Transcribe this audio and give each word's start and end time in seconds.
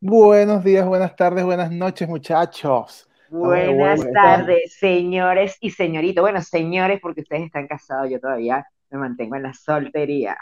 Buenos 0.00 0.62
días, 0.62 0.86
buenas 0.86 1.16
tardes, 1.16 1.44
buenas 1.44 1.72
noches, 1.72 2.08
muchachos. 2.08 3.08
Buenas 3.30 4.00
tardes, 4.12 4.74
señores 4.74 5.56
y 5.60 5.70
señoritos. 5.70 6.22
Bueno, 6.22 6.40
señores, 6.40 7.00
porque 7.02 7.22
ustedes 7.22 7.46
están 7.46 7.66
casados, 7.66 8.08
yo 8.08 8.20
todavía 8.20 8.64
me 8.90 8.98
mantengo 9.00 9.34
en 9.34 9.42
la 9.42 9.52
soltería. 9.52 10.38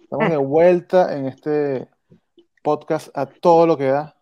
Estamos 0.00 0.30
de 0.30 0.36
vuelta 0.36 1.16
en 1.16 1.26
este 1.26 1.88
podcast 2.62 3.08
a 3.18 3.26
todo 3.26 3.66
lo 3.66 3.76
que 3.76 3.86
da. 3.86 4.14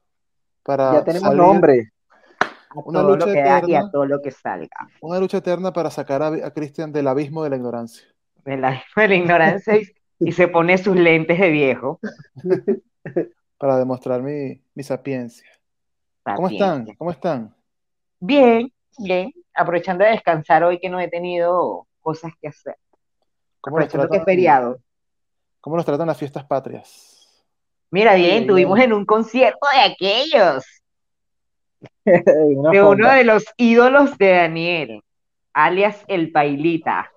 Para 0.62 0.94
ya 0.94 1.04
tenemos 1.04 1.34
nombre. 1.34 1.92
A 2.40 2.78
una 2.82 3.00
todo 3.00 3.10
lucha 3.12 3.26
lo 3.26 3.32
que 3.34 3.40
eterna, 3.40 3.60
da 3.60 3.68
y 3.68 3.74
a 3.74 3.90
todo 3.90 4.06
lo 4.06 4.22
que 4.22 4.30
salga. 4.30 4.88
Una 5.02 5.20
lucha 5.20 5.36
eterna 5.36 5.70
para 5.70 5.90
sacar 5.90 6.22
a, 6.22 6.28
a 6.28 6.50
Cristian 6.50 6.90
del 6.92 7.08
abismo 7.08 7.44
de 7.44 7.50
la 7.50 7.56
ignorancia. 7.56 8.08
Del 8.46 8.64
abismo 8.64 9.02
de 9.02 9.08
la 9.08 9.14
ignorancia 9.16 9.76
y, 9.76 9.86
y 10.18 10.32
se 10.32 10.48
pone 10.48 10.78
sus 10.78 10.96
lentes 10.96 11.38
de 11.38 11.50
viejo. 11.50 12.00
para 13.58 13.76
demostrar 13.76 14.22
mi, 14.22 14.60
mi 14.74 14.82
sapiencia. 14.82 15.48
¿Cómo 16.22 16.48
están? 16.48 16.86
¿Cómo 16.96 17.10
están? 17.10 17.54
Bien, 18.18 18.72
bien. 18.98 19.32
Aprovechando 19.54 20.04
de 20.04 20.10
descansar 20.10 20.64
hoy 20.64 20.78
que 20.78 20.88
no 20.88 20.98
he 20.98 21.08
tenido 21.08 21.86
cosas 22.00 22.32
que 22.40 22.48
hacer. 22.48 22.76
¿Cómo 23.60 23.76
Aprovechando 23.76 24.08
que 24.08 24.16
es 24.18 24.24
feriado. 24.24 24.78
¿Cómo 25.60 25.76
los 25.76 25.84
tratan 25.84 26.06
las 26.06 26.18
fiestas 26.18 26.44
patrias? 26.44 27.44
Mira, 27.90 28.14
bien, 28.14 28.38
Bien. 28.38 28.46
tuvimos 28.46 28.78
en 28.80 28.92
un 28.92 29.06
concierto 29.06 29.66
de 29.72 29.92
aquellos, 29.92 30.64
de 32.04 32.82
uno 32.82 33.10
de 33.10 33.24
los 33.24 33.44
ídolos 33.56 34.18
de 34.18 34.30
Daniel, 34.30 35.02
alias 35.52 36.04
El 36.08 36.32
Pailita. 36.32 37.10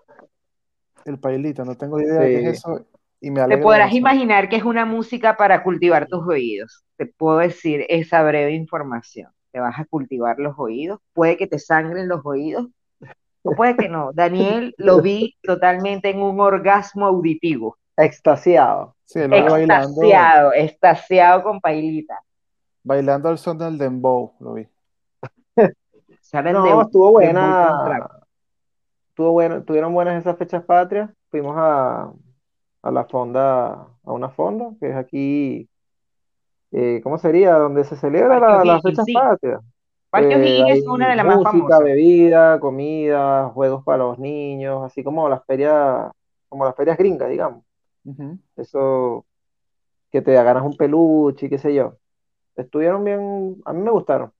El 1.04 1.20
pailita, 1.20 1.64
no 1.64 1.76
tengo 1.76 2.00
idea 2.02 2.20
de 2.20 2.30
qué 2.30 2.50
es 2.50 2.58
eso 2.60 2.86
y 3.20 3.32
me 3.32 3.46
Te 3.48 3.58
podrás 3.58 3.94
imaginar 3.94 4.50
que 4.50 4.58
es 4.58 4.64
una 4.64 4.86
música 4.86 5.36
para 5.38 5.64
cultivar 5.64 6.08
tus 6.08 6.26
oídos. 6.28 6.84
Te 6.98 7.06
puedo 7.06 7.40
decir 7.40 7.86
esa 7.90 8.22
breve 8.24 8.54
información. 8.54 9.32
Te 9.52 9.60
vas 9.60 9.80
a 9.80 9.86
cultivar 9.86 10.38
los 10.40 10.56
oídos. 10.58 11.00
Puede 11.14 11.38
que 11.38 11.48
te 11.48 11.58
sangren 11.60 12.08
los 12.08 12.22
oídos 12.26 12.68
o 13.44 13.52
puede 13.56 13.76
que 13.76 13.90
no. 13.90 14.12
Daniel 14.14 14.76
lo 14.78 15.02
vi 15.02 15.36
totalmente 15.42 16.10
en 16.10 16.22
un 16.22 16.40
orgasmo 16.40 17.06
auditivo. 17.06 17.78
Extasiado. 17.96 18.96
Sí, 19.06 19.20
el 19.20 19.34
hombre 19.34 19.50
bailando, 19.50 19.88
Extasiado, 20.02 20.54
extasiado 20.54 21.44
con 21.44 21.60
Pailita. 21.62 22.20
bailando 22.84 23.30
al 23.30 23.38
son 23.38 23.58
del 23.58 23.78
dembow, 23.78 24.34
lo 24.40 24.54
vi. 24.54 24.68
¿Sabes? 26.22 26.54
No, 26.54 26.64
De- 26.64 26.82
estuvo 26.84 27.12
buena. 27.14 28.10
Estuvo 29.10 29.32
bueno, 29.32 29.64
tuvieron 29.64 29.94
buenas 29.94 30.20
esas 30.22 30.38
fechas 30.38 30.64
patrias. 30.64 31.10
Fuimos 31.32 31.56
a, 31.58 32.12
a 32.88 32.92
la 32.92 33.06
fonda, 33.06 33.74
a 34.04 34.12
una 34.12 34.30
fonda, 34.30 34.72
que 34.80 34.90
es 34.90 34.96
aquí, 34.96 35.70
eh, 36.72 37.02
¿cómo 37.04 37.18
sería? 37.18 37.54
Donde 37.56 37.84
se 37.84 37.96
celebra 37.96 38.40
la- 38.40 38.66
las 38.66 38.82
fechas 38.82 39.06
sí. 39.06 39.14
patrias. 39.14 39.62
Parque 40.10 40.36
Eh, 40.36 40.64
es 40.74 40.88
una 40.88 41.10
de 41.12 41.16
las 41.18 41.26
más 41.26 41.36
música, 41.38 41.54
famosas. 41.54 41.84
bebida, 41.86 42.60
comida, 42.60 43.50
juegos 43.50 43.84
para 43.84 44.00
los 44.00 44.20
niños, 44.20 44.84
así 44.86 45.04
como 45.04 45.30
las 45.30 45.46
ferias, 45.46 46.12
como 46.50 46.66
las 46.66 46.76
ferias 46.76 46.98
gringas, 46.98 47.30
digamos. 47.30 47.64
Eso 48.58 49.26
que 50.12 50.22
te 50.22 50.34
ganas 50.34 50.64
un 50.64 50.78
peluche 50.78 51.48
y 51.48 51.50
qué 51.50 51.58
sé 51.60 51.74
yo. 51.76 51.98
Estuvieron 52.56 53.04
bien, 53.06 53.58
a 53.66 53.74
mí 53.74 53.82
me 53.84 53.92
gustaron. 53.92 54.34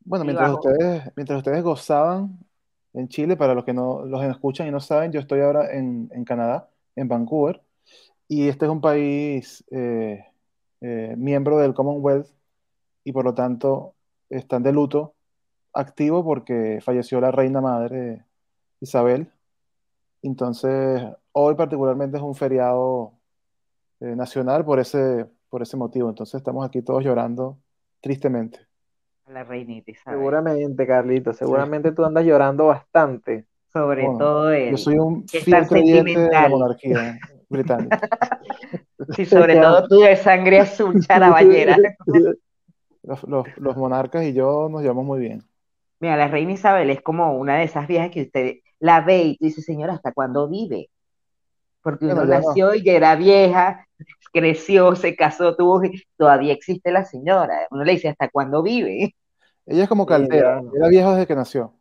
Bueno, 0.00 0.24
Sí, 0.24 0.26
mientras 0.26 0.50
bajo. 0.50 0.62
ustedes, 0.64 1.02
mientras 1.16 1.38
ustedes 1.38 1.62
gozaban 1.62 2.38
en 2.94 3.08
Chile, 3.08 3.36
para 3.36 3.54
los 3.54 3.64
que 3.64 3.74
no 3.74 4.04
los 4.06 4.24
escuchan 4.24 4.66
y 4.68 4.70
no 4.70 4.80
saben, 4.80 5.12
yo 5.12 5.20
estoy 5.20 5.40
ahora 5.40 5.72
en, 5.76 6.08
en 6.12 6.24
Canadá, 6.24 6.70
en 6.98 7.08
Vancouver, 7.08 7.62
y 8.28 8.48
este 8.48 8.66
es 8.66 8.70
un 8.70 8.80
país 8.80 9.64
eh, 9.70 10.24
eh, 10.80 11.14
miembro 11.16 11.58
del 11.58 11.74
Commonwealth 11.74 12.28
y 13.04 13.12
por 13.12 13.24
lo 13.24 13.34
tanto 13.34 13.94
están 14.28 14.62
de 14.62 14.72
luto 14.72 15.14
activo 15.72 16.24
porque 16.24 16.80
falleció 16.82 17.20
la 17.20 17.30
reina 17.30 17.60
madre 17.60 18.24
Isabel. 18.80 19.32
Entonces, 20.22 21.02
hoy 21.32 21.54
particularmente 21.54 22.16
es 22.16 22.22
un 22.22 22.34
feriado 22.34 23.12
eh, 24.00 24.14
nacional 24.14 24.64
por 24.64 24.78
ese, 24.78 25.26
por 25.48 25.62
ese 25.62 25.76
motivo. 25.76 26.08
Entonces, 26.08 26.34
estamos 26.34 26.66
aquí 26.66 26.82
todos 26.82 27.04
llorando 27.04 27.58
tristemente. 28.00 28.60
La 29.26 29.44
reinita 29.44 29.90
Isabel. 29.90 30.18
Seguramente, 30.18 30.86
Carlito, 30.86 31.32
seguramente 31.32 31.92
tú 31.92 32.04
andas 32.04 32.24
llorando 32.24 32.66
bastante. 32.66 33.46
Sobre 33.78 34.04
Bueno, 34.06 34.18
todo 34.18 34.50
él. 34.52 34.70
Yo 34.70 34.76
soy 34.76 34.98
un 34.98 35.26
que 35.26 35.38
es 35.38 35.44
fiel 35.44 35.60
tan 35.60 35.68
creyente 35.68 36.10
de 36.10 36.14
la 36.16 36.22
sentimental. 36.24 36.50
monarquía 36.50 37.18
británica. 37.48 38.00
Sí, 39.14 39.24
sobre 39.24 39.54
todo 39.54 39.88
tú 39.88 40.00
de 40.00 40.16
sangre 40.16 40.60
azul, 40.60 41.00
charaballera. 41.06 41.76
Los, 43.02 43.24
los- 43.24 43.46
los 43.56 43.76
monarcas 43.76 44.24
y 44.24 44.32
yo 44.34 44.68
nos 44.68 44.82
llevamos 44.82 45.04
muy 45.04 45.20
bien. 45.20 45.42
Mira, 46.00 46.16
la 46.16 46.28
reina 46.28 46.52
Isabel 46.52 46.90
es 46.90 47.00
como 47.00 47.32
una 47.38 47.56
de 47.56 47.64
esas 47.64 47.86
viejas 47.88 48.10
que 48.10 48.22
usted 48.22 48.54
la 48.80 49.00
ve 49.00 49.22
y 49.22 49.36
dice, 49.40 49.62
señora, 49.62 49.94
¿hasta 49.94 50.12
cuándo 50.12 50.48
vive? 50.48 50.90
Porque 51.82 52.04
uno 52.06 52.16
Bueno, 52.16 52.30
ya 52.32 52.40
no. 52.40 52.46
nació 52.48 52.74
y 52.74 52.84
ya 52.84 52.92
era 52.92 53.16
vieja, 53.16 53.86
creció, 54.32 54.94
se 54.94 55.16
casó, 55.16 55.56
tuvo, 55.56 55.80
todavía 56.16 56.52
existe 56.52 56.92
la 56.92 57.04
señora. 57.04 57.66
Uno 57.70 57.84
le 57.84 57.92
dice, 57.92 58.08
¿hasta 58.08 58.28
cuándo 58.28 58.62
vive? 58.62 59.14
Ella 59.66 59.82
es 59.84 59.88
como 59.88 60.06
Caldera, 60.06 60.60
era 60.74 60.88
vieja 60.88 61.12
desde 61.12 61.26
que 61.26 61.34
nació. 61.36 61.74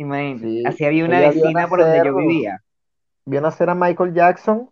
Imagínate. 0.00 0.46
Sí, 0.48 0.62
Así 0.66 0.84
había 0.86 1.04
una 1.04 1.18
ella 1.18 1.30
vecina 1.30 1.68
por 1.68 1.80
donde 1.80 2.02
yo 2.02 2.16
vivía. 2.16 2.62
Vio 3.26 3.40
nacer 3.42 3.68
a 3.68 3.74
Michael 3.74 4.14
Jackson 4.14 4.70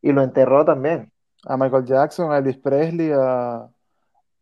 y 0.00 0.10
lo 0.10 0.22
enterró 0.22 0.64
también. 0.64 1.12
A 1.44 1.58
Michael 1.58 1.84
Jackson, 1.84 2.32
a 2.32 2.38
Elvis 2.38 2.56
Presley, 2.56 3.10
a, 3.12 3.68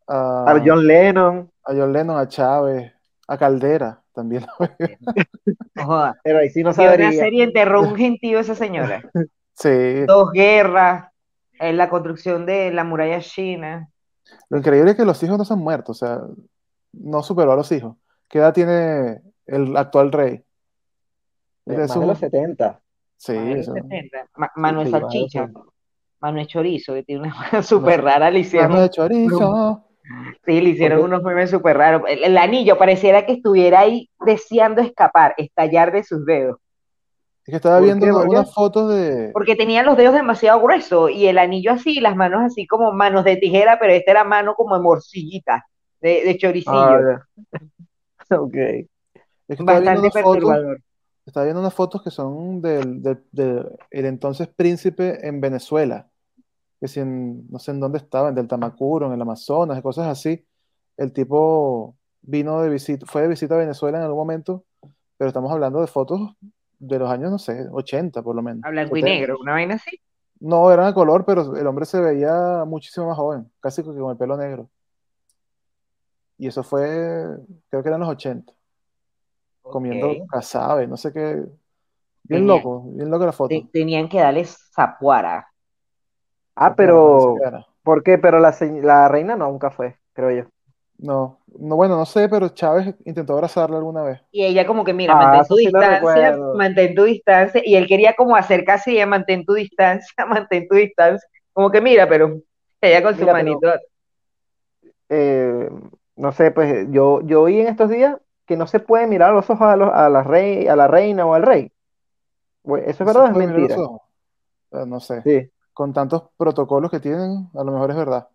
a, 0.07 0.51
A 0.53 0.63
John 0.65 0.87
Lennon, 0.87 1.51
a 1.65 1.75
John 1.75 1.93
Lennon, 1.93 2.19
a 2.19 2.29
Chávez, 2.29 2.93
a 3.27 3.37
Caldera 3.37 4.01
también. 4.15 4.47
Pero 6.23 6.39
ahí 6.39 6.51
sí 6.51 6.63
no 6.63 6.73
sabría. 6.73 7.07
nacer 7.11 7.35
y 7.35 7.43
enterró 7.43 7.83
un 7.83 7.97
gentío 7.97 8.39
esa 8.39 8.55
señora. 8.55 9.03
Sí, 9.53 10.07
Dos 10.07 10.31
guerras, 10.33 11.13
en 11.59 11.77
la 11.77 11.91
construcción 11.91 12.47
de 12.47 12.71
la 12.71 12.83
muralla 12.83 13.21
china. 13.21 13.91
lo 14.49 14.57
increíble 14.57 14.93
es 14.93 14.97
que 14.97 15.05
los 15.05 15.23
hijos 15.23 15.37
no 15.37 15.45
se 15.45 15.53
han 15.53 15.59
muerto, 15.59 15.93
o 15.93 15.95
sea, 15.95 16.23
no 16.95 17.23
superó 17.23 17.53
a 17.53 17.57
los 17.57 17.71
hijos. 17.71 17.95
¿Qué 18.27 18.39
edad 18.39 18.55
tiene 18.55 19.21
el 19.51 19.77
actual 19.77 20.13
rey? 20.13 20.43
Es 21.67 21.77
de 21.77 21.83
más 21.83 21.89
de 21.89 21.95
esos- 21.95 22.07
los 22.07 22.19
70. 22.19 22.81
Sí, 23.17 23.35
los 23.35 23.59
eso. 23.59 23.75
70. 23.75 24.27
Ma- 24.37 24.51
Manuel 24.57 24.87
Sí, 24.87 24.93
Salchicha, 24.93 25.41
70. 25.47 25.61
Manuel 26.21 26.47
Chorizo, 26.47 26.95
que 26.95 27.03
tiene 27.03 27.23
una 27.23 27.63
súper 27.63 28.03
rara, 28.03 28.31
le 28.31 28.41
hicieron, 28.41 28.71
Mano 28.73 28.83
de 28.83 28.91
chorizo. 28.91 29.87
sí, 30.45 30.61
le 30.61 30.71
hicieron 30.71 31.03
unos 31.03 31.23
memes 31.23 31.51
súper 31.51 31.77
raros. 31.77 32.03
El, 32.09 32.25
el 32.25 32.37
anillo 32.39 32.77
pareciera 32.79 33.25
que 33.27 33.33
estuviera 33.33 33.81
ahí 33.81 34.09
deseando 34.25 34.81
escapar, 34.83 35.35
estallar 35.37 35.93
de 35.93 36.03
sus 36.05 36.25
dedos, 36.27 36.59
Es 37.47 37.53
que 37.53 37.57
estaba 37.57 37.77
¿Por 37.79 37.85
viendo 37.87 38.05
qué? 38.07 38.13
una- 38.13 38.21
¿Por 38.21 38.29
qué? 38.31 38.37
unas 38.37 38.55
fotos 38.55 38.91
de... 38.95 39.31
porque 39.33 39.57
tenía 39.57 39.83
los 39.83 39.97
dedos 39.97 40.15
demasiado 40.15 40.61
gruesos 40.61 41.11
y 41.11 41.27
el 41.27 41.39
anillo 41.39 41.73
así, 41.73 42.01
las 42.01 42.17
manos 42.17 42.43
así 42.43 42.67
como 42.67 42.93
manos 42.93 43.25
de 43.25 43.37
tijera, 43.37 43.79
pero 43.79 43.93
esta 43.93 44.11
era 44.11 44.25
mano 44.25 44.55
como 44.55 44.77
de 44.77 44.83
morcillita, 44.83 45.65
de, 46.01 46.23
de 46.25 46.37
choricillo. 46.39 46.75
Ah. 46.77 47.27
Ok. 48.33 48.55
Es 49.51 49.57
que 49.57 49.63
estaba 49.63 49.81
viendo 49.81 50.03
Bastante 50.03 50.19
unas 50.19 50.25
fotos, 50.25 50.33
perturbador. 50.51 50.83
estaba 51.27 51.45
viendo 51.45 51.61
unas 51.61 51.75
fotos 51.75 52.03
que 52.03 52.11
son 52.11 52.63
del, 52.63 53.03
del- 53.03 53.25
del- 53.33 53.71
el 53.91 54.05
entonces 54.07 54.47
príncipe 54.49 55.27
en 55.27 55.41
Venezuela, 55.41 56.09
que 56.81 56.87
si 56.89 57.01
en- 57.01 57.51
no 57.51 57.59
sé 57.59 57.73
en 57.73 57.81
dónde 57.81 57.99
estaba, 57.99 58.29
en 58.29 58.37
del 58.37 58.47
Tamacuro, 58.49 59.07
en 59.09 59.13
el 59.13 59.21
Amazonas, 59.21 59.83
cosas 59.83 60.07
así. 60.07 60.47
El 60.97 61.13
tipo 61.13 61.97
vino 62.23 62.61
de 62.63 62.69
visita, 62.69 63.07
fue 63.07 63.23
de 63.23 63.29
visita 63.29 63.55
a 63.57 63.59
Venezuela 63.59 63.99
en 63.99 64.05
algún 64.05 64.19
momento, 64.19 64.65
pero 65.17 65.29
estamos 65.29 65.51
hablando 65.51 65.81
de 65.81 65.87
fotos 65.89 66.37
de 66.79 66.99
los 66.99 67.11
años, 67.11 67.31
no 67.33 67.39
sé, 67.39 67.67
80 67.73 68.23
por 68.23 68.37
lo 68.37 68.43
menos. 68.43 68.63
A 68.65 68.71
blanco 68.71 68.97
y 68.97 69.01
70. 69.01 69.19
negro, 69.21 69.39
una 69.41 69.53
vaina 69.53 69.75
así. 69.75 69.99
No, 70.39 70.71
eran 70.73 70.87
a 70.87 70.95
color, 70.95 71.25
pero 71.27 71.57
el 71.57 71.67
hombre 71.67 71.85
se 71.87 72.01
veía 72.01 72.65
muchísimo 72.67 73.09
más 73.09 73.17
joven, 73.17 73.51
casi 73.61 73.83
que 73.83 73.89
con 73.99 74.11
el 74.13 74.17
pelo 74.17 74.37
negro. 74.37 74.71
Y 76.39 76.47
eso 76.47 76.63
fue, 76.63 76.87
creo 77.69 77.83
que 77.83 77.89
eran 77.89 78.01
los 78.01 78.09
80, 78.09 78.53
comiendo 79.71 80.11
Ok. 80.11 80.29
casabe, 80.31 80.87
no 80.87 80.97
sé 80.97 81.13
qué. 81.13 81.21
Bien 82.23 82.47
Tenía- 82.47 82.57
loco, 82.57 82.83
bien 82.87 83.11
loca 83.11 83.27
la 83.27 83.33
foto. 83.33 83.49
Te- 83.49 83.67
tenían 83.73 84.09
que 84.09 84.21
darle 84.21 84.45
zapuara. 84.45 85.47
Ah, 86.55 86.71
No 86.71 86.77
pero. 86.77 87.37
¿por 87.83 88.03
qué? 88.03 88.19
Pero 88.19 88.39
la, 88.39 88.55
la 88.83 89.09
reina 89.09 89.37
nunca 89.37 89.71
fue, 89.71 89.97
creo 90.13 90.31
yo. 90.31 90.45
No, 90.99 91.39
no, 91.59 91.77
bueno, 91.77 91.97
no 91.97 92.05
sé, 92.05 92.29
pero 92.29 92.51
Chávez 92.51 92.95
intentó 93.07 93.33
abrazarla 93.33 93.79
alguna 93.79 94.03
vez. 94.03 94.21
Y 94.31 94.45
ella 94.45 94.67
como 94.67 94.85
que, 94.85 94.93
mira, 94.93 95.15
Ah, 95.15 95.23
mantén 95.23 95.49
tu 95.49 95.55
sí 95.57 95.65
distancia, 95.65 96.37
mantén 96.55 96.95
tu 96.95 97.05
distancia. 97.05 97.63
Y 97.65 97.75
él 97.75 97.87
quería 97.87 98.15
como 98.15 98.37
acercarse 98.37 98.93
y 98.93 98.97
ella, 98.97 99.07
mantén 99.07 99.47
tu 99.47 99.55
distancia, 99.55 100.13
mantén 100.29 100.69
tu 100.69 100.75
distancia. 100.75 101.27
Como 101.55 101.71
que, 101.71 101.81
mira, 101.81 102.07
pero 102.07 102.41
ella 102.83 103.03
con 103.03 103.15
su 103.15 103.21
pero- 103.21 103.33
manito. 103.33 103.73
Eh, 105.09 105.69
no 106.17 106.33
sé, 106.33 106.51
pues 106.51 106.87
yo, 106.91 107.21
yo 107.23 107.43
oí 107.43 107.61
en 107.61 107.69
estos 107.69 107.89
días 107.91 108.17
que 108.51 108.57
no 108.57 108.67
se 108.67 108.81
puede 108.81 109.07
mirar 109.07 109.31
a 109.31 109.35
los 109.35 109.49
ojos 109.49 109.69
a, 109.69 109.77
los- 109.77 109.93
a 109.95 110.09
la 110.09 110.25
rey, 110.25 110.67
a 110.67 110.75
la 110.75 110.89
reina 110.89 111.25
o 111.25 111.35
al 111.35 111.45
rey. 111.45 111.71
Bueno, 112.65 112.85
¿Eso 112.89 113.05
es 113.05 113.07
verdad 113.07 113.23
o 113.23 113.27
es 113.41 113.47
mentira? 113.47 113.77
No 114.87 114.99
sé. 114.99 115.23
Sí. 115.23 115.49
Con 115.73 115.93
tantos 115.93 116.25
protocolos 116.37 116.91
que 116.91 116.99
tienen, 116.99 117.49
a 117.55 117.63
lo 117.63 117.71
mejor 117.71 117.93
es 117.93 117.97
verdad. 117.97 118.27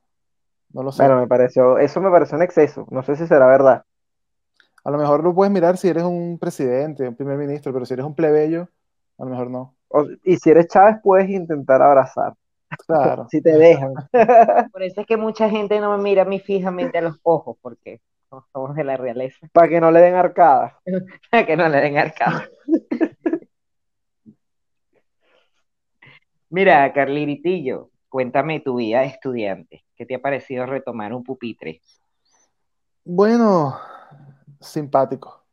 No 0.71 0.83
lo 0.83 0.93
sé. 0.93 1.03
Bueno, 1.03 1.19
me 1.19 1.27
pareció, 1.27 1.77
eso 1.79 1.99
me 1.99 2.09
pareció 2.09 2.37
un 2.37 2.43
exceso. 2.43 2.87
No 2.91 3.03
sé 3.03 3.17
si 3.17 3.27
será 3.27 3.45
verdad. 3.47 3.83
A 4.85 4.89
lo 4.91 4.97
mejor 4.97 5.21
lo 5.21 5.35
puedes 5.35 5.51
mirar 5.51 5.75
si 5.77 5.89
eres 5.89 6.03
un 6.05 6.37
presidente, 6.39 7.05
un 7.09 7.15
primer 7.17 7.37
ministro, 7.37 7.73
pero 7.73 7.85
si 7.85 7.93
eres 7.93 8.05
un 8.05 8.15
plebeyo, 8.15 8.69
a 9.17 9.25
lo 9.25 9.31
mejor 9.31 9.49
no. 9.49 9.75
O- 9.89 10.05
y 10.23 10.37
si 10.37 10.49
eres 10.49 10.69
Chávez, 10.69 10.95
puedes 11.03 11.29
intentar 11.29 11.81
abrazar. 11.81 12.35
Claro. 12.87 13.27
Si 13.29 13.41
te 13.41 13.51
dejan. 13.57 13.93
Por 14.71 14.81
eso 14.81 15.01
es 15.01 15.07
que 15.07 15.17
mucha 15.17 15.49
gente 15.49 15.81
no 15.81 15.97
me 15.97 16.01
mira 16.01 16.21
a 16.21 16.25
mí 16.25 16.39
fijamente 16.39 16.99
a 16.99 17.01
los 17.01 17.19
ojos, 17.23 17.57
porque 17.61 17.99
somos 18.51 18.75
de 18.75 18.83
la 18.83 18.97
realeza, 18.97 19.47
Para 19.53 19.69
que 19.69 19.79
no 19.79 19.91
le 19.91 19.99
den 20.01 20.15
arcada. 20.15 20.79
que 21.31 21.55
no 21.55 21.69
le 21.69 21.77
den 21.81 21.97
arcado. 21.97 22.41
Mira, 26.49 26.93
Carliritillo, 26.93 27.89
cuéntame 28.07 28.59
tu 28.61 28.75
vida 28.75 29.01
de 29.01 29.07
estudiante. 29.07 29.83
¿Qué 29.95 30.05
te 30.05 30.15
ha 30.15 30.19
parecido 30.19 30.65
retomar 30.65 31.13
un 31.13 31.23
pupitre? 31.23 31.81
Bueno, 33.03 33.77
simpático. 34.59 35.43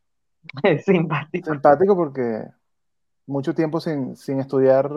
Simpático. 0.85 1.51
Simpático 1.51 1.95
porque 1.95 2.45
mucho 3.25 3.53
tiempo 3.53 3.79
sin, 3.79 4.15
sin 4.15 4.39
estudiar, 4.39 4.89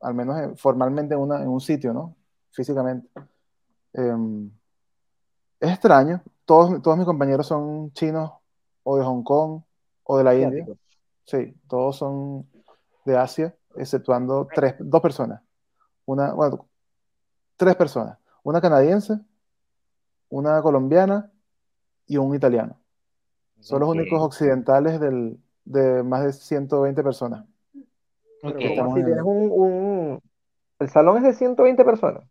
al 0.00 0.14
menos 0.14 0.38
eh, 0.40 0.52
formalmente 0.56 1.14
en, 1.14 1.20
una, 1.20 1.42
en 1.42 1.48
un 1.48 1.60
sitio, 1.60 1.92
¿no? 1.92 2.16
Físicamente. 2.50 3.08
Em, 3.92 4.50
es 5.60 5.70
extraño. 5.70 6.20
Todos, 6.44 6.82
todos 6.82 6.96
mis 6.96 7.06
compañeros 7.06 7.46
son 7.46 7.92
chinos 7.92 8.32
o 8.82 8.96
de 8.98 9.04
Hong 9.04 9.22
Kong 9.22 9.62
o 10.04 10.18
de 10.18 10.24
la 10.24 10.34
India. 10.34 10.66
Sí, 11.24 11.54
todos 11.68 11.96
son 11.96 12.46
de 13.04 13.16
Asia, 13.16 13.54
exceptuando 13.76 14.48
tres, 14.52 14.74
dos 14.78 15.00
personas. 15.00 15.40
Una, 16.04 16.32
bueno, 16.34 16.68
tres 17.56 17.76
personas. 17.76 18.18
Una 18.42 18.60
canadiense, 18.60 19.18
una 20.28 20.60
colombiana 20.62 21.30
y 22.06 22.16
un 22.16 22.34
italiano. 22.34 22.78
Son 23.60 23.78
los 23.80 23.88
únicos 23.88 24.20
occidentales 24.20 24.98
del, 24.98 25.38
de 25.64 26.02
más 26.02 26.24
de 26.24 26.32
120 26.32 27.02
personas. 27.04 27.44
si 28.96 29.04
tienes 29.04 29.22
un, 29.24 29.50
un- 29.52 30.22
El 30.80 30.88
salón 30.90 31.18
es 31.18 31.22
de 31.22 31.32
120 31.34 31.84
personas. 31.84 32.24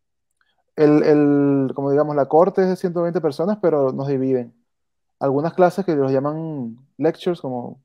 El, 0.76 1.04
el, 1.04 1.72
como 1.76 1.92
digamos, 1.92 2.16
la 2.16 2.26
corte 2.28 2.62
es 2.64 2.70
de 2.70 2.76
120 2.76 3.20
personas, 3.22 3.58
pero 3.62 3.92
nos 3.92 4.08
dividen. 4.08 4.54
Algunas 5.20 5.54
clases 5.54 5.86
que 5.86 5.96
los 5.96 6.12
llaman 6.12 6.78
lectures, 6.98 7.42
como, 7.42 7.80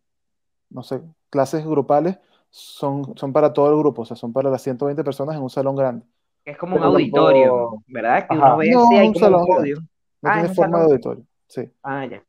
no 0.70 0.82
sé, 0.82 1.02
clases 1.30 1.66
grupales, 1.66 2.18
son, 2.50 3.16
son 3.16 3.32
para 3.32 3.52
todo 3.52 3.70
el 3.70 3.78
grupo, 3.78 4.02
o 4.02 4.04
sea, 4.04 4.16
son 4.16 4.32
para 4.32 4.48
las 4.50 4.62
120 4.62 5.04
personas 5.04 5.36
en 5.36 5.42
un 5.42 5.50
salón 5.50 5.76
grande. 5.76 6.06
Es 6.44 6.56
como 6.56 6.76
un 6.76 6.82
Pero 6.82 6.92
auditorio, 6.92 7.44
tampoco- 7.52 7.82
¿verdad? 7.88 8.28
Que 8.28 8.34
Ajá. 8.36 8.46
uno 8.46 8.56
ve 8.56 8.70
No, 8.70 8.84
así, 8.84 8.94
hay 8.96 9.06
un 9.08 9.12
como 9.14 9.26
un 9.26 9.32
salón 9.32 9.46
podio. 9.46 9.76
No 10.22 10.30
Ah, 10.30 10.32
tiene 10.34 10.44
es 10.44 10.48
un 10.50 10.54
forma 10.56 10.78
de 10.78 10.82
salón. 10.84 10.92
auditorio, 10.92 11.24
sí. 11.48 11.70
Ah, 11.82 12.06
ya. 12.06 12.22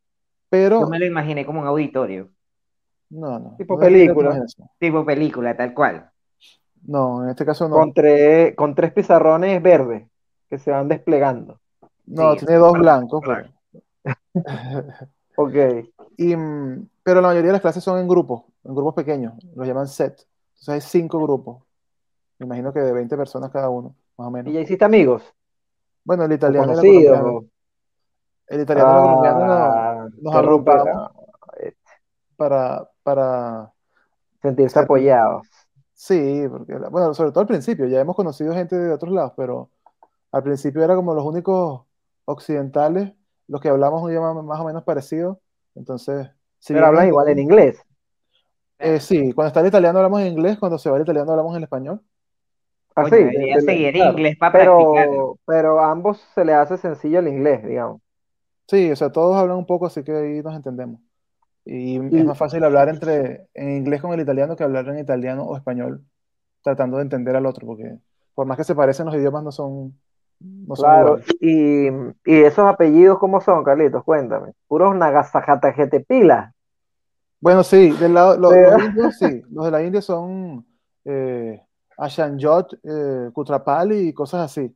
Pero, 0.49 0.81
Yo 0.81 0.87
me 0.87 0.99
lo 0.99 1.05
imaginé 1.05 1.45
como 1.45 1.61
un 1.61 1.67
auditorio, 1.67 2.29
no, 3.09 3.39
no. 3.39 3.55
Tipo 3.57 3.75
no 3.75 3.79
película. 3.79 4.45
tipo 4.79 5.05
película, 5.05 5.55
tal 5.55 5.73
cual. 5.73 6.09
No, 6.83 7.23
en 7.23 7.29
este 7.29 7.45
caso 7.45 7.69
no. 7.69 7.75
Con 7.75 7.93
tres, 7.93 8.55
con 8.55 8.75
tres 8.75 8.91
pizarrones 8.91 9.61
verdes 9.61 10.07
que 10.49 10.57
se 10.57 10.71
van 10.71 10.87
desplegando. 10.87 11.59
No, 12.05 12.33
Sí, 12.33 12.39
tiene 12.45 12.55
dos 12.55 12.71
para- 12.71 12.81
blancos, 12.81 13.21
para- 13.25 13.51
pero- 14.03 14.13
Ok. 15.35 15.53
Y, 16.17 16.35
mm, 16.35 16.89
pero 17.03 17.21
la 17.21 17.27
mayoría 17.27 17.47
de 17.49 17.53
las 17.53 17.61
clases 17.61 17.83
son 17.83 17.99
en 17.99 18.07
grupos, 18.07 18.43
en 18.63 18.73
grupos 18.73 18.95
pequeños, 18.95 19.33
los 19.55 19.67
llaman 19.67 19.87
set. 19.87 20.25
Entonces 20.53 20.69
hay 20.73 20.81
cinco 20.81 21.19
grupos. 21.21 21.63
Me 22.39 22.45
imagino 22.45 22.73
que 22.73 22.79
de 22.79 22.91
20 22.91 23.15
personas 23.17 23.51
cada 23.51 23.69
uno, 23.69 23.95
más 24.17 24.27
o 24.27 24.29
¿Y 24.29 24.33
menos. 24.33 24.53
ya 24.53 24.59
hiciste 24.61 24.85
amigos? 24.85 25.23
Bueno, 26.03 26.23
el 26.25 26.31
¿O 26.31 26.35
italiano 26.35 26.71
y 26.71 26.75
la 27.05 27.41
El 28.47 28.61
italiano 28.61 29.21
y 29.23 29.27
Ah, 29.27 30.07
nos 30.21 30.33
qué 30.33 30.41
romper- 30.41 30.79
agrupamos 30.79 31.11
para, 32.37 32.89
para, 33.03 33.71
sentirse 34.41 34.73
Ser- 34.75 34.83
apoyados. 34.83 35.47
sí, 35.93 36.45
porque, 36.49 36.77
bueno, 36.89 37.13
sobre 37.13 37.31
todo 37.31 37.41
al 37.41 37.47
principio, 37.47 37.87
ya 37.87 37.99
hemos 37.99 38.15
conocido 38.15 38.53
gente 38.53 38.75
de 38.77 38.93
otros 38.93 39.11
lados, 39.11 39.33
pero 39.35 39.69
al 40.31 40.43
principio 40.43 40.83
era 40.83 40.95
como 40.95 41.13
los 41.13 41.25
únicos 41.25 41.83
occidentales, 42.25 43.13
los 43.47 43.61
que 43.61 43.69
hablamos 43.69 44.03
un 44.03 44.09
idioma 44.09 44.41
más 44.41 44.59
o 44.59 44.65
menos 44.65 44.83
parecido. 44.83 45.39
Entonces, 45.75 46.29
si 46.59 46.73
Pero 46.73 46.87
hablan 46.87 47.07
igual 47.07 47.29
en 47.29 47.39
inglés. 47.39 47.81
Eh, 48.79 48.99
sí, 48.99 49.31
cuando 49.33 49.47
está 49.47 49.61
el 49.61 49.67
italiano 49.67 49.99
hablamos 49.99 50.21
en 50.21 50.27
inglés, 50.27 50.59
cuando 50.59 50.77
se 50.77 50.89
va 50.89 50.97
el 50.97 51.03
italiano 51.03 51.31
hablamos 51.31 51.55
en 51.55 51.63
español. 51.63 52.01
Así. 52.95 53.11
Debería 53.11 53.61
seguir 53.61 53.93
claro. 53.93 54.11
inglés 54.11 54.37
para 54.37 54.51
practicar. 54.51 55.07
Pero, 55.09 55.39
pero 55.45 55.79
a 55.79 55.91
ambos 55.91 56.19
se 56.33 56.43
les 56.43 56.55
hace 56.55 56.77
sencillo 56.77 57.19
el 57.19 57.27
inglés, 57.27 57.63
digamos. 57.63 58.01
Sí, 58.67 58.91
o 58.91 58.95
sea, 58.95 59.11
todos 59.11 59.35
hablan 59.37 59.57
un 59.57 59.65
poco, 59.65 59.85
así 59.85 60.03
que 60.03 60.11
ahí 60.11 60.41
nos 60.41 60.55
entendemos. 60.55 60.99
Y 61.63 61.97
Y- 61.97 62.19
es 62.19 62.25
más 62.25 62.37
fácil 62.37 62.63
hablar 62.63 62.89
entre, 62.89 63.47
en 63.53 63.77
inglés 63.77 64.01
con 64.01 64.13
el 64.13 64.19
italiano 64.19 64.55
que 64.55 64.63
hablar 64.63 64.87
en 64.89 64.99
italiano 64.99 65.43
o 65.43 65.55
español, 65.55 66.03
tratando 66.63 66.97
de 66.97 67.03
entender 67.03 67.35
al 67.35 67.45
otro, 67.45 67.67
porque 67.67 67.97
por 68.33 68.45
más 68.45 68.57
que 68.57 68.63
se 68.63 68.75
parecen, 68.75 69.05
los 69.05 69.15
idiomas 69.15 69.43
no 69.43 69.51
son, 69.51 69.99
no 70.39 70.75
Claro. 70.75 71.19
Y, 71.39 71.87
y 71.87 72.41
esos 72.43 72.65
apellidos, 72.65 73.19
¿cómo 73.19 73.41
son, 73.41 73.63
Carlitos? 73.63 74.03
Cuéntame. 74.03 74.53
Puros 74.67 74.95
Nagasajatajetepila. 74.95 76.53
Bueno, 77.39 77.63
sí, 77.63 77.91
del 77.91 78.13
lado, 78.13 78.37
los 78.37 78.53
indios, 78.83 79.17
sí, 79.17 79.41
los 79.51 79.65
de 79.65 79.71
la 79.71 79.83
India 79.83 80.01
son 80.01 80.65
eh, 81.05 81.61
Ashanjot, 81.97 82.79
eh, 82.83 83.29
Kutrapali 83.31 84.09
y 84.09 84.13
cosas 84.13 84.51
así. 84.51 84.75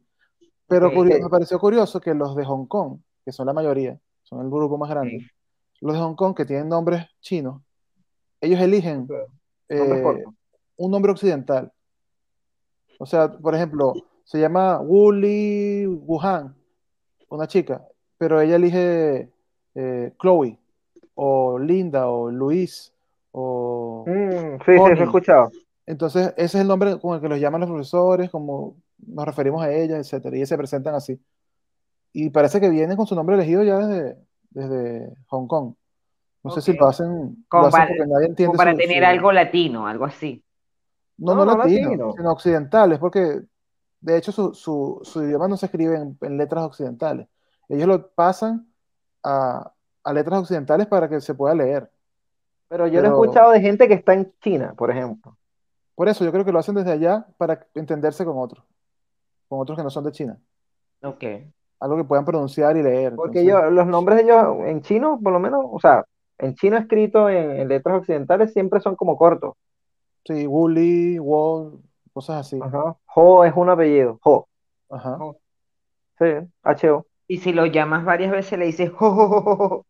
Pero 0.67 0.91
me 0.91 1.29
pareció 1.29 1.59
curioso 1.59 1.99
que 1.99 2.13
los 2.13 2.35
de 2.35 2.45
Hong 2.45 2.65
Kong, 2.65 2.99
que 3.25 3.31
son 3.31 3.47
la 3.47 3.53
mayoría, 3.53 3.99
son 4.23 4.41
el 4.41 4.49
grupo 4.49 4.77
más 4.77 4.89
grande, 4.89 5.27
los 5.81 5.93
de 5.93 5.99
Hong 5.99 6.15
Kong 6.15 6.35
que 6.35 6.45
tienen 6.45 6.69
nombres 6.69 7.05
chinos, 7.19 7.61
ellos 8.39 8.59
eligen 8.61 9.07
eh, 9.67 10.23
un 10.77 10.91
nombre 10.91 11.11
occidental. 11.11 11.71
O 12.99 13.05
sea, 13.05 13.31
por 13.31 13.53
ejemplo, 13.55 13.93
se 14.31 14.39
llama 14.39 14.81
Li 15.13 15.85
Wuhan, 15.85 16.55
una 17.27 17.47
chica, 17.47 17.85
pero 18.17 18.39
ella 18.39 18.55
elige 18.55 19.29
eh, 19.75 20.13
Chloe, 20.17 20.57
o 21.15 21.59
Linda, 21.59 22.07
o 22.07 22.31
Luis, 22.31 22.93
o... 23.33 24.05
Mm, 24.07 24.57
sí, 24.65 24.71
sí, 24.71 24.77
Connie. 24.77 24.95
sí, 24.95 25.01
he 25.01 25.03
escuchado. 25.03 25.51
Entonces, 25.85 26.27
ese 26.37 26.45
es 26.45 26.61
el 26.61 26.67
nombre 26.69 26.97
con 26.97 27.15
el 27.15 27.21
que 27.21 27.27
los 27.27 27.39
llaman 27.41 27.59
los 27.61 27.69
profesores, 27.69 28.29
como 28.29 28.75
nos 29.05 29.25
referimos 29.25 29.61
a 29.63 29.69
ellas, 29.73 29.99
etcétera, 29.99 30.33
y 30.35 30.39
ellas 30.39 30.49
se 30.49 30.57
presentan 30.57 30.95
así. 30.95 31.19
Y 32.13 32.29
parece 32.29 32.61
que 32.61 32.69
vienen 32.69 32.95
con 32.95 33.07
su 33.07 33.15
nombre 33.15 33.35
elegido 33.35 33.63
ya 33.63 33.79
desde, 33.79 34.15
desde 34.51 35.13
Hong 35.27 35.47
Kong. 35.47 35.73
No 36.43 36.51
sé 36.51 36.61
si 36.61 36.73
lo 36.73 36.87
hacen, 36.87 37.43
Como 37.49 37.63
lo 37.63 37.67
hacen 37.67 37.79
para- 37.81 37.87
porque 37.89 38.07
nadie 38.09 38.27
entiende 38.27 38.47
Como 38.47 38.57
para 38.57 38.71
su- 38.71 38.77
tener 38.77 39.03
su- 39.03 39.09
algo 39.09 39.31
latino, 39.33 39.87
algo 39.87 40.05
así. 40.05 40.41
No, 41.17 41.35
No, 41.35 41.45
no 41.45 41.51
no 41.51 41.57
latino, 41.57 41.89
latino. 41.89 42.13
sino 42.15 42.31
occidentales, 42.31 42.97
porque 42.97 43.41
de 44.01 44.17
hecho 44.17 44.31
su, 44.31 44.53
su, 44.53 44.99
su 45.03 45.23
idioma 45.23 45.47
no 45.47 45.57
se 45.57 45.67
escribe 45.67 45.95
en, 45.95 46.17
en 46.21 46.37
letras 46.37 46.65
occidentales. 46.65 47.27
Ellos 47.69 47.87
lo 47.87 48.09
pasan 48.09 48.67
a, 49.23 49.71
a 50.03 50.13
letras 50.13 50.41
occidentales 50.41 50.87
para 50.87 51.07
que 51.07 51.21
se 51.21 51.33
pueda 51.33 51.55
leer. 51.55 51.89
Pero 52.67 52.87
yo 52.87 53.01
lo 53.01 53.07
he 53.07 53.11
escuchado 53.11 53.51
de 53.51 53.61
gente 53.61 53.87
que 53.87 53.93
está 53.93 54.13
en 54.13 54.33
China, 54.41 54.73
por 54.75 54.91
ejemplo. 54.91 55.37
Por 55.95 56.09
eso 56.09 56.25
yo 56.25 56.31
creo 56.31 56.43
que 56.43 56.51
lo 56.51 56.59
hacen 56.59 56.75
desde 56.75 56.91
allá 56.91 57.27
para 57.37 57.67
entenderse 57.75 58.25
con 58.25 58.37
otros, 58.37 58.63
con 59.47 59.59
otros 59.59 59.77
que 59.77 59.83
no 59.83 59.89
son 59.89 60.05
de 60.05 60.11
China. 60.11 60.37
Ok. 61.03 61.23
Algo 61.79 61.97
que 61.97 62.03
puedan 62.03 62.25
pronunciar 62.25 62.77
y 62.77 62.83
leer. 62.83 63.15
Porque 63.15 63.41
Entonces, 63.41 63.65
yo, 63.65 63.71
los 63.71 63.87
nombres 63.87 64.17
de 64.17 64.23
ellos 64.23 64.57
en 64.65 64.81
chino, 64.81 65.19
por 65.21 65.33
lo 65.33 65.39
menos, 65.39 65.65
o 65.69 65.79
sea, 65.79 66.05
en 66.37 66.55
chino 66.55 66.77
escrito 66.77 67.29
en, 67.29 67.51
en 67.51 67.67
letras 67.67 67.99
occidentales 67.99 68.53
siempre 68.53 68.79
son 68.79 68.95
como 68.95 69.17
cortos. 69.17 69.53
Sí, 70.25 70.47
Wuli, 70.47 71.19
Wall, 71.19 71.79
cosas 72.13 72.45
así. 72.47 72.59
Ajá. 72.61 72.95
Ho 73.15 73.43
es 73.45 73.53
un 73.55 73.69
apellido. 73.69 74.19
Ho. 74.23 74.47
Ajá. 74.89 75.17
Sí, 76.19 76.25
H-O. 76.63 77.05
Y 77.27 77.37
si 77.37 77.53
lo 77.53 77.65
llamas 77.65 78.03
varias 78.05 78.31
veces, 78.31 78.59
le 78.59 78.65
dices, 78.65 78.91
"Jo, 78.91 79.11
jo, 79.15 79.27
jo, 79.29 79.41
jo, 79.41 79.67
jo". 79.69 79.85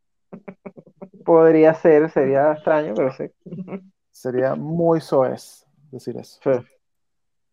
Podría 1.26 1.74
ser, 1.74 2.10
sería 2.10 2.54
extraño, 2.54 2.94
pero 2.96 3.12
sí. 3.12 3.26
Sería 4.12 4.56
muy 4.56 5.02
soez 5.02 5.66
decir 5.92 6.18
eso. 6.18 6.40
Sí. 6.44 6.52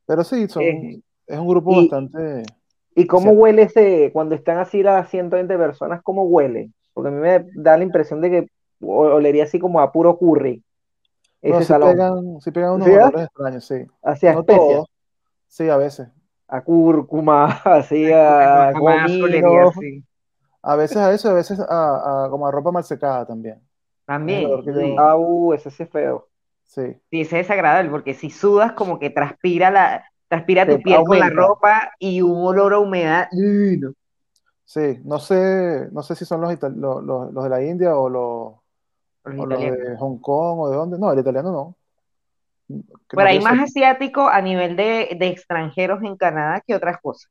Pero 0.07 0.25
sí, 0.25 0.49
son, 0.49 0.63
Eh, 0.63 1.01
es 1.27 1.39
un 1.39 1.49
grupo 1.49 1.73
y- 1.73 1.89
bastante... 1.89 2.43
¿Y 2.95 3.07
cómo 3.07 3.23
Cierto. 3.31 3.41
huele 3.41 3.63
ese, 3.63 4.11
cuando 4.13 4.35
están 4.35 4.59
así 4.59 4.83
las 4.83 5.09
120 5.09 5.57
personas, 5.57 6.03
cómo 6.03 6.25
huele? 6.25 6.73
Porque 6.95 7.09
a 7.09 7.13
mí 7.13 7.21
me 7.21 7.47
da 7.55 7.77
la 7.77 7.85
impresión 7.85 8.21
de 8.21 8.31
que 8.31 8.47
olería 8.81 9.45
así 9.45 9.59
como 9.61 9.81
a 9.81 9.93
puro 9.93 10.19
curry, 10.19 10.65
Ese 11.43 11.65
sí 11.65 11.65
salón. 11.67 11.91
pegan, 11.93 12.41
sí 12.41 12.51
pegan 12.51 12.73
unos 12.75 12.89
¿Sí, 12.89 12.95
ah? 12.95 13.07
olores 13.07 13.27
extraños, 13.27 13.65
sí. 13.65 13.87
Hacia 14.03 14.33
No 14.33 14.41
especias, 14.41 14.67
todos. 14.67 14.91
Sí, 15.49 15.69
a 15.69 15.77
veces. 15.77 16.09
a 16.49 16.63
cúrcuma, 16.63 17.47
así 17.65 18.11
a 18.13 18.69
así. 18.69 20.05
A 20.63 20.77
veces 20.77 20.97
a 20.99 21.13
eso, 21.13 21.31
a 21.31 21.35
veces 21.35 21.61
a, 21.61 22.25
a- 22.25 22.31
como 22.31 22.47
a 22.47 22.51
ropa 22.51 22.71
mal 22.73 22.85
secada 22.85 23.27
también. 23.27 23.61
También. 24.05 24.49
sí. 24.65 24.97
Ah, 24.99 25.17
uh, 25.17 25.53
ese 25.55 25.71
sí 25.71 25.83
es 25.83 25.91
feo. 25.91 26.29
Sí. 26.65 26.83
Sí, 27.11 27.21
ese 27.23 27.41
es 27.41 27.47
desagradable 27.49 27.91
porque 27.91 28.15
si 28.15 28.31
sudas 28.31 28.73
como 28.73 28.99
que 28.99 29.11
transpira 29.11 29.71
la, 29.71 30.05
transpira 30.29 30.67
tu 30.67 30.83
piel 30.83 31.05
con 31.05 31.19
la 31.19 31.27
aumenta. 31.27 31.47
ropa 31.47 31.93
y 31.99 32.21
un 32.23 32.45
olor 32.47 32.75
a 32.75 32.79
humedad. 32.79 33.29
¡uy, 33.33 33.79
no! 33.79 33.93
Sí, 34.65 35.01
no 35.05 35.19
sé, 35.19 35.89
no 35.93 36.03
sé 36.03 36.15
si 36.15 36.25
son 36.27 36.43
los, 36.43 36.53
ital- 36.53 36.75
lo- 36.77 37.01
lo- 37.01 37.31
los 37.33 37.45
de 37.45 37.51
la 37.51 37.63
India 37.65 37.97
o 37.97 38.09
los, 38.11 38.53
Los 38.55 38.61
o 39.37 39.45
italianos. 39.45 39.79
de 39.79 39.97
Hong 39.97 40.19
Kong 40.19 40.61
o 40.61 40.71
de 40.71 40.77
dónde. 40.77 40.99
No, 40.99 41.13
el 41.13 41.19
italiano 41.19 41.53
no. 41.53 41.77
Hay 43.17 43.29
que 43.29 43.35
yo 43.35 43.41
más 43.41 43.55
sepa. 43.55 43.65
asiáticos 43.65 44.29
a 44.31 44.41
nivel 44.43 44.77
de, 44.77 45.17
de 45.19 45.29
extranjeros 45.29 46.03
en 46.03 46.17
Canadá 46.17 46.63
que 46.67 46.75
otras 46.75 46.99
cosas. 47.01 47.31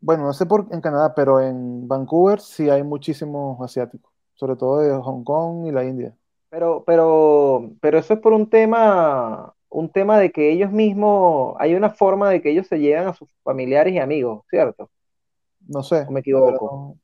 Bueno, 0.00 0.24
no 0.24 0.32
sé 0.32 0.46
por 0.46 0.66
en 0.70 0.80
Canadá, 0.80 1.14
pero 1.14 1.40
en 1.40 1.88
Vancouver 1.88 2.40
sí 2.40 2.68
hay 2.70 2.82
muchísimos 2.82 3.60
asiáticos, 3.60 4.12
sobre 4.34 4.56
todo 4.56 4.80
de 4.80 4.94
Hong 5.02 5.24
Kong 5.24 5.66
y 5.66 5.72
la 5.72 5.84
India. 5.84 6.14
Pero, 6.50 6.84
pero, 6.86 7.70
pero 7.80 7.98
eso 7.98 8.14
es 8.14 8.20
por 8.20 8.32
un 8.32 8.48
tema, 8.48 9.54
un 9.70 9.88
tema 9.90 10.18
de 10.18 10.30
que 10.30 10.52
ellos 10.52 10.70
mismos, 10.70 11.56
hay 11.58 11.74
una 11.74 11.90
forma 11.90 12.30
de 12.30 12.42
que 12.42 12.50
ellos 12.50 12.66
se 12.66 12.78
llegan 12.78 13.08
a 13.08 13.14
sus 13.14 13.28
familiares 13.42 13.94
y 13.94 13.98
amigos, 13.98 14.44
¿cierto? 14.50 14.90
No 15.66 15.82
sé, 15.82 16.06
¿O 16.06 16.12
me 16.12 16.20
equivoco? 16.20 16.66
no, 16.70 16.98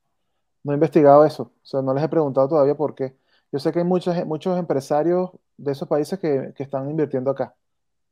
no 0.63 0.71
he 0.71 0.75
investigado 0.75 1.25
eso. 1.25 1.43
O 1.43 1.65
sea, 1.65 1.81
no 1.81 1.93
les 1.93 2.03
he 2.03 2.09
preguntado 2.09 2.47
todavía 2.47 2.75
por 2.75 2.95
qué. 2.95 3.15
Yo 3.51 3.59
sé 3.59 3.71
que 3.71 3.79
hay 3.79 3.85
muchos, 3.85 4.15
muchos 4.25 4.57
empresarios 4.57 5.31
de 5.57 5.71
esos 5.73 5.87
países 5.87 6.19
que, 6.19 6.53
que 6.55 6.63
están 6.63 6.89
invirtiendo 6.89 7.31
acá. 7.31 7.55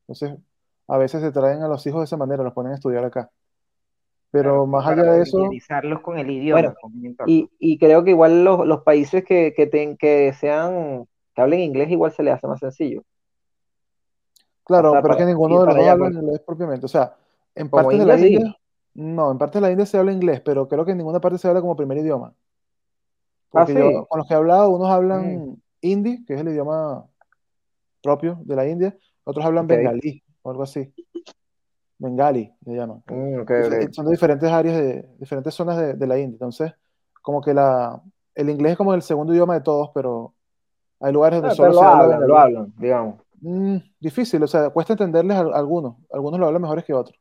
Entonces, 0.08 0.40
a 0.88 0.98
veces 0.98 1.22
se 1.22 1.32
traen 1.32 1.64
a 1.64 1.68
los 1.70 1.86
hijos 1.88 2.02
de 2.02 2.06
esa 2.06 2.18
manera, 2.18 2.44
los 2.44 2.54
ponen 2.54 2.74
a 2.74 2.76
estudiar 2.76 3.06
acá. 3.06 3.32
Pero 4.32 4.42
Claro, 4.44 4.66
más 4.68 4.86
para 4.86 5.02
allá 5.02 5.12
de 5.14 5.22
eso, 5.24 5.38
con 6.04 6.18
el 6.18 6.30
idioma. 6.32 6.62
Bueno, 6.62 6.76
y, 7.26 7.50
y 7.60 7.78
creo 7.80 8.04
que 8.04 8.12
igual 8.12 8.44
los, 8.44 8.66
los 8.66 8.82
países 8.84 9.24
que, 9.26 9.54
que, 9.56 9.68
ten- 9.68 9.98
que 9.98 10.34
sean, 10.34 11.06
que 11.36 11.42
hablen 11.42 11.60
inglés 11.62 11.90
igual 11.92 12.12
se 12.12 12.24
les 12.24 12.34
hace 12.36 12.48
más 12.48 12.60
sencillo. 12.60 13.02
O 13.02 13.06
claro, 14.64 14.90
sea, 14.90 15.02
pero 15.02 15.14
es 15.14 15.18
que 15.18 15.26
para 15.26 15.26
ninguno 15.26 15.60
de 15.62 15.68
los 15.68 15.76
para 15.76 15.78
dos 15.78 15.88
habla 15.90 16.08
pues. 16.08 16.16
inglés 16.22 16.42
propiamente. 16.46 16.86
O 16.86 16.90
sea, 16.90 17.16
en 17.56 17.70
Como 17.70 17.90
partes 17.90 18.00
de 18.00 18.06
la 18.06 18.20
India, 18.20 18.40
sí. 18.40 18.56
No, 18.94 19.32
en 19.32 19.38
partes 19.38 19.62
de 19.62 19.68
la 19.68 19.72
India 19.72 19.86
se 19.86 19.98
habla 19.98 20.12
inglés, 20.14 20.42
pero 20.42 20.68
creo 20.68 20.86
que 20.86 20.92
en 20.92 20.98
ninguna 20.98 21.20
parte 21.22 21.38
se 21.38 21.48
habla 21.48 21.62
como 21.62 21.76
primer 21.76 21.98
idioma. 22.00 22.34
Ah, 23.54 23.66
yo, 23.68 24.06
con 24.08 24.20
los 24.20 24.28
que 24.28 24.34
he 24.34 24.38
hablado, 24.38 24.70
unos 24.70 24.88
Mm, 24.88 24.92
hablan 24.92 25.62
hindi, 25.82 26.26
que 26.26 26.34
es 26.34 26.42
el 26.42 26.50
idioma 26.50 27.06
propio 28.02 28.40
de 28.44 28.56
la 28.56 28.68
India, 28.68 28.96
otros 29.24 29.46
hablan 29.46 29.66
ok. 29.66 29.72
bengalí 29.72 30.24
o 30.42 30.52
algo 30.52 30.64
así. 30.64 30.94
Bengali 31.98 32.54
le 32.66 32.76
llaman. 32.76 33.04
Mm. 33.08 33.92
Son 33.92 34.06
de 34.06 34.12
diferentes 34.12 34.50
áreas, 34.50 34.78
de 34.78 35.06
diferentes 35.20 35.54
zonas 35.54 35.78
de, 35.78 35.94
de 35.94 36.08
la 36.08 36.18
India. 36.18 36.36
Entonces, 36.36 36.74
como 37.22 37.42
que 37.42 37.54
la, 37.54 38.02
el 38.36 38.50
inglés 38.50 38.74
es 38.74 38.78
como 38.78 38.94
el 38.94 39.02
segundo 39.02 39.34
idioma 39.34 39.56
de 39.56 39.62
todos, 39.62 39.90
pero 39.94 40.34
hay 41.02 41.12
lugares 41.12 41.40
donde 41.40 41.54
Ah, 41.54 41.56
solo 41.56 41.74
se 41.74 41.84
habla 41.84 42.04
hablan, 42.16 42.28
lo 42.28 42.38
hablan, 42.38 42.74
digamos. 42.78 43.16
Mm, 43.42 43.78
difícil, 44.00 44.44
o 44.44 44.48
sea, 44.48 44.70
cuesta 44.70 44.94
entenderles 44.94 45.38
a, 45.38 45.42
a 45.42 45.58
algunos. 45.58 45.96
Algunos 46.12 46.40
lo 46.40 46.48
hablan 46.48 46.62
mejores 46.62 46.86
que 46.86 46.94
otros. 46.94 47.20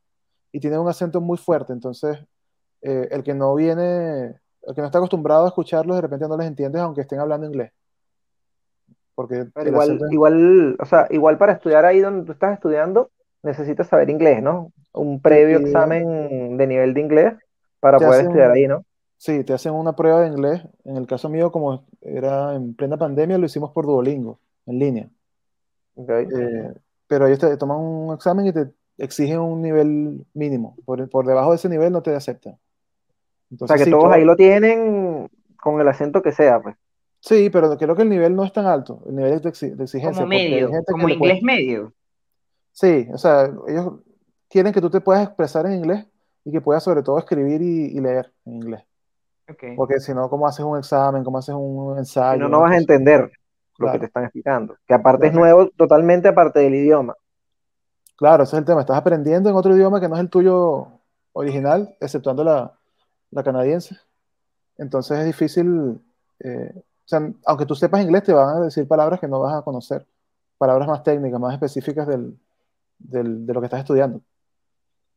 Y 0.53 0.61
tienen 0.61 0.81
un 0.81 0.89
acento 0.89 1.21
muy 1.21 1.39
fuerte. 1.39 1.73
Entonces, 1.73 2.19
eh, 2.83 3.09
el 3.11 3.23
que 3.23 3.35
no 3.35 3.55
viene, 3.55 4.35
el 4.69 4.75
que 4.75 4.81
no 4.83 4.87
está 4.87 4.99
acostumbrado 4.99 5.45
a 5.45 5.49
escucharlos, 5.49 5.97
de 5.97 6.03
repente 6.03 6.29
no 6.29 6.37
les 6.37 6.47
entiendes, 6.47 6.83
aunque 6.83 7.01
estén 7.01 7.21
hablando 7.21 7.47
inglés. 7.47 7.73
Porque 9.15 9.47
Pero 9.53 9.69
igual, 10.13 10.77
o 10.79 10.85
sea, 10.85 11.07
igual 11.11 11.39
para 11.39 11.53
estudiar 11.53 11.85
ahí 11.85 12.01
donde 12.01 12.25
tú 12.25 12.33
estás 12.33 12.53
estudiando, 12.53 13.11
necesitas 13.43 13.89
saber 13.89 14.11
inglés, 14.11 14.43
¿no? 14.43 14.73
Un 14.93 15.21
previo 15.21 15.59
examen 15.59 16.57
de 16.57 16.67
nivel 16.67 16.95
de 16.95 17.01
inglés 17.01 17.35
para 17.81 17.99
te 17.99 18.07
poder 18.07 18.27
estudiar 18.27 18.51
ahí, 18.51 18.67
¿no? 18.67 18.85
sí, 19.17 19.43
te 19.43 19.53
hacen 19.53 19.73
una 19.73 19.97
prueba 19.97 20.21
de 20.21 20.29
inglés. 20.29 20.63
En 20.85 20.97
el 20.97 21.07
caso 21.07 21.29
mío, 21.29 21.51
como 21.51 21.85
era 22.01 22.55
en 22.55 22.75
plena 22.75 22.97
pandemia, 22.97 23.39
lo 23.39 23.47
hicimos 23.47 23.73
por 23.73 23.87
Duolingo, 23.87 24.39
en 24.67 24.79
línea. 24.79 25.11
Eh, 25.97 26.75
pero 27.07 27.27
ellos 27.27 27.39
te 27.39 27.57
toman 27.57 27.79
un 27.79 28.15
examen 28.15 28.47
y 28.47 28.53
te 28.53 28.71
exigen 28.99 29.41
un 29.41 29.63
nivel 29.63 30.27
mínimo. 30.35 30.77
Por, 30.85 31.09
por 31.09 31.27
debajo 31.27 31.51
de 31.51 31.57
ese 31.57 31.69
nivel 31.69 31.93
no 31.93 32.03
te 32.03 32.15
aceptan. 32.15 32.59
O 33.61 33.67
sea, 33.67 33.77
que 33.79 33.85
sí, 33.85 33.91
todos 33.91 34.05
todo, 34.05 34.13
ahí 34.13 34.25
lo 34.25 34.37
tienen 34.37 35.29
con 35.61 35.81
el 35.81 35.89
acento 35.89 36.23
que 36.23 36.33
sea, 36.33 36.61
pues. 36.61 36.77
sí, 37.21 37.51
pero 37.51 37.77
creo 37.77 37.95
que 37.97 38.03
el 38.03 38.09
nivel 38.09 38.35
no 38.35 38.45
es 38.45 38.53
tan 38.53 38.67
alto, 38.67 39.03
el 39.07 39.17
nivel 39.17 39.41
de, 39.41 39.51
exi- 39.51 39.75
de 39.75 39.87
Como 40.01 40.25
exigencia, 40.25 40.27
medio, 40.27 40.71
como 40.87 41.09
le 41.09 41.15
inglés 41.15 41.43
medio. 41.43 41.93
Sí, 42.73 43.09
o 43.13 43.19
sea, 43.19 43.51
ellos 43.67 44.01
quieren 44.49 44.73
que 44.73 44.81
tú 44.81 44.91
te 44.91 45.01
puedas 45.01 45.25
expresar 45.27 45.67
en 45.67 45.75
inglés 45.75 46.07
y 46.45 46.53
que 46.53 46.61
puedas 46.61 46.83
sobre 46.85 47.03
todo 47.03 47.19
escribir 47.19 47.61
y, 47.63 47.97
y 47.97 48.01
leer 48.01 48.33
en 48.47 48.55
inglés. 48.55 48.83
Ok. 49.49 49.65
Porque 49.77 50.01
si 50.01 50.15
no, 50.15 50.29
¿cómo 50.31 50.47
haces 50.47 50.65
un 50.65 50.79
examen? 50.79 51.25
¿Cómo 51.25 51.39
haces 51.39 51.55
un 51.57 51.95
Si 51.95 51.99
ensayo? 52.01 52.39
no, 52.39 52.49
no 52.49 52.61
vas 52.61 52.73
a 52.73 52.77
entender 52.79 53.31
lo 53.79 53.91
que 53.93 53.99
te 53.99 54.07
están 54.07 54.25
explicando. 54.25 54.77
Que 54.87 54.95
aparte 54.95 55.29
es 55.29 55.33
nuevo, 55.33 55.69
totalmente 55.71 56.29
aparte 56.29 56.61
del 56.61 56.75
idioma. 56.75 57.15
claro, 58.17 58.43
ese 58.45 58.57
es 58.57 58.61
el 58.61 58.65
tema. 58.65 58.81
Estás 58.81 58.99
aprendiendo 58.99 59.49
en 59.51 59.57
otro 59.57 59.75
idioma 59.75 60.01
que 60.01 60.09
no 60.09 60.15
es 60.17 60.21
el 60.21 60.31
tuyo 60.31 60.89
original, 61.33 61.97
exceptuando 62.01 62.45
la, 62.45 62.78
la 63.31 63.43
canadiense. 63.43 63.97
Entonces 64.79 65.19
es 65.21 65.27
difícil, 65.27 66.01
eh, 66.41 66.73
o 66.77 66.83
sea, 67.09 67.21
aunque 67.47 67.67
tú 67.67 67.75
sepas 67.75 68.03
inglés, 68.03 68.25
te 68.25 68.33
van 68.33 68.59
a 68.59 68.61
decir 68.61 68.87
palabras 68.89 69.21
que 69.21 69.29
no 69.29 69.41
vas 69.41 69.57
a 69.57 69.63
conocer, 69.63 70.07
palabras 70.59 70.89
más 70.89 71.03
técnicas, 71.03 71.41
más 71.41 71.55
específicas 71.55 72.07
del, 72.09 72.39
del- 72.99 73.47
de 73.47 73.55
lo 73.55 73.61
que 73.61 73.67
estás 73.67 73.81
estudiando. 73.81 74.23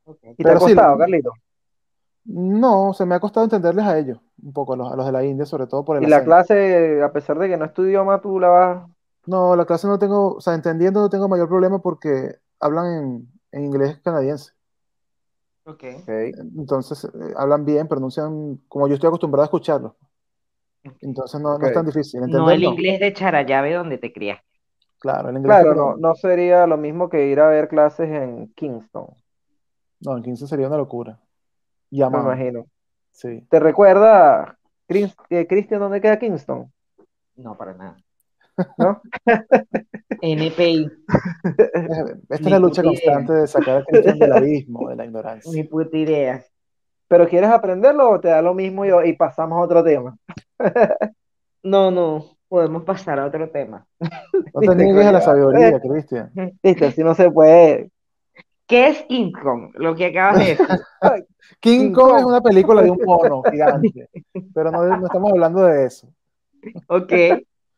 ok. 0.06 0.20
¿Y 0.38 0.46
te 0.46 0.52
ha 0.52 0.54
Pero 0.54 0.60
sí, 0.60 0.74
costado, 0.74 0.98
Carlito? 0.98 1.32
no, 2.26 2.94
se 2.94 3.06
me 3.06 3.16
ha 3.16 3.20
costado 3.20 3.44
entenderles 3.46 3.86
a 3.86 3.98
ellos, 4.00 4.20
un 4.42 4.54
poco, 4.54 4.74
a 4.74 4.78
los, 4.78 4.92
a 4.92 4.96
los 4.96 5.06
de 5.06 5.12
la 5.12 5.24
India, 5.24 5.46
sobre 5.46 5.68
todo 5.68 5.86
por 5.86 5.98
el 5.98 6.04
Y 6.04 6.08
la 6.08 6.18
acento. 6.18 6.26
clase, 6.26 7.02
a 7.02 7.12
pesar 7.14 7.38
de 7.40 7.48
que 7.48 7.56
no 7.58 7.66
es 7.66 7.74
tu 7.74 7.84
idioma, 7.84 8.22
tú 8.22 8.40
la 8.40 8.48
vas... 8.50 8.90
No, 9.26 9.56
la 9.56 9.66
clase 9.66 9.88
no 9.88 10.00
tengo, 10.00 10.36
o 10.36 10.42
sea, 10.42 10.54
entendiendo 10.56 11.00
no 11.02 11.10
tengo 11.10 11.28
mayor 11.28 11.48
problema 11.48 11.80
porque 11.82 12.40
hablan 12.60 12.86
en, 12.94 13.32
en 13.52 13.64
inglés 13.66 14.00
canadiense. 14.04 14.54
Ok. 15.66 15.84
Ok. 16.04 16.10
Entonces, 16.58 17.04
eh, 17.06 17.34
hablan 17.38 17.66
bien, 17.66 17.88
pronuncian 17.88 18.58
como 18.68 18.88
yo 18.88 18.96
estoy 18.96 19.08
acostumbrado 19.08 19.44
a 19.44 19.46
escucharlos. 19.46 19.94
ok. 20.86 20.96
Entonces, 21.02 21.40
no, 21.42 21.58
no 21.58 21.66
es 21.68 21.74
tan 21.74 21.86
difícil. 21.86 22.22
No 22.28 22.50
el 22.50 22.64
no. 22.64 22.72
inglés 22.72 23.00
de 23.00 23.14
Charallave 23.14 23.74
donde 23.74 23.98
te 23.98 24.12
criaste. 24.14 24.48
Claro, 25.00 25.30
el 25.30 25.38
inglés 25.38 25.58
Claro, 25.58 25.76
no, 25.76 25.96
no 25.98 26.16
sería 26.16 26.66
lo 26.68 26.78
mismo 26.78 27.10
que 27.10 27.28
ir 27.28 27.40
a 27.40 27.50
ver 27.50 27.68
clases 27.68 28.10
en 28.10 28.54
Kingston, 28.54 29.08
No, 30.02 30.18
en 30.18 30.24
15 30.24 30.48
sería 30.48 30.68
una 30.68 30.78
locura. 30.78 31.20
me 31.92 31.98
Llaman, 32.00 32.20
imagino. 32.20 32.66
sí. 33.12 33.48
¿Te 33.50 33.60
recuerda, 33.60 34.58
Chris- 34.88 35.16
eh, 35.30 35.48
Cristian, 35.48 35.82
dónde 35.82 36.02
queda 36.02 36.20
Kingston? 36.20 36.72
No, 37.36 37.58
para 37.58 37.74
nada. 37.74 37.98
¿No? 38.78 39.02
NPI, 40.22 40.86
Es- 40.86 40.98
Esta 42.30 42.36
es 42.36 42.42
ni 42.42 42.50
la 42.52 42.60
lucha 42.60 42.82
idea. 42.82 42.92
constante 42.92 43.34
de 43.34 43.48
sacar 43.48 43.78
a 43.78 43.84
Cristian 43.86 44.20
del 44.20 44.32
abismo, 44.34 44.90
de 44.90 44.96
la 44.96 45.04
Ni 45.04 45.08
ignorancia. 45.10 45.68
puta 45.70 45.98
idea. 45.98 46.44
¿Pero 47.08 47.28
quieres 47.28 47.50
aprenderlo 47.50 48.10
o 48.10 48.20
te 48.20 48.30
da 48.30 48.42
lo 48.42 48.54
mismo 48.54 48.86
y, 48.86 48.90
y 49.10 49.14
pasamos 49.14 49.58
a 49.58 49.62
otro 49.62 49.84
tema? 49.84 50.18
No, 51.64 51.92
no. 51.92 52.26
Podemos 52.48 52.84
pasar 52.84 53.18
a 53.20 53.26
otro 53.26 53.50
tema. 53.50 53.86
No 54.54 54.60
te 54.62 54.76
niegues 54.76 55.06
a 55.06 55.12
la 55.14 55.22
sabiduría, 55.22 55.80
Cristian. 55.80 56.32
Viste, 56.62 56.86
así 56.88 57.04
no 57.04 57.14
se 57.16 57.30
puede. 57.32 57.90
¿Qué 58.68 58.88
es 58.90 59.04
King 59.04 59.32
Kong? 59.32 59.72
Lo 59.76 59.96
que 59.96 60.06
acabas 60.08 60.40
de 60.40 60.46
decir. 60.46 60.68
King 61.60 61.80
King 61.80 61.92
Kong 61.94 62.18
es 62.20 62.26
una 62.26 62.42
película 62.42 62.82
de 62.82 62.92
un 62.92 63.00
mono 63.06 63.42
gigante, 63.44 64.10
pero 64.54 64.72
no, 64.72 64.84
no 64.86 65.06
estamos 65.06 65.32
hablando 65.32 65.64
de 65.64 65.86
eso. 65.86 66.08
Ok. 66.88 67.12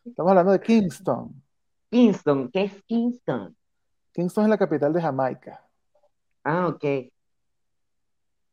Estamos 0.05 0.29
hablando 0.31 0.51
de 0.53 0.61
Kingston. 0.61 1.43
Kingston. 1.89 2.49
¿Qué 2.51 2.63
es 2.63 2.83
Kingston? 2.83 3.55
Kingston 4.13 4.45
es 4.45 4.49
la 4.49 4.57
capital 4.57 4.91
de 4.93 5.01
Jamaica. 5.01 5.61
Ah, 6.43 6.67
ok. 6.67 6.83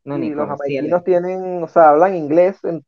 No, 0.03 0.17
Y 0.17 0.29
los 0.31 0.47
jamaiquinos 0.47 1.03
tienen, 1.03 1.63
o 1.63 1.67
sea, 1.67 1.89
hablan 1.91 2.15
inglés, 2.15 2.57
en- 2.63 2.83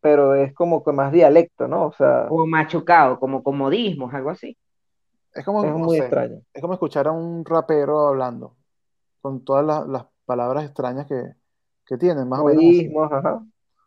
pero 0.00 0.34
es 0.34 0.54
como 0.54 0.84
que 0.84 0.92
más 0.92 1.12
dialecto, 1.12 1.68
¿no? 1.68 1.86
O 1.86 1.92
sea, 1.92 2.28
Como 2.28 2.46
machucado, 2.46 3.18
como 3.18 3.42
comodismos, 3.42 4.12
algo 4.14 4.30
así. 4.30 4.56
Es 5.34 5.44
como, 5.44 5.64
es 5.64 5.72
muy 5.74 5.96
sé, 5.96 6.04
extraño. 6.04 6.42
es 6.52 6.60
como 6.60 6.74
escuchar 6.74 7.08
a 7.08 7.12
un 7.12 7.44
rapero 7.44 8.06
hablando, 8.08 8.56
con 9.22 9.44
todas 9.44 9.64
las, 9.64 9.86
las 9.88 10.06
palabras 10.26 10.64
extrañas 10.64 11.06
que, 11.06 11.34
que 11.86 11.98
tienen, 11.98 12.28
más 12.28 12.40
o 12.40 12.44
menos 12.44 12.64
así. 12.64 12.86
Modismos, 12.86 13.12
ajá. 13.12 13.44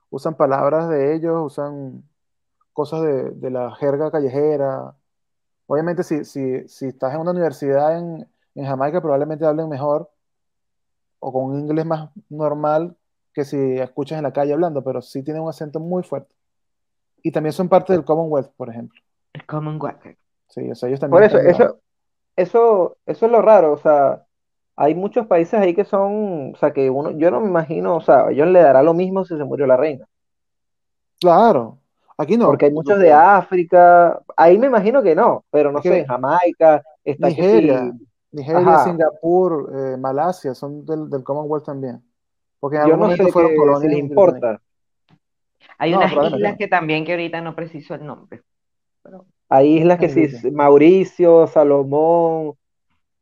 Usan 0.09 0.35
palabras 0.35 0.89
de 0.89 1.15
ellos, 1.15 1.35
usan 1.45 2.03
cosas 2.75 3.01
de, 3.03 3.31
de 3.31 3.51
la 3.51 3.75
jerga 3.77 4.11
callejera. 4.11 4.95
Obviamente, 5.67 6.03
si, 6.03 6.25
si, 6.25 6.67
si 6.69 6.87
estás 6.87 7.15
en 7.15 7.21
una 7.21 7.31
universidad 7.31 7.97
en, 7.99 8.27
en 8.55 8.65
Jamaica, 8.65 9.01
probablemente 9.01 9.45
hablen 9.47 9.69
mejor 9.69 10.11
o 11.19 11.33
con 11.33 11.45
un 11.45 11.59
inglés 11.61 11.85
más 11.85 12.09
normal 12.29 12.97
que 13.33 13.45
si 13.45 13.57
escuchas 13.79 14.17
en 14.17 14.23
la 14.23 14.33
calle 14.33 14.53
hablando, 14.53 14.83
pero 14.83 15.01
sí 15.01 15.23
tienen 15.23 15.43
un 15.43 15.49
acento 15.49 15.79
muy 15.79 16.03
fuerte. 16.03 16.35
Y 17.23 17.31
también 17.31 17.53
son 17.53 17.69
parte 17.69 17.93
del 17.93 18.05
Commonwealth, 18.05 18.51
por 18.57 18.69
ejemplo. 18.69 19.01
El 19.33 19.45
Commonwealth. 19.45 20.17
Sí, 20.47 20.71
o 20.71 20.75
sea, 20.75 20.89
ellos 20.89 20.99
Por 21.09 21.21
también 21.21 21.23
eso, 21.23 21.37
están 21.37 21.43
debajo. 21.43 21.65
eso, 21.65 21.79
eso, 22.37 22.97
eso 23.05 23.25
es 23.27 23.31
lo 23.31 23.41
raro, 23.41 23.73
o 23.73 23.77
sea, 23.77 24.25
hay 24.77 24.95
muchos 24.95 25.27
países 25.27 25.59
ahí 25.59 25.75
que 25.75 25.85
son, 25.85 26.53
o 26.53 26.57
sea, 26.57 26.73
que 26.73 26.89
uno, 26.89 27.11
yo 27.11 27.31
no 27.31 27.41
me 27.41 27.47
imagino, 27.49 27.97
o 27.97 28.01
sea, 28.01 28.27
a 28.27 28.31
ellos 28.31 28.47
le 28.49 28.61
dará 28.61 28.83
lo 28.83 28.93
mismo 28.93 29.25
si 29.25 29.37
se 29.37 29.43
murió 29.45 29.67
la 29.67 29.77
reina, 29.77 30.07
Claro, 31.19 31.81
aquí 32.17 32.37
no. 32.37 32.45
porque 32.47 32.65
hay 32.65 32.71
muchos 32.73 32.99
de 32.99 33.11
África, 33.11 34.21
ahí 34.37 34.57
me 34.57 34.67
imagino 34.67 35.01
que 35.03 35.15
no, 35.15 35.45
pero 35.51 35.71
no 35.71 35.81
sé, 35.81 36.05
Jamaica, 36.05 36.83
está 37.03 37.27
Nigeria, 37.27 37.91
sí, 37.91 38.07
Nigeria, 38.31 38.59
ajá, 38.59 38.83
Singapur, 38.83 39.71
eh, 39.75 39.97
Malasia 39.97 40.53
son 40.55 40.85
del, 40.85 41.09
del 41.09 41.23
Commonwealth 41.23 41.65
también. 41.65 42.03
Porque 42.59 42.77
en 42.77 42.83
yo 42.83 42.93
algún 42.93 42.99
no 42.99 43.05
momento 43.05 43.27
sé 43.27 43.31
fueron 43.31 43.55
colonias 43.55 43.91
les 43.91 43.99
importa, 43.99 44.61
Hay 45.77 45.91
No, 45.91 45.97
unas 45.97 46.11
islas 46.11 46.53
no. 46.53 46.57
que 46.57 46.67
también 46.67 47.05
que 47.05 47.11
ahorita 47.13 47.41
no 47.41 47.55
preciso 47.55 47.95
el 47.95 48.05
nombre. 48.05 48.43
Pero 49.03 49.25
Hay 49.49 49.77
islas 49.77 49.99
que 49.99 50.09
sí. 50.09 50.51
Mauricio, 50.51 51.47
Salomón, 51.47 52.47
un 52.49 52.57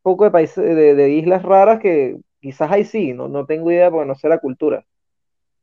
poco 0.01 0.25
de 0.25 0.31
países, 0.31 0.63
de, 0.63 0.95
de 0.95 1.09
islas 1.11 1.43
raras 1.43 1.79
que 1.79 2.19
quizás 2.41 2.71
ahí 2.71 2.85
sí, 2.85 3.13
no, 3.13 3.27
no 3.29 3.45
tengo 3.45 3.71
idea 3.71 3.91
porque 3.91 4.07
no 4.07 4.15
sé 4.15 4.29
la 4.29 4.39
cultura. 4.39 4.85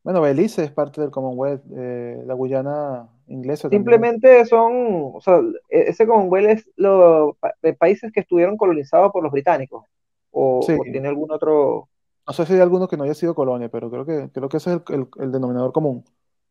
Bueno, 0.02 0.20
Belice 0.22 0.64
es 0.64 0.72
parte 0.72 1.00
del 1.00 1.10
Commonwealth, 1.10 1.62
eh, 1.76 2.22
la 2.26 2.34
Guyana 2.34 3.08
inglesa 3.30 3.70
también. 3.70 4.08
Simplemente 4.08 4.44
son, 4.46 5.12
o 5.14 5.20
sea, 5.20 5.38
e- 5.68 5.90
ese 5.90 6.06
Commonwealth 6.06 6.50
es 6.50 6.70
los 6.76 7.36
de 7.62 7.72
países 7.74 8.12
que 8.12 8.20
estuvieron 8.20 8.56
colonizados 8.56 9.12
por 9.12 9.22
los 9.22 9.32
británicos, 9.32 9.84
o, 10.32 10.60
Sí, 10.60 10.74
o 10.74 10.86
tiene 10.90 11.08
algún 11.08 11.30
otro, 11.30 11.88
no 12.26 12.32
sé 12.32 12.46
si 12.46 12.54
hay 12.54 12.60
alguno 12.60 12.88
que 12.88 12.96
no 12.96 13.04
haya 13.04 13.14
sido 13.14 13.34
colonia, 13.34 13.68
pero 13.70 13.90
creo 13.90 14.06
que, 14.06 14.30
creo 14.32 14.48
que 14.48 14.56
ese 14.58 14.70
es 14.74 14.82
el, 14.88 14.94
el- 15.00 15.08
el 15.24 15.32
denominador 15.32 15.72
común. 15.72 16.04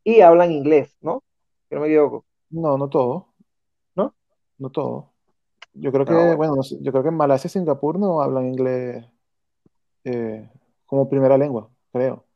y 0.03 0.21
hablan 0.21 0.51
inglés, 0.51 0.95
¿no? 1.01 1.23
Si 1.69 1.75
no 1.75 1.81
me 1.81 1.87
equivoco, 1.87 2.25
No, 2.51 2.77
no 2.77 2.89
todo, 2.89 3.33
¿no? 3.95 4.15
no 4.57 4.69
todo. 4.71 5.13
Yo 5.73 5.91
creo 5.93 6.05
Ah, 6.05 6.23
que, 6.29 6.35
bueno. 6.35 6.35
bueno, 6.35 6.55
no 6.57 6.63
sé, 6.63 6.77
yo 6.81 6.91
creo 6.93 7.03
que 7.03 7.09
en 7.09 7.17
Malasia 7.17 7.49
y 7.49 7.51
Singapur 7.51 7.99
no 7.99 8.21
hablan 8.21 8.47
inglés 8.47 9.05
eh, 10.03 10.49
como 10.85 11.09
primera 11.09 11.37
lengua, 11.37 11.71
creo. 11.91 12.27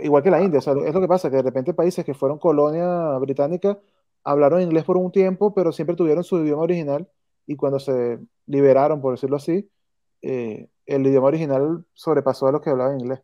Igual 0.00 0.22
que 0.22 0.30
la 0.30 0.42
India, 0.42 0.58
o 0.58 0.62
sea, 0.62 0.72
es 0.86 0.94
lo 0.94 1.00
que 1.00 1.08
pasa, 1.08 1.30
que 1.30 1.36
de 1.36 1.42
repente 1.42 1.74
países 1.74 2.04
que 2.04 2.14
fueron 2.14 2.38
colonia 2.38 3.18
británica 3.18 3.78
hablaron 4.24 4.62
inglés 4.62 4.84
por 4.84 4.96
un 4.96 5.12
tiempo, 5.12 5.54
pero 5.54 5.72
siempre 5.72 5.96
tuvieron 5.96 6.24
su 6.24 6.38
idioma 6.42 6.62
original 6.62 7.08
y 7.46 7.56
cuando 7.56 7.78
se 7.78 8.18
liberaron, 8.46 9.00
por 9.02 9.14
decirlo 9.14 9.36
así, 9.36 9.70
eh, 10.22 10.68
el 10.86 11.06
idioma 11.06 11.28
original 11.28 11.84
sobrepasó 11.94 12.46
a 12.48 12.52
los 12.52 12.62
que 12.62 12.70
hablaban 12.70 13.00
inglés. 13.00 13.20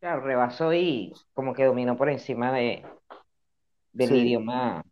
claro, 0.00 0.22
rebasó 0.22 0.72
y 0.74 1.12
como 1.34 1.54
que 1.54 1.64
dominó 1.64 1.96
por 1.96 2.08
encima 2.10 2.52
de, 2.52 2.84
del 3.92 4.12
Sí, 4.12 4.14
idioma. 4.14 4.82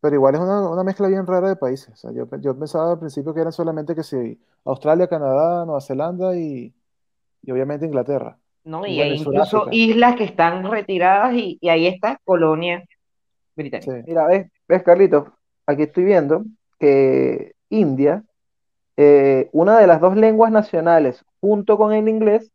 pero 0.00 0.16
igual 0.16 0.34
es 0.34 0.40
una, 0.40 0.68
una 0.68 0.84
mezcla 0.84 1.08
bien 1.08 1.26
rara 1.26 1.48
de 1.48 1.56
países. 1.56 1.90
O 1.94 1.96
sea, 1.96 2.12
yo, 2.12 2.26
yo 2.40 2.58
pensaba 2.58 2.92
al 2.92 2.98
principio 2.98 3.32
que 3.34 3.40
eran 3.40 3.52
solamente 3.52 3.94
que 3.94 4.02
sí, 4.02 4.40
Australia, 4.64 5.08
Canadá, 5.08 5.64
Nueva 5.64 5.80
Zelanda 5.80 6.36
y, 6.36 6.74
y 7.42 7.52
obviamente 7.52 7.86
Inglaterra. 7.86 8.38
¿No? 8.64 8.86
Y 8.86 8.96
bueno, 8.96 9.12
hay 9.12 9.14
incluso 9.14 9.68
Sudáfrica. 9.68 9.68
islas 9.70 10.16
que 10.16 10.24
están 10.24 10.70
retiradas 10.70 11.34
y, 11.34 11.58
y 11.60 11.68
ahí 11.68 11.86
está 11.86 12.18
colonia 12.24 12.84
británica. 13.56 13.98
Sí, 13.98 14.04
Mira, 14.06 14.26
ves, 14.26 14.50
ves, 14.68 14.82
Carlitos, 14.82 15.28
aquí 15.66 15.82
estoy 15.84 16.04
viendo 16.04 16.44
que 16.78 17.54
India, 17.70 18.24
eh, 18.96 19.48
una 19.52 19.78
de 19.78 19.86
las 19.86 20.00
dos 20.00 20.16
lenguas 20.16 20.52
nacionales 20.52 21.24
junto 21.40 21.76
con 21.78 21.92
el 21.92 22.08
inglés 22.08 22.52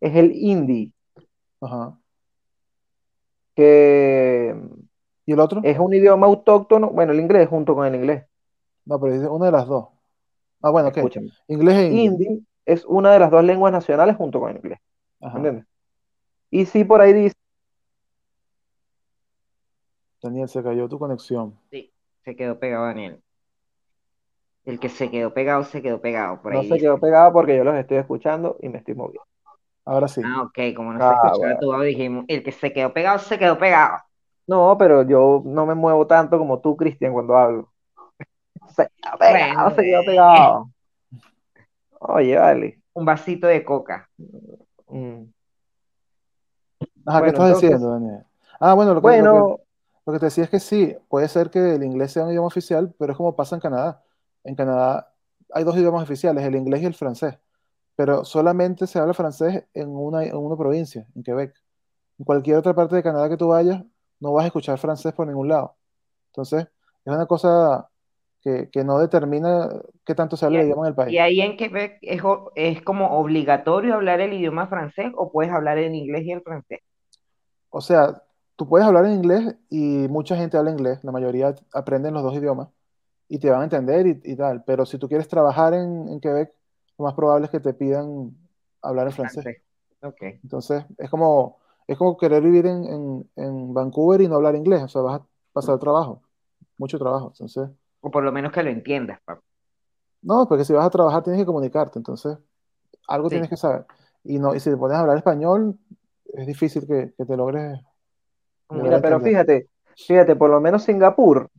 es 0.00 0.16
el 0.16 0.32
hindi, 0.32 0.92
ajá. 1.60 1.98
que 3.54 4.54
¿Y 5.26 5.32
el 5.32 5.40
otro? 5.40 5.60
es 5.62 5.78
un 5.78 5.94
idioma 5.94 6.26
autóctono, 6.26 6.90
bueno, 6.90 7.12
el 7.12 7.20
inglés 7.20 7.48
junto 7.48 7.74
con 7.74 7.86
el 7.86 7.94
inglés, 7.94 8.24
No, 8.84 9.00
pero 9.00 9.12
dice 9.14 9.28
una 9.28 9.46
de 9.46 9.52
las 9.52 9.66
dos. 9.66 9.88
Ah, 10.62 10.70
bueno, 10.70 10.88
ok. 10.88 10.96
escúchame. 10.98 11.30
Inglés 11.48 11.76
e 11.76 11.86
hindi. 11.88 12.26
Hindi 12.26 12.46
es 12.64 12.84
una 12.86 13.12
de 13.12 13.18
las 13.18 13.30
dos 13.30 13.44
lenguas 13.44 13.72
nacionales 13.72 14.16
junto 14.16 14.40
con 14.40 14.50
el 14.50 14.56
inglés, 14.56 14.78
¿me 14.80 14.80
Ajá. 14.80 14.90
Entiendes? 15.22 15.66
Y 16.50 16.66
sí, 16.66 16.84
por 16.84 17.00
ahí 17.00 17.12
dice, 17.12 17.34
Daniel, 20.22 20.48
se 20.48 20.62
cayó 20.62 20.88
tu 20.88 20.98
conexión. 20.98 21.58
Sí, 21.70 21.92
se 22.24 22.36
quedó 22.36 22.58
pegado 22.60 22.84
Daniel. 22.86 23.20
El 24.64 24.80
que 24.80 24.88
se 24.88 25.08
quedó 25.08 25.32
pegado, 25.32 25.62
se 25.62 25.82
quedó 25.82 26.00
pegado, 26.00 26.42
por 26.42 26.52
no 26.52 26.62
ahí 26.62 26.64
se 26.64 26.78
dice. 26.78 26.80
quedó 26.80 27.00
pegado 27.00 27.32
porque 27.32 27.56
yo 27.56 27.64
los 27.64 27.74
estoy 27.76 27.98
escuchando 27.98 28.56
y 28.60 28.68
me 28.68 28.78
estoy 28.78 28.94
moviendo. 28.94 29.26
Ahora 29.86 30.08
sí. 30.08 30.22
Ah, 30.22 30.42
ok, 30.42 30.58
como 30.76 30.92
no 30.92 31.00
se 31.02 31.12
Ah, 31.12 31.14
escuchaba 31.14 31.54
bueno. 31.54 31.58
tu 31.58 31.66
voz, 31.66 31.84
dijimos, 31.84 32.24
el 32.28 32.42
que 32.42 32.52
se 32.52 32.72
quedó 32.72 32.92
pegado, 32.94 33.18
se 33.18 33.38
quedó 33.38 33.58
pegado. 33.58 33.98
No, 34.46 34.76
pero 34.78 35.02
yo 35.06 35.42
no 35.44 35.66
me 35.66 35.74
muevo 35.74 36.06
tanto 36.06 36.38
como 36.38 36.60
tú, 36.60 36.76
Cristian, 36.76 37.12
cuando 37.12 37.36
hablo. 37.36 37.72
Se 38.76 38.88
quedó 39.02 39.18
pegado, 39.18 39.70
Bueno, 39.70 39.74
se 39.74 39.82
quedó 39.82 40.04
eh, 40.04 40.04
pegado. 40.04 40.70
Oye, 42.00 42.36
vale. 42.36 42.82
un 42.94 43.04
vasito 43.04 43.46
de 43.46 43.64
coca. 43.64 44.08
Mm. 44.92 45.32
Ajá, 47.06 47.22
¿qué 47.22 47.28
estás 47.28 47.46
entonces, 47.46 47.60
diciendo, 47.62 47.90
Daniel? 47.90 48.24
Ah, 48.60 48.74
bueno, 48.74 48.94
lo 48.94 49.00
que, 49.00 49.06
lo 49.08 49.12
que, 49.12 49.20
bueno, 49.20 49.60
lo 50.06 50.12
que 50.12 50.18
te 50.18 50.26
decía 50.26 50.44
es 50.44 50.50
que 50.50 50.60
sí, 50.60 50.96
puede 51.08 51.28
ser 51.28 51.50
que 51.50 51.74
el 51.74 51.82
inglés 51.82 52.12
sea 52.12 52.24
un 52.24 52.30
idioma 52.30 52.46
oficial, 52.46 52.94
pero 52.98 53.12
es 53.12 53.16
como 53.16 53.34
pasa 53.34 53.56
en 53.56 53.60
Canadá. 53.60 54.02
En 54.44 54.54
Canadá 54.54 55.12
hay 55.52 55.64
dos 55.64 55.76
idiomas 55.76 56.02
oficiales, 56.02 56.44
el 56.44 56.54
inglés 56.56 56.82
y 56.82 56.86
el 56.86 56.94
francés, 56.94 57.38
pero 57.96 58.24
solamente 58.24 58.86
se 58.86 58.98
habla 58.98 59.14
francés 59.14 59.64
en 59.74 59.88
una, 59.88 60.24
en 60.24 60.36
una 60.36 60.56
provincia, 60.56 61.06
en 61.14 61.22
Quebec. 61.22 61.54
En 62.18 62.24
cualquier 62.24 62.56
otra 62.56 62.74
parte 62.74 62.96
de 62.96 63.02
Canadá 63.02 63.28
que 63.28 63.36
tú 63.36 63.48
vayas, 63.48 63.82
no 64.20 64.32
vas 64.32 64.44
a 64.44 64.46
escuchar 64.46 64.78
francés 64.78 65.12
por 65.12 65.26
ningún 65.26 65.48
lado. 65.48 65.74
Entonces, 66.28 66.68
es 67.04 67.12
una 67.12 67.26
cosa 67.26 67.88
que, 68.42 68.70
que 68.70 68.84
no 68.84 68.98
determina 68.98 69.68
qué 70.04 70.14
tanto 70.14 70.36
se 70.36 70.46
Y, 70.46 70.46
habla 70.46 70.60
el 70.60 70.66
idioma 70.66 70.86
en 70.86 70.90
el 70.90 70.94
y 71.04 71.18
país. 71.18 71.18
ahí 71.18 71.40
en 71.40 71.56
Quebec 71.56 71.98
es, 72.02 72.22
es 72.54 72.82
como 72.82 73.18
obligatorio 73.18 73.94
hablar 73.94 74.20
el 74.20 74.32
idioma 74.34 74.68
francés 74.68 75.12
o 75.16 75.32
puedes 75.32 75.52
hablar 75.52 75.78
el 75.78 75.94
inglés 75.94 76.24
y 76.26 76.32
el 76.32 76.42
francés. 76.42 76.80
O 77.70 77.80
sea, 77.80 78.22
tú 78.56 78.68
puedes 78.68 78.86
hablar 78.86 79.06
en 79.06 79.14
inglés 79.14 79.56
y 79.70 80.08
mucha 80.08 80.36
gente 80.36 80.56
habla 80.56 80.70
inglés, 80.70 81.02
la 81.04 81.12
mayoría 81.12 81.54
aprenden 81.72 82.14
los 82.14 82.22
dos 82.22 82.34
idiomas 82.36 82.68
y 83.28 83.38
te 83.38 83.50
van 83.50 83.62
a 83.62 83.64
entender 83.64 84.06
y, 84.06 84.20
y 84.24 84.36
tal, 84.36 84.64
pero 84.64 84.86
si 84.86 84.98
tú 84.98 85.08
quieres 85.08 85.28
trabajar 85.28 85.74
en, 85.74 86.08
en 86.08 86.20
Quebec, 86.20 86.54
lo 86.98 87.06
más 87.06 87.14
probable 87.14 87.46
es 87.46 87.50
que 87.52 87.60
te 87.60 87.74
pidan 87.74 88.36
hablar 88.82 89.08
en 89.08 89.14
francés. 89.14 89.50
Entonces, 90.42 90.84
es 90.98 91.10
como, 91.10 91.58
es 91.86 91.96
como 91.98 92.16
querer 92.16 92.42
vivir 92.42 92.66
en, 92.66 92.84
en, 92.86 93.30
en 93.36 93.74
Vancouver 93.74 94.20
y 94.20 94.28
no 94.28 94.36
hablar 94.36 94.56
inglés, 94.56 94.82
o 94.82 94.88
sea, 94.88 95.02
vas 95.02 95.20
a 95.20 95.26
pasar 95.52 95.78
trabajo, 95.78 96.22
mucho 96.78 96.98
trabajo. 96.98 97.28
Entonces, 97.28 97.70
O 98.06 98.10
por 98.12 98.22
lo 98.24 98.32
menos 98.32 98.52
que 98.52 98.62
lo 98.62 98.70
entiendas, 98.70 99.20
papá. 99.24 99.42
no, 100.22 100.46
porque 100.48 100.64
si 100.64 100.72
vas 100.72 100.86
a 100.86 100.90
trabajar 100.90 101.22
tienes 101.22 101.40
que 101.42 101.46
comunicarte, 101.46 101.98
entonces 101.98 102.38
algo 103.08 103.30
tienes 103.30 103.50
que 103.50 103.56
saber. 103.56 103.86
Y, 104.24 104.38
no, 104.38 104.54
y 104.54 104.60
si 104.60 104.70
te 104.70 104.76
pones 104.76 104.96
a 104.98 105.00
hablar 105.00 105.18
español, 105.18 105.78
es 106.34 106.46
difícil 106.46 106.86
que, 106.86 107.14
que 107.16 107.24
te 107.26 107.36
logres 107.36 107.80
mira, 108.70 109.00
pero 109.00 109.16
entender. 109.16 109.30
fíjate, 109.30 109.68
fíjate, 109.96 110.36
por 110.36 110.50
lo 110.50 110.60
menos 110.60 110.84
Singapur, 110.84 111.50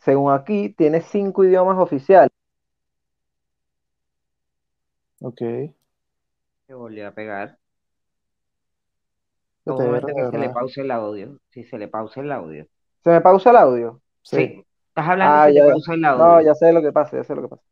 según 0.00 0.32
aquí, 0.32 0.70
tiene 0.76 1.00
cinco 1.02 1.44
idiomas 1.44 1.78
oficiales. 1.78 2.30
Ok, 5.20 5.40
se 6.66 6.74
volvió 6.74 7.08
a 7.08 7.12
pegar. 7.12 7.58
Todo 9.64 9.78
un 9.78 9.86
momento 9.86 10.08
que 10.14 10.26
se 10.30 10.38
le 10.38 10.50
pause 10.50 10.80
el 10.80 10.90
audio. 10.90 11.38
Si 11.50 11.64
se 11.64 11.78
le 11.78 11.88
pausa 11.88 12.20
el 12.20 12.32
audio. 12.32 12.66
¿Se 13.02 13.10
me 13.10 13.20
pausa 13.20 13.50
el 13.50 13.56
audio? 13.56 14.00
Sí, 14.22 14.36
Sí, 14.36 14.64
estás 14.94 15.08
hablando 15.08 15.34
Ah, 15.36 15.46
se 15.46 15.50
te 15.50 15.54
ya, 15.54 15.64
el 15.64 16.00
no, 16.02 16.08
audio. 16.08 16.46
ya 16.46 16.54
sé 16.54 16.72
lo 16.72 16.80
que 16.82 16.92
pasa, 16.92 17.16
ya 17.16 17.24
sé 17.24 17.34
lo 17.34 17.42
que 17.42 17.48
pasa. 17.48 17.62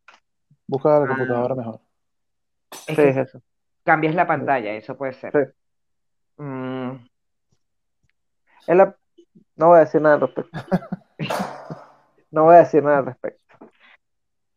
busca 0.67 0.89
la 0.99 1.05
Ah, 1.05 1.07
computadora 1.07 1.55
mejor. 1.55 1.79
es 2.71 2.79
Sí, 2.87 2.95
que 2.95 3.09
es 3.09 3.17
eso. 3.17 3.41
cambias 3.83 4.13
la 4.15 4.27
pantalla, 4.27 4.71
eso 4.73 4.97
puede 4.97 5.13
ser. 5.13 5.31
Sí. 5.31 6.43
Mm, 6.43 6.91
la- 8.67 8.95
No 9.55 9.67
voy 9.67 9.77
a 9.77 9.79
decir 9.81 10.01
nada 10.01 10.15
al 10.15 10.21
respecto. 10.21 10.59
No 12.31 12.45
voy 12.45 12.55
a 12.55 12.59
decir 12.59 12.83
nada 12.83 12.97
al 12.97 13.05
respecto. 13.05 13.39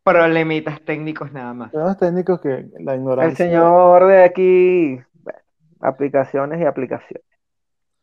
problemitas 0.03 0.81
técnicos 0.83 1.31
nada 1.33 1.53
más. 1.53 1.71
Tenemos 1.73 1.99
técnicos 1.99 2.41
que 2.41 2.67
la 2.81 2.95
El 2.95 3.01
ignorancia, 3.01 3.37
señor 3.47 4.07
de 4.07 4.25
aquí, 4.25 5.01
bueno, 5.23 5.39
aplicaciones 5.81 6.61
y 6.61 6.65
aplicaciones. 6.65 7.26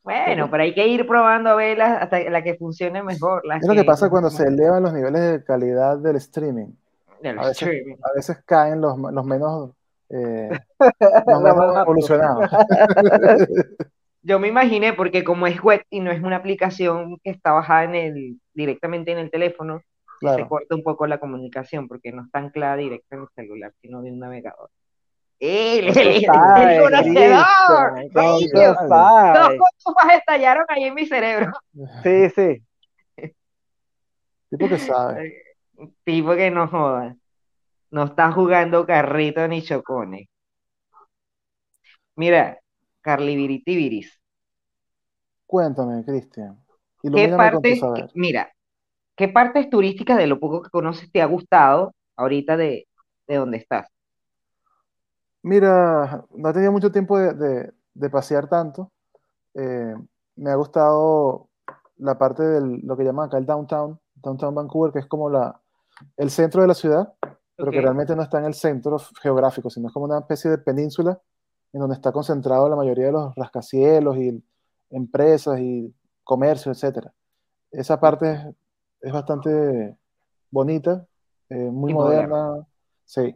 Bueno, 0.03 0.49
pero 0.51 0.63
hay 0.63 0.73
que 0.73 0.85
ir 0.87 1.07
probando 1.07 1.51
a 1.51 1.55
verlas 1.55 2.01
hasta 2.01 2.19
la 2.29 2.43
que 2.43 2.55
funcione 2.55 3.01
mejor, 3.01 3.45
las 3.45 3.61
es 3.61 3.67
lo 3.67 3.73
que 3.73 3.81
que 3.81 3.85
pasa 3.85 4.09
cuando 4.09 4.29
se 4.29 4.43
elevan 4.47 4.83
los 4.83 4.93
niveles 4.93 5.21
de 5.21 5.43
calidad 5.43 5.97
del 5.97 6.17
streaming. 6.17 6.73
Del 7.21 7.39
A 7.39 7.47
veces, 7.47 7.69
streaming. 7.69 7.95
a 8.03 8.13
veces 8.13 8.37
caen 8.45 8.81
los, 8.81 8.97
los 8.97 9.25
menos, 9.25 9.71
eh, 10.09 10.49
los 11.25 11.41
menos 11.41 11.77
evolucionados. 11.77 12.49
Yo 14.21 14.39
me 14.39 14.47
imaginé, 14.47 14.93
porque 14.93 15.23
como 15.23 15.47
es 15.47 15.61
web 15.61 15.83
y 15.89 15.99
no 15.99 16.11
es 16.11 16.21
una 16.21 16.37
aplicación 16.37 17.17
que 17.23 17.29
está 17.29 17.51
bajada 17.51 17.83
en 17.85 17.95
el, 17.95 18.39
directamente 18.53 19.11
en 19.11 19.19
el 19.19 19.31
teléfono, 19.31 19.81
se 20.21 20.47
corta 20.47 20.75
un 20.75 20.83
poco 20.83 21.07
la 21.07 21.19
comunicación, 21.19 21.87
porque 21.89 22.13
no 22.13 22.23
está 22.23 22.39
anclada 22.39 22.77
directa 22.77 23.17
en 23.17 23.23
el 23.23 23.27
celular, 23.35 23.73
sino 23.81 24.01
de 24.01 24.11
un 24.11 24.19
navegador. 24.19 24.69
¡El, 25.45 25.89
el, 25.89 25.93
¿Cuánto 25.93 26.07
el, 26.07 26.15
el 26.15 26.25
sabe, 26.25 26.79
conocedor! 26.79 28.11
Dos 28.13 29.51
cotufas 29.57 30.13
estallaron 30.17 30.63
ahí 30.69 30.85
en 30.85 30.93
mi 30.93 31.05
cerebro. 31.05 31.51
Sí, 32.01 32.29
sí. 32.29 32.63
Tipo 34.49 34.69
que 34.69 34.77
sabe. 34.77 35.43
Tipo 36.05 36.33
que 36.35 36.49
no 36.49 36.69
joda. 36.69 37.17
No 37.91 38.05
está 38.05 38.31
jugando 38.31 38.85
carrito 38.85 39.45
ni 39.49 39.61
chocones. 39.61 40.29
Mira, 42.15 42.57
Carly 43.01 43.35
Viritiviris. 43.35 44.17
Cuéntame, 45.45 46.05
Cristian. 46.05 46.57
¿Qué 47.01 47.27
partes, 47.27 47.79
saber. 47.81 48.09
mira, 48.13 48.49
qué 49.17 49.27
partes 49.27 49.69
turísticas 49.69 50.17
de 50.17 50.27
lo 50.27 50.39
poco 50.39 50.61
que 50.61 50.69
conoces 50.69 51.11
te 51.11 51.21
ha 51.21 51.25
gustado 51.25 51.93
ahorita 52.15 52.55
de, 52.55 52.87
de 53.27 53.35
donde 53.35 53.57
estás? 53.57 53.92
Mira, 55.43 56.25
no 56.35 56.49
he 56.49 56.53
tenido 56.53 56.71
mucho 56.71 56.91
tiempo 56.91 57.17
de, 57.17 57.33
de- 57.33 57.73
de 57.95 58.09
pasear 58.09 58.47
tanto, 58.49 58.91
eh, 59.55 59.95
me 60.37 60.51
ha 60.51 60.55
gustado 60.55 61.49
la 61.97 62.17
parte 62.17 62.43
de 62.43 62.79
lo 62.83 62.97
que 62.97 63.03
llaman 63.05 63.27
acá 63.27 63.37
el 63.37 63.45
downtown, 63.45 63.99
downtown 64.15 64.55
Vancouver, 64.55 64.91
que 64.93 64.99
es 64.99 65.07
como 65.07 65.29
la, 65.29 65.59
el 66.17 66.29
centro 66.31 66.61
de 66.63 66.67
la 66.69 66.73
ciudad, 66.75 67.13
pero 67.57 67.73
que 67.73 67.81
realmente 67.81 68.15
no 68.15 68.23
está 68.23 68.39
en 68.39 68.45
el 68.45 68.53
centro 68.55 68.97
geográfico, 69.21 69.69
sino 69.69 69.87
es 69.87 69.93
como 69.93 70.05
una 70.05 70.19
especie 70.19 70.51
de 70.51 70.57
península 70.59 71.21
en 71.73 71.81
donde 71.81 71.95
está 71.95 72.11
concentrado 72.11 72.69
la 72.69 72.75
mayoría 72.75 73.07
de 73.07 73.11
los 73.13 73.35
rascacielos 73.35 74.17
y 74.17 74.43
empresas 74.91 75.59
y 75.59 75.93
comercio, 76.23 76.71
etcétera. 76.71 77.13
Esa 77.71 77.99
parte 77.99 78.31
es, 78.33 78.41
es 79.01 79.13
bastante 79.13 79.97
bonita, 80.51 81.05
eh, 81.49 81.55
muy 81.55 81.91
Y 81.91 81.93
moderna, 81.93 82.65
sí. 83.05 83.35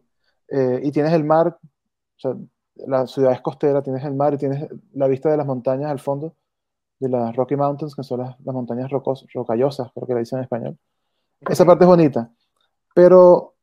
Eh, 0.50 0.82
y 0.84 0.92
tienes 0.92 1.14
el 1.14 1.24
mar, 1.26 1.58
o 2.18 2.20
sea, 2.20 2.36
la 2.88 3.08
ciudad 3.08 3.32
es 3.34 3.42
costera, 3.42 3.82
tienes 3.82 4.04
el 4.04 4.14
mar 4.16 4.34
y 4.34 4.38
tienes 4.38 4.68
la 4.94 5.08
vista 5.08 5.30
de 5.30 5.38
las 5.38 5.46
montañas 5.46 5.92
al 5.92 6.00
fondo, 6.00 6.36
de 7.00 7.10
las 7.10 7.36
Rocky 7.36 7.56
Mountains, 7.56 7.96
que 7.96 8.04
son 8.04 8.20
las, 8.22 8.40
las 8.42 8.54
montañas 8.56 8.90
rocos, 8.92 9.26
rocallosas, 9.34 9.92
creo 9.94 10.08
que 10.08 10.14
le 10.14 10.20
dicen 10.22 10.40
en 10.40 10.44
español. 10.44 10.78
Esa 11.42 11.66
parte 11.66 11.84
es 11.86 11.88
bonita, 11.88 12.32
pero 12.96 13.56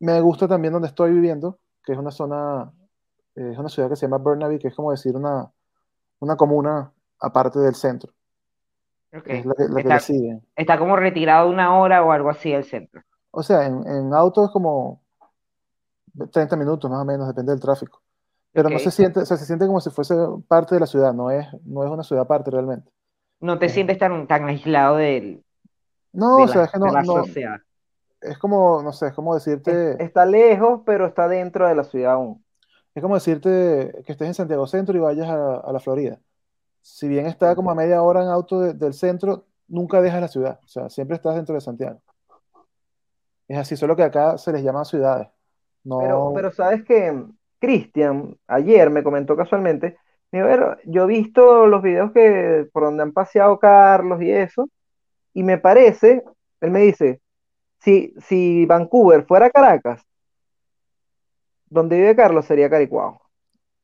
me 0.00 0.20
gusta 0.20 0.48
también 0.48 0.72
donde 0.72 0.88
estoy 0.88 1.12
viviendo, 1.12 1.58
que 1.84 1.92
es 1.92 1.98
una 1.98 2.10
zona, 2.10 2.72
eh, 3.36 3.50
es 3.52 3.58
una 3.58 3.68
ciudad 3.68 3.88
que 3.88 3.96
se 3.96 4.06
llama 4.06 4.18
Burnaby, 4.18 4.58
que 4.58 4.68
es 4.68 4.74
como 4.74 4.90
decir 4.90 5.16
una, 5.16 5.50
una 6.20 6.36
comuna 6.36 6.92
aparte 7.20 7.58
del 7.60 7.74
centro, 7.76 8.12
Ok. 9.16 9.28
es 9.28 9.46
la 9.46 9.54
que, 9.54 9.68
la 9.68 9.74
que 9.76 9.80
Está, 9.82 9.94
le 9.94 10.00
sigue. 10.00 10.40
está 10.56 10.78
como 10.78 10.96
retirado 10.96 11.48
una 11.48 11.78
hora 11.78 12.04
o 12.04 12.10
algo 12.12 12.30
así 12.30 12.50
del 12.52 12.64
centro. 12.64 13.02
O 13.30 13.42
sea, 13.42 13.66
en, 13.66 13.86
en 13.86 14.14
auto 14.14 14.44
es 14.44 14.50
como 14.50 15.03
30 16.30 16.56
minutos 16.56 16.90
más 16.90 17.00
o 17.00 17.04
menos, 17.04 17.26
depende 17.28 17.52
del 17.52 17.60
tráfico. 17.60 18.02
Pero 18.52 18.68
no 18.70 18.78
se 18.78 18.90
siente, 18.90 19.20
o 19.20 19.26
sea, 19.26 19.36
se 19.36 19.46
siente 19.46 19.66
como 19.66 19.80
si 19.80 19.90
fuese 19.90 20.14
parte 20.46 20.74
de 20.76 20.80
la 20.80 20.86
ciudad, 20.86 21.12
no 21.12 21.30
es, 21.30 21.46
no 21.64 21.84
es 21.84 21.90
una 21.90 22.04
ciudad 22.04 22.22
aparte 22.22 22.50
realmente. 22.50 22.90
No 23.40 23.58
te 23.58 23.68
sientes 23.68 23.98
tan, 23.98 24.26
tan 24.28 24.44
aislado 24.44 24.96
del- 24.96 25.44
no, 26.12 26.36
de 26.36 26.42
o 26.44 26.48
sea, 26.48 26.56
la, 26.60 26.64
es 26.66 26.70
que 26.70 26.78
no, 26.78 26.86
es 28.20 28.38
como, 28.38 28.82
no 28.82 28.92
sé, 28.92 29.08
es 29.08 29.12
como 29.14 29.36
Es- 29.36 29.44
decirte, 29.44 30.02
está 30.02 30.24
lejos, 30.24 30.82
pero 30.86 31.06
está 31.06 31.26
dentro 31.28 31.66
de 31.66 31.74
la 31.74 31.84
ciudad 31.84 32.12
aún. 32.12 32.44
es 32.94 33.02
como 33.02 33.16
decirte 33.16 34.02
que 34.06 34.12
estés 34.12 34.28
en 34.28 34.34
Santiago 34.34 34.66
Centro 34.68 34.96
y 34.96 35.00
vayas 35.00 35.28
a, 35.28 35.56
a 35.56 35.72
la 35.72 35.80
Florida. 35.80 36.20
Si 36.80 37.08
bien 37.08 37.26
está 37.26 37.56
como 37.56 37.70
a 37.70 37.74
media 37.74 38.02
hora 38.02 38.22
en 38.22 38.28
auto 38.28 38.60
de- 38.60 38.74
del 38.74 38.94
centro, 38.94 39.46
nunca 39.66 40.00
dejas 40.00 40.20
la 40.20 40.28
ciudad, 40.28 40.60
o 40.64 40.68
sea, 40.68 40.88
siempre 40.90 41.16
estás 41.16 41.34
dentro 41.34 41.54
de 41.56 41.60
Santiago. 41.60 42.00
Es 43.48 43.58
así, 43.58 43.76
solo 43.76 43.94
que 43.96 44.02
acá 44.04 44.38
se 44.38 44.52
les 44.52 44.62
llama 44.62 44.84
ciudades. 44.84 45.28
Pero, 45.84 46.28
No, 46.28 46.32
pero 46.34 46.52
sabes 46.52 46.84
que 46.84 47.24
Cristian 47.58 48.36
ayer 48.46 48.90
me 48.90 49.02
comentó 49.02 49.36
casualmente, 49.36 49.96
me 50.30 50.40
dijo, 50.40 50.48
"Ver, 50.48 50.78
yo 50.84 51.04
he 51.04 51.06
visto 51.06 51.66
los 51.66 51.82
videos 51.82 52.12
que 52.12 52.66
por 52.72 52.84
donde 52.84 53.02
han 53.02 53.12
paseado 53.12 53.58
Carlos 53.58 54.20
y 54.22 54.30
eso, 54.30 54.68
y 55.34 55.42
me 55.42 55.58
parece, 55.58 56.24
él 56.60 56.70
me 56.70 56.80
dice, 56.80 57.20
si, 57.80 58.14
si 58.18 58.66
Vancouver 58.66 59.24
fuera 59.26 59.50
Caracas, 59.50 60.02
donde 61.66 61.96
vive 61.96 62.16
Carlos 62.16 62.46
sería 62.46 62.70
Caricuao. 62.70 63.20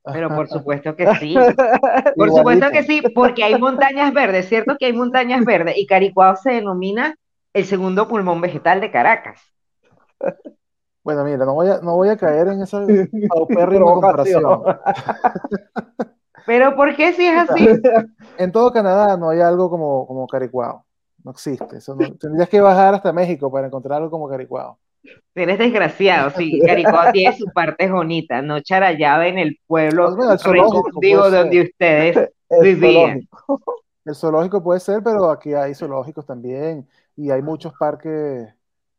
Pero 0.02 0.28
por 0.28 0.48
supuesto 0.48 0.96
que 0.96 1.06
sí. 1.16 1.34
Por 2.16 2.30
supuesto 2.30 2.70
que 2.70 2.82
sí, 2.82 3.02
porque 3.14 3.44
hay 3.44 3.58
montañas 3.58 4.12
verdes, 4.12 4.48
¿cierto? 4.48 4.76
Que 4.78 4.86
hay 4.86 4.92
montañas 4.92 5.44
verdes 5.44 5.76
y 5.76 5.86
Caricuao 5.86 6.36
se 6.36 6.52
denomina 6.52 7.16
el 7.52 7.64
segundo 7.66 8.08
pulmón 8.08 8.40
vegetal 8.40 8.80
de 8.80 8.90
Caracas. 8.90 9.40
Bueno, 11.02 11.24
mira, 11.24 11.44
no 11.44 11.54
voy 11.54 11.68
a, 11.68 11.80
no 11.80 11.96
voy 11.96 12.08
a 12.10 12.16
caer 12.16 12.48
en 12.48 12.62
esa 12.62 12.84
comparación. 13.84 14.62
Pero 16.46 16.74
¿por 16.74 16.96
qué 16.96 17.12
si 17.12 17.26
es 17.26 17.38
así? 17.50 17.68
En 18.38 18.52
todo 18.52 18.72
Canadá 18.72 19.16
no 19.16 19.28
hay 19.30 19.40
algo 19.40 19.68
como, 19.68 20.06
como 20.06 20.26
Caricuao. 20.26 20.84
No 21.22 21.30
existe. 21.32 21.76
Eso 21.76 21.94
no- 21.94 22.14
tendrías 22.16 22.48
que 22.48 22.60
bajar 22.60 22.94
hasta 22.94 23.12
México 23.12 23.50
para 23.52 23.66
encontrar 23.66 23.98
algo 23.98 24.10
como 24.10 24.28
Caricuao. 24.28 24.78
Eres 25.34 25.58
desgraciado, 25.58 26.30
sí. 26.30 26.58
Caricuao 26.66 27.12
tiene 27.12 27.36
su 27.36 27.46
parte 27.46 27.90
bonita, 27.90 28.42
no 28.42 28.60
Charallave 28.60 29.28
en 29.28 29.38
el 29.38 29.58
pueblo 29.66 30.08
el 30.08 30.38
ser. 30.38 31.30
donde 31.30 31.60
ustedes 31.62 32.30
El 32.48 32.62
vivían. 32.62 33.28
zoológico. 33.46 33.74
El 34.04 34.14
zoológico 34.14 34.62
puede 34.62 34.80
ser, 34.80 35.02
pero 35.02 35.30
aquí 35.30 35.52
hay 35.54 35.74
zoológicos 35.74 36.24
también 36.26 36.88
y 37.16 37.30
hay 37.30 37.42
muchos 37.42 37.72
parques 37.78 38.48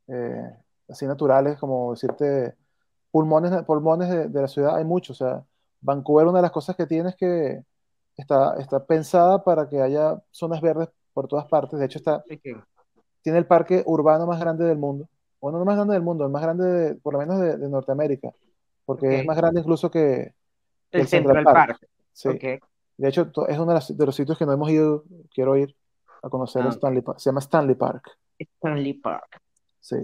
eh, 0.08 0.50
así 0.92 1.06
naturales, 1.08 1.58
como 1.60 1.92
decirte, 1.92 2.56
pulmones, 3.12 3.64
pulmones 3.64 4.10
de, 4.10 4.28
de 4.28 4.42
la 4.42 4.48
ciudad, 4.48 4.76
hay 4.76 4.86
muchos. 4.86 5.22
O 5.22 5.26
sea, 5.26 5.44
Vancouver, 5.82 6.28
una 6.28 6.40
de 6.40 6.44
las 6.44 6.52
cosas 6.52 6.76
que 6.76 6.86
tiene 6.86 7.10
es 7.10 7.16
que 7.16 7.64
está, 8.18 8.56
está 8.60 8.86
pensada 8.86 9.44
para 9.44 9.68
que 9.68 9.82
haya 9.82 10.22
zonas 10.32 10.62
verdes 10.62 10.90
por 11.14 11.28
todas 11.28 11.46
partes. 11.48 11.80
De 11.80 11.86
hecho, 11.86 11.98
está, 12.00 12.24
tiene 13.22 13.38
el 13.40 13.46
parque 13.48 13.84
urbano 13.86 14.26
más 14.26 14.40
grande 14.40 14.66
del 14.66 14.78
mundo. 14.78 15.08
Bueno, 15.40 15.58
no 15.58 15.66
más 15.66 15.76
grande 15.76 15.94
del 15.94 16.04
mundo, 16.04 16.24
el 16.26 16.32
más 16.32 16.42
grande, 16.44 16.66
de- 16.66 16.96
por 16.96 17.14
lo 17.14 17.20
menos 17.20 17.40
de, 17.40 17.58
de 17.58 17.68
Norteamérica, 17.70 18.32
porque 18.86 19.22
es 19.22 19.26
más 19.26 19.38
grande 19.38 19.60
incluso 19.62 19.90
que, 19.90 20.34
que 20.92 21.00
El 21.00 21.08
Central 21.08 21.44
Park. 21.44 21.80
Sí. 22.14 22.30
De 22.98 23.08
hecho, 23.10 23.32
es 23.48 23.58
uno 23.58 23.68
de 23.68 23.74
los, 23.74 23.98
de 23.98 24.06
los 24.06 24.16
sitios 24.16 24.38
que 24.38 24.46
no 24.46 24.52
hemos 24.54 24.70
ido, 24.70 25.04
quiero 25.34 25.58
ir 25.58 25.76
a 26.22 26.30
conocer 26.30 26.62
Ah. 26.64 26.70
Stanley 26.70 27.02
Park. 27.02 27.18
Se 27.20 27.30
llama 27.30 27.40
Stanley 27.40 27.74
Park, 27.76 28.12
Stanley 28.38 28.94
Park. 28.94 29.42
sí. 29.80 29.96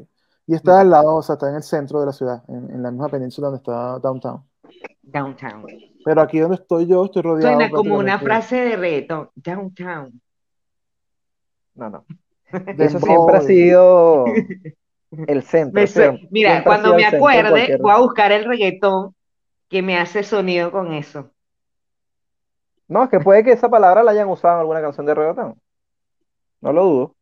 Y 0.47 0.55
está 0.55 0.79
al 0.79 0.89
lado, 0.89 1.15
o 1.15 1.21
sea, 1.21 1.33
está 1.33 1.49
en 1.49 1.55
el 1.55 1.63
centro 1.63 1.99
de 1.99 2.05
la 2.05 2.13
ciudad, 2.13 2.41
en, 2.47 2.71
en 2.71 2.81
la 2.81 2.89
misma 2.89 3.09
península 3.09 3.47
donde 3.47 3.57
está 3.57 3.99
Downtown. 3.99 4.43
Downtown. 5.03 5.65
Pero 6.05 6.21
aquí 6.21 6.39
donde 6.39 6.55
estoy 6.55 6.87
yo, 6.87 7.03
estoy 7.05 7.21
rodeado 7.21 7.53
Suena 7.55 7.69
como 7.69 7.97
una 7.97 8.17
frase 8.17 8.55
de 8.55 8.75
reggaetón. 8.77 9.29
Downtown. 9.35 10.21
No, 11.75 11.89
no. 11.89 12.05
de 12.75 12.85
Eso 12.85 12.99
siempre 13.01 13.37
ha 13.37 13.41
sido 13.41 14.25
el 15.11 15.43
centro. 15.43 15.85
Siempre- 15.85 16.27
Mira, 16.31 16.51
siempre 16.51 16.63
cuando 16.65 16.95
me 16.95 17.05
acuerde, 17.05 17.77
voy 17.81 17.91
a 17.91 17.99
buscar 17.99 18.31
el 18.31 18.45
reggaetón 18.45 19.15
que 19.67 19.81
me 19.81 19.97
hace 19.97 20.23
sonido 20.23 20.71
con 20.71 20.93
eso. 20.93 21.29
No, 22.87 23.03
es 23.03 23.09
que 23.09 23.19
puede 23.19 23.43
que 23.43 23.51
esa 23.51 23.69
palabra 23.69 24.01
la 24.01 24.11
hayan 24.11 24.29
usado 24.29 24.55
en 24.55 24.59
alguna 24.61 24.81
canción 24.81 25.05
de 25.05 25.13
reggaetón. 25.13 25.59
No 26.61 26.71
lo 26.71 26.85
dudo. 26.85 27.15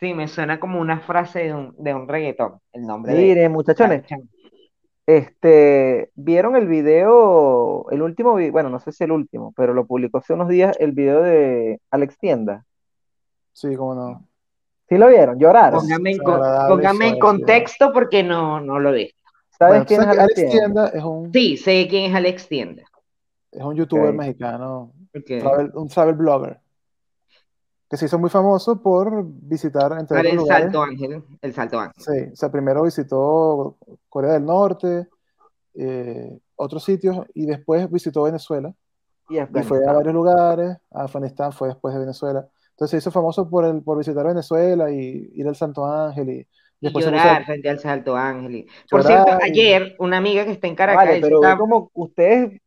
Sí, 0.00 0.14
me 0.14 0.28
suena 0.28 0.58
como 0.58 0.80
una 0.80 1.00
frase 1.00 1.40
de 1.40 1.54
un, 1.54 1.74
de 1.78 1.94
un 1.94 2.08
reggaetón, 2.08 2.58
el 2.72 2.86
nombre 2.86 3.12
de 3.12 3.20
Miren, 3.20 3.52
muchachones, 3.52 4.02
este, 5.06 6.10
¿vieron 6.14 6.56
el 6.56 6.66
video, 6.68 7.86
el 7.90 8.00
último 8.02 8.34
video, 8.34 8.52
bueno, 8.52 8.70
no 8.70 8.78
sé 8.80 8.92
si 8.92 9.04
el 9.04 9.12
último, 9.12 9.52
pero 9.56 9.74
lo 9.74 9.86
publicó 9.86 10.18
hace 10.18 10.32
unos 10.32 10.48
días 10.48 10.76
el 10.80 10.92
video 10.92 11.22
de 11.22 11.80
Alex 11.90 12.16
Tienda? 12.18 12.64
Sí, 13.52 13.74
cómo 13.76 13.94
no. 13.94 14.26
¿Sí 14.88 14.96
lo 14.98 15.08
vieron? 15.08 15.38
Lloraron. 15.38 15.80
Póngame 15.80 16.12
en, 16.12 16.18
con- 16.18 16.34
Desagradable 16.40 16.76
póngame 16.76 17.04
en 17.06 17.10
eso, 17.14 17.20
contexto 17.20 17.92
porque 17.92 18.22
no, 18.22 18.60
no 18.60 18.78
lo 18.78 18.92
vi. 18.92 19.10
¿Sabes 19.58 19.72
Bueno, 19.72 19.84
quién 19.86 20.00
es 20.00 20.06
Alex 20.06 20.34
Tienda? 20.34 20.50
Tienda 20.50 20.86
es 20.88 21.04
un, 21.04 21.32
Sí, 21.32 21.56
sé 21.56 21.86
quién 21.88 22.10
es 22.10 22.14
Alex 22.16 22.48
Tienda. 22.48 22.82
es 23.52 23.62
un 23.62 23.74
youtuber 23.76 24.14
mexicano, 24.14 24.92
travel- 25.12 25.72
un 25.74 25.88
travel 25.88 26.14
blogger, 26.14 26.58
que 27.90 27.96
se 27.96 28.06
hizo 28.06 28.18
muy 28.20 28.30
famoso 28.30 28.80
por 28.80 29.24
visitar, 29.26 29.90
entre 29.98 30.16
Para 30.16 30.20
otros 30.20 30.30
el 30.32 30.36
lugares, 30.36 30.62
Salto 30.66 30.82
Ángel, 30.84 31.24
el 31.42 31.52
Salto 31.54 31.80
Ángel. 31.80 31.94
Sí, 32.02 32.30
o 32.32 32.36
sea, 32.36 32.48
primero 32.52 32.84
visitó 32.84 33.76
Corea 34.08 34.34
del 34.34 34.44
Norte, 34.46 35.08
eh, 35.74 36.38
otros 36.54 36.84
sitios, 36.84 37.18
y 37.34 37.46
después 37.46 37.90
visitó 37.90 38.22
Venezuela, 38.22 38.72
Y 39.28 39.38
y 39.40 39.62
fue 39.64 39.84
a 39.86 39.92
varios 39.92 40.14
lugares, 40.14 40.76
a 40.92 41.02
Afganistán 41.04 41.52
fue 41.52 41.68
después 41.68 41.92
de 41.94 42.00
Venezuela. 42.00 42.46
Entonces 42.70 42.90
se 42.90 42.96
hizo 42.98 43.10
famoso 43.10 43.50
por, 43.50 43.64
el, 43.64 43.82
por 43.82 43.98
visitar 43.98 44.24
Venezuela 44.24 44.90
y 44.90 45.30
ir 45.34 45.48
al 45.48 45.56
Santo 45.56 45.84
Ángel, 45.84 46.30
y 46.30 46.46
después 46.80 47.04
llorar 47.04 47.44
frente 47.44 47.68
al 47.68 47.80
Salto 47.80 48.16
Ángel. 48.16 48.54
y- 48.54 48.66
Por 48.88 49.02
cierto, 49.02 49.32
y- 49.40 49.50
ayer 49.50 49.96
una 49.98 50.16
amiga 50.18 50.44
que 50.44 50.52
está 50.52 50.68
en 50.68 50.76
Caracas, 50.76 51.04
Vale, 51.06 51.20
pero 51.20 51.40
como 51.58 51.90
ustedes, 51.94 52.60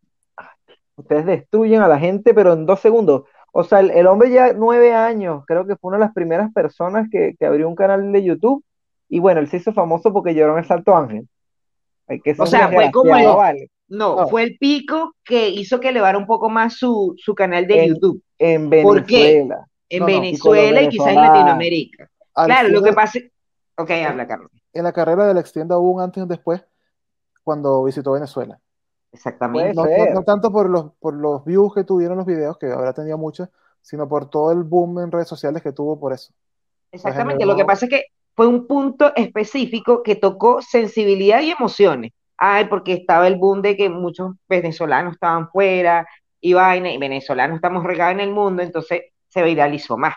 ustedes 0.98 1.26
destruyen 1.26 1.82
a 1.82 1.88
la 1.88 1.98
gente, 1.98 2.34
pero 2.34 2.52
en 2.54 2.66
dos 2.66 2.82
segundos. 2.82 3.24
O 3.56 3.64
sea, 3.64 3.80
el, 3.82 3.92
el 3.92 4.08
hombre 4.08 4.32
ya 4.32 4.54
nueve 4.54 4.94
años, 4.94 5.44
creo 5.46 5.66
que 5.68 5.76
fue 5.76 5.90
una 5.90 5.98
de 5.98 6.06
las 6.06 6.14
primeras 6.14 6.52
personas 6.54 7.08
que, 7.12 7.36
que 7.38 7.46
abrió 7.46 7.70
un 7.70 7.76
canal 7.76 8.12
de 8.12 8.24
YouTube. 8.24 8.64
Y 9.10 9.20
bueno, 9.20 9.40
él 9.42 9.48
se 9.48 9.58
hizo 9.58 9.74
famoso 9.74 10.12
porque 10.12 10.34
lloró 10.34 10.54
en 10.54 10.60
el 10.60 10.66
Salto 10.66 10.96
Ángel. 10.96 11.28
Hay 12.08 12.20
que 12.20 12.36
O 12.38 12.46
sea, 12.48 12.70
fue 12.70 12.92
como 12.92 13.16
el- 13.16 13.28
vale. 13.28 13.70
no, 13.88 14.16
No. 14.22 14.28
fue 14.28 14.42
el 14.44 14.58
pico 14.58 15.14
que 15.24 15.50
hizo 15.50 15.80
que 15.80 15.90
elevara 15.90 16.18
un 16.18 16.26
poco 16.26 16.50
más 16.50 16.74
su, 16.74 17.14
su 17.18 17.36
canal 17.36 17.68
de 17.68 17.84
En- 17.84 17.90
YouTube 17.94 18.24
En 18.40 18.70
¿Por 18.70 19.06
qué? 19.06 19.24
Venezuela. 19.24 19.68
en 19.90 20.00
No, 20.00 20.10
y 20.10 20.14
Venezuela 20.14 20.82
y 20.82 20.90
quizás 20.90 21.08
en. 21.10 21.16
Latinoamérica. 21.16 22.10
Claro, 22.34 22.70
lo 22.70 22.82
que 22.82 22.94
pasa. 22.94 23.20
Ok, 23.78 23.92
habla, 23.92 24.28
Carlos. 24.28 24.50
en 24.74 24.84
la 24.84 24.92
carrera 24.94 25.28
de 25.28 25.34
la 25.36 25.40
extienda 25.42 25.78
hubo 25.78 25.92
un 25.92 26.02
antes 26.02 26.18
y 26.18 26.22
un 26.24 26.28
después 26.28 26.66
cuando 27.44 27.84
visitó 27.84 28.14
Venezuela. 28.14 28.60
Exactamente. 29.14 29.74
No, 29.74 29.84
no- 29.84 29.88
ser. 29.88 30.14
no 30.14 30.24
tanto 30.24 30.52
por 30.52 30.70
los, 30.70 30.92
por 31.00 31.14
los 31.14 31.46
views 31.46 31.74
que 31.74 31.84
tuvieron 31.84 32.18
los 32.18 32.26
videos, 32.26 32.58
que 32.58 32.66
habrá 32.72 32.94
tenido 32.94 33.18
muchos, 33.18 33.48
sino 33.82 34.08
por 34.10 34.30
todo 34.30 34.52
el 34.52 34.64
boom 34.64 35.00
en 35.00 35.12
redes 35.12 35.28
sociales 35.28 35.62
que 35.62 35.72
tuvo 35.72 36.00
por 36.00 36.14
eso. 36.14 36.34
Exactamente. 36.92 37.44
generó- 37.44 37.52
Lo 37.54 37.58
que 37.58 37.66
pasa 37.66 37.86
es 37.86 37.92
que 37.92 38.04
fue 38.36 38.48
un 38.48 38.66
punto 38.68 39.12
específico 39.16 40.02
que 40.04 40.16
tocó 40.16 40.62
sensibilidad 40.62 41.42
y 41.42 41.52
emociones. 41.52 42.12
Ay, 42.38 42.66
porque 42.66 42.94
estaba 42.94 43.28
el 43.28 43.36
boom 43.38 43.62
de 43.62 43.78
que 43.78 43.90
muchos 43.90 44.32
venezolanos 44.50 45.14
estaban 45.14 45.50
fuera 45.50 46.08
y 46.42 46.54
vaina, 46.54 46.92
y 46.92 46.98
venezolanos 46.98 47.56
estamos 47.56 47.84
regados 47.84 48.14
en 48.16 48.20
el 48.22 48.32
mundo, 48.32 48.64
entonces 48.64 49.02
se 49.30 49.44
viralizó 49.44 49.98
más. 49.98 50.16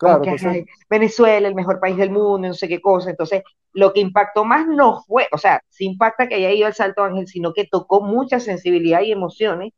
Claro, 0.00 0.22
que, 0.22 0.64
Venezuela, 0.88 1.46
el 1.48 1.54
mejor 1.54 1.78
país 1.80 1.96
del 1.96 2.10
mundo, 2.10 2.48
no 2.48 2.54
sé 2.54 2.68
qué 2.68 2.80
cosa. 2.80 3.10
Entonces, 3.10 3.42
lo 3.72 3.92
que 3.92 4.00
impactó 4.00 4.44
más 4.44 4.66
no 4.66 5.02
fue, 5.02 5.28
o 5.32 5.38
sea, 5.38 5.62
sí 5.68 5.84
impacta 5.86 6.26
que 6.28 6.36
haya 6.36 6.50
ido 6.52 6.66
al 6.66 6.74
Salto 6.74 7.02
Ángel, 7.04 7.26
sino 7.28 7.52
que 7.52 7.66
tocó 7.66 8.00
mucha 8.02 8.40
sensibilidad 8.40 9.02
y 9.02 9.12
emociones 9.12 9.72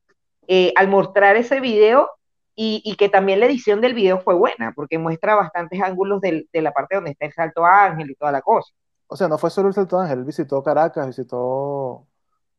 eh, 0.48 0.72
al 0.76 0.88
mostrar 0.88 1.36
ese 1.36 1.60
video 1.60 2.10
y, 2.54 2.82
y 2.84 2.96
que 2.96 3.08
también 3.08 3.40
la 3.40 3.46
edición 3.46 3.80
del 3.80 3.94
video 3.94 4.20
fue 4.20 4.34
buena, 4.34 4.72
porque 4.76 4.98
muestra 4.98 5.34
bastantes 5.34 5.80
ángulos 5.82 6.20
del- 6.20 6.48
de 6.52 6.62
la 6.62 6.72
parte 6.72 6.96
donde 6.96 7.12
está 7.12 7.26
el 7.26 7.32
Salto 7.32 7.64
Ángel 7.64 8.10
y 8.10 8.14
toda 8.14 8.32
la 8.32 8.42
cosa. 8.42 8.72
o 9.06 9.16
sea, 9.16 9.28
no 9.28 9.38
fue 9.38 9.50
solo 9.50 9.68
el 9.68 9.74
Salto 9.74 9.98
Ángel, 9.98 10.20
él 10.20 10.24
visitó 10.24 10.62
Caracas, 10.62 11.06
visitó 11.06 12.06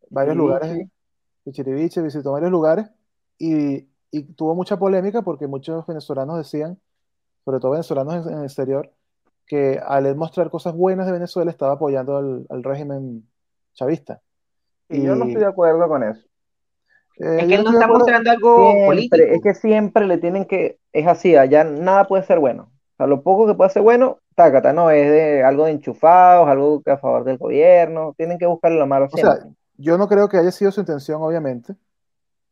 varios 0.10 0.36
lugares, 0.38 0.86
Chiribiche, 1.52 2.02
visitó 2.02 2.32
varios 2.34 2.52
lugares 2.52 2.90
y, 3.38 3.88
y 4.12 4.24
tuvo 4.36 4.56
mucha 4.56 4.78
polémica 4.78 5.22
porque 5.22 5.48
muchos 5.48 5.86
venezolanos 5.88 6.38
decían, 6.38 6.80
sobre 7.46 7.60
todo 7.60 7.72
venezolanos 7.72 8.26
en, 8.28 8.34
en 8.34 8.40
el 8.40 8.46
exterior, 8.46 8.92
que 9.46 9.80
al 9.86 10.06
él 10.06 10.16
mostrar 10.16 10.50
cosas 10.50 10.74
buenas 10.76 11.06
de 11.06 11.12
Venezuela 11.14 11.52
estaba 11.52 11.74
apoyando 11.74 12.18
al, 12.18 12.46
al 12.50 12.64
régimen 12.64 13.28
chavista. 13.74 14.22
Y 14.90 15.02
yo 15.02 15.16
no 15.16 15.26
estoy 15.26 15.42
de 15.42 15.48
acuerdo 15.48 15.88
con 15.88 16.04
eso. 16.04 16.28
eh, 17.20 17.38
Es 17.40 17.48
que 17.48 17.56
él 17.56 17.64
no 17.64 17.72
está 17.72 17.88
mostrando 17.88 18.32
algo 18.32 18.58
Siempre, 18.72 18.86
político. 18.86 19.34
es 19.36 19.42
que 19.42 19.54
siempre 19.56 20.08
le 20.08 20.18
tienen 20.20 20.46
que, 20.46 20.80
es 20.94 21.08
así, 21.08 21.36
allá 21.36 21.64
nada 21.64 22.08
puede 22.08 22.24
ser 22.24 22.40
bueno. 22.40 22.72
O 22.94 22.96
sea, 22.98 23.08
lo 23.08 23.24
poco 23.24 23.48
que 23.48 23.56
puede 23.56 23.70
ser 23.72 23.82
bueno, 23.84 24.20
tácata, 24.36 24.74
no, 24.74 24.92
es 24.92 25.10
de 25.12 25.44
algo 25.44 25.66
de 25.66 25.72
enchufados, 25.72 26.48
algo 26.48 26.82
que 26.84 26.92
a 26.92 26.98
favor 26.98 27.24
del 27.24 27.38
gobierno, 27.40 28.14
tienen 28.18 28.38
que 28.38 28.46
buscarle 28.46 28.80
lo 28.80 28.88
malo 28.88 29.10
O 29.12 29.18
sea, 29.18 29.34
siempre. 29.34 29.56
yo 29.78 29.98
no 29.98 30.08
creo 30.08 30.30
que 30.30 30.38
haya 30.38 30.52
sido 30.52 30.72
su 30.72 30.80
intención, 30.82 31.22
obviamente, 31.22 31.76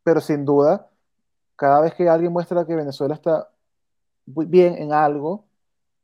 pero 0.03 0.21
sin 0.21 0.45
duda, 0.45 0.89
cada 1.57 1.81
vez 1.81 1.93
que 1.95 2.09
alguien 2.09 2.33
muestra 2.33 2.65
que 2.65 2.75
Venezuela 2.75 3.15
está 3.15 3.49
bien 4.47 4.75
en 4.77 4.93
algo, 4.93 5.45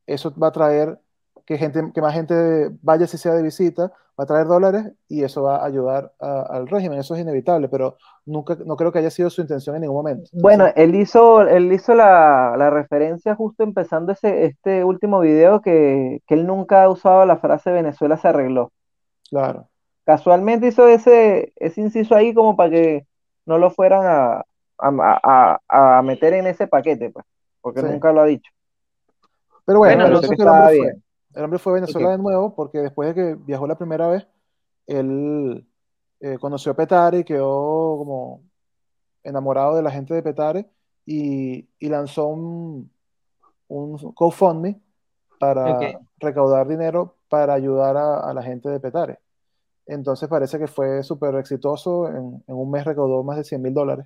eso 0.05 0.33
va 0.41 0.47
a 0.47 0.51
traer 0.51 0.99
que 1.45 1.57
gente, 1.57 1.91
que 1.93 2.01
más 2.01 2.13
gente 2.13 2.69
vaya 2.81 3.07
si 3.07 3.17
sea 3.17 3.33
de 3.33 3.43
visita, 3.43 3.91
va 4.19 4.23
a 4.23 4.27
traer 4.27 4.47
dólares 4.47 4.91
y 5.07 5.23
eso 5.23 5.43
va 5.43 5.57
a 5.57 5.65
ayudar 5.65 6.13
a- 6.19 6.41
al 6.41 6.67
régimen, 6.67 6.99
eso 6.99 7.15
es 7.15 7.21
inevitable, 7.21 7.69
pero 7.69 7.97
nunca, 8.25 8.57
no 8.65 8.75
creo 8.75 8.91
que 8.91 8.99
haya 8.99 9.09
sido 9.11 9.29
su 9.29 9.41
intención 9.41 9.75
en 9.75 9.81
ningún 9.83 9.97
momento. 9.97 10.29
Bueno, 10.33 10.67
él 10.75 10.95
hizo, 10.95 11.41
él 11.47 11.71
hizo 11.71 11.95
la, 11.95 12.55
la 12.57 12.69
referencia 12.69 13.35
justo 13.35 13.63
empezando 13.63 14.11
ese, 14.11 14.45
este 14.45 14.83
último 14.83 15.19
video 15.21 15.61
que, 15.61 16.21
que 16.27 16.35
él 16.35 16.45
nunca 16.47 16.83
ha 16.83 16.89
usado 16.89 17.25
la 17.25 17.37
frase 17.37 17.71
Venezuela 17.71 18.17
se 18.17 18.27
arregló. 18.27 18.71
claro, 19.29 19.69
Casualmente 20.05 20.67
hizo 20.67 20.87
ese, 20.87 21.51
ese 21.57 21.81
inciso 21.81 22.15
ahí 22.15 22.33
como 22.33 22.55
para 22.55 22.69
que 22.71 23.07
no 23.45 23.57
lo 23.57 23.69
fueran 23.71 24.05
a, 24.05 24.43
a, 24.79 25.59
a- 25.69 25.97
a 25.97 26.01
meter 26.01 26.33
en 26.33 26.47
ese 26.47 26.67
paquete, 26.67 27.09
pues, 27.11 27.25
porque 27.67 27.81
Sí. 27.81 27.93
nunca 27.93 28.11
lo 28.13 28.21
ha 28.21 28.25
dicho. 28.25 28.51
pero 29.65 29.79
bueno, 29.79 30.03
Bueno, 30.03 30.07
el 30.07 30.15
hombre 30.15 30.27
fue. 30.37 30.73
bien. 30.73 31.03
El 31.33 31.43
hombre 31.43 31.59
fue 31.59 31.71
a 31.73 31.75
Venezuela 31.75 32.11
de 32.11 32.17
nuevo 32.17 32.55
porque 32.55 32.79
después 32.79 33.09
de 33.09 33.15
que 33.15 33.35
viajó 33.35 33.67
la 33.67 33.77
primera 33.77 34.07
vez, 34.07 34.27
él 34.87 35.67
eh, 36.19 36.37
conoció 36.39 36.71
a 36.71 36.75
Petare 36.75 37.19
y 37.19 37.23
quedó 37.23 37.97
como 37.97 38.41
enamorado 39.23 39.75
de 39.75 39.83
la 39.83 39.91
gente 39.91 40.13
de 40.13 40.23
Petare 40.23 40.67
y, 41.05 41.67
y 41.79 41.89
lanzó 41.89 42.27
un, 42.27 42.89
un 43.67 43.97
GoFundMe 44.15 44.79
para 45.39 45.77
recaudar 46.19 46.67
dinero 46.67 47.15
para 47.29 47.53
ayudar 47.53 47.97
a, 47.97 48.21
a 48.21 48.33
la 48.33 48.41
gente 48.41 48.69
de 48.69 48.79
Petare. 48.79 49.19
Entonces 49.85 50.27
parece 50.27 50.57
que 50.57 50.67
fue 50.67 51.03
súper 51.03 51.35
exitoso, 51.35 52.07
en, 52.09 52.43
en 52.47 52.55
un 52.55 52.71
mes 52.71 52.83
recaudó 52.85 53.23
más 53.23 53.37
de 53.37 53.43
100 53.43 53.61
mil 53.61 53.73
dólares. 53.73 54.05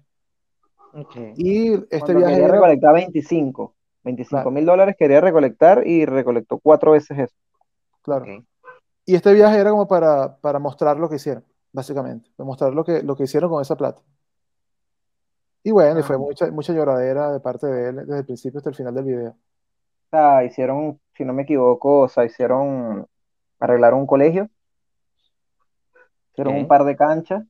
Y 1.37 1.73
este 1.73 1.99
Cuando 1.99 2.17
viaje 2.19 2.33
quería 2.33 2.45
era, 2.45 2.53
recolectar 2.55 2.93
25, 2.93 3.75
25 4.03 4.29
Claro. 4.41 4.51
mil 4.51 4.65
dólares 4.65 4.95
quería 4.97 5.21
recolectar 5.21 5.85
y 5.87 6.05
recolectó 6.05 6.59
cuatro 6.59 6.91
veces 6.91 7.17
eso. 7.17 7.35
claro, 8.01 8.25
y 9.05 9.15
este 9.15 9.33
viaje 9.33 9.57
era 9.57 9.71
como 9.71 9.87
para, 9.87 10.37
para 10.37 10.59
mostrar 10.59 10.97
lo 10.97 11.09
que 11.09 11.15
hicieron, 11.15 11.43
básicamente, 11.71 12.29
para 12.35 12.45
mostrar 12.45 12.73
lo 12.73 12.83
que, 12.83 13.01
lo 13.03 13.15
que 13.15 13.23
hicieron 13.23 13.49
con 13.49 13.61
esa 13.61 13.75
plata. 13.75 14.01
Y 15.63 15.71
bueno, 15.71 15.99
y 15.99 16.03
fue 16.03 16.15
Ah. 16.15 16.19
mucha, 16.19 16.51
mucha 16.51 16.73
lloradera 16.73 17.31
de 17.31 17.39
parte 17.39 17.67
de 17.67 17.89
él 17.89 17.95
desde 17.97 18.19
el 18.19 18.25
principio 18.25 18.57
hasta 18.59 18.69
el 18.71 18.75
final 18.75 18.93
del 18.95 19.05
video. 19.05 19.29
O 19.31 20.09
sea, 20.09 20.43
hicieron, 20.43 20.99
si 21.15 21.23
no 21.23 21.33
me 21.33 21.43
equivoco, 21.43 22.01
o 22.01 22.09
sea, 22.09 22.25
hicieron, 22.25 23.05
arreglaron 23.59 23.99
un 24.01 24.07
colegio, 24.07 24.49
hicieron 26.31 26.55
un 26.55 26.67
par 26.67 26.83
de 26.83 26.95
canchas, 26.95 27.43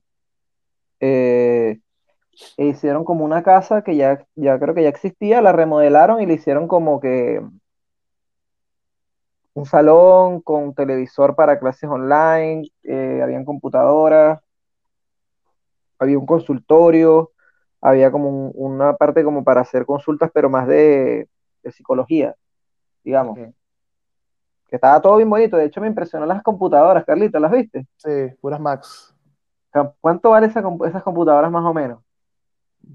eh, 1.00 1.80
e 2.56 2.66
hicieron 2.66 3.04
como 3.04 3.24
una 3.24 3.42
casa 3.42 3.82
que 3.82 3.96
ya, 3.96 4.26
ya 4.34 4.58
creo 4.58 4.74
que 4.74 4.82
ya 4.84 4.88
existía, 4.88 5.42
la 5.42 5.52
remodelaron 5.52 6.20
y 6.20 6.26
le 6.26 6.34
hicieron 6.34 6.68
como 6.68 7.00
que 7.00 7.40
un 9.54 9.66
salón 9.66 10.40
con 10.40 10.74
televisor 10.74 11.34
para 11.34 11.58
clases 11.58 11.88
online, 11.90 12.70
eh, 12.84 13.20
habían 13.22 13.44
computadoras, 13.44 14.40
había 15.98 16.18
un 16.18 16.26
consultorio, 16.26 17.30
había 17.80 18.10
como 18.10 18.28
un- 18.28 18.52
una 18.54 18.96
parte 18.96 19.24
como 19.24 19.44
para 19.44 19.60
hacer 19.60 19.86
consultas, 19.86 20.30
pero 20.32 20.50
más 20.50 20.66
de, 20.66 21.28
de 21.62 21.72
psicología, 21.72 22.34
digamos. 23.04 23.38
Que 24.68 24.76
estaba 24.76 25.00
todo 25.02 25.16
bien 25.16 25.28
bonito. 25.28 25.56
De 25.56 25.66
hecho, 25.66 25.80
me 25.80 25.86
impresionó 25.86 26.24
las 26.26 26.42
computadoras, 26.42 27.04
Carlita, 27.04 27.38
¿las 27.38 27.52
viste? 27.52 27.86
Sí, 27.96 28.10
puras 28.40 28.60
Max. 28.60 29.14
¿Cuánto 30.00 30.30
vale 30.30 30.46
esa 30.46 30.62
esas 30.86 31.02
computadoras 31.02 31.50
más 31.50 31.64
o 31.64 31.74
menos? 31.74 32.02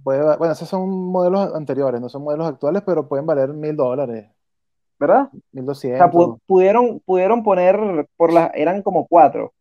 Puede- 0.04 0.38
bueno, 0.38 0.54
esos 0.54 0.68
son 0.68 0.90
modelos 0.90 1.54
anteriores, 1.56 2.02
no 2.02 2.10
son 2.10 2.24
modelos 2.24 2.48
actuales, 2.48 2.84
pero 2.86 3.08
pueden 3.08 3.26
valer 3.26 3.50
mil 3.54 3.76
dólares, 3.76 4.30
¿Verdad? 5.00 5.30
mil 5.52 5.70
O 5.70 5.76
sea, 5.76 6.10
pu- 6.12 6.40
pudieron, 6.46 7.00
pudieron 7.02 7.44
poner 7.44 8.08
por 8.18 8.34
las, 8.34 8.52
eran 8.54 8.82
como 8.82 9.08
cuatro. 9.08 9.54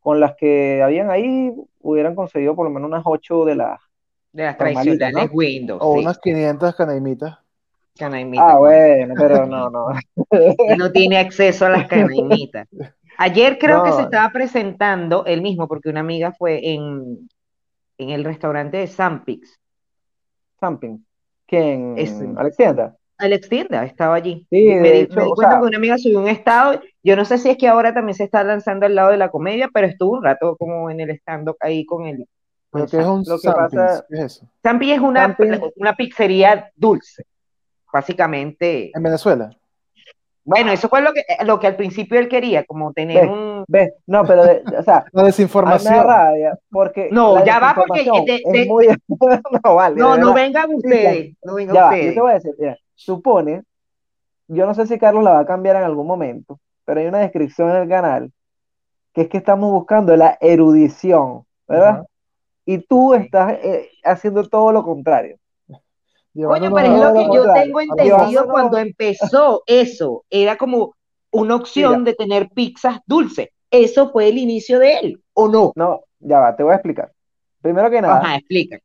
Con 0.00 0.20
las 0.20 0.36
que 0.36 0.82
habían 0.82 1.10
ahí, 1.10 1.52
hubieran 1.80 2.14
conseguido 2.14 2.54
por 2.54 2.66
lo 2.66 2.70
menos 2.70 2.88
unas 2.88 3.02
ocho 3.04 3.44
de 3.44 3.56
las 3.56 3.80
De 4.32 4.44
las 4.44 4.56
tradicionales 4.56 5.30
¿no? 5.30 5.36
Windows, 5.36 5.82
O 5.82 5.92
sí. 5.92 5.98
unas 5.98 6.18
500 6.18 6.74
canaimitas. 6.76 7.38
Canaimita, 7.98 8.46
Ah, 8.46 8.58
bueno, 8.58 9.14
pero 9.16 9.46
no, 9.46 9.70
no. 9.70 9.86
No 10.78 10.92
tiene 10.92 11.18
acceso 11.18 11.66
a 11.66 11.70
las 11.70 11.88
canaimitas. 11.88 12.68
Ayer 13.18 13.58
creo 13.58 13.82
que 13.82 13.92
se 13.92 14.02
estaba 14.02 14.30
presentando 14.30 15.24
él 15.24 15.40
mismo, 15.40 15.66
porque 15.66 15.88
una 15.88 16.00
amiga 16.00 16.32
fue 16.32 16.72
en, 16.72 17.28
en 17.98 18.10
el 18.10 18.24
restaurante 18.24 18.76
de 18.78 18.86
Sampix. 18.86 19.58
Samping. 20.60 21.04
¿Quién? 21.46 21.94
Ese. 21.96 22.28
Alexandra. 22.36 22.96
Alex 23.18 23.48
Tienda 23.48 23.84
estaba 23.84 24.14
allí. 24.14 24.46
Sí, 24.50 24.64
Me 24.66 24.92
di, 24.92 24.98
hecho, 25.00 25.16
me 25.16 25.24
di 25.24 25.30
cuenta 25.30 25.52
sea, 25.52 25.60
que 25.60 25.66
una 25.66 25.78
amiga 25.78 25.96
subió 25.96 26.20
un 26.20 26.28
estado. 26.28 26.80
Yo 27.02 27.16
no 27.16 27.24
sé 27.24 27.38
si 27.38 27.48
es 27.48 27.56
que 27.56 27.66
ahora 27.66 27.94
también 27.94 28.14
se 28.14 28.24
está 28.24 28.44
lanzando 28.44 28.84
al 28.84 28.94
lado 28.94 29.10
de 29.10 29.16
la 29.16 29.30
comedia, 29.30 29.70
pero 29.72 29.86
estuvo 29.86 30.18
un 30.18 30.24
rato 30.24 30.56
como 30.56 30.90
en 30.90 31.00
el 31.00 31.10
stand-up 31.10 31.56
ahí 31.60 31.86
con 31.86 32.04
el, 32.06 32.28
con 32.70 32.82
¿Pero 32.82 32.84
el 32.84 32.90
qué 32.90 32.98
es 32.98 33.06
un 33.06 33.24
lo 33.26 33.36
que 33.36 33.48
Sampings? 33.48 33.82
pasa, 33.82 34.06
¿Qué 34.08 34.14
es 34.16 34.20
eso? 34.20 34.46
Sampi 34.62 34.92
es 34.92 35.00
una, 35.00 35.36
una 35.76 35.94
pizzería 35.96 36.70
dulce, 36.76 37.24
básicamente. 37.90 38.90
En 38.94 39.02
Venezuela. 39.02 39.50
Bueno, 40.46 40.70
eso 40.70 40.88
fue 40.88 41.02
lo 41.02 41.12
que, 41.12 41.22
lo 41.44 41.58
que 41.58 41.66
al 41.66 41.74
principio 41.76 42.18
él 42.20 42.28
quería, 42.28 42.64
como 42.64 42.92
tener 42.92 43.22
ves, 43.22 43.30
un... 43.30 43.64
ves, 43.66 43.92
no, 44.06 44.24
pero, 44.24 44.44
de- 44.44 44.62
o 44.78 44.82
sea, 44.84 45.04
La 45.12 45.22
a 45.22 45.24
desinformación. 45.26 46.06
rabia 46.06 46.56
porque 46.70 47.08
No, 47.10 47.34
la 47.34 47.44
ya 47.44 47.58
va 47.58 47.74
porque 47.74 48.04
de- 48.04 48.42
es 48.44 48.66
muy, 48.68 48.86
no 49.64 49.74
vale, 49.74 49.96
no, 49.96 50.16
no 50.16 50.32
vengan 50.32 50.72
ustedes, 50.72 51.34
no 51.42 51.54
vengan 51.56 51.74
ya 51.74 51.82
va, 51.82 51.90
yo 51.90 51.96
ustedes. 51.96 52.14
te 52.14 52.20
voy 52.20 52.30
a 52.30 52.34
decir, 52.34 52.54
mira, 52.58 52.78
supone, 52.94 53.62
yo 54.48 54.66
no 54.66 54.72
sé 54.74 54.86
si 54.86 54.98
Carlos 54.98 55.24
la 55.24 55.32
va 55.32 55.40
a 55.40 55.46
cambiar 55.46 55.76
en 55.76 55.82
algún 55.82 56.06
momento, 56.06 56.60
pero 56.84 57.00
hay 57.00 57.06
una 57.06 57.18
descripción 57.18 57.68
en 57.70 57.76
el 57.82 57.88
canal 57.88 58.30
que 59.12 59.22
es 59.22 59.28
que 59.28 59.38
estamos 59.38 59.72
buscando 59.72 60.14
la 60.16 60.38
erudición, 60.40 61.42
¿verdad? 61.66 62.04
Y 62.64 62.78
tú 62.78 63.14
estás 63.14 63.54
eh, 63.62 63.88
haciendo 64.04 64.48
todo 64.48 64.70
lo 64.72 64.84
contrario, 64.84 65.36
Coño, 66.44 66.74
pero 66.74 66.94
es 66.94 67.00
lo 67.00 67.12
que 67.14 67.36
yo 67.36 67.52
tengo 67.54 67.80
entendido 67.80 68.46
cuando 68.48 68.78
empezó 68.78 69.62
eso. 69.66 70.24
Era 70.30 70.56
como 70.56 70.94
una 71.32 71.54
mira, 71.54 71.56
opción 71.56 72.04
de 72.04 72.14
tener 72.14 72.48
pizzas 72.50 72.98
dulces. 73.06 73.48
Eso 73.70 74.10
fue 74.10 74.28
el 74.28 74.38
inicio 74.38 74.78
de 74.78 74.98
él, 74.98 75.22
¿o 75.34 75.48
no? 75.48 75.72
no, 75.74 76.02
ya 76.20 76.38
va, 76.40 76.56
te 76.56 76.62
voy 76.62 76.72
a 76.72 76.76
explicar. 76.76 77.12
Primero 77.60 77.90
que 77.90 78.00
nada, 78.00 78.20
Ajá, 78.20 78.36
explica. 78.36 78.78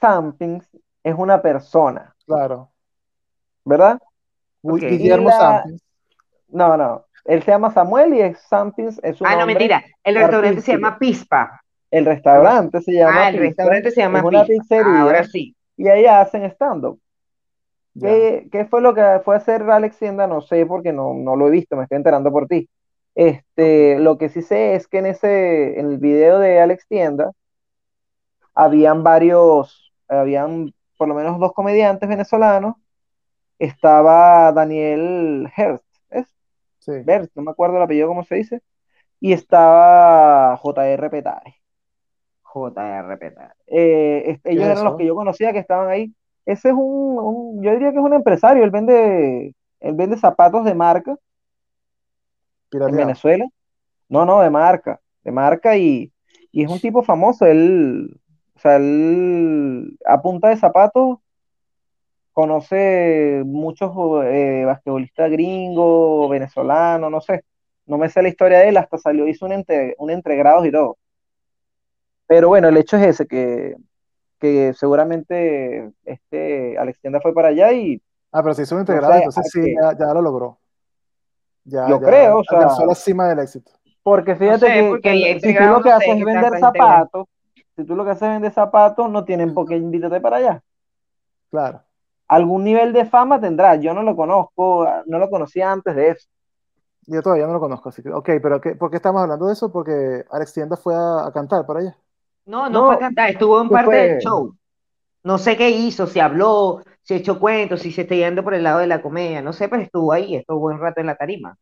Sampings 0.00 0.66
es 1.04 1.14
una 1.16 1.42
persona, 1.42 2.14
Claro. 2.26 2.70
¿verdad? 3.64 3.98
Gu- 4.62 4.74
Ok. 4.76 4.82
Y 4.82 4.86
Guillermo 4.98 5.28
la, 5.28 5.38
Sampings. 5.38 5.82
no, 6.48 6.76
no, 6.76 7.04
él 7.24 7.42
se 7.42 7.50
llama 7.50 7.70
Samuel 7.70 8.14
y 8.14 8.20
es 8.22 8.38
Sampings 8.48 9.00
es 9.02 9.16
su 9.16 9.24
Ah, 9.26 9.36
no, 9.36 9.46
mentira. 9.46 9.84
El 10.04 10.14
restaurante 10.14 10.60
se 10.62 10.72
llama 10.72 10.98
Pispa. 10.98 11.60
El 11.90 12.04
restaurante 12.06 12.80
se 12.80 12.92
llama 12.92 13.24
Ah, 13.26 13.28
el 13.28 13.34
Pizza, 13.34 13.46
restaurante 13.48 13.90
se 13.90 14.00
es 14.00 14.06
llama 14.06 14.22
una 14.24 14.44
Pispa. 14.44 15.00
Ahora 15.02 15.24
sí. 15.24 15.54
Y 15.80 15.88
ahí 15.88 16.04
hacen 16.04 16.44
stand-up. 16.44 17.00
¿Qué, 17.98 18.48
qué 18.52 18.66
fue 18.66 18.82
lo 18.82 18.94
que 18.94 19.02
fue 19.24 19.34
a 19.34 19.38
hacer 19.38 19.62
Alex 19.62 19.98
Tienda? 19.98 20.26
No 20.26 20.42
sé 20.42 20.66
porque 20.66 20.92
no, 20.92 21.14
no 21.14 21.36
lo 21.36 21.48
he 21.48 21.50
visto, 21.50 21.74
me 21.74 21.84
estoy 21.84 21.96
enterando 21.96 22.30
por 22.30 22.46
ti. 22.46 22.68
Este, 23.14 23.98
lo 23.98 24.18
que 24.18 24.28
sí 24.28 24.42
sé 24.42 24.74
es 24.74 24.86
que 24.86 24.98
en 24.98 25.06
ese, 25.06 25.80
en 25.80 25.90
el 25.90 25.98
video 25.98 26.38
de 26.38 26.60
Alex 26.60 26.86
Tienda, 26.86 27.32
habían 28.54 29.02
varios, 29.02 29.94
habían 30.06 30.74
por 30.98 31.08
lo 31.08 31.14
menos 31.14 31.38
dos 31.40 31.54
comediantes 31.54 32.06
venezolanos. 32.08 32.76
Estaba 33.58 34.52
Daniel 34.52 35.50
Hertz, 35.56 35.84
¿es? 36.10 36.28
Sí. 36.80 36.92
Bertz, 37.04 37.30
no 37.34 37.42
me 37.42 37.52
acuerdo 37.52 37.78
el 37.78 37.82
apellido, 37.82 38.08
cómo 38.08 38.24
se 38.24 38.34
dice. 38.34 38.62
Y 39.18 39.32
estaba 39.32 40.56
J.R. 40.58 41.10
Petare. 41.10 41.59
JR 42.52 43.18
Petare. 43.18 43.54
Eh, 43.66 44.22
est- 44.32 44.46
ellos 44.46 44.66
es 44.66 44.72
eran 44.72 44.84
los 44.84 44.94
que 44.96 45.06
yo 45.06 45.14
conocía 45.14 45.52
que 45.52 45.58
estaban 45.60 45.88
ahí. 45.90 46.12
Ese 46.46 46.68
es 46.70 46.74
un, 46.74 47.18
un- 47.18 47.62
yo 47.62 47.72
diría 47.72 47.92
que 47.92 47.98
es 47.98 48.04
un 48.04 48.14
empresario, 48.14 48.64
él 48.64 48.70
vende, 48.70 49.54
él 49.80 49.94
vende 49.94 50.16
zapatos 50.16 50.64
de 50.64 50.74
marca 50.74 51.16
en. 52.84 52.96
Venezuela. 52.96 53.44
No, 54.08 54.26
no, 54.26 54.40
de 54.42 54.50
marca, 54.50 55.00
de 55.24 55.32
marca 55.32 55.76
y, 55.78 56.12
y 56.52 56.62
es 56.64 56.68
un 56.70 56.80
tipo 56.80 57.02
famoso. 57.04 57.46
Él, 57.46 58.20
o 58.56 58.60
sea, 58.60 58.76
él 58.76 59.98
a 60.06 60.22
punta 60.22 60.48
de 60.50 60.56
zapatos 60.58 61.18
conoce 62.32 63.42
muchos 63.46 63.92
eh, 64.24 64.64
basquetbolistas 64.66 65.30
gringos, 65.30 66.30
venezolanos, 66.30 67.10
no 67.10 67.20
sé. 67.20 67.44
No 67.86 67.98
me 67.98 68.08
sé 68.08 68.22
la 68.22 68.28
historia 68.28 68.58
de 68.60 68.68
él, 68.68 68.76
hasta 68.76 68.98
salió, 68.98 69.26
hizo 69.28 69.46
un, 69.46 69.52
entre, 69.52 69.94
un 69.98 70.10
entregrados 70.10 70.66
y 70.66 70.70
todo. 70.72 70.98
Pero 72.30 72.46
bueno, 72.46 72.68
el 72.68 72.76
hecho 72.76 72.96
es 72.96 73.06
ese, 73.08 73.26
que, 73.26 73.74
que 74.38 74.72
seguramente 74.74 75.90
este 76.04 76.78
Alex 76.78 77.00
Tienda 77.00 77.20
fue 77.20 77.34
para 77.34 77.48
allá 77.48 77.72
y 77.72 78.00
Ah, 78.30 78.40
pero 78.40 78.54
si 78.54 78.62
hizo 78.62 78.76
un 78.76 78.82
integrado, 78.82 79.14
entonces 79.14 79.46
a 79.46 79.48
sí, 79.48 79.74
ya, 79.74 79.98
ya 79.98 80.14
lo 80.14 80.22
logró. 80.22 80.56
Ya, 81.64 81.88
Yo 81.88 82.00
ya 82.00 82.06
creo, 82.06 82.38
o 82.38 82.44
sea, 82.44 82.58
alcanzó 82.58 82.86
la 82.86 82.94
cima 82.94 83.28
del 83.28 83.40
éxito. 83.40 83.72
Porque 84.04 84.36
fíjate 84.36 84.60
sé, 84.60 84.72
que, 84.72 84.88
porque 84.88 85.02
que 85.02 85.08
ahí 85.08 85.40
si 85.40 85.52
tú 85.52 85.64
lo 85.64 85.82
que 85.82 85.88
no 85.88 85.96
haces 85.96 86.08
es 86.08 86.24
vender 86.24 86.58
zapatos, 86.60 87.26
si 87.74 87.84
tú 87.84 87.96
lo 87.96 88.04
que 88.04 88.10
haces 88.12 88.22
es 88.22 88.28
vender 88.28 88.52
zapatos, 88.52 89.10
no 89.10 89.24
tienen 89.24 89.52
por 89.52 89.66
qué 89.66 89.76
invitarte 89.76 90.20
para 90.20 90.36
allá. 90.36 90.62
Claro. 91.50 91.82
Algún 92.28 92.62
nivel 92.62 92.92
de 92.92 93.06
fama 93.06 93.40
tendrá. 93.40 93.74
Yo 93.74 93.92
no 93.92 94.04
lo 94.04 94.14
conozco, 94.14 94.88
no 95.06 95.18
lo 95.18 95.28
conocía 95.28 95.72
antes 95.72 95.96
de 95.96 96.10
eso. 96.10 96.28
Yo 97.06 97.22
todavía 97.22 97.48
no 97.48 97.54
lo 97.54 97.60
conozco, 97.60 97.88
así 97.88 98.04
que, 98.04 98.12
ok, 98.12 98.30
pero 98.40 98.60
¿qué, 98.60 98.76
¿por 98.76 98.88
qué 98.88 98.98
estamos 98.98 99.20
hablando 99.20 99.48
de 99.48 99.54
eso? 99.54 99.72
Porque 99.72 100.24
Alex 100.30 100.52
Tienda 100.52 100.76
fue 100.76 100.94
a, 100.94 101.26
a 101.26 101.32
cantar 101.32 101.66
por 101.66 101.78
allá. 101.78 101.96
No, 102.46 102.68
no 102.68 102.84
fue 102.84 102.94
a 102.94 102.98
No, 102.98 102.98
cantar, 102.98 103.30
estuvo 103.30 103.60
en 103.60 103.68
parte 103.68 103.96
del 103.96 104.18
show. 104.18 104.56
No 105.24 105.38
sé 105.38 105.56
qué 105.56 105.70
hizo, 105.70 106.06
si 106.06 106.20
habló, 106.20 106.82
si 107.02 107.14
echó 107.14 107.38
cuentos, 107.40 107.82
si 107.82 107.92
se 107.92 108.02
está 108.02 108.14
yendo 108.14 108.44
por 108.44 108.54
el 108.54 108.62
lado 108.62 108.80
de 108.80 108.86
la 108.86 109.02
comedia, 109.02 109.42
no 109.42 109.52
sé, 109.52 109.68
pero 109.68 109.82
estuvo 109.82 110.12
ahí, 110.12 110.36
estuvo 110.36 110.60
buen 110.60 110.78
rato 110.78 111.00
en 111.00 111.06
la 111.06 111.16
tarima. 111.16 111.56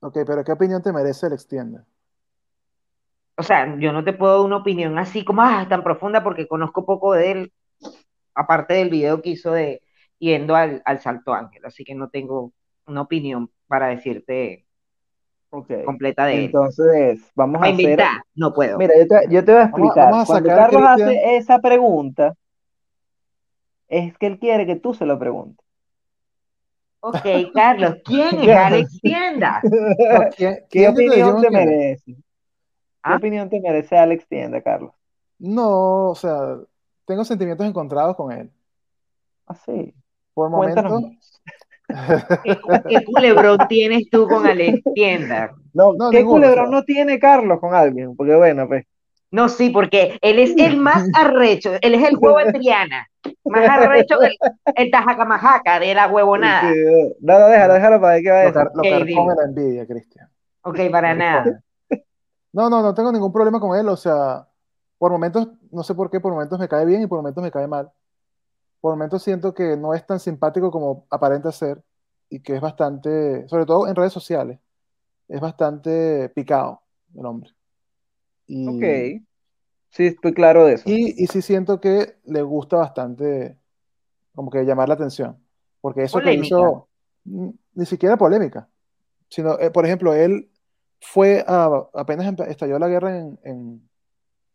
Ok, 0.00 0.16
pero 0.26 0.42
¿qué 0.42 0.52
opinión 0.52 0.82
te 0.82 0.90
merece 0.90 1.26
Alex 1.26 1.46
Tienda? 1.46 1.86
O 3.38 3.42
sea, 3.42 3.76
yo 3.78 3.92
no 3.92 4.02
te 4.04 4.12
puedo 4.14 4.36
dar 4.38 4.46
una 4.46 4.56
opinión 4.58 4.98
así 4.98 5.24
como, 5.24 5.42
ah, 5.42 5.66
tan 5.68 5.82
profunda 5.84 6.22
porque 6.24 6.48
conozco 6.48 6.86
poco 6.86 7.12
de 7.12 7.32
él, 7.32 7.52
aparte 8.34 8.74
del 8.74 8.90
video 8.90 9.22
que 9.22 9.30
hizo 9.30 9.52
de 9.52 9.82
yendo 10.18 10.56
al, 10.56 10.82
al 10.86 11.00
Salto 11.00 11.34
Ángel, 11.34 11.64
así 11.66 11.84
que 11.84 11.94
no 11.94 12.10
tengo 12.10 12.52
una 12.86 13.02
opinión 13.02 13.50
para 13.68 13.88
decirte 13.88 14.65
ok. 15.58 15.70
completa 15.84 16.26
de 16.26 16.46
él. 16.46 16.46
Entonces, 16.46 17.20
vamos 17.34 17.62
a 17.62 17.64
Para 17.64 17.76
hacer, 17.76 18.00
no 18.34 18.52
puedo. 18.54 18.78
mira, 18.78 18.94
yo 18.98 19.06
te, 19.08 19.28
yo 19.30 19.44
te 19.44 19.52
voy 19.52 19.60
a 19.62 19.64
a- 19.72 19.76
explicar. 19.76 20.08
vamos 20.10 20.20
a 20.20 20.22
Cuando 20.26 20.50
a 20.50 20.54
Carlos 20.54 20.82
Cristian. 20.82 21.08
hace 21.08 21.36
esa 21.36 21.58
pregunta, 21.60 22.34
es 23.88 24.16
que 24.18 24.26
él 24.28 24.38
quiere 24.38 24.64
que 24.64 24.76
tú 24.76 24.94
se 24.94 25.06
lo 25.06 25.18
preguntes. 25.18 25.64
Ok, 27.00 27.24
Carlos, 27.54 27.96
¿quién 28.04 28.38
es 28.40 28.52
Alex 28.54 29.00
Tienda? 29.00 29.62
No, 30.08 30.28
¿quién, 30.36 30.58
¿Qué 30.70 30.80
te 30.80 30.88
opinión 30.88 31.40
te 31.40 31.50
merece? 31.50 32.16
¿Qué 33.04 33.14
¿Ah? 33.14 33.16
opinión 33.16 33.48
te 33.50 33.60
merece 33.60 33.96
Alex 33.96 34.26
Tienda, 34.28 34.62
Carlos? 34.62 34.92
No, 35.38 36.10
o 36.10 36.14
sea, 36.14 36.58
tengo 37.06 37.24
sentimientos 37.24 37.66
encontrados 37.66 38.16
con 38.16 38.32
él. 38.32 38.50
Así, 39.46 39.92
Por 40.34 40.50
cuéntanos 40.52 40.92
momentos. 40.92 41.42
¿Qué, 42.42 42.58
qué 42.88 43.04
culebrón 43.04 43.58
tienes 43.68 44.10
tú 44.10 44.26
con 44.28 44.46
Alex 44.46 44.82
Tienda? 44.94 45.52
No, 45.72 45.92
no, 45.92 46.10
¿qué 46.10 46.18
ninguno, 46.18 46.46
culebrón 46.46 46.70
no 46.70 46.84
tiene 46.84 47.18
Carlos 47.18 47.60
con 47.60 47.74
alguien? 47.74 48.16
Porque 48.16 48.34
bueno, 48.34 48.66
pues. 48.66 48.84
No, 49.30 49.48
sí, 49.48 49.70
porque 49.70 50.18
él 50.22 50.38
es 50.38 50.56
el 50.56 50.76
más 50.78 51.08
arrecho, 51.12 51.72
él 51.80 51.94
es 51.94 52.02
el 52.08 52.16
huevo 52.16 52.38
de 52.38 52.52
Triana, 52.52 53.06
más 53.44 53.68
arrecho 53.68 54.18
que 54.20 54.26
el, 54.26 54.36
el 54.76 54.90
tajacamajaca 54.90 55.80
de 55.80 55.94
la 55.94 56.06
huevonada. 56.06 56.72
Sí, 56.72 57.16
no, 57.20 57.38
no, 57.38 57.48
déjalo, 57.48 57.68
no, 57.68 57.74
déjalo 57.74 58.00
para 58.00 58.14
ver 58.14 58.22
qué 58.22 58.30
va 58.30 58.40
a 58.40 58.42
lo, 58.42 58.52
decir. 58.52 58.70
lo 58.72 58.80
Ok, 58.82 58.86
carcome 58.86 59.04
dime. 59.04 59.34
la 59.34 59.44
envidia, 59.44 59.86
Cristian. 59.86 60.28
Ok, 60.62 60.78
para 60.90 61.12
Lo 61.12 61.18
nada. 61.18 61.44
No, 62.52 62.70
no, 62.70 62.82
no 62.82 62.94
tengo 62.94 63.12
ningún 63.12 63.32
problema 63.32 63.60
con 63.60 63.78
él, 63.78 63.88
o 63.88 63.96
sea, 63.96 64.48
por 64.98 65.12
momentos, 65.12 65.48
no 65.70 65.82
sé 65.82 65.94
por 65.94 66.10
qué, 66.10 66.20
por 66.20 66.32
momentos 66.32 66.58
me 66.58 66.68
cae 66.68 66.86
bien 66.86 67.02
y 67.02 67.06
por 67.06 67.18
momentos 67.18 67.42
me 67.44 67.50
cae 67.50 67.66
mal. 67.66 67.90
Por 68.80 68.92
momentos 68.92 69.22
siento 69.22 69.54
que 69.54 69.76
no 69.76 69.94
es 69.94 70.06
tan 70.06 70.20
simpático 70.20 70.70
como 70.70 71.06
aparenta 71.10 71.52
ser 71.52 71.82
y 72.28 72.40
que 72.40 72.54
es 72.56 72.60
bastante, 72.60 73.48
sobre 73.48 73.66
todo 73.66 73.88
en 73.88 73.94
redes 73.96 74.12
sociales, 74.12 74.58
es 75.28 75.40
bastante 75.40 76.28
picado 76.30 76.82
el 77.14 77.26
hombre. 77.26 77.50
Y, 78.46 78.68
Ok, 78.68 78.82
sí, 79.90 80.06
estoy 80.06 80.34
claro 80.34 80.66
de 80.66 80.74
eso. 80.74 80.84
y, 80.88 81.22
y 81.22 81.26
sí 81.26 81.42
siento 81.42 81.80
que 81.80 82.16
le 82.24 82.42
gusta 82.42 82.76
bastante 82.76 83.58
como 84.34 84.50
que 84.50 84.64
llamar 84.64 84.88
la 84.88 84.94
atención, 84.94 85.38
porque 85.80 86.02
eso 86.04 86.20
que 86.20 86.34
hizo, 86.34 86.88
ni 87.24 87.86
siquiera 87.86 88.16
polémica, 88.16 88.68
sino, 89.28 89.58
eh, 89.58 89.70
por 89.70 89.86
ejemplo, 89.86 90.14
él 90.14 90.50
fue 91.00 91.44
a, 91.46 91.88
apenas 91.94 92.32
estalló 92.48 92.78
la 92.78 92.88
guerra 92.88 93.18
en, 93.18 93.38
en, 93.44 93.88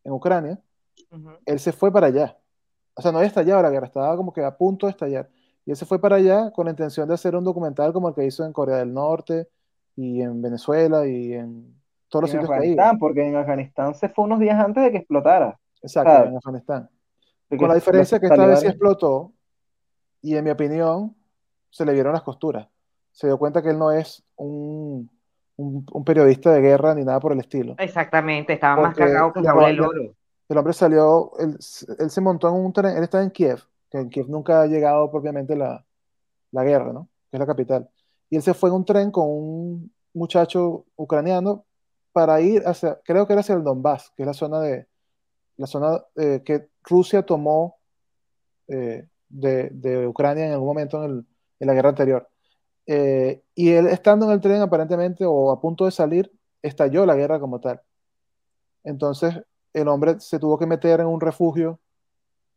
en 0.03 0.11
Ucrania, 0.11 0.59
él 1.45 1.59
se 1.59 1.71
fue 1.73 1.91
para 1.91 2.07
allá. 2.07 2.37
O 2.93 3.01
sea, 3.01 3.11
no 3.11 3.19
había 3.19 3.27
estallado 3.27 3.61
la 3.61 3.69
guerra, 3.69 3.87
estaba 3.87 4.15
como 4.15 4.33
que 4.33 4.43
a 4.43 4.55
punto 4.55 4.85
de 4.85 4.91
estallar. 4.91 5.29
Y 5.65 5.71
él 5.71 5.77
se 5.77 5.85
fue 5.85 5.99
para 5.99 6.15
allá 6.17 6.51
con 6.51 6.65
la 6.65 6.71
intención 6.71 7.07
de 7.07 7.13
hacer 7.13 7.35
un 7.35 7.43
documental 7.43 7.93
como 7.93 8.09
el 8.09 8.15
que 8.15 8.25
hizo 8.25 8.45
en 8.45 8.53
Corea 8.53 8.77
del 8.77 8.93
Norte 8.93 9.47
y 9.95 10.21
en 10.21 10.41
Venezuela 10.41 11.05
y 11.07 11.33
en 11.33 11.75
todos 12.09 12.23
los 12.23 12.33
En 12.33 12.41
sitios 12.41 12.49
que. 12.49 12.55
Afganistán, 12.55 12.99
porque 12.99 13.27
en 13.27 13.35
Afganistán 13.35 13.95
se 13.95 14.09
fue 14.09 14.25
unos 14.25 14.39
días 14.39 14.59
antes 14.59 14.83
de 14.83 14.91
que 14.91 14.97
explotara. 14.97 15.59
Exacto, 15.81 16.11
¿sabes? 16.11 16.29
en 16.29 16.37
Afganistán. 16.37 16.89
De 17.49 17.57
Con 17.57 17.67
la 17.67 17.75
diferencia 17.75 18.19
que 18.19 18.27
esta 18.27 18.45
vez 18.45 18.59
sí 18.61 18.67
explotó 18.67 19.33
y 20.21 20.35
en 20.35 20.43
mi 20.43 20.51
opinión 20.51 21.15
se 21.69 21.85
le 21.85 21.93
vieron 21.93 22.13
las 22.13 22.21
costuras. 22.21 22.67
Se 23.11 23.27
dio 23.27 23.37
cuenta 23.37 23.61
que 23.61 23.69
él 23.69 23.79
no 23.79 23.91
es 23.91 24.23
un, 24.35 25.09
un, 25.57 25.85
un 25.91 26.03
periodista 26.05 26.51
de 26.51 26.61
guerra 26.61 26.95
ni 26.95 27.03
nada 27.03 27.19
por 27.19 27.33
el 27.33 27.39
estilo. 27.39 27.75
Exactamente, 27.77 28.53
estaba 28.53 28.75
más 28.81 28.93
Porque 28.93 29.11
cagado 29.11 29.33
que 29.33 29.41
le 29.41 29.47
jaula 29.47 30.13
El 30.51 30.57
hombre 30.57 30.73
salió, 30.73 31.31
él, 31.39 31.57
se 31.61 32.21
montó 32.21 32.49
en 32.49 32.55
un 32.55 32.73
tren, 32.73 32.97
él 32.97 33.03
está 33.03 33.23
en 33.23 33.31
Kiev, 33.31 33.61
que 33.89 33.99
en 33.99 34.09
Kiev 34.09 34.27
nunca 34.29 34.61
ha 34.61 34.67
llegado 34.67 35.09
propiamente 35.09 35.55
la, 35.55 35.85
la 36.51 36.63
guerra, 36.63 36.91
¿no? 36.93 37.07
Que 37.29 37.37
es 37.37 37.39
la 37.39 37.45
capital. 37.47 37.89
Y 38.29 38.35
él 38.37 38.41
se 38.41 38.53
fue 38.53 38.69
en 38.69 38.75
un 38.75 38.85
tren 38.85 39.11
con 39.11 39.27
un 39.29 39.93
muchacho 40.13 40.85
ucraniano 40.97 41.65
para 42.11 42.41
ir 42.41 42.63
hacia, 42.67 42.99
creo 43.03 43.25
que 43.27 43.33
era 43.33 43.39
hacia 43.41 43.55
el 43.55 43.63
Donbass, 43.63 44.11
que 44.15 44.23
es 44.23 44.27
la 44.27 44.33
zona 44.33 44.59
de, 44.59 44.87
la 45.57 45.67
zona 45.67 46.03
eh, 46.15 46.41
que 46.43 46.69
Rusia 46.83 47.23
tomó 47.25 47.77
eh, 48.67 49.07
de, 49.29 49.69
de 49.71 50.07
Ucrania 50.07 50.47
en 50.47 50.53
algún 50.53 50.67
momento 50.67 51.03
en, 51.03 51.11
el- 51.11 51.25
en 51.59 51.67
la 51.67 51.73
guerra 51.73 51.89
anterior. 51.89 52.29
Eh, 52.87 53.43
y 53.55 53.71
él 53.71 53.87
estando 53.87 54.25
en 54.25 54.33
el 54.33 54.41
tren 54.41 54.61
aparentemente 54.61 55.25
o 55.25 55.51
a 55.51 55.61
punto 55.61 55.85
de 55.85 55.91
salir, 55.91 56.31
estalló 56.61 57.05
la 57.05 57.15
guerra 57.15 57.39
como 57.39 57.59
tal. 57.61 57.81
Entonces 58.83 59.41
el 59.73 59.87
hombre 59.87 60.19
se 60.19 60.39
tuvo 60.39 60.57
que 60.57 60.65
meter 60.67 60.99
en 61.01 61.07
un 61.07 61.21
refugio 61.21 61.79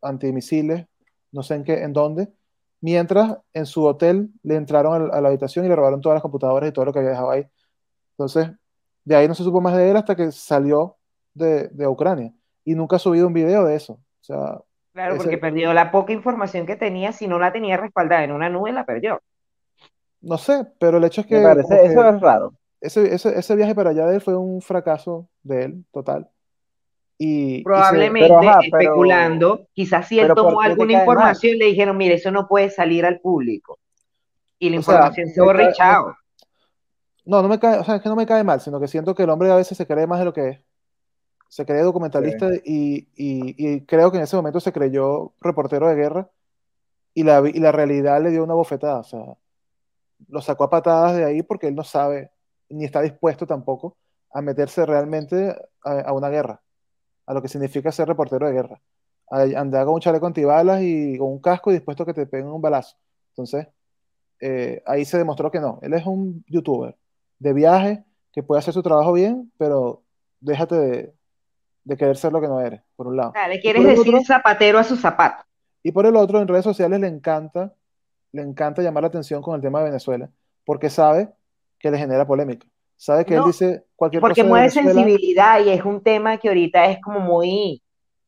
antimisiles, 0.02 0.86
no 1.32 1.42
sé 1.42 1.56
en 1.56 1.64
qué, 1.64 1.82
en 1.82 1.92
dónde, 1.92 2.32
mientras 2.80 3.38
en 3.52 3.66
su 3.66 3.84
hotel 3.84 4.30
le 4.42 4.56
entraron 4.56 5.10
a, 5.12 5.20
la 5.20 5.28
habitación 5.28 5.64
y 5.64 5.68
le 5.68 5.76
robaron 5.76 6.00
todas 6.00 6.16
las 6.16 6.22
computadoras 6.22 6.68
y 6.70 6.72
todo 6.72 6.84
lo 6.86 6.92
que 6.92 7.00
había 7.00 7.10
dejado 7.12 7.30
ahí. 7.30 7.46
Entonces, 8.12 8.50
de 9.04 9.16
ahí 9.16 9.28
no 9.28 9.34
se 9.34 9.44
supo 9.44 9.60
más 9.60 9.76
de 9.76 9.90
él 9.90 9.96
hasta 9.96 10.16
que 10.16 10.32
salió 10.32 10.96
de, 11.34 11.68
de 11.68 11.86
Ucrania 11.88 12.34
y 12.64 12.74
nunca 12.74 12.96
ha 12.96 12.98
subido 12.98 13.26
un 13.26 13.34
video 13.34 13.64
de 13.64 13.76
eso. 13.76 13.94
O 13.94 14.24
sea, 14.24 14.60
Claro, 14.92 15.16
ese- 15.16 15.24
porque 15.24 15.38
perdió 15.38 15.72
la 15.74 15.90
poca 15.90 16.12
información 16.12 16.66
que 16.66 16.76
tenía, 16.76 17.12
si 17.12 17.26
no 17.26 17.38
la 17.38 17.52
tenía 17.52 17.76
respaldada 17.76 18.24
en 18.24 18.32
una 18.32 18.48
nube, 18.48 18.72
la 18.72 18.84
perdió. 18.86 19.20
no 20.20 20.38
sé, 20.38 20.64
pero 20.78 20.98
el 20.98 21.04
hecho 21.04 21.20
es 21.20 21.26
que, 21.26 21.36
Me 21.36 21.42
parece, 21.42 21.68
como 21.68 21.80
que 21.82 21.86
eso 21.88 22.08
es 22.08 22.20
raro. 22.20 22.54
ese, 22.80 23.14
ese, 23.14 23.38
ese 23.38 23.56
viaje 23.56 23.74
para 23.74 23.90
allá 23.90 24.06
de 24.06 24.16
él 24.16 24.20
fue 24.20 24.36
un 24.36 24.60
fracaso 24.62 25.28
de 25.42 25.64
él, 25.64 25.84
total. 25.92 26.30
Y, 27.16 27.54
y 27.54 27.58
se- 27.58 27.64
Probablemente, 27.64 28.28
pero, 28.28 28.40
ajá, 28.40 28.58
pero- 28.70 28.78
especulando, 28.82 29.66
quizás 29.72 30.08
si 30.08 30.18
él 30.18 30.24
pero 30.24 30.34
¿por 30.34 30.44
tomó 30.44 30.60
alguna 30.60 30.88
cae 30.88 30.96
mal? 30.96 31.02
información, 31.04 31.58
le 31.58 31.64
dijeron, 31.66 31.96
mire, 31.96 32.14
eso 32.14 32.30
no 32.30 32.46
puede 32.48 32.70
salir 32.70 33.04
al 33.06 33.20
público. 33.20 33.78
Y 34.58 34.70
la 34.70 34.78
O 34.80 34.82
sea, 34.82 34.94
información 34.94 35.28
se 35.28 35.40
borra. 35.40 35.72
No, 37.26 37.40
no 37.40 37.48
me 37.48 37.58
cae, 37.58 37.78
o 37.78 37.84
sea, 37.84 37.96
es 37.96 38.02
que 38.02 38.08
no 38.08 38.16
me 38.16 38.26
cae 38.26 38.44
mal, 38.44 38.60
sino 38.60 38.78
que 38.80 38.88
siento 38.88 39.14
que 39.14 39.22
el 39.22 39.30
hombre 39.30 39.50
a 39.50 39.56
veces 39.56 39.78
se 39.78 39.86
cree 39.86 40.06
más 40.06 40.18
de 40.18 40.24
lo 40.26 40.32
que 40.32 40.48
es. 40.48 40.60
Se 41.48 41.64
cree 41.64 41.82
documentalista 41.82 42.48
y, 42.64 43.08
y- 43.14 43.54
y 43.56 43.80
creo 43.82 44.10
que 44.10 44.18
en 44.18 44.24
ese 44.24 44.36
momento 44.36 44.60
se 44.60 44.72
creyó 44.72 45.32
reportero 45.40 45.88
de 45.88 45.94
guerra 45.94 46.28
y 47.14 47.22
la, 47.22 47.42
y 47.48 47.60
la 47.60 47.70
realidad 47.72 48.20
le 48.20 48.30
dio 48.30 48.42
una 48.44 48.54
bofetada. 48.54 48.98
O 48.98 49.04
sea, 49.04 49.36
lo 50.28 50.40
sacó 50.42 50.64
a 50.64 50.70
patadas 50.70 51.16
de 51.16 51.24
ahí 51.24 51.42
porque 51.42 51.68
él 51.68 51.74
no 51.76 51.84
sabe 51.84 52.30
ni 52.68 52.84
está 52.84 53.00
dispuesto 53.02 53.46
tampoco 53.46 53.96
a 54.32 54.42
meterse 54.42 54.84
realmente 54.84 55.54
a, 55.84 56.00
a 56.00 56.12
una 56.12 56.28
guerra, 56.28 56.60
a 57.26 57.34
lo 57.34 57.42
que 57.42 57.48
significa 57.48 57.90
ser 57.92 58.08
reportero 58.08 58.46
de 58.46 58.52
guerra, 58.52 58.80
andar 59.30 59.84
con 59.86 59.94
un 59.94 60.00
chaleco 60.00 60.26
antibalas 60.26 60.82
y 60.82 61.16
con 61.18 61.28
un 61.28 61.40
casco 61.40 61.70
y 61.70 61.74
dispuesto 61.74 62.02
a 62.02 62.06
que 62.06 62.14
te 62.14 62.26
peguen 62.26 62.48
un 62.48 62.60
balazo. 62.62 62.96
Entonces, 63.30 63.66
eh, 64.40 64.82
ahí 64.86 65.04
se 65.04 65.18
demostró 65.18 65.50
que 65.50 65.60
no. 65.60 65.78
Él 65.82 65.94
es 65.94 66.04
un 66.06 66.44
youtuber 66.48 66.96
de 67.38 67.52
viaje 67.52 68.04
que 68.32 68.42
puede 68.42 68.58
hacer 68.58 68.74
su 68.74 68.82
trabajo 68.82 69.12
bien, 69.12 69.50
pero 69.58 70.02
déjate 70.40 70.74
de, 70.74 71.14
de 71.84 71.96
querer 71.96 72.16
ser 72.16 72.32
lo 72.32 72.40
que 72.40 72.48
no 72.48 72.60
eres, 72.60 72.82
por 72.96 73.06
un 73.06 73.16
lado. 73.16 73.32
Ah, 73.34 73.48
le 73.48 73.60
quieres 73.60 73.84
decir 73.84 74.14
otro- 74.14 74.24
zapatero 74.26 74.78
a 74.78 74.84
su 74.84 74.96
zapato. 74.96 75.44
y 75.82 75.92
por 75.92 76.04
el 76.06 76.16
otro, 76.16 76.40
en 76.40 76.48
redes 76.48 76.64
sociales 76.64 77.00
le 77.00 77.06
encanta, 77.08 77.72
le 78.32 78.42
encanta 78.42 78.82
llamar 78.82 79.02
la 79.04 79.08
atención 79.08 79.40
con 79.42 79.54
el 79.54 79.60
tema 79.62 79.78
de 79.80 79.86
Venezuela, 79.86 80.28
porque 80.64 80.90
sabe 80.90 81.30
que 81.78 81.90
le 81.90 81.98
genera 81.98 82.26
polémica. 82.26 82.66
Sabe 82.96 83.24
que 83.24 83.34
él 83.34 83.40
No, 83.40 83.46
dice 83.46 83.84
cualquier 83.96 84.20
Porque 84.20 84.34
cosa 84.40 84.42
de 84.44 84.48
mueve 84.48 84.68
Venezuela. 84.68 84.92
sensibilidad 84.92 85.64
y 85.64 85.70
es 85.70 85.84
un 85.84 86.02
tema 86.02 86.38
que 86.38 86.48
ahorita 86.48 86.86
es 86.86 87.00
como 87.02 87.20
muy... 87.20 87.82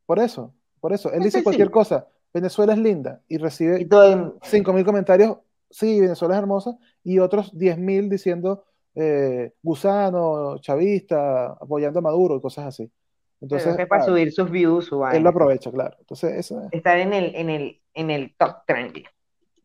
Por 0.06 0.18
eso, 0.18 0.54
por 0.80 0.92
eso. 0.92 1.10
Él 1.12 1.18
Es 1.20 1.24
dice 1.26 1.42
cualquier 1.42 1.70
cosa. 1.70 2.06
Venezuela 2.34 2.72
es 2.74 2.78
linda 2.78 3.22
y 3.28 3.36
Y 3.36 3.38
recibe 3.38 3.84
todo, 3.86 4.38
5.000 4.42 4.84
comentarios. 4.84 5.38
Sí, 5.70 6.00
Venezuela 6.00 6.34
es 6.34 6.38
hermosa. 6.40 6.76
Y 7.02 7.18
otros 7.18 7.52
10.000 7.56 8.08
diciendo 8.08 8.64
eh, 8.94 9.52
gusano, 9.62 10.58
chavista, 10.58 11.46
apoyando 11.52 11.98
a 11.98 12.02
Maduro 12.02 12.36
y 12.36 12.40
cosas 12.40 12.66
así. 12.66 12.84
pero 12.86 12.94
Entonces, 13.42 13.68
es 13.72 13.76
que 13.76 13.86
para 13.86 14.02
ah, 14.02 14.06
subir 14.06 14.32
sus 14.32 14.50
views, 14.50 14.86
su 14.86 15.04
él 15.06 15.22
lo 15.22 15.30
aprovecha, 15.30 15.70
claro. 15.70 15.96
Entonces, 16.00 16.32
eso 16.34 16.60
es- 16.62 16.68
Estar 16.72 16.98
en 16.98 17.12
el, 17.12 17.34
en 17.34 17.50
el, 17.50 17.80
en 17.94 18.10
el 18.10 18.34
top 18.36 18.56
trending. 18.66 19.04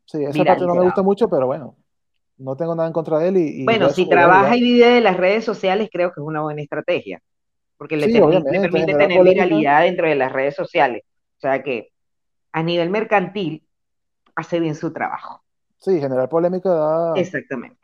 sí, 0.05 0.23
esa 0.23 0.31
Viral, 0.33 0.47
parte 0.47 0.65
no 0.65 0.75
me 0.75 0.83
gusta 0.83 1.01
mucho, 1.01 1.29
pero 1.29 1.47
bueno, 1.47 1.75
no 2.41 2.55
tengo 2.55 2.75
nada 2.75 2.87
en 2.87 2.93
contra 2.93 3.19
de 3.19 3.29
él 3.29 3.37
y, 3.37 3.61
y 3.61 3.65
Bueno, 3.65 3.89
si 3.89 4.07
trabaja 4.07 4.55
y 4.57 4.61
vive 4.61 4.87
de 4.87 5.01
las 5.01 5.17
redes 5.17 5.45
sociales, 5.45 5.89
creo 5.91 6.09
que 6.11 6.19
es 6.21 6.25
una 6.25 6.41
buena 6.41 6.61
estrategia, 6.61 7.21
porque 7.77 7.97
le, 7.97 8.07
Sí, 8.07 8.19
permite 8.19 8.93
tener 8.93 9.17
polémica. 9.17 9.45
viralidad 9.45 9.81
dentro 9.83 10.07
de 10.07 10.15
las 10.15 10.31
redes 10.31 10.55
sociales. 10.55 11.03
O 11.37 11.41
sea 11.41 11.63
que 11.63 11.89
a 12.53 12.63
nivel 12.63 12.89
mercantil 12.89 13.63
hace 14.35 14.59
bien 14.59 14.75
su 14.75 14.91
trabajo. 14.93 15.43
Sí, 15.77 15.99
generar 15.99 16.29
polémica 16.29 16.69
da, 16.69 17.13
Exactamente. 17.19 17.79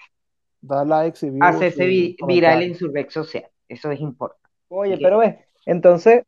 da 0.62 0.86
likes 0.86 1.26
y 1.26 1.30
views 1.30 1.48
Hacerse 1.48 1.86
vi- 1.86 2.16
viral 2.28 2.62
en 2.64 2.76
su 2.76 2.90
red 2.90 3.10
social. 3.10 3.46
Eso 3.68 3.92
es 3.92 4.00
importante. 4.00 4.48
Oye, 4.70 4.98
pero 5.02 5.20
ves, 5.20 5.36
entonces, 5.66 6.24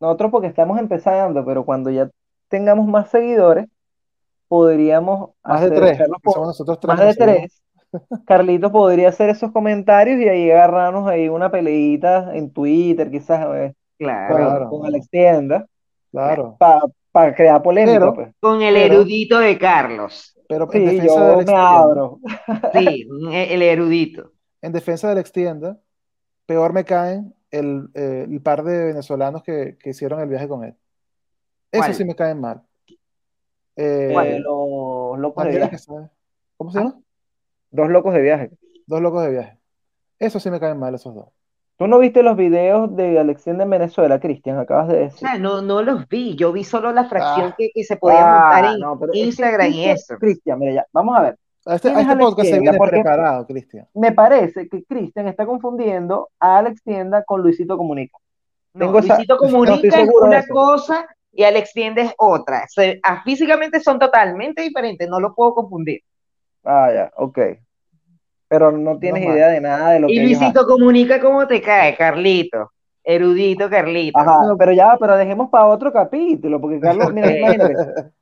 nosotros 0.00 0.30
porque 0.30 0.48
estamos 0.48 0.78
empezando, 0.78 1.44
pero 1.44 1.64
cuando 1.64 1.90
ya 1.90 2.10
tengamos 2.48 2.86
más 2.86 3.10
seguidores, 3.10 3.66
podríamos 4.48 5.30
Más 5.44 5.60
de 5.60 5.66
hacer- 5.66 5.96
tres, 5.96 6.08
nosotros 6.24 6.80
tres 6.80 6.96
más 6.96 7.06
de 7.06 7.14
tres. 7.14 7.62
Carlitos 8.26 8.70
podría 8.72 9.08
hacer 9.08 9.30
esos 9.30 9.52
comentarios 9.52 10.20
y 10.20 10.28
ahí 10.28 10.50
agarrarnos 10.50 11.08
ahí 11.08 11.28
una 11.28 11.50
peleita 11.50 12.34
en 12.36 12.50
Twitter, 12.52 13.10
quizás, 13.10 13.40
eh, 13.54 13.74
con, 13.98 14.06
Claro. 14.06 14.36
Claro. 14.36 14.68
con 14.70 14.86
Alex 14.86 15.08
Tienda, 15.08 15.66
Claro, 16.10 16.56
para 17.12 17.34
crear 17.34 17.62
polémica, 17.62 17.98
Pero- 17.98 18.14
pues. 18.14 18.28
Con 18.40 18.60
el 18.62 18.74
Pero- 18.74 18.94
erudito 18.94 19.38
de 19.38 19.56
Carlos. 19.58 20.32
pero 20.48 20.64
en 20.64 20.70
Sí, 20.72 20.78
defensa 20.96 21.06
yo 21.06 21.20
del 21.26 21.36
me 21.36 21.42
extienda, 21.42 21.78
abro. 21.78 22.20
Sí, 22.74 23.08
el 23.32 23.62
erudito. 23.62 24.32
en 24.62 24.72
defensa 24.72 25.08
del 25.08 25.18
extienda, 25.18 25.78
peor 26.46 26.72
me 26.72 26.84
caen 26.84 27.34
el, 27.50 27.88
eh, 27.94 28.26
el 28.28 28.40
par 28.42 28.62
de 28.64 28.86
venezolanos 28.86 29.42
que, 29.42 29.76
que 29.80 29.90
hicieron 29.90 30.20
el 30.20 30.28
viaje 30.28 30.46
con 30.48 30.64
él. 30.64 30.74
Eso 31.72 31.82
¿Cuál? 31.82 31.94
sí 31.94 32.04
me 32.04 32.14
caen 32.14 32.40
mal. 32.40 32.62
Eh, 33.76 34.14
Eh, 34.14 34.40
los 34.40 35.18
locos 35.18 35.44
de 35.44 35.50
viaje. 35.50 35.76
¿Cómo 36.56 36.70
se 36.70 36.78
llama? 36.78 36.98
Dos 37.70 37.88
locos 37.90 38.14
de 38.14 38.22
viaje. 38.22 38.50
Dos 38.86 39.00
locos 39.00 39.24
de 39.24 39.30
viaje. 39.30 39.58
Eso 40.18 40.40
sí 40.40 40.50
me 40.50 40.60
caen 40.60 40.78
mal, 40.78 40.94
esos 40.94 41.14
dos. 41.14 41.26
¿Tú 41.78 41.86
no 41.86 41.98
viste 41.98 42.22
los 42.22 42.38
videos 42.38 42.96
de 42.96 43.18
Alex 43.18 43.44
Tienda 43.44 43.64
en 43.64 43.70
Venezuela, 43.70 44.18
Cristian? 44.18 44.58
Acabas 44.58 44.88
de 44.88 44.94
O 44.94 45.00
decir. 45.00 45.18
sea, 45.28 45.36
no, 45.36 45.60
no 45.60 45.82
los 45.82 46.08
vi. 46.08 46.34
Yo 46.34 46.50
vi 46.52 46.64
solo 46.64 46.90
la 46.92 47.04
fracción 47.04 47.50
Ah. 47.50 47.54
que, 47.58 47.70
que 47.74 47.84
se 47.84 47.96
podía 47.98 48.20
Ah, 48.20 48.40
montar 48.54 48.74
en 48.74 48.80
no, 48.80 48.98
pero 48.98 49.12
es 49.12 49.18
que 49.18 49.24
Instagram 49.26 49.70
y 49.72 49.84
eso. 49.84 50.16
Cristian, 50.16 50.58
mira 50.58 50.72
ya, 50.72 50.86
vamos 50.90 51.18
a 51.18 51.20
ver. 51.22 51.38
A 51.66 51.74
este, 51.74 51.88
¿Quién 51.88 51.96
a 51.96 52.00
es 52.00 52.06
este 52.06 52.12
Alex 52.12 52.24
podcast 52.30 52.48
se 52.48 52.60
viene 52.60 52.78
Porque- 52.78 52.90
preparado, 52.92 53.46
Cristian. 53.46 53.86
Me 53.92 54.12
parece 54.12 54.68
que 54.70 54.84
Cristian 54.84 55.28
está 55.28 55.44
confundiendo 55.44 56.30
a 56.40 56.58
Alex 56.58 56.82
Tienda 56.82 57.24
con 57.24 57.42
Luisito 57.42 57.76
Comunica. 57.76 58.16
No, 58.72 58.86
Tengo 58.86 58.98
esa- 59.00 59.14
Luisito 59.16 59.34
no 59.40 59.44
estoy 59.44 59.52
Comunica 59.52 60.00
es 60.00 60.06
de 60.08 60.14
una 60.14 60.46
cosa 60.46 61.06
y 61.36 61.44
Alex 61.44 61.72
Tienda 61.72 62.02
es 62.02 62.14
otra. 62.18 62.64
Se- 62.68 62.98
ah, 63.02 63.22
físicamente 63.24 63.80
son 63.80 63.98
totalmente 63.98 64.62
diferentes, 64.62 65.08
no 65.08 65.20
lo 65.20 65.34
puedo 65.34 65.54
confundir. 65.54 66.00
Ah, 66.64 66.90
ya, 66.92 67.12
ok. 67.16 67.38
Pero 68.48 68.72
no 68.72 68.98
tienes 68.98 69.24
idea 69.24 69.48
de 69.48 69.60
nada 69.60 69.90
de 69.90 70.00
lo 70.00 70.08
Y 70.08 70.14
que 70.14 70.22
ellos 70.24 70.40
Luisito 70.40 70.66
Comunica, 70.66 71.20
¿cómo 71.20 71.46
te 71.46 71.60
cae, 71.60 71.96
Carlito? 71.96 72.72
Erudito 73.02 73.70
Carlito. 73.70 74.18
Ajá, 74.18 74.54
pero 74.58 74.72
ya, 74.72 74.96
pero 74.98 75.16
dejemos 75.16 75.48
para 75.48 75.66
otro 75.66 75.92
capítulo, 75.92 76.60
porque 76.60 76.80
Carlos, 76.80 77.12
mira, 77.12 77.30
imagínate. 77.38 77.76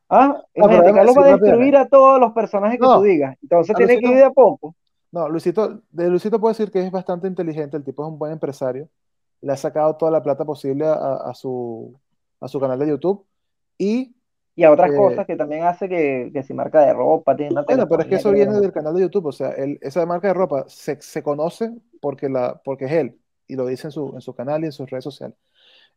Ah, 0.09 0.43
imagínate, 0.55 0.93
Carlos 0.93 1.17
va 1.19 1.25
a 1.25 1.37
destruir 1.37 1.77
a 1.77 1.89
todos 1.89 2.21
los 2.21 2.33
personajes 2.33 2.79
que 2.79 2.85
No, 2.85 2.99
tú 2.99 3.03
digas. 3.03 3.37
Entonces 3.43 3.77
tiene 3.77 3.99
que 3.99 4.09
ir 4.09 4.15
de 4.17 4.25
a 4.25 4.31
poco. 4.31 4.75
No, 5.11 5.29
Luisito, 5.29 5.81
de 5.91 6.09
Luisito 6.09 6.41
puedo 6.41 6.53
decir 6.53 6.71
que 6.71 6.81
es 6.85 6.91
bastante 6.91 7.29
inteligente, 7.29 7.77
el 7.77 7.85
tipo 7.85 8.03
es 8.05 8.11
un 8.11 8.19
buen 8.19 8.33
empresario, 8.33 8.89
le 9.41 9.53
ha 9.53 9.57
sacado 9.57 9.97
toda 9.97 10.11
la 10.11 10.23
plata 10.23 10.45
posible 10.45 10.85
a, 10.87 10.95
a 10.95 11.35
su, 11.35 11.99
a 12.45 12.49
su 12.49 12.61
canal 12.61 12.79
de 12.79 12.89
YouTube 12.89 13.27
y 13.79 14.15
Y 14.57 14.65
a 14.65 14.71
otras 14.73 14.93
Eh, 14.93 14.93
cosas 14.93 15.27
que 15.27 15.37
también 15.37 15.65
hace 15.65 15.89
que, 15.89 16.31
que 16.33 16.43
si 16.43 16.55
marca 16.55 16.81
de 16.85 16.93
ropa, 16.93 17.37
tiene 17.37 17.53
una 17.53 17.65
bueno, 17.67 17.89
pero 17.89 18.03
es 18.03 18.09
que 18.09 18.17
eso 18.17 18.31
viene 18.33 18.61
del 18.61 18.73
canal 18.73 18.95
de 18.95 19.03
YouTube, 19.03 19.27
o 19.27 19.33
sea, 19.33 19.51
él- 19.53 19.79
esa 19.81 20.05
marca 20.07 20.29
de 20.29 20.35
ropa 20.35 20.65
se, 20.69 21.01
se 21.01 21.23
conoce 21.23 21.73
porque, 22.01 22.29
la, 22.29 22.61
porque 22.63 22.85
es 22.87 22.93
él 22.93 23.19
y 23.47 23.57
lo 23.57 23.67
dice 23.67 23.89
en 23.89 23.93
su, 23.93 24.13
en 24.15 24.21
su 24.21 24.35
canal 24.35 24.63
y 24.63 24.67
en 24.67 24.73
sus 24.73 24.89
redes 24.91 25.05
sociales. 25.05 25.37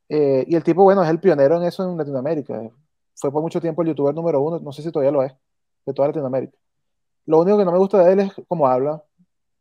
Eh, 0.10 0.46
y 0.48 0.56
el 0.56 0.64
tipo, 0.64 0.84
bueno, 0.84 1.04
es 1.04 1.10
el 1.10 1.20
pionero 1.20 1.58
en 1.58 1.64
eso 1.64 1.90
en 1.90 1.98
Latinoamérica, 1.98 2.62
fue 3.16 3.32
por 3.32 3.42
mucho 3.44 3.62
tiempo 3.62 3.82
el 3.84 3.90
youtuber 3.90 4.16
número 4.16 4.42
uno, 4.42 4.60
no 4.60 4.72
sé 4.74 4.84
si 4.84 4.92
todavía 4.92 5.12
lo 5.12 5.24
es, 5.24 5.34
de 5.86 5.94
toda 5.94 6.10
Latinoamérica. 6.10 6.58
Lo 7.26 7.42
único 7.42 7.58
que 7.60 7.66
no 7.66 7.72
me 7.74 7.80
gusta 7.80 8.04
de 8.06 8.14
él 8.14 8.20
es 8.22 8.34
cómo 8.48 8.68
habla, 8.68 9.04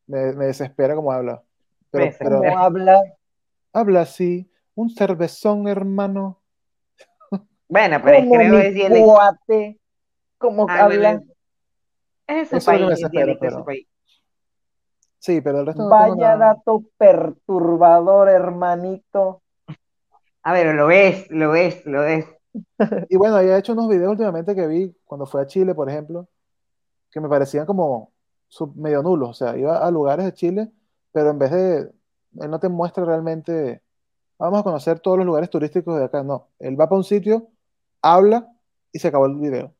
me, 0.06 0.32
me 0.34 0.46
desespera 0.46 0.94
cómo 0.96 1.12
habla, 1.12 1.42
pero, 1.90 2.18
pero 2.22 2.42
¿Cómo 2.42 2.58
habla? 2.58 3.00
habla 3.72 4.02
así, 4.02 4.50
un 4.74 4.90
cervezón, 4.90 5.68
hermano. 5.68 6.40
Bueno, 7.68 7.98
pero 8.02 8.16
es 8.18 8.24
Como 8.24 8.34
creo 8.36 8.60
que 8.60 8.68
es 8.86 9.02
cuate, 9.04 9.80
¿cómo 10.38 10.66
Ah, 10.68 10.86
bueno, 10.86 11.06
habla? 11.08 11.22
Es 12.28 12.48
Eso 12.52 12.56
es 12.56 12.64
país, 12.64 12.90
es 12.92 12.98
ese 12.98 13.08
pero- 13.40 13.64
país. 13.64 13.86
Sí, 15.18 15.40
pero 15.40 15.60
el 15.60 15.66
resto 15.66 15.82
no 15.82 15.88
tengo 15.88 16.16
Vaya 16.16 16.36
nada. 16.36 16.54
dato 16.54 16.84
perturbador, 16.96 18.28
hermanito. 18.28 19.42
A 20.42 20.52
ver, 20.52 20.72
lo 20.74 20.86
ves, 20.86 21.26
lo 21.30 21.50
ves, 21.50 21.84
lo 21.86 22.02
ves. 22.02 22.26
Y 23.10 23.16
bueno, 23.16 23.36
había 23.36 23.58
hecho 23.58 23.72
unos 23.72 23.88
videos 23.88 24.12
últimamente 24.12 24.54
que 24.54 24.66
vi 24.66 24.96
cuando 25.04 25.26
fue 25.26 25.42
a 25.42 25.46
Chile, 25.46 25.74
por 25.74 25.90
ejemplo, 25.90 26.28
que 27.10 27.20
me 27.20 27.28
parecían 27.28 27.66
como 27.66 28.12
sub- 28.48 28.76
medio 28.76 29.02
nulos. 29.02 29.30
O 29.30 29.34
sea, 29.34 29.56
iba 29.56 29.78
a 29.84 29.90
lugares 29.90 30.24
de 30.26 30.32
Chile, 30.34 30.70
pero 31.12 31.30
en 31.30 31.38
vez 31.38 31.50
de, 31.50 31.78
él 32.40 32.50
no 32.50 32.60
te 32.60 32.68
muestra 32.68 33.04
realmente, 33.04 33.82
vamos 34.38 34.60
a 34.60 34.62
conocer 34.62 35.00
todos 35.00 35.16
los 35.18 35.26
lugares 35.26 35.50
turísticos 35.50 35.98
de 35.98 36.04
acá. 36.04 36.22
No, 36.22 36.48
él 36.60 36.80
va 36.80 36.88
para 36.88 36.98
un 36.98 37.04
sitio, 37.04 37.48
habla 38.14 38.48
y 38.92 38.98
se 38.98 39.08
acabó 39.08 39.26
el 39.26 39.36
video. 39.36 39.74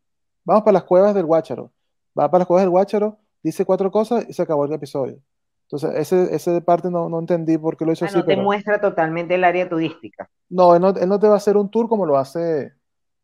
Vamos 0.45 0.62
para 0.64 0.74
las 0.74 0.85
cuevas 0.85 1.14
del 1.14 1.27
Guácharo. 1.27 1.72
Va 2.18 2.31
para 2.31 2.41
las 2.41 2.47
cuevas 2.49 2.62
del 2.64 2.70
Guácharo, 2.70 3.18
dice 3.43 3.64
cuatro 3.64 3.91
cosas 3.91 4.27
y 4.29 4.33
se 4.33 4.43
acabó 4.43 4.64
el 4.64 4.72
episodio. 4.72 5.18
Entonces, 5.64 5.91
ese, 5.97 6.35
ese 6.35 6.61
parte 6.62 6.91
no, 6.91 7.09
no 7.09 7.18
entendí 7.18 7.59
por 7.59 7.77
qué 7.77 7.85
lo 7.85 7.93
hizo 7.93 8.05
Ah, 8.05 8.07
así, 8.07 8.18
no 8.18 8.24
te 8.24 8.27
pero 8.27 8.43
muestra 8.43 8.81
totalmente 8.81 9.35
el 9.35 9.45
área 9.45 9.68
turística. 9.68 10.31
no 10.49 10.74
él, 10.77 10.81
no, 10.83 10.91
él 10.91 11.09
no 11.09 11.18
te 11.18 11.27
va 11.29 11.35
a 11.35 11.37
hacer 11.39 11.57
un 11.57 11.70
tour 11.70 11.89
como 11.89 12.07
lo 12.07 12.16
hace, 12.18 12.72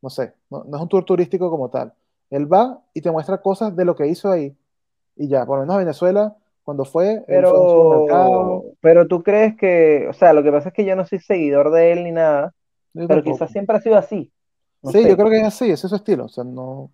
no 0.02 0.10
sé, 0.10 0.34
no, 0.50 0.64
no 0.64 0.76
es 0.76 0.82
un 0.82 0.88
tour 0.88 1.04
turístico 1.04 1.50
como 1.50 1.70
tal. 1.70 1.94
Él 2.30 2.52
va 2.52 2.82
y 2.94 3.00
te 3.02 3.10
muestra 3.10 3.40
cosas 3.40 3.76
de 3.76 3.84
lo 3.84 3.94
que 3.94 4.06
hizo 4.08 4.30
ahí. 4.30 4.56
Y 5.16 5.28
ya, 5.28 5.46
por 5.46 5.56
lo 5.58 5.62
menos 5.62 5.76
a 5.76 5.78
Venezuela, 5.80 6.36
cuando 6.64 6.84
fue, 6.84 7.24
él 7.28 7.44
fue. 7.46 7.62
Pero, 7.66 8.62
pero 8.80 9.06
tú 9.08 9.22
crees 9.22 9.56
que, 9.56 10.06
o 10.08 10.12
sea, 10.12 10.32
lo 10.32 10.42
que 10.42 10.52
pasa 10.52 10.68
es 10.70 10.74
que 10.74 10.84
yo 10.84 10.96
no 10.96 11.04
soy 11.06 11.20
seguidor 11.20 11.70
de 11.72 11.92
él 11.92 12.04
ni 12.04 12.12
nada, 12.12 12.54
Yo 12.94 13.06
pero 13.06 13.22
tampoco. 13.22 13.38
quizás 13.38 13.50
siempre 13.50 13.76
ha 13.76 13.80
sido 13.80 13.96
así. 13.96 14.32
No 14.82 14.90
Sí, 14.90 15.02
sé. 15.02 15.08
yo 15.08 15.16
creo 15.16 15.30
que 15.30 15.38
es 15.40 15.44
así, 15.46 15.66
ese 15.70 15.86
es 15.86 15.90
su 15.90 15.96
estilo. 15.96 16.26
O 16.26 16.28
sea, 16.28 16.44
no. 16.44 16.90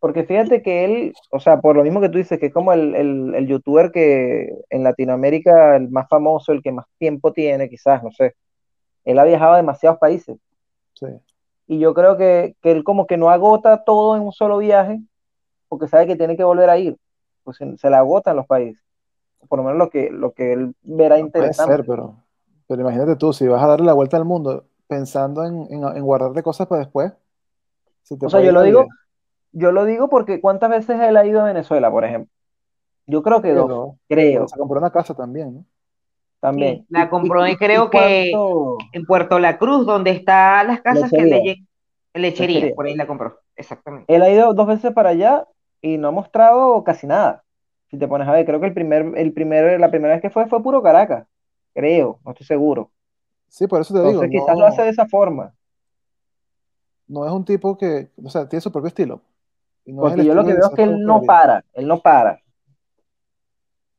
Porque 0.00 0.24
fíjate 0.24 0.62
que 0.62 0.84
él, 0.84 1.14
o 1.30 1.38
sea, 1.40 1.60
por 1.60 1.76
lo 1.76 1.84
mismo 1.84 2.00
que 2.00 2.08
tú 2.08 2.18
dices, 2.18 2.38
que 2.40 2.46
es 2.46 2.52
como 2.52 2.72
el, 2.72 2.94
el, 2.96 3.34
el 3.36 3.46
youtuber 3.46 3.92
que 3.92 4.48
en 4.70 4.82
Latinoamérica, 4.82 5.76
el 5.76 5.90
más 5.90 6.08
famoso, 6.08 6.52
el 6.52 6.62
que 6.62 6.72
más 6.72 6.86
tiempo 6.98 7.32
tiene, 7.32 7.68
quizás, 7.68 8.02
no 8.02 8.10
sé. 8.10 8.34
Él 9.04 9.18
ha 9.18 9.24
viajado 9.24 9.54
a 9.54 9.58
demasiados 9.58 9.98
países. 10.00 10.38
Sí. 10.94 11.06
Y 11.66 11.78
yo 11.78 11.94
creo 11.94 12.16
que, 12.16 12.56
que 12.62 12.72
él 12.72 12.84
como 12.84 13.06
que 13.06 13.16
no 13.16 13.30
agota 13.30 13.84
todo 13.84 14.16
en 14.16 14.22
un 14.22 14.32
solo 14.32 14.58
viaje, 14.58 15.00
porque 15.68 15.88
sabe 15.88 16.06
que 16.06 16.16
tiene 16.16 16.36
que 16.36 16.44
volver 16.44 16.70
a 16.70 16.78
ir. 16.78 16.96
Pues 17.44 17.58
se, 17.58 17.76
se 17.78 17.90
le 17.90 17.96
agotan 17.96 18.36
los 18.36 18.46
países. 18.46 18.82
Por 19.48 19.58
lo 19.58 19.64
menos 19.64 19.78
lo 19.78 19.90
que, 19.90 20.10
lo 20.10 20.32
que 20.32 20.52
él 20.52 20.74
verá 20.82 21.16
Puede 21.16 21.26
interesante. 21.26 21.76
ser, 21.76 21.84
pero, 21.86 22.16
pero 22.66 22.80
imagínate 22.82 23.16
tú, 23.16 23.32
si 23.32 23.46
vas 23.48 23.62
a 23.62 23.66
darle 23.68 23.86
la 23.86 23.92
vuelta 23.94 24.16
al 24.16 24.24
mundo 24.24 24.66
pensando 24.86 25.44
en, 25.44 25.66
en, 25.70 25.84
en 25.96 26.04
guardarte 26.04 26.42
cosas 26.42 26.66
para 26.68 26.80
después. 26.80 27.12
Se 28.02 28.16
te 28.16 28.26
O 28.26 28.30
sea, 28.30 28.40
yo 28.40 28.52
lo 28.52 28.62
digo, 28.62 28.86
yo 29.52 29.72
lo 29.72 29.84
digo 29.84 30.08
porque 30.08 30.40
¿cuántas 30.40 30.70
veces 30.70 31.00
él 31.00 31.16
ha 31.16 31.26
ido 31.26 31.40
a 31.40 31.44
Venezuela, 31.44 31.90
por 31.90 32.04
ejemplo? 32.04 32.30
Yo 33.06 33.22
creo 33.22 33.42
que 33.42 33.50
dos, 33.52 33.68
Pero, 33.68 33.98
creo, 34.08 34.32
pero 34.40 34.48
se 34.48 34.58
compró 34.58 34.78
una 34.78 34.90
casa 34.92 35.14
también, 35.14 35.54
¿no? 35.54 35.66
también. 36.40 36.78
Sí, 36.78 36.86
la 36.90 37.08
compró 37.08 37.46
y- 37.46 37.52
y 37.52 37.56
creo 37.56 37.86
y 37.86 37.90
que 37.90 38.30
cuánto- 38.32 38.78
en 38.92 39.06
Puerto 39.06 39.38
La 39.38 39.58
Cruz, 39.58 39.86
donde 39.86 40.10
están 40.10 40.66
las 40.68 40.82
casas 40.82 41.12
que 41.12 41.22
le 41.22 41.28
Lechería. 41.30 41.40
llegan. 41.40 41.66
Lechería, 42.14 42.74
por 42.74 42.86
ahí 42.86 42.94
la 42.94 43.06
compró, 43.06 43.40
exactamente. 43.56 44.12
Él 44.14 44.22
ha 44.22 44.30
ido 44.30 44.52
dos 44.54 44.66
veces 44.66 44.92
para 44.92 45.10
allá 45.10 45.46
y 45.80 45.98
no 45.98 46.08
ha 46.08 46.10
mostrado 46.10 46.84
casi 46.84 47.06
nada. 47.06 47.44
Si 47.90 47.98
te 47.98 48.08
pones 48.08 48.28
a 48.28 48.32
ver, 48.32 48.46
creo 48.46 48.60
que 48.60 48.66
el 48.66 48.74
primer, 48.74 49.12
el 49.16 49.32
primer, 49.32 49.78
la 49.80 49.90
primera 49.90 50.14
vez 50.14 50.22
que 50.22 50.30
fue 50.30 50.46
fue 50.46 50.62
puro 50.62 50.82
Caracas. 50.82 51.26
Creo, 51.74 52.20
no 52.24 52.32
estoy 52.32 52.46
seguro. 52.46 52.90
Sí, 53.48 53.66
por 53.68 53.80
eso 53.80 53.94
te 53.94 54.04
digo, 54.04 54.20
Entonces 54.20 54.30
quizás 54.30 54.56
no, 54.56 54.60
lo 54.60 54.66
hace 54.66 54.82
de 54.82 54.90
esa 54.90 55.06
forma. 55.06 55.54
No 57.12 57.26
es 57.26 57.32
un 57.32 57.44
tipo 57.44 57.76
que, 57.76 58.08
o 58.24 58.30
sea, 58.30 58.48
tiene 58.48 58.62
su 58.62 58.72
propio 58.72 58.88
estilo. 58.88 59.20
Y 59.84 59.92
no 59.92 60.06
es 60.06 60.14
Porque 60.14 60.24
yo 60.24 60.34
lo 60.34 60.44
que 60.44 60.54
veo 60.54 60.66
es 60.66 60.74
que 60.74 60.84
él 60.84 61.02
no 61.02 61.20
para, 61.22 61.62
él 61.74 61.86
no 61.86 61.98
para. 61.98 62.40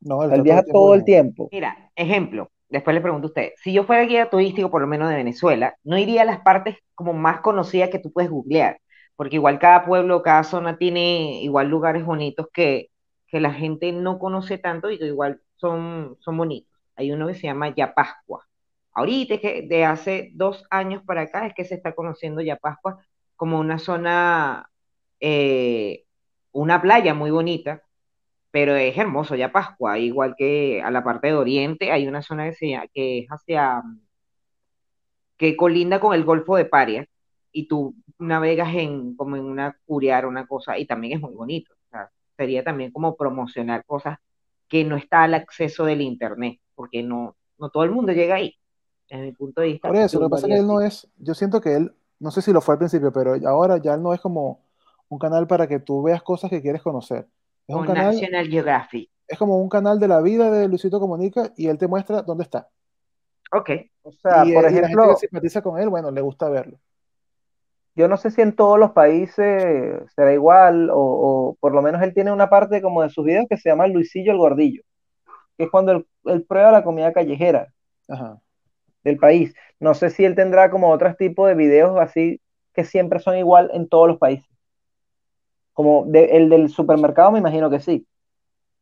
No, 0.01 0.23
él 0.23 0.41
viaja 0.41 0.63
todo 0.63 0.95
el 0.95 1.03
tiempo. 1.03 1.47
Mira, 1.51 1.91
ejemplo, 1.95 2.49
después 2.69 2.95
le 2.95 3.01
pregunto 3.01 3.27
a 3.27 3.29
usted, 3.29 3.51
si 3.57 3.71
yo 3.71 3.83
fuera 3.83 4.03
guía 4.03 4.29
turístico, 4.31 4.71
por 4.71 4.81
lo 4.81 4.87
menos 4.87 5.09
de 5.09 5.15
Venezuela, 5.15 5.75
no 5.83 5.97
iría 5.97 6.23
a 6.23 6.25
las 6.25 6.41
partes 6.41 6.77
como 6.95 7.13
más 7.13 7.41
conocidas 7.41 7.89
que 7.89 7.99
tú 7.99 8.11
puedes 8.11 8.31
googlear, 8.31 8.79
porque 9.15 9.35
igual 9.35 9.59
cada 9.59 9.85
pueblo, 9.85 10.23
cada 10.23 10.43
zona 10.43 10.77
tiene 10.77 11.43
igual 11.43 11.69
lugares 11.69 12.03
bonitos 12.03 12.47
que, 12.51 12.89
que 13.27 13.39
la 13.39 13.53
gente 13.53 13.91
no 13.91 14.17
conoce 14.17 14.57
tanto 14.57 14.89
y 14.89 14.97
que 14.97 15.05
igual 15.05 15.39
son, 15.57 16.17
son 16.19 16.35
bonitos. 16.35 16.73
Hay 16.95 17.11
uno 17.11 17.27
que 17.27 17.35
se 17.35 17.43
llama 17.43 17.73
Yapascua. 17.75 18.43
Ahorita 18.93 19.35
es 19.35 19.41
que 19.41 19.61
de 19.63 19.85
hace 19.85 20.31
dos 20.35 20.65
años 20.69 21.03
para 21.05 21.21
acá 21.21 21.47
es 21.47 21.53
que 21.55 21.65
se 21.65 21.75
está 21.75 21.93
conociendo 21.95 22.41
Yapascua 22.41 23.05
como 23.35 23.59
una 23.59 23.79
zona, 23.79 24.69
eh, 25.19 26.05
una 26.51 26.81
playa 26.81 27.13
muy 27.13 27.31
bonita 27.31 27.83
pero 28.53 28.75
es 28.75 28.95
hermoso 28.99 29.35
ya 29.35 29.51
Pascua, 29.51 29.97
igual 29.97 30.35
que 30.37 30.79
a 30.83 30.91
la 30.91 31.03
parte 31.03 31.27
de 31.29 31.33
Oriente, 31.33 31.91
hay 31.91 32.07
una 32.07 32.21
zona 32.21 32.45
que, 32.45 32.53
se 32.53 32.79
que 32.93 33.19
es 33.21 33.27
hacia, 33.29 33.81
que 35.37 35.57
colinda 35.57 35.99
con 35.99 36.13
el 36.13 36.23
Golfo 36.23 36.55
de 36.55 36.65
Paria, 36.65 37.07
y 37.51 37.67
tú 37.67 37.95
navegas 38.19 38.75
en, 38.75 39.15
como 39.15 39.37
en 39.37 39.45
una 39.45 39.75
curiar, 39.85 40.27
una 40.27 40.45
cosa, 40.45 40.77
y 40.77 40.85
también 40.85 41.13
es 41.13 41.21
muy 41.21 41.33
bonito. 41.33 41.73
O 41.73 41.89
sea, 41.89 42.11
sería 42.37 42.63
también 42.63 42.91
como 42.91 43.17
promocionar 43.17 43.85
cosas 43.85 44.19
que 44.67 44.83
no 44.83 44.97
está 44.97 45.23
al 45.23 45.33
acceso 45.33 45.85
del 45.85 46.01
internet, 46.01 46.59
porque 46.75 47.01
no, 47.01 47.35
no 47.57 47.69
todo 47.71 47.83
el 47.85 47.91
mundo 47.91 48.13
llega 48.13 48.35
ahí. 48.35 48.55
Desde 49.09 49.23
mi 49.25 49.31
punto 49.33 49.61
de 49.61 49.67
vista, 49.67 49.87
Por 49.87 49.97
eso, 49.97 50.13
yo 50.13 50.19
lo 50.21 50.27
que 50.27 50.31
pasa 50.31 50.47
es 50.47 50.53
que 50.53 50.59
él 50.59 50.67
no 50.67 50.81
es, 50.81 51.07
yo 51.17 51.33
siento 51.33 51.61
que 51.61 51.75
él, 51.75 51.93
no 52.19 52.31
sé 52.31 52.41
si 52.41 52.51
lo 52.53 52.61
fue 52.61 52.75
al 52.75 52.79
principio, 52.79 53.11
pero 53.11 53.35
ahora 53.47 53.77
ya 53.77 53.93
él 53.93 54.01
no 54.01 54.13
es 54.13 54.21
como 54.21 54.61
un 55.09 55.19
canal 55.19 55.47
para 55.47 55.67
que 55.67 55.79
tú 55.79 56.01
veas 56.03 56.23
cosas 56.23 56.49
que 56.49 56.61
quieres 56.61 56.81
conocer. 56.81 57.27
Es 57.67 57.75
un 57.75 57.85
canal, 57.85 58.15
National 58.15 58.47
Geographic. 58.47 59.09
es 59.27 59.37
como 59.37 59.57
un 59.59 59.69
canal 59.69 59.99
de 59.99 60.07
la 60.07 60.21
vida 60.21 60.51
de 60.51 60.67
Luisito 60.67 60.99
Comunica 60.99 61.51
y 61.55 61.67
él 61.67 61.77
te 61.77 61.87
muestra 61.87 62.21
dónde 62.23 62.43
está. 62.43 62.69
Ok. 63.51 63.69
O 64.03 64.11
sea, 64.11 64.45
Y, 64.45 64.53
por 64.53 64.65
eh, 64.65 64.69
y 64.69 64.71
la 64.71 64.71
gente 64.71 64.97
que 64.97 65.03
ejemplo, 65.03 65.15
simpatiza 65.15 65.61
con 65.61 65.79
él, 65.79 65.89
bueno, 65.89 66.11
le 66.11 66.21
gusta 66.21 66.49
verlo. 66.49 66.79
yo 67.95 68.07
no 68.07 68.17
sé 68.17 68.31
si 68.31 68.41
en 68.41 68.55
todos 68.55 68.79
los 68.79 68.91
países 68.91 70.11
será 70.15 70.33
igual, 70.33 70.89
o, 70.89 70.97
o 70.97 71.55
por 71.59 71.73
lo 71.73 71.81
menos 71.81 72.01
él 72.01 72.13
tiene 72.13 72.31
una 72.31 72.49
parte 72.49 72.81
como 72.81 73.03
de 73.03 73.09
sus 73.09 73.25
videos 73.25 73.45
que 73.49 73.57
se 73.57 73.69
llama 73.69 73.87
Luisillo 73.87 74.31
el 74.31 74.37
Gordillo, 74.39 74.81
que 75.57 75.65
es 75.65 75.71
cuando 75.71 75.91
él, 75.93 76.07
él 76.25 76.43
prueba 76.45 76.71
la 76.71 76.83
comida 76.83 77.13
callejera 77.13 77.71
Ajá. 78.09 78.41
Del 79.03 79.17
país. 79.17 79.53
No 79.79 79.93
sé 79.93 80.09
si 80.09 80.23
él 80.25 80.35
tendrá 80.35 80.69
como 80.71 80.89
otros 80.91 81.17
tipos 81.17 81.47
de 81.47 81.55
videos 81.55 81.99
así 81.99 82.39
que 82.73 82.83
siempre 82.83 83.19
son 83.19 83.37
igual 83.37 83.69
en 83.73 83.87
todos 83.87 84.07
los 84.07 84.17
países. 84.17 84.47
Como 85.73 86.05
de- 86.05 86.37
el 86.37 86.49
del 86.49 86.69
supermercado, 86.69 87.31
me 87.31 87.39
imagino 87.39 87.69
que 87.69 87.79
sí, 87.79 88.05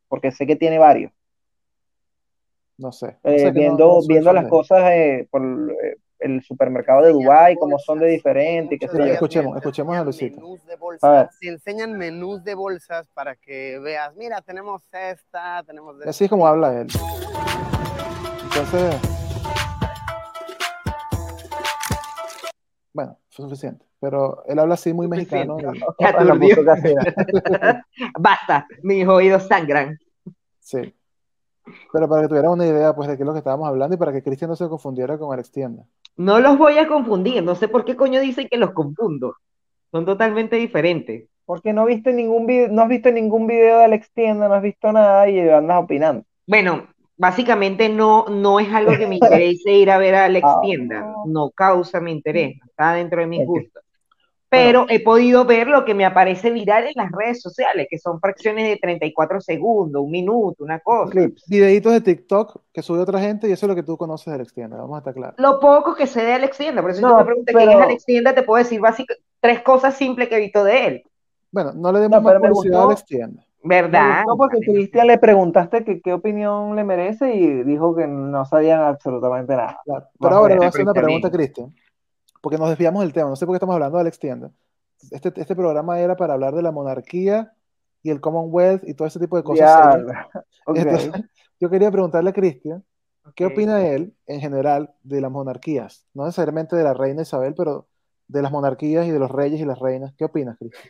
porque 0.08 0.30
sé 0.30 0.46
que 0.46 0.56
tiene 0.56 0.78
varios. 0.78 1.12
No 2.78 2.92
sé. 2.92 3.18
No 3.22 3.30
Eh, 3.30 3.38
sé 3.38 3.44
que 3.44 3.50
no, 3.52 3.54
viendo, 3.60 3.86
no 3.94 4.00
viendo 4.06 4.32
las 4.32 4.46
cosas 4.48 4.90
eh, 4.92 5.28
por 5.30 5.42
eh, 5.42 5.96
el 6.18 6.42
supermercado 6.42 7.02
de 7.02 7.12
Dubái, 7.12 7.56
cómo 7.56 7.78
son 7.78 7.98
de 7.98 8.08
yo. 8.98 9.04
días 9.04 9.14
escuchemos, 9.14 9.56
escuchemos 9.56 9.96
a 9.96 10.04
si 11.38 11.48
enseñan 11.48 11.96
menús 11.98 12.42
de 12.44 12.54
bolsas 12.54 13.08
para 13.14 13.36
que 13.36 13.78
veas, 13.78 14.14
mira, 14.16 14.40
tenemos 14.42 14.82
esta, 14.92 15.62
tenemos 15.64 15.96
Así 16.06 16.24
es 16.24 16.30
como 16.30 16.46
habla 16.46 16.80
él. 16.80 16.88
Entonces, 18.44 18.94
bueno, 22.92 23.18
fue 23.30 23.44
suficiente. 23.44 23.84
Pero 24.00 24.42
él 24.46 24.58
habla 24.58 24.74
así 24.74 24.92
muy 24.92 25.06
mexicano. 25.08 25.56
y- 25.60 25.62
La. 26.02 27.84
Basta, 28.18 28.66
mis 28.82 29.06
oídos 29.06 29.44
sangran. 29.46 29.98
sí. 30.60 30.94
Pero 31.92 32.08
para 32.08 32.22
que 32.22 32.28
tuvieran 32.28 32.50
una 32.50 32.66
idea, 32.66 32.92
pues, 32.92 33.08
de 33.08 33.16
qué 33.16 33.22
es 33.22 33.26
lo 33.26 33.32
que 33.32 33.38
estábamos 33.38 33.68
hablando 33.68 33.94
y 33.94 33.98
para 33.98 34.12
que 34.12 34.20
Cristian 34.20 34.50
no 34.50 34.56
se 34.56 34.68
confundiera 34.68 35.16
con 35.16 35.32
Alex 35.32 35.52
Tienda. 35.52 35.84
No 36.16 36.40
los 36.40 36.58
voy 36.58 36.76
a 36.78 36.88
confundir, 36.88 37.40
no 37.44 37.54
sé 37.54 37.68
por 37.68 37.84
qué 37.84 37.94
coño 37.94 38.20
dicen 38.20 38.48
que 38.50 38.56
los 38.58 38.72
confundo. 38.72 39.36
Son 39.92 40.04
totalmente 40.04 40.56
diferentes. 40.56 41.28
Porque 41.44 41.72
no 41.72 41.84
viste 41.84 42.12
ningún 42.12 42.46
video, 42.46 42.68
no 42.68 42.82
has 42.82 42.88
visto 42.88 43.12
ningún 43.12 43.46
video 43.46 43.78
de 43.78 43.84
Alex 43.84 44.10
Tienda, 44.12 44.48
no 44.48 44.54
has 44.54 44.62
visto 44.62 44.90
nada 44.90 45.28
y 45.28 45.38
andas 45.48 45.84
opinando. 45.84 46.24
Bueno, 46.48 46.88
básicamente 47.16 47.88
no, 47.88 48.26
no 48.28 48.58
es 48.60 48.72
algo 48.72 48.92
que 48.98 49.06
me 49.06 49.14
interese 49.20 49.72
ir 49.72 49.90
a 49.90 49.98
ver 49.98 50.14
a 50.14 50.24
Alex 50.26 50.46
Ah. 50.48 50.58
Tienda, 50.62 51.14
no 51.26 51.50
causa 51.50 52.00
mi 52.00 52.12
interés, 52.12 52.56
está 52.66 52.94
dentro 52.94 53.20
de 53.20 53.26
mis 53.26 53.46
gustos. 53.46 53.82
Pero 54.48 54.84
he 54.90 55.00
podido 55.02 55.46
ver 55.46 55.66
lo 55.66 55.82
que 55.86 55.94
me 55.94 56.04
aparece 56.04 56.50
viral 56.50 56.84
en 56.84 56.92
las 56.96 57.10
redes 57.10 57.40
sociales, 57.40 57.86
que 57.88 57.98
son 57.98 58.20
fracciones 58.20 58.68
de 58.68 58.76
34 58.76 59.40
segundos, 59.40 60.02
un 60.02 60.10
minuto, 60.10 60.62
una 60.62 60.78
cosa. 60.80 61.10
Clips. 61.10 61.44
Videitos 61.48 61.90
de 61.90 62.02
TikTok 62.02 62.60
que 62.70 62.82
sube 62.82 62.98
otra 62.98 63.18
gente 63.18 63.48
y 63.48 63.52
eso 63.52 63.64
es 63.64 63.68
lo 63.70 63.74
que 63.74 63.82
tú 63.82 63.96
conoces 63.96 64.26
de 64.26 64.34
Alex 64.34 64.52
Tienda, 64.52 64.76
vamos 64.76 64.96
a 64.96 64.98
estar 64.98 65.14
claros. 65.14 65.36
Lo 65.38 65.58
poco 65.58 65.94
que 65.94 66.06
sé 66.06 66.22
de 66.22 66.34
Alex 66.34 66.58
Tienda, 66.58 66.82
por 66.82 66.90
eso 66.90 66.98
si 66.98 67.02
tú 67.02 67.08
No, 67.08 67.16
me 67.16 67.24
preguntas 67.24 67.54
quién 67.54 67.68
es 67.70 67.74
pero- 67.76 67.84
Alex 67.86 68.04
Tienda, 68.04 68.34
te 68.34 68.42
puedo 68.42 68.62
decir 68.62 68.78
básicamente 68.78 69.24
tres 69.40 69.62
cosas 69.62 69.94
simples 69.96 70.28
que 70.28 70.36
he 70.36 70.40
visto 70.40 70.62
de 70.64 70.86
él. 70.86 71.02
Bueno, 71.50 71.72
no 71.72 71.90
le 71.90 72.00
demos 72.00 72.18
No, 72.18 72.22
más 72.22 72.34
pero 72.42 72.52
publicidad 72.54 72.80
a 72.82 72.84
Alex 72.84 73.04
Tienda. 73.06 73.42
¿Verdad? 73.64 74.24
gustó 74.24 74.36
porque 74.36 74.58
Cristian 74.60 75.06
le 75.06 75.18
preguntaste 75.18 75.84
que 75.84 76.00
qué 76.00 76.12
opinión 76.12 76.74
le 76.74 76.84
merece 76.84 77.34
y 77.34 77.62
dijo 77.62 77.94
que 77.94 78.06
no 78.06 78.44
sabían 78.44 78.82
absolutamente 78.82 79.54
nada. 79.54 79.80
Claro. 79.84 80.06
Pero 80.18 80.34
ahora 80.34 80.54
le 80.54 80.58
voy 80.58 80.66
a 80.66 80.68
hacer 80.68 80.82
una 80.82 80.92
pregunta 80.92 81.28
a 81.28 81.30
Cristian, 81.30 81.74
porque 82.40 82.58
nos 82.58 82.68
desviamos 82.68 83.02
del 83.02 83.12
tema. 83.12 83.28
No 83.28 83.36
sé 83.36 83.46
por 83.46 83.54
qué 83.54 83.56
estamos 83.56 83.74
hablando 83.74 83.98
de 83.98 84.02
Alex 84.02 84.18
Tienda. 84.18 84.50
Este, 85.10 85.32
este 85.36 85.54
programa 85.56 86.00
era 86.00 86.16
para 86.16 86.34
hablar 86.34 86.54
de 86.54 86.62
la 86.62 86.72
monarquía 86.72 87.52
y 88.02 88.10
el 88.10 88.20
Commonwealth 88.20 88.82
y 88.86 88.94
todo 88.94 89.06
ese 89.06 89.20
tipo 89.20 89.36
de 89.36 89.42
cosas. 89.42 89.68
Ya, 89.68 89.92
serias. 89.92 90.26
ok. 90.66 90.76
Entonces, 90.76 91.12
yo 91.60 91.70
quería 91.70 91.90
preguntarle 91.90 92.30
a 92.30 92.32
Cristian, 92.32 92.84
¿qué 93.36 93.46
opina 93.46 93.86
él 93.86 94.14
en 94.26 94.40
general 94.40 94.92
de 95.02 95.20
las 95.20 95.30
monarquías? 95.30 96.06
No 96.14 96.24
necesariamente 96.24 96.76
de 96.76 96.84
la 96.84 96.94
reina 96.94 97.22
Isabel, 97.22 97.54
pero 97.56 97.86
de 98.26 98.42
las 98.42 98.50
monarquías 98.50 99.06
y 99.06 99.10
de 99.10 99.18
los 99.18 99.30
reyes 99.30 99.60
y 99.60 99.64
las 99.64 99.78
reinas. 99.78 100.12
¿Qué 100.16 100.24
opinas, 100.24 100.58
Cristian? 100.58 100.82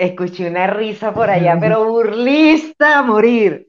Escuché 0.00 0.48
una 0.48 0.66
risa 0.66 1.12
por 1.12 1.28
allá, 1.28 1.58
pero 1.60 1.84
burlista 1.86 2.98
a 2.98 3.02
morir. 3.02 3.66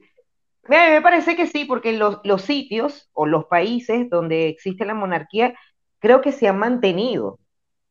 Me, 0.66 0.90
me 0.90 1.02
parece 1.02 1.36
que 1.36 1.46
sí, 1.46 1.66
porque 1.66 1.92
los, 1.92 2.20
los 2.24 2.40
sitios 2.40 3.10
o 3.12 3.26
los 3.26 3.44
países 3.44 4.08
donde 4.08 4.48
existe 4.48 4.86
la 4.86 4.94
monarquía, 4.94 5.52
creo 5.98 6.22
que 6.22 6.32
se 6.32 6.48
han 6.48 6.58
mantenido. 6.58 7.38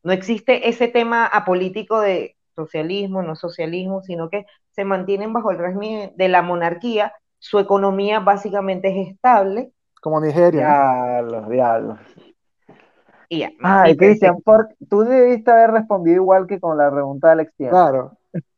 No 0.02 0.12
existe 0.12 0.68
ese 0.68 0.88
tema 0.88 1.24
apolítico 1.24 2.00
de 2.00 2.34
socialismo, 2.56 3.22
no 3.22 3.36
socialismo, 3.36 4.02
sino 4.02 4.28
que 4.28 4.44
se 4.72 4.84
mantienen 4.84 5.32
bajo 5.32 5.52
el 5.52 5.58
régimen 5.58 6.12
de 6.16 6.28
la 6.28 6.42
monarquía. 6.42 7.12
Su 7.38 7.60
economía 7.60 8.18
básicamente 8.18 8.88
es 8.88 9.08
estable 9.10 9.70
Como 10.00 10.20
Nigeria. 10.20 10.66
Diablos, 10.66 11.48
diablos. 11.48 11.98
y 13.28 13.38
ya. 13.38 13.52
Ay, 13.62 13.96
Cristian, 13.96 14.40
por- 14.40 14.74
tú 14.90 15.02
debiste 15.02 15.52
haber 15.52 15.70
respondido 15.70 16.16
igual 16.16 16.48
que 16.48 16.58
con 16.58 16.76
la 16.76 16.90
pregunta 16.90 17.28
de 17.28 17.32
Alex. 17.34 17.52
Claro. 17.56 18.16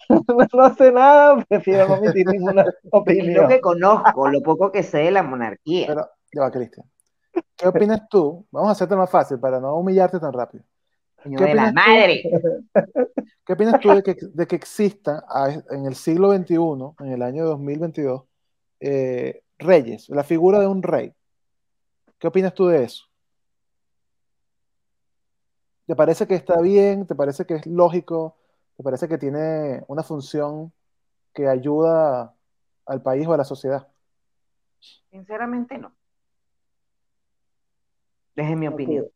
No 0.52 0.74
sé 0.74 0.92
nada, 0.92 1.44
prefiero 1.48 1.88
no 1.88 1.96
emitir 1.96 2.26
ninguna 2.26 2.62
Es 2.62 2.74
lo 2.92 2.98
opinión. 2.98 3.48
que 3.48 3.60
conozco, 3.60 4.28
lo 4.28 4.40
poco 4.42 4.70
que 4.70 4.82
sé 4.82 4.98
de 4.98 5.10
la 5.10 5.22
monarquía. 5.22 5.86
Pero, 5.88 6.08
ya 6.32 6.42
va, 6.42 6.50
Cristian. 6.50 6.86
¿Qué 7.56 7.68
opinas 7.68 8.02
tú? 8.08 8.46
Vamos 8.50 8.68
a 8.68 8.72
hacerte 8.72 8.96
más 8.96 9.10
fácil 9.10 9.38
para 9.38 9.60
no 9.60 9.74
humillarte 9.76 10.18
tan 10.20 10.32
rápido. 10.32 10.64
Coño 11.22 11.38
¿qué 11.38 11.44
de 11.46 11.54
la 11.54 11.68
tú? 11.68 11.74
madre. 11.74 12.22
¿Qué 13.46 13.52
opinas 13.52 13.80
tú 13.80 13.90
de 13.94 14.02
que, 14.02 14.16
de 14.20 14.46
que 14.46 14.56
exista 14.56 15.24
a- 15.28 15.50
en 15.70 15.86
el 15.86 15.94
siglo 15.94 16.32
XXI, 16.32 16.94
en 17.00 17.12
el 17.12 17.22
año 17.22 17.44
2022, 17.46 18.22
eh, 18.80 19.42
reyes, 19.58 20.08
la 20.10 20.24
figura 20.24 20.58
de 20.60 20.66
un 20.66 20.82
rey? 20.82 21.12
¿Qué 22.18 22.26
opinas 22.28 22.54
tú 22.54 22.66
de 22.66 22.84
eso? 22.84 23.04
¿Te 25.86 25.94
parece 25.94 26.26
que 26.26 26.34
está 26.34 26.60
bien? 26.60 27.06
¿Te 27.06 27.14
parece 27.14 27.44
que 27.44 27.56
es 27.56 27.66
lógico? 27.66 28.36
¿Te 28.76 28.82
parece 28.82 29.08
que 29.08 29.18
tiene 29.18 29.82
una 29.88 30.02
función 30.02 30.72
que 31.32 31.48
ayuda 31.48 32.34
al 32.86 33.02
país 33.02 33.26
o 33.26 33.32
a 33.32 33.36
la 33.36 33.44
sociedad? 33.44 33.88
Sinceramente 35.10 35.78
no. 35.78 35.94
Desde 38.34 38.56
mi 38.56 38.66
opinión. 38.68 39.06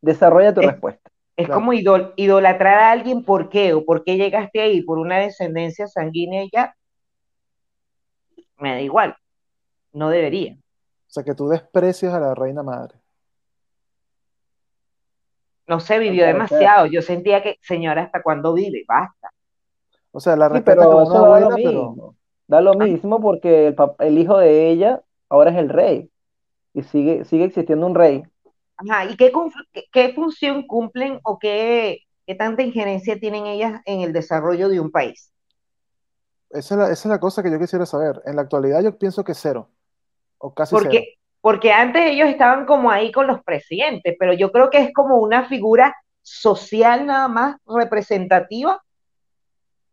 Desarrolla 0.00 0.54
tu 0.54 0.60
Es- 0.60 0.66
respuesta. 0.66 1.10
Es 1.36 1.46
Claro. 1.46 1.60
como 1.60 1.72
idol- 1.72 2.12
idolatrar 2.16 2.78
a 2.78 2.90
alguien, 2.90 3.24
¿por 3.24 3.48
qué? 3.48 3.72
¿O 3.72 3.84
por 3.84 4.04
qué 4.04 4.16
llegaste 4.16 4.60
ahí? 4.60 4.82
¿Por 4.82 4.98
una 4.98 5.18
descendencia 5.18 5.86
sanguínea 5.86 6.44
y 6.44 6.50
ya? 6.52 6.74
Me 8.58 8.72
da 8.72 8.80
igual. 8.80 9.16
No 9.92 10.08
debería. 10.10 10.54
O 10.54 11.10
sea, 11.12 11.22
que 11.24 11.34
tú 11.34 11.48
desprecias 11.48 12.12
a 12.14 12.20
la 12.20 12.34
reina 12.34 12.62
madre. 12.62 12.98
No 15.72 15.80
se 15.80 15.98
vivió 15.98 16.24
demasiado. 16.26 16.86
Yo 16.86 17.02
sentía 17.02 17.42
que, 17.42 17.56
señora, 17.62 18.02
¿hasta 18.04 18.22
cuándo 18.22 18.54
vive? 18.54 18.84
Basta. 18.86 19.30
O 20.12 20.20
sea, 20.20 20.36
la 20.36 20.48
Sí, 20.50 20.60
respeta 20.60 20.86
pero 20.86 20.88
como 20.88 21.26
da 21.26 21.40
lo 21.40 21.50
pero 21.62 21.94
mismo. 21.94 22.16
Da 22.46 22.60
lo 22.60 22.74
mismo 22.74 23.20
porque 23.20 23.68
el, 23.68 23.76
el 24.00 24.18
hijo 24.18 24.38
de 24.38 24.70
ella 24.70 25.02
ahora 25.28 25.50
es 25.50 25.56
el 25.58 25.68
rey 25.70 26.10
y 26.74 26.82
sigue, 26.84 27.24
sigue 27.26 27.44
existiendo 27.46 27.86
un 27.86 27.94
rey. 27.96 28.24
Ajá, 28.76 29.06
¿y 29.10 29.16
qué, 29.16 29.32
conf- 29.32 29.52
qué, 29.72 29.84
qué 29.92 30.12
función 30.14 30.66
cumplen 30.66 31.20
o 31.24 31.38
qué, 31.38 32.00
qué 32.26 32.34
tanta 32.34 32.62
injerencia 32.62 33.18
tienen 33.18 33.46
ellas 33.46 33.80
en 33.86 34.00
el 34.00 34.12
desarrollo 34.12 34.68
de 34.68 34.80
un 34.80 34.90
país? 34.90 35.32
esa 36.50 36.74
es 36.74 36.78
la, 36.78 36.84
esa 36.86 36.92
es 36.92 37.06
la 37.06 37.18
cosa 37.20 37.42
que 37.42 37.50
yo 37.50 37.58
quisiera 37.58 37.86
saber. 37.86 38.22
En 38.26 38.36
la 38.36 38.42
actualidad 38.42 38.82
yo 38.82 38.96
pienso 38.98 39.24
que 39.24 39.34
cero, 39.34 39.70
o 40.38 40.54
casi 40.54 40.78
cero. 40.78 41.06
Porque, 41.42 41.72
antes 41.72 42.02
ellos 42.06 42.28
estaban 42.30 42.66
como 42.66 42.90
ahí 42.90 43.12
con 43.12 43.26
los 43.28 43.42
presidentes, 43.44 44.16
pero 44.18 44.32
yo 44.32 44.52
creo 44.52 44.70
que 44.70 44.78
es 44.78 44.94
como 44.94 45.18
una 45.18 45.46
figura 45.46 45.94
social 46.22 47.06
nada 47.06 47.28
más 47.28 47.56
representativa, 47.66 48.80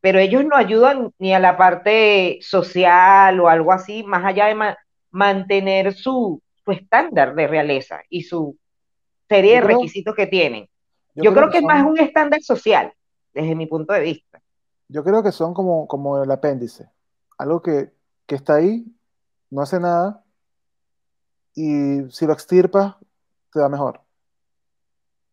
pero 0.02 0.20
ellos 0.20 0.46
no 0.46 0.56
ayudan 0.56 1.12
ni 1.20 1.34
a 1.34 1.40
la 1.40 1.58
parte 1.58 2.40
social 2.42 3.40
o 3.40 3.50
algo 3.50 3.74
así, 3.74 4.04
más 4.04 4.24
allá 4.26 4.46
de 4.48 4.56
ma- 4.56 4.78
mantener 5.12 5.94
su, 5.94 6.42
su 6.64 6.72
estándar 6.72 7.36
de 7.36 7.48
realeza 7.48 8.02
y 8.10 8.24
su 8.24 8.58
serie 9.28 9.56
Yo 9.56 9.62
de 9.62 9.62
creo, 9.62 9.78
requisitos 9.78 10.16
que 10.16 10.28
tienen. 10.28 10.70
yo 11.16 11.24
Yo 11.24 11.34
creo 11.34 11.50
creo 11.50 11.52
que 11.52 11.58
es 11.60 11.64
más 11.66 11.86
un 11.86 12.00
estándar 12.00 12.42
social, 12.42 12.94
desde 13.34 13.56
mi 13.56 13.66
punto 13.68 13.94
de 13.94 14.02
vista. 14.02 14.42
yo 14.88 15.04
creo 15.04 15.24
que 15.24 15.32
son 15.32 15.54
como, 15.54 15.88
como 15.88 16.24
el 16.24 16.32
apéndice, 16.32 16.90
algo 17.38 17.62
que, 17.62 17.92
que 18.26 18.36
está 18.36 18.56
ahí, 18.56 18.86
no 19.50 19.62
hace 19.62 19.80
nada, 19.80 20.24
y 21.56 22.10
si 22.12 22.26
lo 22.26 22.34
extirpas, 22.34 22.96
te 23.52 23.60
va 23.60 23.70
mejor. 23.70 24.02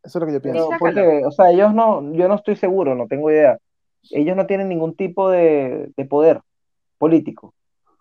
Eso 0.02 0.18
es 0.18 0.20
lo 0.20 0.26
que 0.26 0.32
yo 0.34 0.42
pienso. 0.42 0.68
Pero 0.68 0.78
porque, 0.78 1.22
o 1.26 1.30
sea, 1.30 1.50
ellos 1.50 1.74
no, 1.74 2.12
yo 2.12 2.28
no 2.28 2.34
estoy 2.36 2.56
seguro, 2.56 2.94
no 2.94 3.06
tengo 3.08 3.30
idea. 3.30 3.58
Ellos 4.10 4.36
no 4.36 4.46
tienen 4.46 4.68
ningún 4.68 4.94
tipo 4.94 5.30
de, 5.30 5.90
de 5.96 6.04
poder 6.04 6.40
político. 6.98 7.54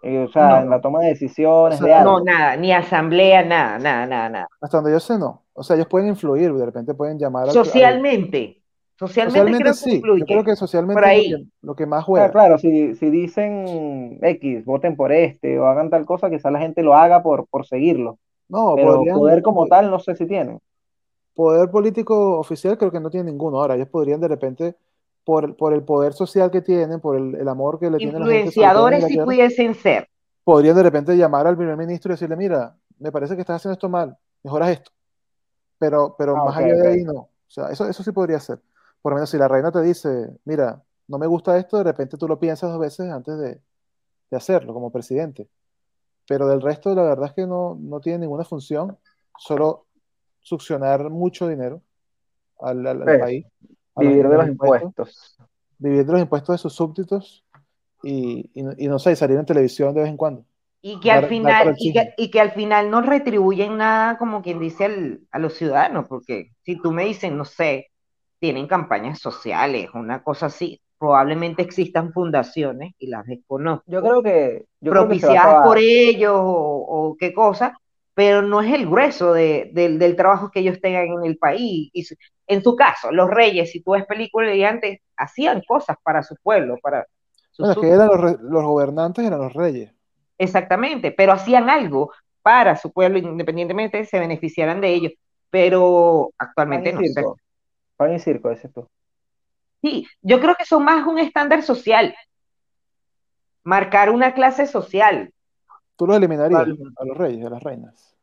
Eh, 0.04 0.20
o 0.20 0.32
sea, 0.32 0.62
en 0.62 0.66
No, 0.66 0.76
la 0.76 0.82
toma 0.82 1.00
de 1.00 1.08
O 1.08 1.10
decisiones 1.14 1.80
de 1.80 1.88
sea, 1.88 2.04
no, 2.04 2.20
nada, 2.24 2.56
ni 2.58 2.72
asamblea, 2.72 3.44
nada, 3.44 3.80
nada, 3.80 4.06
nada, 4.06 4.30
nada. 4.30 4.48
hasta 4.62 4.78
donde 4.78 4.92
yo 4.92 5.00
sé, 5.00 5.18
no. 5.18 5.46
O 5.54 5.64
sea, 5.64 5.76
ellos 5.76 5.88
pueden 5.88 6.10
influir, 6.10 6.54
de 6.54 6.66
repente 6.66 6.94
pueden 6.94 7.18
llamar 7.18 7.44
al- 7.50 7.54
Socialmente, 7.54 8.62
socialmente 8.98 9.56
Socialmente 9.56 9.74
creo 9.74 9.78
que 9.78 9.88
sí, 9.90 10.14
yo 10.16 10.26
creo 10.28 10.44
que 10.46 10.56
por 10.92 11.06
socialmente 11.06 11.10
es 11.10 11.14
lo 11.14 11.26
que, 11.26 11.36
ahí. 11.36 11.50
lo 11.62 11.76
que 11.76 11.86
más 11.86 12.06
Ah, 12.16 12.30
juega. 12.30 12.32
claro, 12.32 12.58
si, 12.60 12.96
si 12.96 13.10
dicen 13.12 14.20
X, 14.24 14.66
voten 14.66 14.96
por 14.98 15.12
este 15.14 15.60
o 15.60 15.68
hagan 15.68 15.90
tal 15.92 16.06
cosa, 16.06 16.30
quizás 16.30 16.52
la 16.52 16.60
gente 16.60 16.84
lo 16.84 16.96
haga 16.96 17.24
por, 17.24 17.48
por 17.48 17.66
seguirlo. 17.68 18.20
No, 18.50 18.64
Pero 18.74 18.82
podrían, 18.82 19.12
poder 19.12 19.44
como 19.44 19.68
tal, 19.68 19.92
no 19.92 20.00
sé 20.00 20.16
si 20.16 20.28
tienen. 20.28 20.60
poder 21.34 21.70
político 21.72 22.40
oficial 22.40 22.78
creo 22.78 22.92
que 22.92 23.00
no 23.00 23.10
tiene 23.10 23.32
ninguno. 23.32 23.60
Ahora, 23.60 23.76
ellos 23.76 23.90
podrían 23.90 24.22
de 24.22 24.28
repente, 24.28 24.76
por, 25.24 25.46
el- 25.46 25.56
por 25.56 25.74
el 25.74 25.84
poder 25.84 26.14
social 26.14 26.52
que 26.52 26.62
tienen, 26.62 27.00
por 27.02 27.16
el, 27.18 27.36
el 27.36 27.48
amor 27.48 27.80
que 27.80 27.90
le 27.90 28.02
tiene 28.02 28.20
la 28.20 28.28
gente, 28.28 28.52
sobre 28.52 28.72
todo 28.72 28.86
en 28.86 28.90
Influenciadores 28.90 28.96
Inglaterra, 28.96 29.34
pudiesen 29.36 29.76
ser. 29.76 30.08
podrían 30.44 30.76
de 30.76 30.84
repente 30.84 31.16
llamar 31.18 31.48
al 31.48 31.58
primer 31.58 31.78
ministro 31.78 32.12
y 32.12 32.16
decirle, 32.16 32.36
mira, 32.36 32.78
me 33.00 33.12
parece 33.12 33.36
que 33.36 33.42
estás 33.42 33.58
haciendo 33.58 33.74
esto 33.74 33.90
mal, 33.90 34.18
mejoras 34.44 34.70
esto. 34.72 34.92
Pero, 35.80 36.16
pero 36.18 36.38
Ah, 36.38 36.44
más 36.44 36.56
ok, 36.56 36.58
allá 36.58 36.76
de 36.78 36.90
ahí 36.90 37.04
no. 37.04 37.14
O 37.16 37.30
sea, 37.50 37.70
eso, 37.72 37.88
eso 37.90 38.04
sí 38.04 38.12
podría 38.12 38.40
ser. 38.42 38.62
Por 39.06 39.12
lo 39.14 39.18
menos 39.18 39.30
si 39.30 39.38
la 39.38 39.48
reina 39.48 39.72
te 39.72 39.84
dice, 39.84 40.10
mira, 40.46 40.84
no 41.08 41.20
me 41.20 41.28
gusta 41.28 41.58
esto, 41.60 41.78
de 41.78 41.84
repente 41.84 42.18
tú 42.18 42.28
lo 42.28 42.40
piensas 42.40 42.72
dos 42.72 42.80
veces 42.80 43.12
antes 43.12 43.38
de, 43.38 43.62
de 44.32 44.38
hacerlo 44.38 44.74
como 44.74 44.92
presidente. 44.92 45.50
Pero 46.28 46.48
del 46.48 46.62
resto, 46.62 46.96
la 46.96 47.04
verdad 47.04 47.28
es 47.28 47.34
que 47.34 47.48
no, 47.48 47.78
no 47.82 48.00
tiene 48.02 48.20
ninguna 48.20 48.46
función, 48.46 48.98
solo 49.38 49.88
succionar 50.42 51.10
mucho 51.12 51.48
dinero 51.48 51.84
al, 52.62 52.86
al- 52.88 53.04
al 53.04 53.14
Pues, 53.14 53.16
país, 53.16 53.46
vivir 53.96 54.28
de 54.30 54.38
los 54.38 54.48
impuestos, 54.48 54.94
impuestos. 55.00 55.38
vivir 55.80 56.06
de 56.06 56.14
los 56.14 56.22
impuestos 56.22 56.56
de 56.56 56.60
sus 56.60 56.74
súbditos 56.76 57.46
y, 58.04 58.50
y, 58.54 58.86
y 58.86 58.90
no 58.90 59.00
sé, 59.00 59.14
y 59.14 59.18
salir 59.18 59.38
en 59.40 59.46
televisión 59.48 59.94
de 59.96 60.02
vez 60.02 60.10
en 60.12 60.18
cuando, 60.18 60.46
Y 60.82 61.00
que 61.00 61.12
al 61.12 61.24
dar, 61.24 61.26
final, 61.26 61.66
el 61.68 61.78
y 61.80 61.92
que, 61.92 62.14
y 62.18 62.30
que 62.30 62.40
al 62.40 62.52
final 62.52 62.92
no 62.92 63.02
retribuyen 63.02 63.78
nada, 63.78 64.18
como 64.18 64.42
quien 64.44 64.60
dice, 64.60 64.86
al- 64.86 65.22
a 65.32 65.40
los 65.40 65.56
ciudadanos, 65.56 66.08
porque 66.08 66.52
si 66.64 66.80
tú 66.82 66.92
me 66.92 67.06
dices, 67.06 67.32
no 67.32 67.44
sé, 67.46 67.88
tienen 68.46 68.68
campañas 68.68 69.20
sociales, 69.20 69.90
una 69.94 70.24
cosa 70.24 70.48
así, 70.48 70.82
probablemente 70.98 71.62
existan 71.64 72.14
fundaciones, 72.14 72.94
y 73.00 73.08
las 73.08 73.26
Yo 73.86 74.02
desconozco, 74.02 74.04
creo 74.04 74.24
que, 74.24 74.66
yo 74.82 74.94
creo 74.96 75.08
que 75.08 75.16
propiciadas 75.16 75.60
por 75.62 75.78
ellos 75.80 76.34
o, 76.36 77.10
o 77.12 77.18
qué 77.18 77.34
cosa, 77.34 77.78
pero 78.14 78.42
no 78.42 78.62
es 78.62 78.74
el 78.74 78.88
grueso 78.88 79.34
de- 79.34 79.72
del, 79.74 80.00
del 80.00 80.16
trabajo 80.16 80.50
que 80.52 80.62
ellos 80.62 80.80
tengan 80.82 81.08
en 81.08 81.26
el 81.26 81.38
país. 81.38 81.90
Y 81.94 82.04
su- 82.04 82.16
en 82.48 82.64
su 82.64 82.76
caso, 82.76 83.12
los 83.12 83.30
reyes, 83.30 83.72
si 83.72 83.82
tú 83.84 83.92
ves 83.94 84.06
películas 84.06 84.52
de 84.54 84.66
antes, 84.66 85.00
hacían 85.18 85.62
cosas 85.68 85.98
para 86.04 86.24
su 86.24 86.36
pueblo, 86.44 86.78
para 86.82 87.06
sus 87.52 87.68
Bueno, 87.68 87.74
es 87.74 87.80
que 87.80 87.90
eran 87.90 88.08
los, 88.08 88.22
re- 88.22 88.38
los 88.42 88.64
gobernantes, 88.64 89.26
eran 89.26 89.40
los 89.42 89.52
reyes. 89.54 89.92
Exactamente, 90.38 91.12
pero 91.12 91.32
hacían 91.34 91.70
algo 91.70 92.12
para 92.42 92.76
su 92.76 92.92
pueblo, 92.92 93.18
independientemente 93.18 94.06
se 94.06 94.20
beneficiaran 94.20 94.82
de 94.82 94.94
ellos, 94.94 95.12
pero 95.50 96.32
actualmente 96.38 96.92
no. 96.94 97.02
Pan 97.98 98.14
y 98.14 98.20
circo, 98.20 98.50
dices 98.50 98.72
tú. 98.74 98.88
Sí, 99.82 100.08
yo 100.22 100.40
creo 100.40 100.56
que 100.56 100.66
son 100.66 100.84
más 100.84 101.06
un 101.08 101.20
estándar 101.20 101.62
social, 101.64 102.14
marcar 103.64 104.10
una 104.10 104.34
clase 104.34 104.68
social, 104.68 105.32
Tú 105.98 106.06
los 106.06 106.18
eliminarías 106.18 106.62
a 106.98 107.06
los 107.06 107.18
reyes, 107.18 107.46
a 107.46 107.50
las 107.50 107.64
reinas. 107.64 108.16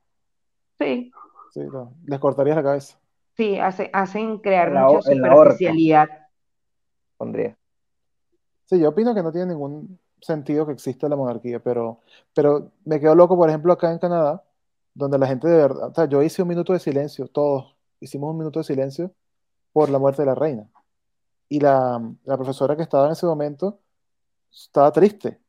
Sí, 0.78 1.10
Sí, 1.54 1.60
no, 1.60 1.94
les 2.06 2.18
cortarías 2.20 2.56
la 2.56 2.62
cabeza. 2.62 2.98
sí, 3.36 3.58
hace- 3.58 3.88
hacen 3.94 4.38
crear 4.38 4.70
la, 4.72 4.86
mucha 4.88 5.00
superficialidad. 5.10 6.08
pondría. 7.16 7.56
Sí, 8.66 8.78
yo 8.78 8.90
opino 8.90 9.14
que 9.14 9.22
no 9.22 9.32
tiene 9.32 9.48
ningún 9.54 9.98
sentido 10.20 10.66
que 10.66 10.72
exista 10.72 11.08
la 11.08 11.16
monarquía, 11.16 11.60
pero, 11.60 12.00
pero 12.34 12.72
me 12.84 13.00
quedo 13.00 13.14
loco, 13.14 13.36
por 13.36 13.48
ejemplo, 13.48 13.72
acá 13.72 13.90
en 13.90 13.98
Canadá, 13.98 14.44
donde 14.94 15.18
la 15.18 15.26
gente 15.26 15.48
de 15.48 15.56
verdad, 15.56 15.88
o 15.90 15.94
sea, 15.94 16.04
yo 16.06 16.22
hice 16.22 16.42
un 16.42 16.48
minuto 16.48 16.72
de 16.74 16.78
silencio, 16.78 17.26
todos 17.28 17.74
hicimos 18.00 18.30
un 18.32 18.38
minuto 18.38 18.60
de 18.60 18.64
silencio 18.64 19.10
por 19.72 19.90
la 19.90 19.98
muerte 19.98 20.22
de 20.22 20.26
la 20.26 20.34
reina. 20.34 20.68
Y 21.48 21.60
la, 21.60 22.00
la 22.24 22.36
profesora 22.36 22.76
que 22.76 22.82
estaba 22.82 23.06
en 23.06 23.12
ese 23.12 23.26
momento 23.26 23.80
estaba 24.50 24.92
triste, 24.92 25.40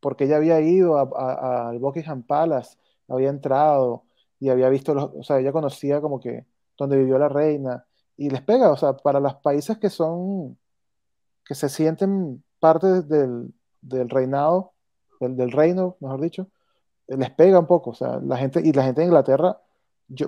porque 0.00 0.24
ella 0.24 0.36
había 0.36 0.60
ido 0.60 0.96
al 0.96 1.78
Buckingham 1.78 2.22
Palace, 2.22 2.76
había 3.08 3.28
entrado 3.28 4.04
y 4.38 4.48
había 4.48 4.68
visto 4.68 4.94
los, 4.94 5.10
o 5.14 5.22
sea, 5.22 5.38
ella 5.38 5.52
conocía 5.52 6.00
como 6.00 6.20
que 6.20 6.46
donde 6.78 6.96
vivió 6.96 7.18
la 7.18 7.28
reina, 7.28 7.84
y 8.16 8.30
les 8.30 8.42
pega, 8.42 8.70
o 8.70 8.76
sea, 8.76 8.94
para 8.94 9.20
los 9.20 9.34
países 9.36 9.78
que 9.78 9.90
son 9.90 10.58
que 11.44 11.54
se 11.54 11.68
sienten 11.68 12.44
parte 12.60 13.02
del, 13.02 13.52
del 13.80 14.08
reinado, 14.08 14.72
del, 15.20 15.36
del 15.36 15.50
reino, 15.50 15.96
mejor 16.00 16.20
dicho, 16.20 16.46
les 17.08 17.30
pega 17.30 17.58
un 17.58 17.66
poco. 17.66 17.90
O 17.90 17.94
sea, 17.94 18.20
la 18.22 18.36
gente, 18.36 18.60
y 18.62 18.72
la 18.72 18.84
gente 18.84 19.00
de 19.00 19.08
Inglaterra 19.08 19.60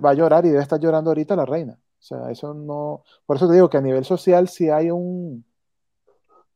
va 0.04 0.10
a 0.10 0.14
llorar 0.14 0.44
y 0.44 0.48
debe 0.48 0.62
estar 0.62 0.80
llorando 0.80 1.10
ahorita 1.10 1.36
la 1.36 1.46
reina. 1.46 1.78
O 2.03 2.05
sea, 2.05 2.30
eso 2.32 2.53
no. 2.53 3.05
Por 3.26 3.36
eso 3.36 3.46
te 3.46 3.55
digo 3.55 3.70
que 3.70 3.76
a 3.76 3.80
nivel 3.80 4.05
social 4.05 4.48
sí 4.48 4.68
hay 4.68 4.90
un, 4.90 5.44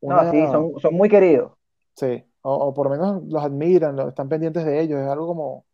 No, 0.02 0.30
sí, 0.32 0.40
son, 0.50 0.72
son 0.80 0.94
muy 0.94 1.08
queridos. 1.08 1.52
sí, 1.94 2.24
o, 2.42 2.52
o 2.52 2.74
por 2.74 2.86
lo 2.86 2.90
menos 2.90 3.22
los 3.28 3.42
admiran, 3.44 3.94
lo- 3.94 4.08
están 4.08 4.28
pendientes 4.28 4.64
de 4.64 4.80
ellos. 4.80 5.00
Es 5.00 5.06
algo 5.08 5.28
como 5.28 5.64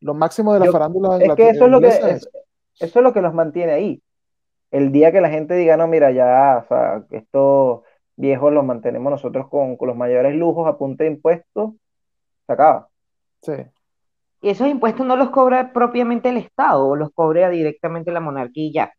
lo 0.00 0.14
máximo 0.14 0.52
de 0.54 0.60
la 0.60 0.66
Yo, 0.66 0.72
farándula 0.72 1.16
es 1.18 1.18
que 1.18 1.24
inglate- 1.24 1.50
eso 1.50 1.64
es 1.64 1.70
lo 1.70 1.80
que, 1.80 1.86
inglesa 1.88 2.10
es- 2.10 2.22
es. 2.26 2.32
eso 2.80 2.98
es 3.00 3.02
lo 3.02 3.12
que 3.12 3.20
los 3.20 3.34
mantiene 3.34 3.72
ahí. 3.72 4.02
El 4.70 4.92
día 4.92 5.10
que 5.12 5.20
la 5.20 5.28
gente 5.30 5.54
diga, 5.54 5.76
no, 5.76 5.88
mira, 5.88 6.12
ya, 6.12 6.62
o 6.64 6.68
sea, 6.68 7.04
estos 7.10 7.82
viejos 8.16 8.52
los 8.52 8.64
mantenemos 8.64 9.10
nosotros 9.10 9.48
con, 9.48 9.76
con 9.76 9.88
los 9.88 9.96
mayores 9.96 10.34
lujos 10.36 10.68
a 10.68 10.78
punta 10.78 11.04
de 11.04 11.10
impuestos, 11.10 11.72
se 12.46 12.52
acaba. 12.52 12.88
Sí. 13.42 13.52
Y 14.44 14.50
esos 14.50 14.68
impuestos 14.68 15.06
no 15.06 15.16
los 15.16 15.30
cobra 15.30 15.72
propiamente 15.72 16.28
el 16.28 16.36
Estado, 16.36 16.86
o 16.86 16.96
los 16.96 17.10
cobra 17.12 17.50
directamente 17.50 18.12
la 18.12 18.20
monarquía 18.20 18.64
y 18.66 18.72
ya. 18.72 18.92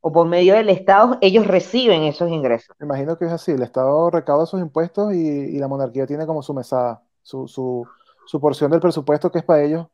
O 0.00 0.12
por 0.12 0.26
medio 0.28 0.54
del 0.54 0.68
Estado, 0.70 1.18
ellos 1.20 1.46
reciben 1.46 2.02
esos 2.04 2.30
ingresos. 2.30 2.76
Me 2.78 2.86
imagino 2.86 3.18
que 3.18 3.24
es 3.26 3.32
así, 3.32 3.52
el 3.52 3.62
Estado 3.62 4.08
recauda 4.10 4.46
sus 4.46 4.60
impuestos 4.60 5.12
y, 5.12 5.18
y 5.18 5.58
la 5.58 5.66
monarquía 5.68 6.06
tiene 6.06 6.26
como 6.26 6.42
su 6.42 6.54
mesada, 6.54 7.02
su, 7.22 7.48
su, 7.48 7.84
su 8.26 8.40
porción 8.40 8.70
del 8.70 8.80
presupuesto 8.80 9.30
que 9.32 9.38
es 9.40 9.44
para 9.44 9.62
ellos, 9.64 9.86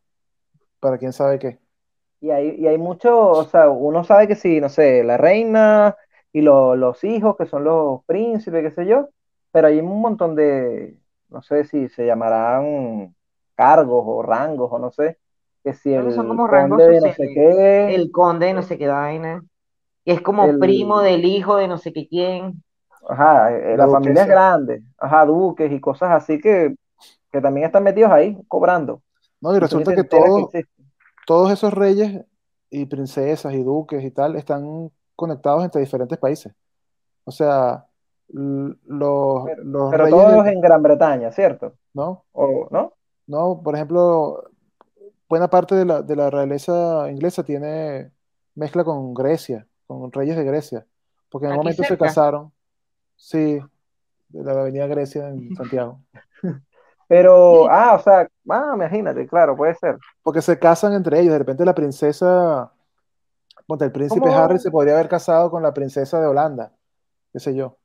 para 0.81 0.99
quién 0.99 1.13
sabe 1.13 1.39
qué. 1.39 1.61
Y 2.21 2.31
hay, 2.31 2.57
y 2.59 2.67
hay 2.67 2.79
mucho, 2.79 3.31
o 3.31 3.45
sea, 3.45 3.69
uno 3.69 4.03
sabe 4.05 4.27
que 4.29 4.35
si, 4.37 4.61
no 4.61 4.69
sé, 4.71 5.05
la 5.05 5.17
reina 5.19 5.95
y 6.33 6.41
lo- 6.43 6.75
los 6.77 7.05
hijos, 7.05 7.37
que 7.37 7.47
son 7.47 7.65
los 7.65 8.05
príncipes, 8.07 8.63
qué 8.63 8.71
sé 8.71 8.87
yo, 8.87 9.09
pero 9.53 9.69
hay 9.69 9.79
un 9.81 10.01
montón 10.01 10.35
de, 10.35 10.99
no 11.29 11.43
sé 11.43 11.65
si 11.65 11.89
se 11.91 12.07
llamarán 12.07 13.15
cargos 13.55 14.05
o 14.07 14.23
rangos 14.23 14.71
o 14.73 14.79
no 14.79 14.91
sé, 14.93 15.19
que 15.65 15.75
si 15.75 15.95
que 15.95 16.11
son 16.13 16.27
el 16.27 16.29
como 16.29 16.47
rangos 16.47 16.83
conde 16.83 16.89
de 16.89 17.01
no 17.01 17.11
sé 17.13 17.31
qué, 17.33 17.95
El 17.95 18.11
conde 18.13 18.47
de 18.47 18.55
no 18.55 18.63
sé 18.63 18.79
qué 18.79 18.89
vaina. 18.89 19.45
Y 20.05 20.13
es 20.13 20.23
como 20.23 20.59
primo 20.59 21.01
el, 21.01 21.03
del 21.03 21.25
hijo 21.25 21.57
de 21.57 21.69
no 21.69 21.79
sé 21.79 21.93
qué 21.93 22.09
quién. 22.09 22.63
ajá, 23.09 23.53
eh, 23.57 23.77
La 23.77 23.87
la 23.87 23.89
familia 23.89 24.23
es 24.23 24.29
grande, 24.29 24.83
ajá, 24.99 25.25
duques 25.27 25.71
y 25.73 25.81
cosas 25.81 26.11
así 26.13 26.41
que, 26.41 26.75
que 27.33 27.41
también 27.41 27.67
están 27.67 27.85
metidos 27.85 28.13
ahí, 28.13 28.39
cobrando. 28.49 29.03
No, 29.41 29.55
y 29.57 29.59
resulta 29.59 29.93
que 29.93 30.05
que 30.05 30.05
todos, 30.05 30.51
todos 31.27 31.53
esos 31.53 31.73
reyes 31.75 32.25
y 32.71 32.87
princesas 32.87 33.55
y 33.55 33.63
duques 33.63 34.05
y 34.05 34.11
tal 34.11 34.37
están 34.37 34.93
conectados 35.17 35.65
entre 35.65 35.83
diferentes 35.83 36.19
países. 36.19 36.55
O 37.25 37.33
sea, 37.33 37.87
los, 38.29 39.45
Pero, 39.45 39.63
los 39.65 39.97
pero 39.97 39.99
reyes 39.99 40.27
todos 40.27 40.47
de- 40.47 40.49
en 40.49 40.61
Gran 40.61 40.83
Bretaña, 40.83 41.31
¿cierto? 41.33 41.75
¿no? 41.95 42.25
¿O 42.33 42.69
no? 42.71 42.95
No, 43.27 43.61
por 43.63 43.75
ejemplo, 43.75 44.51
buena 45.29 45.49
parte 45.49 45.75
de 45.75 45.85
la, 45.85 46.03
de 46.03 46.17
la 46.17 46.31
realeza 46.31 47.11
inglesa 47.11 47.43
tiene 47.43 48.13
mezcla 48.55 48.85
con 48.85 49.15
Grecia, 49.15 49.67
con 49.87 50.13
reyes 50.13 50.37
de 50.37 50.45
Grecia, 50.45 50.87
porque 51.29 51.47
en 51.47 51.53
algún 51.53 51.69
Aquí 51.69 51.77
momento 51.79 51.95
se 51.95 51.99
casaron, 51.99 52.53
sí, 53.17 53.59
de 54.29 54.45
la 54.45 54.53
avenida 54.53 54.87
Grecia 54.87 55.29
en 55.29 55.55
Santiago, 55.57 56.01
Pero, 57.07 57.69
ah, 57.71 57.97
o 57.97 58.03
sea, 58.03 58.29
ah, 58.49 58.73
imagínate, 58.75 59.27
claro, 59.27 59.55
puede 59.55 59.75
ser. 59.75 59.99
porque 60.23 60.41
se 60.41 60.59
casan 60.59 60.95
entre 60.95 61.21
ellos, 61.21 61.33
de 61.33 61.39
repente 61.39 61.65
la 61.65 61.75
princesa, 61.75 62.73
el 63.69 63.93
príncipe 63.93 64.21
¿Cómo? 64.21 64.39
Harry 64.39 64.59
se 64.59 64.71
podría 64.71 64.95
haber 64.95 65.09
casado 65.09 65.51
con 65.51 65.63
la 65.63 65.75
princesa 65.75 66.19
de 66.21 66.27
Holanda, 66.27 66.73
qué 67.33 67.41
sé 67.41 67.55
yo, 67.55 67.77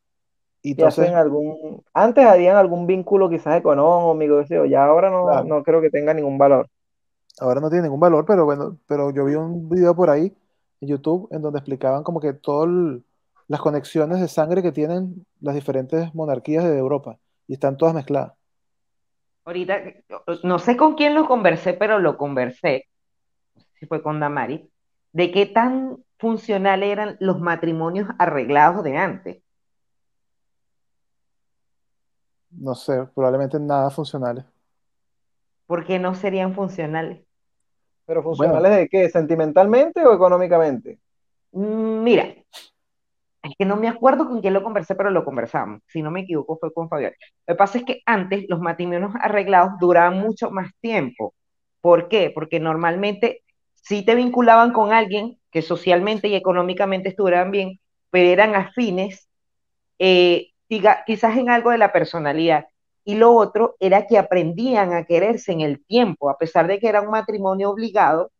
y 0.62 0.72
entonces, 0.72 1.10
hacen 1.10 1.16
algún, 1.16 1.84
antes 1.94 2.26
harían 2.26 2.58
algún 2.58 2.88
vínculo 2.88 3.30
quizás 3.30 3.58
económico, 3.58 4.40
qué 4.40 4.48
sé 4.48 4.56
yo, 4.56 4.66
ya 4.66 4.86
ahora 4.86 5.10
no, 5.10 5.26
Claro. 5.26 5.46
no 5.46 5.64
creo 5.64 5.82
que 5.82 5.90
tenga 5.90 6.14
ningún 6.14 6.38
valor. 6.38 6.68
ahora 7.40 7.62
no 7.62 7.70
tiene 7.70 7.84
ningún 7.84 8.00
valor, 8.00 8.26
pero 8.26 8.46
bueno, 8.46 8.78
pero 8.88 9.12
yo 9.12 9.26
vi 9.26 9.36
un 9.36 9.70
video 9.70 9.96
por 9.96 10.10
ahí 10.10 10.36
en 10.82 10.88
YouTube 10.90 11.28
en 11.32 11.42
donde 11.42 11.60
explicaban 11.60 12.04
como 12.04 12.20
que 12.20 12.34
todas 12.34 12.70
las 13.48 13.62
conexiones 13.62 14.20
de 14.22 14.28
sangre 14.28 14.62
que 14.62 14.72
tienen 14.72 15.26
las 15.42 15.56
diferentes 15.56 16.14
monarquías 16.14 16.64
de 16.66 16.78
Europa 16.78 17.18
y 17.48 17.54
están 17.54 17.78
todas 17.78 17.94
mezcladas. 17.96 18.34
Ahorita, 19.46 19.82
no 20.44 20.60
sé 20.60 20.78
con 20.78 20.96
quién 20.96 21.16
lo 21.16 21.28
conversé, 21.28 21.74
pero 21.74 22.00
lo 22.00 22.18
conversé, 22.18 22.86
no 23.56 23.62
sé 23.64 23.68
si 23.80 23.86
fue 23.88 24.04
con 24.04 24.20
Damari, 24.20 24.70
de 25.14 25.32
qué 25.32 25.46
tan 25.48 26.04
funcional 26.20 26.84
eran 26.84 27.18
los 27.20 27.40
matrimonios 27.42 28.10
arreglados 28.20 28.84
de 28.84 28.98
antes. 28.98 29.44
No 32.52 32.76
sé, 32.76 33.06
probablemente 33.14 33.60
nada 33.60 33.90
funcionales. 33.90 34.46
¿Por 35.68 35.86
qué 35.86 36.00
no 36.00 36.16
serían 36.16 36.54
funcionales? 36.54 37.24
Pero 38.06 38.24
funcionales 38.24 38.76
de 38.76 38.90
qué, 38.90 39.10
sentimentalmente 39.10 40.04
o 40.04 40.14
económicamente? 40.14 40.98
Mm, 41.52 42.04
Mira, 42.04 42.34
es 43.44 43.56
que 43.58 43.66
no 43.66 43.78
me 43.78 43.88
acuerdo 43.88 44.28
con 44.28 44.42
quién 44.42 44.54
lo 44.54 44.64
conversé, 44.64 44.96
pero 44.96 45.12
lo 45.12 45.24
conversamos. 45.24 45.82
Si 45.88 46.02
no 46.02 46.12
me 46.12 46.22
equivoco, 46.22 46.58
fue 46.60 46.74
con 46.74 46.90
Fabián. 46.90 47.14
Lo 47.48 47.54
que 47.54 47.58
pasa 47.58 47.78
es 47.78 47.86
que 47.86 48.02
antes 48.06 48.46
los 48.50 48.60
matrimonios 48.60 49.14
arreglados 49.22 49.74
duraban 49.80 50.20
mucho 50.20 50.52
más 50.52 50.72
tiempo. 50.82 51.34
¿Por 51.82 52.10
qué? 52.10 52.32
Porque 52.34 52.60
normalmente 52.60 53.44
sí 53.76 54.04
te 54.04 54.16
vinculaban 54.16 54.74
con 54.74 54.92
alguien 54.92 55.40
que 55.52 55.62
socialmente 55.62 56.28
y 56.28 56.36
económicamente 56.36 57.10
estuvieran 57.10 57.52
bien, 57.52 57.80
pero 58.12 58.30
eran 58.30 58.56
afines, 58.56 59.30
eh, 60.00 60.50
quizás 60.70 61.38
en 61.38 61.50
algo 61.50 61.72
de 61.72 61.78
la 61.78 61.92
personalidad. 61.92 62.68
Y 63.04 63.16
lo 63.16 63.34
otro 63.34 63.76
era 63.80 64.06
que 64.06 64.18
aprendían 64.18 64.94
a 64.94 65.04
quererse 65.04 65.52
en 65.52 65.62
el 65.62 65.84
tiempo, 65.84 66.30
a 66.30 66.38
pesar 66.38 66.68
de 66.68 66.80
que 66.80 66.88
era 66.88 67.02
un 67.02 67.10
matrimonio 67.10 67.72
obligado, 67.72 68.32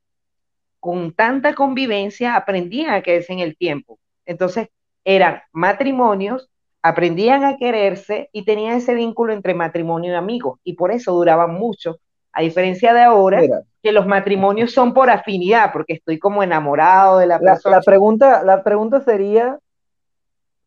con 0.80 1.14
tanta 1.14 1.56
convivencia 1.56 2.36
aprendían 2.36 2.94
a 2.94 3.02
quererse 3.02 3.34
en 3.34 3.40
el 3.40 3.58
tiempo. 3.58 4.00
Entonces, 4.26 4.70
eran 5.04 5.42
matrimonios, 5.52 6.50
aprendían 6.82 7.44
a 7.44 7.58
quererse 7.58 8.30
y 8.32 8.46
tenían 8.46 8.78
ese 8.78 8.94
vínculo 8.94 9.34
entre 9.34 9.54
matrimonio 9.54 10.14
y 10.14 10.16
amigos, 10.16 10.60
y 10.64 10.74
por 10.74 10.92
eso 10.92 11.14
duraban 11.14 11.54
mucho, 11.56 12.00
a 12.32 12.42
diferencia 12.42 12.94
de 12.94 13.02
ahora, 13.02 13.42
Mira, 13.42 13.62
que 13.82 13.92
los 13.92 14.06
matrimonios 14.06 14.72
son 14.72 14.94
por 14.94 15.10
afinidad, 15.10 15.72
porque 15.74 15.94
estoy 15.94 16.20
como 16.20 16.44
enamorado 16.44 17.18
de 17.18 17.26
la 17.26 17.40
la, 17.40 17.54
persona. 17.54 17.78
la 17.78 17.82
pregunta, 17.82 18.44
la 18.44 18.64
pregunta 18.64 19.02
sería, 19.02 19.60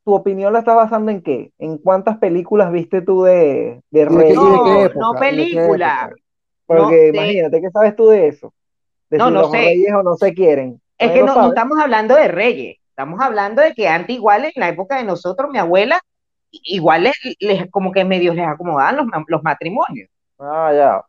¿tu 0.04 0.14
opinión 0.14 0.52
la 0.52 0.60
estás 0.60 0.76
basando 0.76 1.10
en 1.10 1.22
qué? 1.22 1.52
¿En 1.58 1.78
cuántas 1.78 2.18
películas 2.18 2.72
viste 2.72 3.02
tú 3.02 3.22
de, 3.24 3.80
de 3.90 4.00
¿Y 4.00 4.04
de 4.04 4.08
qué- 4.08 4.16
Reyes? 4.16 4.36
y 4.38 4.44
de 4.44 4.56
No, 4.56 4.64
qué 4.64 4.82
época? 4.82 5.00
no 5.00 5.10
¿Y 5.10 5.14
de 5.14 5.18
qué 5.20 5.20
película. 5.20 6.10
Porque 6.66 7.10
No, 7.12 7.22
imagínate, 7.22 7.60
¿qué 7.60 7.70
sabes 7.70 7.96
tú 7.96 8.08
de 8.08 8.28
eso? 8.28 8.52
De 9.10 9.18
No, 9.18 9.28
si 9.28 9.32
no 9.34 9.40
los 9.42 9.50
sé. 9.50 9.56
reyes 9.58 9.92
o 9.94 10.02
no 10.02 10.16
se 10.16 10.32
quieren. 10.32 10.80
Es 10.98 11.10
que 11.10 11.22
no, 11.22 11.34
no 11.34 11.48
estamos 11.48 11.78
hablando 11.78 12.14
de 12.14 12.28
reyes, 12.28 12.76
estamos 12.88 13.20
hablando 13.20 13.60
de 13.62 13.74
que 13.74 13.88
antes 13.88 14.14
igual 14.16 14.44
en 14.44 14.52
la 14.56 14.68
época 14.68 14.96
de 14.96 15.04
nosotros, 15.04 15.50
mi 15.50 15.58
abuela, 15.58 16.00
igual 16.50 17.04
les, 17.04 17.14
les- 17.40 17.70
como 17.70 17.92
que 17.92 18.04
medios 18.04 18.36
les 18.36 18.46
acomodaban 18.46 18.96
los, 18.96 19.06
los 19.26 19.42
matrimonios. 19.42 20.08
Ah, 20.38 20.70
ya. 20.74 21.02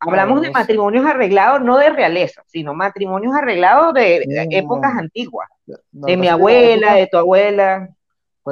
Hablamos 0.00 0.40
de 0.42 0.48
no 0.48 0.52
sé. 0.52 0.58
matrimonios 0.60 1.06
arreglados, 1.06 1.60
no 1.62 1.76
de 1.78 1.90
realeza, 1.90 2.42
sino 2.46 2.72
matrimonios 2.74 3.34
arreglados 3.34 3.92
de, 3.94 4.22
de 4.26 4.46
Mm. 4.46 4.52
épocas 4.52 4.92
antiguas, 4.96 5.48
No, 5.92 6.06
de 6.06 6.16
mi 6.16 6.28
abuela, 6.28 6.76
época- 6.88 6.94
de 6.94 7.06
tu 7.08 7.16
abuela. 7.18 7.88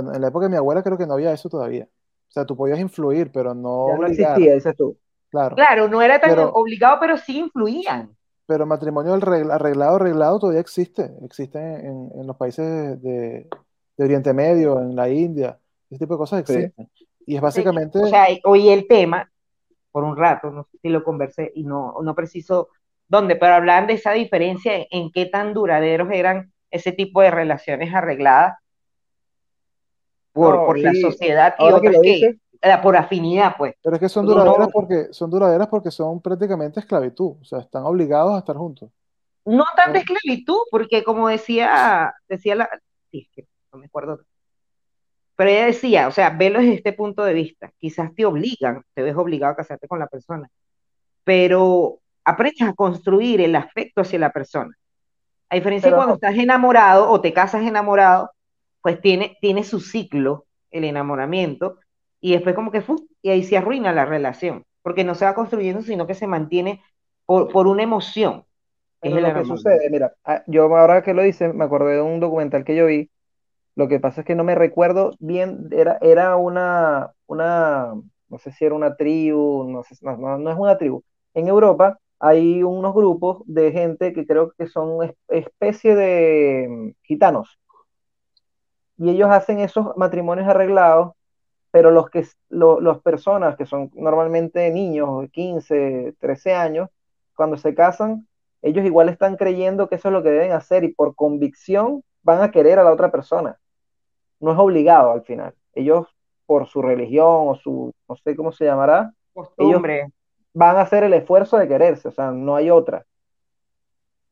Bueno, 0.02 0.14
en 0.14 0.20
la 0.20 0.28
época 0.28 0.44
de 0.46 0.50
mi 0.50 0.56
abuela 0.56 0.82
creo 0.82 0.98
que 0.98 1.06
no 1.06 1.14
había 1.14 1.32
eso 1.32 1.48
todavía. 1.48 1.84
O 2.28 2.32
sea, 2.32 2.44
tú 2.44 2.56
podías 2.56 2.78
influir, 2.78 3.30
pero 3.32 3.54
no 3.54 3.88
Ya 3.88 3.94
no 3.94 4.00
obligar, 4.06 4.30
existía, 4.32 4.54
dices 4.54 4.76
tú. 4.76 4.96
claro. 5.30 5.56
Claro, 5.56 5.88
no 5.88 6.02
era 6.02 6.20
tan 6.20 6.30
Pero- 6.30 6.50
obligado, 6.52 6.98
pero 7.00 7.16
sí 7.16 7.38
influían. 7.38 8.14
Pero 8.46 8.64
matrimonio 8.66 9.16
arregl- 9.16 9.50
arreglado, 9.52 9.96
arreglado 9.96 10.38
todavía 10.38 10.60
existe. 10.60 11.10
Existe 11.24 11.58
en, 11.58 12.10
en 12.14 12.26
los 12.26 12.36
países 12.36 13.00
de, 13.02 13.48
de 13.96 14.04
Oriente 14.04 14.32
Medio, 14.32 14.78
en 14.80 14.94
la 14.94 15.08
India. 15.08 15.58
Ese 15.90 15.98
tipo 16.00 16.14
de 16.14 16.18
cosas 16.18 16.44
Sí. 16.46 16.52
existen. 16.54 16.88
Y 17.26 17.34
es 17.36 17.40
básicamente, 17.42 17.98
O 17.98 18.06
sea, 18.06 18.26
oí 18.44 18.68
el 18.68 18.86
tema 18.86 19.28
por 19.90 20.04
un 20.04 20.16
rato, 20.16 20.50
no 20.50 20.62
sé 20.64 20.78
si 20.82 20.88
lo 20.90 21.02
conversé 21.02 21.50
y 21.54 21.64
no, 21.64 21.94
no 22.02 22.14
preciso 22.14 22.68
dónde, 23.08 23.34
pero 23.34 23.54
hablaban 23.54 23.86
de 23.88 23.94
esa 23.94 24.12
diferencia 24.12 24.76
en, 24.76 24.86
en 24.90 25.10
qué 25.10 25.26
tan 25.26 25.54
duraderos 25.54 26.08
eran 26.12 26.52
ese 26.70 26.92
tipo 26.92 27.20
de 27.22 27.30
relaciones 27.30 27.92
arregladas 27.94 28.58
por, 30.36 30.54
No, 30.54 30.66
por 30.66 30.78
la 30.78 30.92
sí. 30.92 31.00
sociedad 31.00 31.54
y 31.58 31.62
Ahora 31.62 31.80
que 31.80 31.88
otras 31.88 32.02
que, 32.02 32.08
dices, 32.08 32.36
eh, 32.62 32.78
por 32.82 32.96
afinidad, 32.96 33.54
pues. 33.56 33.74
pero 33.82 33.96
es 33.96 34.00
que 34.00 34.08
son 34.08 34.26
duraderas 34.26 34.68
porque 34.72 35.08
son 35.12 35.30
duraderas 35.30 35.68
porque 35.68 35.90
son 35.90 36.20
prácticamente 36.20 36.80
esclavitud. 36.80 37.36
O 37.40 37.44
sea, 37.44 37.60
están 37.60 37.84
obligados 37.84 38.34
a 38.34 38.38
estar 38.38 38.56
juntos. 38.56 38.90
No 39.44 39.64
tanta 39.76 39.98
esclavitud, 40.00 40.58
porque 40.70 41.04
como 41.04 41.28
decía, 41.28 42.14
decía 42.28 42.54
la, 42.56 42.68
sí, 43.10 43.20
es 43.20 43.28
que 43.34 43.48
no 43.72 43.78
me 43.78 43.86
acuerdo, 43.86 44.20
pero 45.36 45.50
ella 45.50 45.66
decía, 45.66 46.08
o 46.08 46.10
sea, 46.10 46.30
velo 46.30 46.58
desde 46.60 46.74
este 46.74 46.92
punto 46.92 47.24
de 47.24 47.34
vista, 47.34 47.70
quizás 47.78 48.12
te 48.14 48.24
obligan, 48.24 48.82
te 48.94 49.02
ves 49.02 49.14
obligado 49.16 49.52
a 49.52 49.56
casarte 49.56 49.86
con 49.86 49.98
la 49.98 50.06
persona, 50.08 50.48
pero 51.24 51.98
aprendes 52.24 52.62
a 52.68 52.74
construir 52.74 53.40
el 53.40 53.54
afecto 53.54 54.00
hacia 54.00 54.18
la 54.18 54.32
persona. 54.32 54.74
A 55.48 55.54
diferencia 55.54 55.88
de 55.88 55.92
Pero 55.92 55.96
cuando 55.98 56.12
no. 56.12 56.14
estás 56.16 56.36
enamorado 56.36 57.08
o 57.10 57.20
te 57.20 57.32
casas 57.32 57.62
enamorado, 57.62 58.30
pues 58.86 59.00
tiene, 59.02 59.36
tiene 59.40 59.64
su 59.64 59.80
ciclo, 59.80 60.46
el 60.70 60.84
enamoramiento, 60.84 61.78
y 62.20 62.32
después 62.32 62.54
como 62.54 62.70
que, 62.70 62.84
y 63.22 63.30
ahí 63.30 63.42
se 63.44 63.56
arruina 63.58 63.92
la 63.92 64.04
relación, 64.06 64.64
porque 64.82 65.04
no 65.04 65.16
se 65.16 65.24
va 65.24 65.34
construyendo, 65.34 65.82
sino 65.82 66.06
que 66.06 66.14
se 66.14 66.28
mantiene 66.28 66.82
por, 67.26 67.50
por 67.50 67.66
una 67.66 67.82
emoción, 67.82 68.44
es 69.02 69.22
lo 69.22 69.34
que 69.34 69.44
sucede, 69.44 69.90
mira, 69.90 70.14
ah, 70.24 70.44
yo 70.46 70.64
ahora 70.76 71.02
que 71.02 71.14
lo 71.14 71.22
dices, 71.22 71.54
me 71.54 71.64
acordé 71.64 71.94
de 71.96 72.02
un 72.02 72.20
documental 72.20 72.64
que 72.64 72.76
yo 72.76 72.86
vi. 72.86 73.10
Lo 73.76 73.88
que 73.88 74.00
pasa 74.00 74.22
es 74.22 74.26
que 74.26 74.34
no 74.34 74.44
me 74.44 74.54
recuerdo 74.54 75.12
bien, 75.20 75.68
era, 75.72 75.98
era 76.00 76.36
una, 76.36 77.12
una, 77.26 77.94
no 78.28 78.38
sé 78.38 78.52
si 78.52 78.64
era 78.64 78.74
una 78.74 78.96
tribu, 78.96 79.64
no 79.70 79.82
sé, 79.84 79.96
no, 80.02 80.16
no, 80.16 80.38
no 80.38 80.50
es 80.50 80.58
una 80.58 80.78
tribu. 80.78 81.02
En 81.34 81.48
Europa 81.48 81.98
hay 82.18 82.62
unos 82.62 82.94
grupos 82.94 83.42
de 83.46 83.72
gente 83.72 84.12
que 84.14 84.26
creo 84.26 84.52
que 84.58 84.66
son 84.68 85.04
es- 85.04 85.14
especie 85.28 85.94
de 85.94 86.66
mm, 86.68 86.90
gitanos. 87.04 87.58
Y 88.98 89.10
ellos 89.10 89.30
hacen 89.30 89.60
esos 89.60 89.96
matrimonios 89.96 90.48
arreglados, 90.48 91.12
pero 91.70 91.90
los 91.90 92.10
que, 92.10 92.26
lo- 92.48 92.80
las 92.80 93.00
personas 93.00 93.56
que 93.56 93.66
son 93.66 93.90
normalmente 93.94 94.70
niños 94.70 95.22
de 95.22 95.28
15, 95.30 96.14
13 96.20 96.54
años, 96.54 96.88
cuando 97.36 97.56
se 97.56 97.74
casan, 97.74 98.26
ellos 98.62 98.84
igual 98.86 99.08
están 99.10 99.36
creyendo 99.36 99.88
que 99.88 99.96
eso 99.96 100.08
es 100.08 100.12
lo 100.12 100.22
que 100.22 100.30
deben 100.30 100.52
hacer 100.52 100.84
y 100.84 100.94
por 100.94 101.14
convicción 101.14 102.02
van 102.22 102.42
a 102.42 102.50
querer 102.50 102.78
a 102.78 102.84
la 102.84 102.92
otra 102.92 103.10
persona. 103.12 103.58
No 104.40 104.52
es 104.52 104.58
obligado 104.58 105.12
al 105.12 105.22
final. 105.22 105.54
Ellos, 105.74 106.06
por 106.46 106.66
su 106.68 106.82
religión 106.82 107.48
o 107.48 107.54
su, 107.56 107.92
no 108.08 108.16
sé 108.16 108.36
cómo 108.36 108.52
se 108.52 108.64
llamará, 108.64 109.12
Costumbre. 109.34 110.10
van 110.54 110.76
a 110.76 110.82
hacer 110.82 111.04
el 111.04 111.14
esfuerzo 111.14 111.58
de 111.58 111.68
quererse, 111.68 112.08
o 112.08 112.12
sea, 112.12 112.30
no 112.32 112.56
hay 112.56 112.70
otra. 112.70 113.04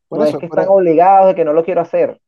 Por 0.08 0.18
No 0.18 0.24
eso, 0.24 0.36
es 0.36 0.40
que 0.40 0.46
están 0.46 0.64
e- 0.64 0.68
obligados 0.68 1.26
de 1.28 1.34
que 1.34 1.44
no 1.44 1.52
lo 1.52 1.64
quiero 1.64 1.80
hacer. 1.80 2.20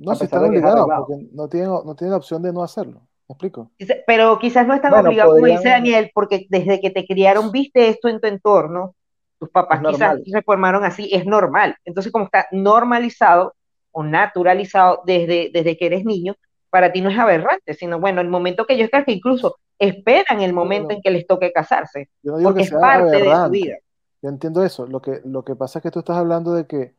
No, 0.00 0.14
si 0.14 0.24
están 0.24 0.44
obligados, 0.44 0.86
porque 0.98 1.28
no 1.32 1.48
tienen, 1.48 1.70
no 1.70 1.94
tienen 1.94 2.12
la 2.12 2.16
opción 2.16 2.42
de 2.42 2.52
no 2.52 2.62
hacerlo. 2.62 3.02
¿Me 3.28 3.34
explico? 3.34 3.70
Pero 4.06 4.38
quizás 4.38 4.66
no 4.66 4.74
están 4.74 4.90
Bueno, 4.90 5.08
obligados, 5.08 5.34
como 5.34 5.46
dice 5.46 5.68
Daniel, 5.68 6.10
porque 6.12 6.46
desde 6.48 6.80
que 6.80 6.90
te 6.90 7.06
criaron 7.06 7.52
viste 7.52 7.88
esto 7.88 8.08
en 8.08 8.20
tu 8.20 8.26
entorno, 8.26 8.96
tus 9.38 9.50
papás 9.50 9.80
quizás 9.88 10.18
se 10.24 10.42
formaron 10.42 10.84
así, 10.84 11.08
es 11.12 11.26
normal. 11.26 11.76
Entonces, 11.84 12.10
como 12.10 12.24
está 12.24 12.46
normalizado 12.50 13.54
o 13.92 14.02
naturalizado 14.02 15.02
desde, 15.06 15.50
desde 15.52 15.76
que 15.76 15.86
eres 15.86 16.04
niño, 16.04 16.34
para 16.70 16.92
ti 16.92 17.00
no 17.00 17.10
es 17.10 17.18
aberrante, 17.18 17.74
sino 17.74 18.00
bueno, 18.00 18.20
el 18.20 18.28
momento 18.28 18.64
que 18.64 18.74
ellos 18.74 18.90
que 18.90 19.12
incluso 19.12 19.56
esperan 19.78 20.40
el 20.40 20.52
momento 20.52 20.88
no. 20.88 20.96
en 20.96 21.02
que 21.02 21.10
les 21.10 21.26
toque 21.26 21.52
casarse, 21.52 22.08
Yo 22.22 22.32
no 22.32 22.38
digo 22.38 22.50
porque 22.50 22.62
que 22.62 22.74
es 22.74 22.80
parte 22.80 23.22
de 23.22 23.36
su 23.36 23.50
vida. 23.50 23.76
Yo 24.22 24.28
entiendo 24.28 24.62
eso. 24.64 24.86
Lo 24.86 25.00
que, 25.00 25.20
lo 25.24 25.44
que 25.44 25.56
pasa 25.56 25.78
es 25.78 25.82
que 25.82 25.90
tú 25.90 26.00
estás 26.00 26.16
hablando 26.16 26.52
de 26.52 26.66
que 26.66 26.94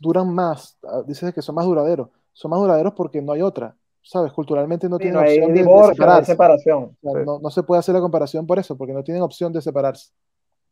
duran 0.00 0.34
más, 0.34 0.78
ah, 0.84 1.02
dices 1.06 1.32
que 1.32 1.42
son 1.42 1.54
más 1.54 1.64
duraderos. 1.64 2.08
Son 2.38 2.52
más 2.52 2.60
duraderos 2.60 2.92
porque 2.94 3.20
no 3.20 3.32
hay 3.32 3.42
otra, 3.42 3.74
¿sabes? 4.00 4.32
Culturalmente 4.32 4.88
no 4.88 4.96
Sí, 4.98 5.02
tienen 5.02 5.14
no 5.14 5.20
hay 5.26 5.34
opción 5.38 5.48
de- 5.48 5.52
de, 5.54 5.58
divorcio, 5.58 5.82
no 5.88 5.90
hay 5.90 5.94
separarse. 6.24 6.32
separación. 6.32 6.96
O 7.02 7.10
sea, 7.10 7.20
Sí. 7.20 7.26
no, 7.26 7.38
no 7.40 7.50
se 7.50 7.62
puede 7.64 7.80
hacer 7.80 7.94
la 7.96 8.00
comparación 8.00 8.46
por 8.46 8.60
eso, 8.60 8.76
porque 8.78 8.92
no 8.92 9.02
tienen 9.02 9.24
opción 9.24 9.52
de 9.52 9.60
separarse. 9.60 10.12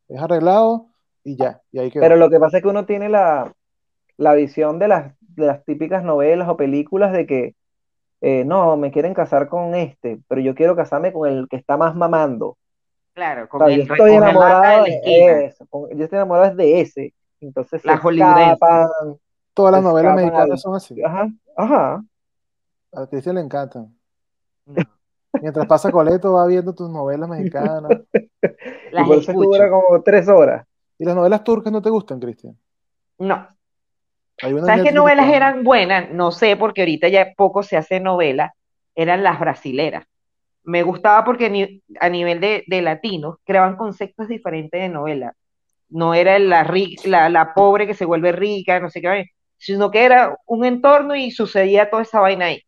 Es 0.08 0.22
arreglado 0.22 0.86
y 1.24 1.34
ya, 1.36 1.60
y 1.72 1.80
ahí. 1.80 1.90
Pero 1.92 2.14
lo 2.14 2.30
que 2.30 2.38
pasa 2.38 2.58
es 2.58 2.62
que 2.62 2.68
uno 2.68 2.86
tiene 2.86 3.08
la, 3.08 3.52
la 4.16 4.34
visión 4.34 4.78
de 4.78 4.86
las, 4.86 5.12
de 5.20 5.46
las 5.46 5.64
típicas 5.64 6.04
novelas 6.04 6.48
o 6.48 6.56
películas 6.56 7.12
de 7.12 7.26
que 7.26 7.56
eh, 8.20 8.44
no, 8.44 8.76
me 8.76 8.92
quieren 8.92 9.12
casar 9.12 9.48
con 9.48 9.74
este, 9.74 10.20
pero 10.28 10.40
yo 10.40 10.54
quiero 10.54 10.76
casarme 10.76 11.12
con 11.12 11.28
el 11.28 11.48
que 11.48 11.56
está 11.56 11.76
más 11.76 11.96
mamando. 11.96 12.56
Claro, 13.12 13.44
O 13.44 13.48
con 13.48 13.60
yo 13.62 13.66
el 13.74 13.80
estoy 13.80 13.98
con 13.98 14.08
el 14.08 14.20
rata 14.20 14.30
enamorado 14.30 14.84
de 14.84 14.90
de 14.90 15.54
con- 15.68 15.90
yo 15.90 16.04
estoy 16.04 16.16
enamorado 16.16 16.54
de 16.54 16.80
ese. 16.80 17.12
Entonces 17.40 17.82
se 17.82 17.88
La 17.88 17.94
escapan, 17.94 18.88
Todas 19.52 19.72
las 19.72 19.80
se 19.82 19.88
novelas 19.88 20.14
mexicanas 20.14 20.50
al- 20.50 20.58
son 20.58 20.74
así. 20.74 21.02
Ajá, 21.02 21.28
ajá. 21.56 22.04
A 22.92 23.06
Cristian 23.08 23.34
le 23.36 23.40
encantan. 23.42 23.94
No, 24.66 24.74
Mientras 25.42 25.66
pasa 25.66 25.90
Coleto, 25.90 26.32
va 26.32 26.46
viendo 26.46 26.74
tus 26.74 26.88
novelas 26.90 27.28
mexicanas. 27.28 27.90
Y 28.12 28.18
las 28.92 29.06
por 29.06 29.18
eso 29.18 29.30
es 29.32 29.36
que 29.38 29.44
dura 29.44 29.70
como 29.70 30.02
tres 30.02 30.28
horas. 30.28 30.66
¿Y 30.98 31.04
las 31.04 31.14
novelas 31.14 31.44
turcas 31.44 31.72
no 31.72 31.82
te 31.82 31.90
gustan, 31.90 32.18
Cristian? 32.20 32.56
No. 33.18 33.46
Hay 34.42 34.52
una 34.52 34.60
en 34.62 34.66
¿Sabes 34.66 34.82
qué 34.84 34.92
novelas 34.92 35.26
que- 35.26 35.36
eran 35.36 35.62
buenas? 35.64 36.10
No 36.10 36.30
sé, 36.32 36.56
porque 36.56 36.82
ahorita 36.82 37.08
ya 37.08 37.32
poco 37.36 37.62
se 37.62 37.76
hace 37.76 38.00
novela. 38.00 38.54
Eran 38.94 39.22
las 39.22 39.38
brasileras. 39.38 40.04
Me 40.64 40.82
gustaba 40.82 41.24
porque 41.24 41.50
ni- 41.50 41.82
a 42.00 42.08
nivel 42.08 42.40
de, 42.40 42.64
de 42.66 42.82
latinos 42.82 43.36
creaban 43.44 43.76
conceptos 43.76 44.28
diferentes 44.28 44.80
de 44.80 44.88
novela. 44.88 45.34
No 45.90 46.14
era 46.14 46.38
la, 46.38 46.68
la, 47.04 47.28
la 47.28 47.54
pobre 47.54 47.86
que 47.86 47.94
se 47.94 48.04
vuelve 48.06 48.32
rica, 48.32 48.80
no 48.80 48.88
sé 48.90 49.00
qué, 49.02 49.26
sino 49.58 49.90
que 49.90 50.04
era 50.04 50.36
un 50.46 50.64
entorno 50.64 51.14
y 51.16 51.30
sucedía 51.30 51.90
toda 51.90 52.02
esa 52.02 52.20
vaina 52.20 52.46
ahí. 52.46 52.62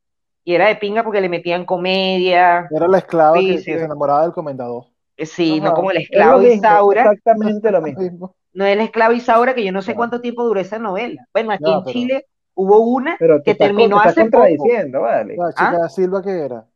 Y 0.45 0.55
era 0.55 0.69
de 0.69 0.77
pinga 0.77 1.05
porque 1.05 1.21
le 1.21 1.29
metían 1.29 1.65
comedia. 1.67 2.67
Era 2.71 2.89
la 2.89 2.99
esclava 2.99 3.35
que, 3.35 3.41
Sí, 3.41 3.49
que 3.53 3.59
sí. 3.59 3.79
se 3.79 3.85
enamoraba 3.85 4.23
del 4.23 4.33
comendador. 4.33 4.85
Eh, 5.17 5.27
Sí, 5.27 5.61
no 5.61 5.67
Ajá. 5.69 5.75
como 5.75 5.91
el 5.91 5.99
Es 5.99 6.05
esclavo 6.05 6.39
mismo, 6.39 6.55
Isaura. 6.55 7.03
exactamente 7.03 7.71
lo 7.71 7.83
mismo. 7.83 8.35
No 8.55 8.65
es 8.65 8.73
el 8.73 8.81
esclavo 8.81 9.13
Isaura, 9.13 9.55
que 9.55 9.65
yo 9.65 9.73
no 9.73 9.83
sé 9.83 9.95
cuánto 9.95 10.21
tiempo 10.21 10.45
duró 10.45 10.59
esa 10.61 10.79
novela. 10.79 11.27
Bueno, 11.35 11.51
aquí 11.53 11.65
No, 11.65 11.79
en 11.79 11.85
pero- 11.85 11.93
Chile 11.93 12.27
hubo 12.55 12.79
una 12.81 13.17
Pero 13.19 13.43
que 13.43 13.51
estás, 13.53 13.69
con- 13.69 13.77
terminó 13.77 14.01
te 14.03 14.09
hace 14.09 14.25
poco. 14.25 14.31
contradiciendo, 14.43 15.01
vale. 15.03 15.37
La 15.37 15.51
chica 15.51 15.69
¿Ah? 15.71 15.79
da 15.79 15.89
Silva, 15.91 16.23
¿qué 16.23 16.31
era? 16.41 16.67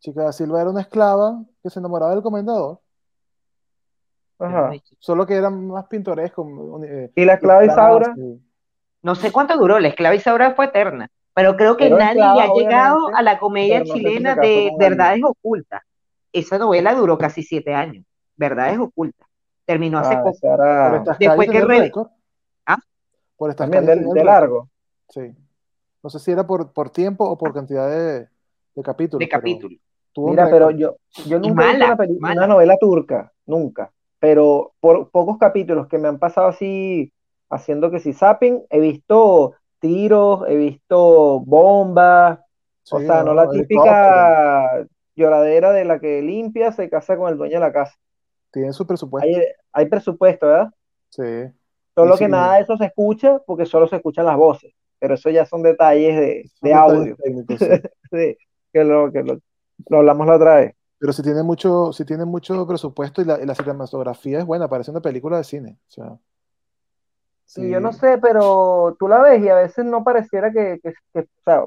Chica 0.00 0.22
da 0.24 0.32
Silva 0.32 0.60
era 0.60 0.70
una 0.70 0.82
esclava 0.82 1.42
que 1.62 1.70
se 1.70 1.78
enamoraba 1.80 2.12
del 2.12 2.22
comendador, 2.22 2.78
Ajá. 4.38 4.70
solo 4.98 5.26
que 5.26 5.34
era 5.34 5.50
más 5.50 5.86
pintoresco. 5.86 6.42
un- 6.42 6.84
eh, 6.84 7.10
Y 7.16 7.24
la 7.24 7.34
esclava 7.34 7.64
Isaura, 7.64 8.12
sí. 8.14 8.40
No 9.02 9.14
sé 9.14 9.30
cuánto 9.32 9.56
duró, 9.56 9.78
la 9.78 9.88
esclava 9.88 10.14
Isaura 10.14 10.54
fue 10.54 10.66
eterna, 10.66 11.08
pero 11.34 11.56
creo 11.56 11.76
que 11.76 11.84
Pero 11.84 11.98
nadie 11.98 12.20
esclava, 12.20 12.42
ha 12.42 12.54
llegado 12.54 13.08
a 13.14 13.22
la 13.22 13.38
comedia 13.38 13.80
no 13.80 13.84
si 13.86 13.92
chilena 13.92 14.34
de. 14.34 14.72
Verdades 14.78 15.22
Ocultas. 15.24 15.82
Esa 16.32 16.58
novela 16.58 16.94
duró 16.94 17.16
casi 17.16 17.42
siete 17.42 17.74
años, 17.74 18.04
Verdades 18.36 18.78
Ocultas. 18.78 19.26
Terminó 19.64 19.98
hace 19.98 20.14
ah, 20.14 20.22
poco. 20.22 21.14
Después 21.18 21.50
que 21.50 21.60
récord. 21.60 22.08
¿Ah? 22.66 22.78
Por 23.36 23.50
estas 23.50 23.70
también 23.70 23.86
de, 23.86 24.14
de 24.14 24.24
largo. 24.24 24.68
Sí. 25.08 25.34
No 26.02 26.10
sé 26.10 26.18
si 26.18 26.30
era 26.30 26.46
por, 26.46 26.72
por 26.72 26.90
tiempo 26.90 27.24
o 27.24 27.36
por 27.36 27.52
cantidad 27.52 27.88
de, 27.88 28.28
de 28.74 28.82
capítulos. 28.82 29.20
de 29.20 29.28
pero 29.28 29.40
capítulo. 29.40 29.76
tuvo 30.12 30.26
un 30.26 30.30
Mira, 30.32 30.48
pero 30.50 30.70
yo, 30.70 30.96
yo 31.26 31.38
nunca 31.38 31.64
he 31.64 31.66
visto 31.66 31.78
mala, 31.78 31.86
una, 31.86 31.96
peli- 31.96 32.18
mala. 32.18 32.34
una 32.34 32.46
novela 32.46 32.76
turca, 32.78 33.32
nunca. 33.46 33.90
Pero 34.20 34.72
por 34.80 35.10
pocos 35.10 35.38
capítulos 35.38 35.86
que 35.86 35.98
me 35.98 36.08
han 36.08 36.18
pasado 36.18 36.48
así, 36.48 37.12
haciendo 37.50 37.90
que 37.90 38.00
si 38.00 38.12
zapping, 38.12 38.64
he 38.70 38.80
visto 38.80 39.54
tiros, 39.80 40.44
he 40.48 40.56
visto 40.56 41.40
bombas, 41.40 42.40
o 42.90 43.00
sea, 43.00 43.22
no 43.22 43.34
la 43.34 43.44
helicóptero. 43.44 43.66
típica 43.68 44.86
lloradera 45.14 45.72
de 45.72 45.84
la 45.84 45.98
que 45.98 46.22
limpia, 46.22 46.72
se 46.72 46.88
casa 46.88 47.16
con 47.16 47.30
el 47.30 47.36
dueño 47.36 47.54
de 47.54 47.60
la 47.60 47.72
casa. 47.72 47.94
Tienen 48.52 48.72
su 48.72 48.86
presupuesto. 48.86 49.28
Hay, 49.28 49.44
hay 49.72 49.86
presupuesto, 49.86 50.46
¿verdad? 50.46 50.70
Sí. 51.10 51.52
Solo 51.94 52.16
que 52.16 52.26
sí. 52.26 52.30
nada 52.30 52.54
de 52.54 52.62
eso 52.62 52.76
se 52.76 52.86
escucha 52.86 53.40
porque 53.44 53.66
solo 53.66 53.88
se 53.88 53.96
escuchan 53.96 54.24
las 54.26 54.36
voces, 54.36 54.72
pero 54.98 55.14
eso 55.14 55.30
ya 55.30 55.44
son 55.44 55.62
detalles 55.62 56.16
de, 56.16 56.50
Son 56.54 56.68
de 56.68 56.74
audio, 56.74 57.16
técnicos, 57.16 57.58
que 58.10 58.84
lo, 58.84 59.12
que 59.12 59.22
lo, 59.22 59.38
lo 59.88 59.98
hablamos 59.98 60.26
la 60.26 60.36
otra 60.36 60.56
vez. 60.56 60.74
Pero 60.98 61.12
si 61.12 61.22
tiene 61.22 61.42
mucho, 61.42 61.92
si 61.92 62.04
tiene 62.04 62.24
mucho 62.24 62.66
presupuesto 62.66 63.22
y 63.22 63.24
la, 63.24 63.40
y 63.40 63.46
la 63.46 63.54
cinematografía 63.54 64.38
es 64.38 64.44
buena, 64.44 64.68
parece 64.68 64.90
una 64.90 65.00
película 65.00 65.36
de 65.36 65.44
cine. 65.44 65.78
O 65.88 65.90
sea, 65.90 66.18
Sí, 67.48 67.62
sí. 67.62 67.68
yo 67.70 67.80
no 67.80 67.92
sé, 67.92 68.18
pero 68.18 68.94
tú 68.98 69.08
la 69.08 69.20
ves 69.20 69.42
y 69.42 69.48
a 69.48 69.54
veces 69.56 69.84
no 69.84 70.04
pareciera 70.04 70.52
que, 70.52 70.78
que- 70.82 70.92
que- 71.14 71.20
o 71.20 71.42
sea, 71.44 71.64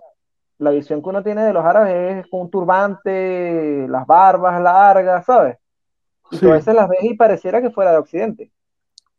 la 0.60 0.70
visión 0.72 1.02
que 1.02 1.10
uno 1.10 1.24
tiene 1.24 1.44
de 1.44 1.54
los 1.54 1.66
árabes 1.66 2.18
es 2.26 2.28
con 2.30 2.42
un 2.42 2.52
turbante, 2.52 3.88
las 3.90 4.06
barbas 4.06 4.62
largas, 4.62 5.26
¿sabes? 5.26 5.58
Y 6.30 6.40
tú 6.40 6.50
a 6.52 6.56
veces 6.56 6.76
las 6.76 6.88
ves 6.88 7.00
y 7.04 7.16
pareciera 7.16 7.62
que 7.62 7.72
fuera 7.72 7.92
de 7.92 7.98
Occidente. 7.98 8.52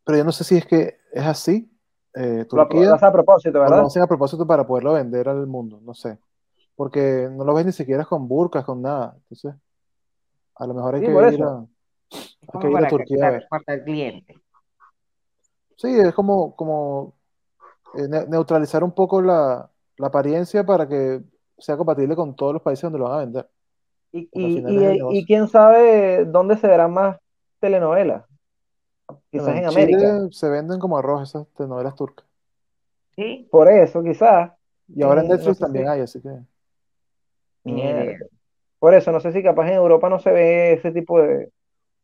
Pero 0.04 0.18
yo 0.18 0.24
no 0.24 0.32
sé 0.32 0.44
si 0.44 0.56
es 0.56 0.66
que 0.66 0.98
es 1.12 1.24
así, 1.26 1.70
eh, 2.14 2.46
Lo, 2.52 2.64
lo 2.64 2.68
Turquía, 2.68 2.92
hace 2.94 3.06
a 3.06 3.12
propósito, 3.12 3.58
o 3.58 3.62
lo 3.62 3.64
¿verdad? 3.74 3.86
hacen 3.86 4.02
a 4.02 4.06
propósito 4.06 4.46
para 4.46 4.66
poderlo 4.66 4.92
vender 4.92 5.28
al 5.28 5.46
mundo, 5.46 5.80
no 5.82 5.94
sé. 5.94 6.18
Porque 6.76 7.28
no 7.30 7.44
lo 7.44 7.54
ves 7.54 7.66
ni 7.66 7.72
siquiera 7.72 8.04
con 8.04 8.26
burkas, 8.28 8.64
con 8.64 8.82
nada. 8.82 9.14
Entonces, 9.16 9.54
a 10.56 10.66
lo 10.66 10.74
mejor 10.74 10.94
hay 10.94 11.00
Sí, 11.00 11.06
que 11.06 11.12
ir 11.12 11.18
eso. 11.34 11.44
a, 11.44 11.66
hay 12.54 12.60
que 12.60 12.70
ir 12.70 12.76
a 12.76 12.88
Turquía 12.88 13.26
a 13.26 13.30
ver. 13.30 13.46
captar 13.50 13.84
clientes. 13.84 14.36
Sí, 15.76 15.88
es 15.98 16.14
como, 16.14 16.54
como 16.56 17.14
eh, 17.94 18.06
ne- 18.08 18.26
neutralizar 18.26 18.82
un 18.84 18.92
poco 18.92 19.20
la, 19.22 19.68
la 19.96 20.06
apariencia 20.06 20.64
para 20.64 20.88
que 20.88 21.20
sea 21.58 21.76
compatible 21.76 22.16
con 22.16 22.34
todos 22.34 22.52
los 22.54 22.62
países 22.62 22.82
donde 22.82 22.98
lo 22.98 23.04
van 23.06 23.14
a 23.14 23.24
vender. 23.24 23.48
Y, 24.12 24.28
y, 24.32 24.58
y- 24.58 24.60
negocio. 24.62 25.22
quién 25.26 25.48
sabe 25.48 26.24
dónde 26.26 26.56
se 26.56 26.66
verán 26.68 26.92
más 26.92 27.18
telenovelas. 27.60 28.24
Quizás 29.30 29.48
en 29.56 29.68
Chile 29.70 29.82
América. 29.82 30.28
se 30.30 30.48
venden 30.48 30.78
como 30.78 30.98
arroz 30.98 31.28
esas 31.28 31.46
telenovelas 31.56 31.94
turcas. 31.94 32.26
¿Sí? 33.16 33.48
Por 33.50 33.68
eso, 33.68 34.02
quizás. 34.02 34.52
Y 34.88 35.02
ahora 35.02 35.20
en 35.22 35.28
no 35.28 35.34
Netflix 35.34 35.58
sé 35.58 35.64
también 35.64 35.84
si- 35.86 35.90
hay, 35.90 36.00
así 36.00 36.20
que. 36.20 36.38
Mierda. 37.64 38.26
Por 38.78 38.94
eso, 38.94 39.12
no 39.12 39.20
sé 39.20 39.32
si 39.32 39.42
capaz 39.42 39.68
en 39.68 39.74
Europa 39.74 40.08
no 40.08 40.18
se 40.18 40.32
ve 40.32 40.72
ese 40.72 40.90
tipo 40.92 41.20
de, 41.20 41.50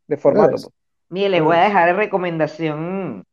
de 0.07 0.17
formato. 0.17 0.51
Pues, 0.53 0.63
pues. 0.65 0.75
Mire, 1.11 1.29
les 1.31 1.43
voy 1.43 1.57
a 1.57 1.61
dejar 1.65 1.87
de 1.87 1.93
recomendación 1.95 3.25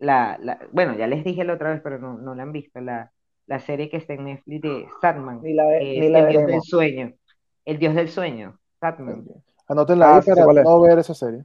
la, 0.00 0.38
la, 0.40 0.58
bueno, 0.72 0.94
ya 0.96 1.06
les 1.06 1.24
dije 1.24 1.44
la 1.44 1.54
otra 1.54 1.70
vez, 1.70 1.80
pero 1.82 1.98
no, 1.98 2.18
no 2.18 2.34
la 2.34 2.42
han 2.44 2.52
visto, 2.52 2.80
la, 2.80 3.12
la 3.46 3.58
serie 3.60 3.88
que 3.90 3.96
está 3.98 4.14
en 4.14 4.24
Netflix 4.24 4.62
de 4.62 4.86
Satman, 5.00 5.40
Ni 5.42 5.54
la, 5.54 5.64
que 5.78 5.84
ni 5.84 6.06
el 6.06 6.28
dios 6.28 6.46
del 6.46 6.62
sueño, 6.62 7.12
el 7.64 7.78
dios 7.78 7.94
del 7.94 8.08
sueño, 8.08 8.58
Satman, 8.80 9.24
anótenla 9.66 10.06
Ah, 10.06 10.16
ahí 10.16 10.22
para 10.22 10.62
no 10.62 10.80
ver 10.80 10.98
esa 10.98 11.14
serie. 11.14 11.44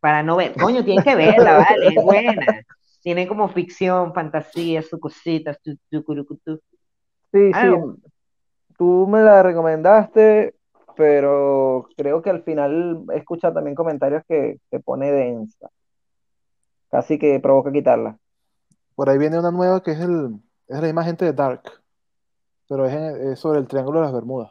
para 0.00 0.22
no 0.22 0.36
ver, 0.36 0.54
coño, 0.54 0.84
tienen 0.84 1.04
que 1.04 1.14
verla, 1.16 1.58
vale, 1.58 1.88
es 1.88 2.04
buena, 2.04 2.62
tiene 3.02 3.26
como 3.26 3.48
ficción, 3.48 4.12
fantasía, 4.14 4.82
su 4.82 4.98
cositas, 5.00 5.58
tu, 5.62 5.76
tu, 5.90 6.04
curucutú. 6.04 6.60
Sí, 7.32 7.50
Ah, 7.52 7.62
sí, 7.62 7.66
no. 7.68 7.96
tú 8.78 9.06
me 9.08 9.22
la 9.22 9.42
recomendaste, 9.42 10.54
pero 10.96 11.88
creo 11.96 12.22
que 12.22 12.30
al 12.30 12.42
final 12.42 13.04
he 13.12 13.18
escuchado 13.18 13.54
también 13.54 13.74
comentarios 13.74 14.22
que 14.28 14.58
se 14.70 14.80
pone 14.80 15.10
densa. 15.12 15.68
Casi 16.96 17.18
que 17.18 17.38
provoca 17.40 17.70
quitarla. 17.70 18.16
Por 18.94 19.10
ahí 19.10 19.18
viene 19.18 19.38
una 19.38 19.50
nueva 19.50 19.82
que 19.82 19.90
es 19.90 20.00
el 20.00 20.40
es 20.66 20.76
la 20.80 20.86
misma 20.86 21.04
gente 21.04 21.26
de 21.26 21.34
Dark, 21.34 21.60
pero 22.66 22.86
es, 22.86 22.94
en- 22.94 23.32
es 23.32 23.38
sobre 23.38 23.58
el 23.58 23.68
Triángulo 23.68 23.98
de 24.00 24.06
las 24.06 24.14
Bermudas. 24.14 24.50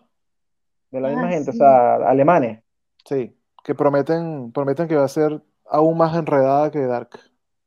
De 0.91 1.01
la 1.01 1.07
Ah, 1.07 1.11
misma 1.11 1.29
gente, 1.29 1.49
o 1.49 1.53
sí. 1.53 1.57
sea, 1.57 1.95
alemanes. 1.95 2.59
Sí, 3.03 3.35
que 3.63 3.73
prometen, 3.73 4.51
prometen 4.51 4.87
que 4.87 4.95
va 4.95 5.05
a 5.05 5.07
ser 5.07 5.41
aún 5.67 5.97
más 5.97 6.15
enredada 6.15 6.69
que 6.69 6.81
Dark. 6.81 7.09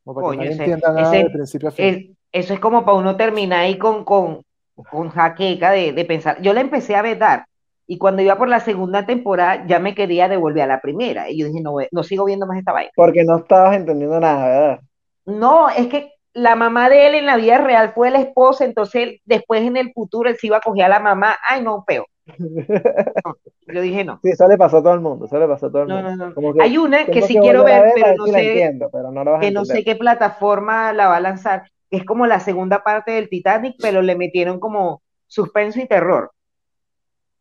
Como 0.04 0.20
para 0.20 0.36
que 0.36 0.36
Coño, 0.38 0.38
nadie 0.38 0.52
ese- 0.52 0.62
entienda 0.62 0.92
nada 0.92 1.12
ese- 1.12 1.24
de 1.24 1.30
principio 1.30 1.68
a 1.70 1.72
fin. 1.72 2.16
Eso 2.30 2.54
es 2.54 2.60
como 2.60 2.84
para 2.84 2.98
uno 2.98 3.16
terminar 3.16 3.60
ahí 3.60 3.78
con, 3.78 4.04
con, 4.04 4.42
con 4.90 5.08
jaqueca 5.08 5.72
de, 5.72 5.92
de 5.92 6.04
pensar. 6.04 6.40
Yo 6.40 6.52
la 6.52 6.60
empecé 6.60 6.94
a 6.94 7.02
ver 7.02 7.18
Dark, 7.18 7.46
y 7.89 7.99
cuando 7.99 8.22
iba 8.22 8.39
por 8.39 8.49
la 8.49 8.61
segunda 8.61 9.07
temporada 9.07 9.66
ya 9.66 9.80
me 9.80 9.95
quería 9.97 10.28
devolver 10.28 10.62
a 10.64 10.66
la 10.68 10.80
primera. 10.80 11.30
Y 11.30 11.39
yo 11.41 11.47
dije, 11.49 11.61
no, 11.62 11.74
no 11.91 12.03
sigo 12.05 12.24
viendo 12.26 12.47
más 12.47 12.59
esta 12.59 12.72
vaina. 12.72 12.93
Porque 12.95 13.24
no 13.24 13.39
estabas 13.39 13.76
entendiendo 13.76 14.20
nada, 14.20 14.47
¿verdad? 14.47 14.80
No, 15.26 15.68
es 15.70 15.86
que 15.89 16.12
la 16.32 16.57
mamá 16.57 16.89
de 16.89 17.07
él 17.07 17.14
en 17.14 17.26
la 17.26 17.36
vida 17.36 17.59
real 17.59 17.93
fue 17.95 18.11
la 18.11 18.20
esposa, 18.20 18.64
entonces 18.64 19.03
él, 19.03 19.20
después 19.24 19.62
en 19.62 19.76
el 19.76 19.93
futuro 19.93 20.28
él 20.28 20.36
se 20.39 20.49
iba 20.49 20.57
a 20.59 20.61
coger 20.61 20.84
a 20.84 20.89
la 20.89 21.01
mamá. 21.01 21.36
Ay, 21.49 21.62
no, 21.62 21.84
peo. 21.86 22.07
Yo 23.66 23.80
dije, 23.82 24.05
no. 24.05 24.20
Sí, 24.22 24.30
eso 24.30 24.49
le 24.49 24.57
pasó 24.59 24.78
a 24.78 24.82
todo 24.82 24.95
el 24.95 25.01
mundo, 25.01 25.26
eso 25.26 25.39
le 25.39 25.47
pasó 25.47 25.66
a 25.66 25.70
todo 25.70 25.82
el 25.82 25.89
No, 25.89 25.95
mundo. 26.03 26.11
no, 26.16 26.16
no. 26.30 26.55
Que 26.55 26.62
Hay 26.62 26.76
una 26.78 27.07
que 27.07 27.22
sí 27.22 27.34
que 27.34 27.41
quiero 27.41 27.64
ver, 27.64 27.82
verla, 27.82 27.91
a 27.91 27.95
pero 27.95 28.07
ver 28.09 28.16
no 28.16 28.24
si 28.26 28.30
sé, 28.32 28.49
entiendo, 28.49 28.89
pero 28.93 29.11
no 29.12 29.20
a 29.20 29.24
que 29.41 29.51
no 29.51 29.64
sé 29.64 29.84
qué 29.84 29.97
plataforma 29.97 30.93
la 30.93 31.09
va 31.09 31.16
a 31.16 31.20
lanzar. 31.20 31.70
Es 31.91 32.05
como 32.05 32.26
la 32.26 32.41
segunda 32.41 32.82
parte 32.82 33.12
del 33.12 33.28
Titanic, 33.28 33.76
pero 33.80 34.03
le 34.03 34.16
metieron 34.16 34.61
como 34.61 35.03
suspenso 35.26 35.80
y 35.80 35.86
terror. 35.86 36.32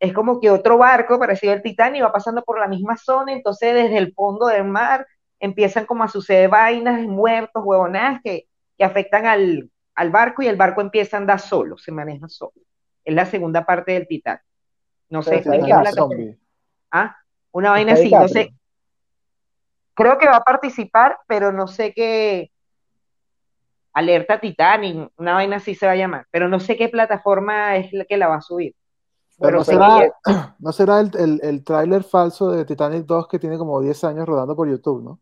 Es 0.00 0.12
como 0.12 0.40
que 0.40 0.50
otro 0.50 0.78
barco 0.78 1.18
parecido 1.18 1.52
al 1.52 1.62
Titanic 1.62 2.02
va 2.02 2.12
pasando 2.12 2.42
por 2.42 2.60
la 2.60 2.68
misma 2.68 2.96
zona, 2.96 3.32
entonces 3.32 3.74
desde 3.74 3.98
el 3.98 4.12
fondo 4.12 4.46
del 4.46 4.64
mar 4.64 5.06
empiezan 5.40 5.86
como 5.86 6.04
a 6.04 6.08
suceder 6.08 6.48
vainas, 6.48 7.02
muertos, 7.02 7.62
huevonadas 7.64 8.20
que, 8.22 8.48
que 8.76 8.84
afectan 8.84 9.26
al, 9.26 9.70
al 9.98 10.10
barco 10.10 10.42
y 10.42 10.46
el 10.46 10.56
barco 10.56 10.80
empieza 10.80 11.16
a 11.16 11.20
andar 11.20 11.40
solo, 11.40 11.76
se 11.76 11.90
maneja 11.90 12.28
solo. 12.28 12.52
es 13.04 13.14
la 13.14 13.26
segunda 13.26 13.66
parte 13.66 13.92
del 13.92 14.06
Titanic. 14.06 14.42
No 15.08 15.22
sé 15.22 15.40
Pero 15.42 15.50
qué 15.50 15.58
plataforma. 15.58 15.92
Zombie. 15.92 16.38
Ah, 16.90 17.16
una 17.50 17.70
vaina 17.70 17.94
así, 17.94 18.10
no 18.10 18.28
sé. 18.28 18.54
Creo 19.94 20.16
que 20.18 20.28
va 20.28 20.36
a 20.36 20.44
participar, 20.44 21.18
pero 21.26 21.50
no 21.50 21.66
sé 21.66 21.92
qué. 21.92 22.52
Alerta 23.92 24.38
Titanic, 24.38 25.10
una 25.16 25.34
vaina 25.34 25.56
así 25.56 25.74
se 25.74 25.86
va 25.86 25.92
a 25.92 25.96
llamar, 25.96 26.26
pero 26.30 26.48
no 26.48 26.60
sé 26.60 26.76
qué 26.76 26.88
plataforma 26.88 27.76
es 27.76 27.92
la 27.92 28.04
que 28.04 28.16
la 28.16 28.28
va 28.28 28.36
a 28.36 28.40
subir. 28.40 28.76
Pero 29.40 29.50
Pero 29.50 29.58
no 29.58 29.64
que 29.64 29.64
será, 29.72 30.12
no 30.58 30.72
será 30.72 31.00
el, 31.00 31.10
el, 31.16 31.40
el 31.42 31.64
tráiler 31.64 32.02
falso 32.02 32.50
de 32.50 32.64
Titanic 32.64 33.04
2 33.06 33.28
que 33.28 33.38
tiene 33.38 33.56
como 33.58 33.80
10 33.80 34.02
años 34.04 34.26
rodando 34.26 34.56
por 34.56 34.68
YouTube, 34.68 35.02
¿no? 35.02 35.20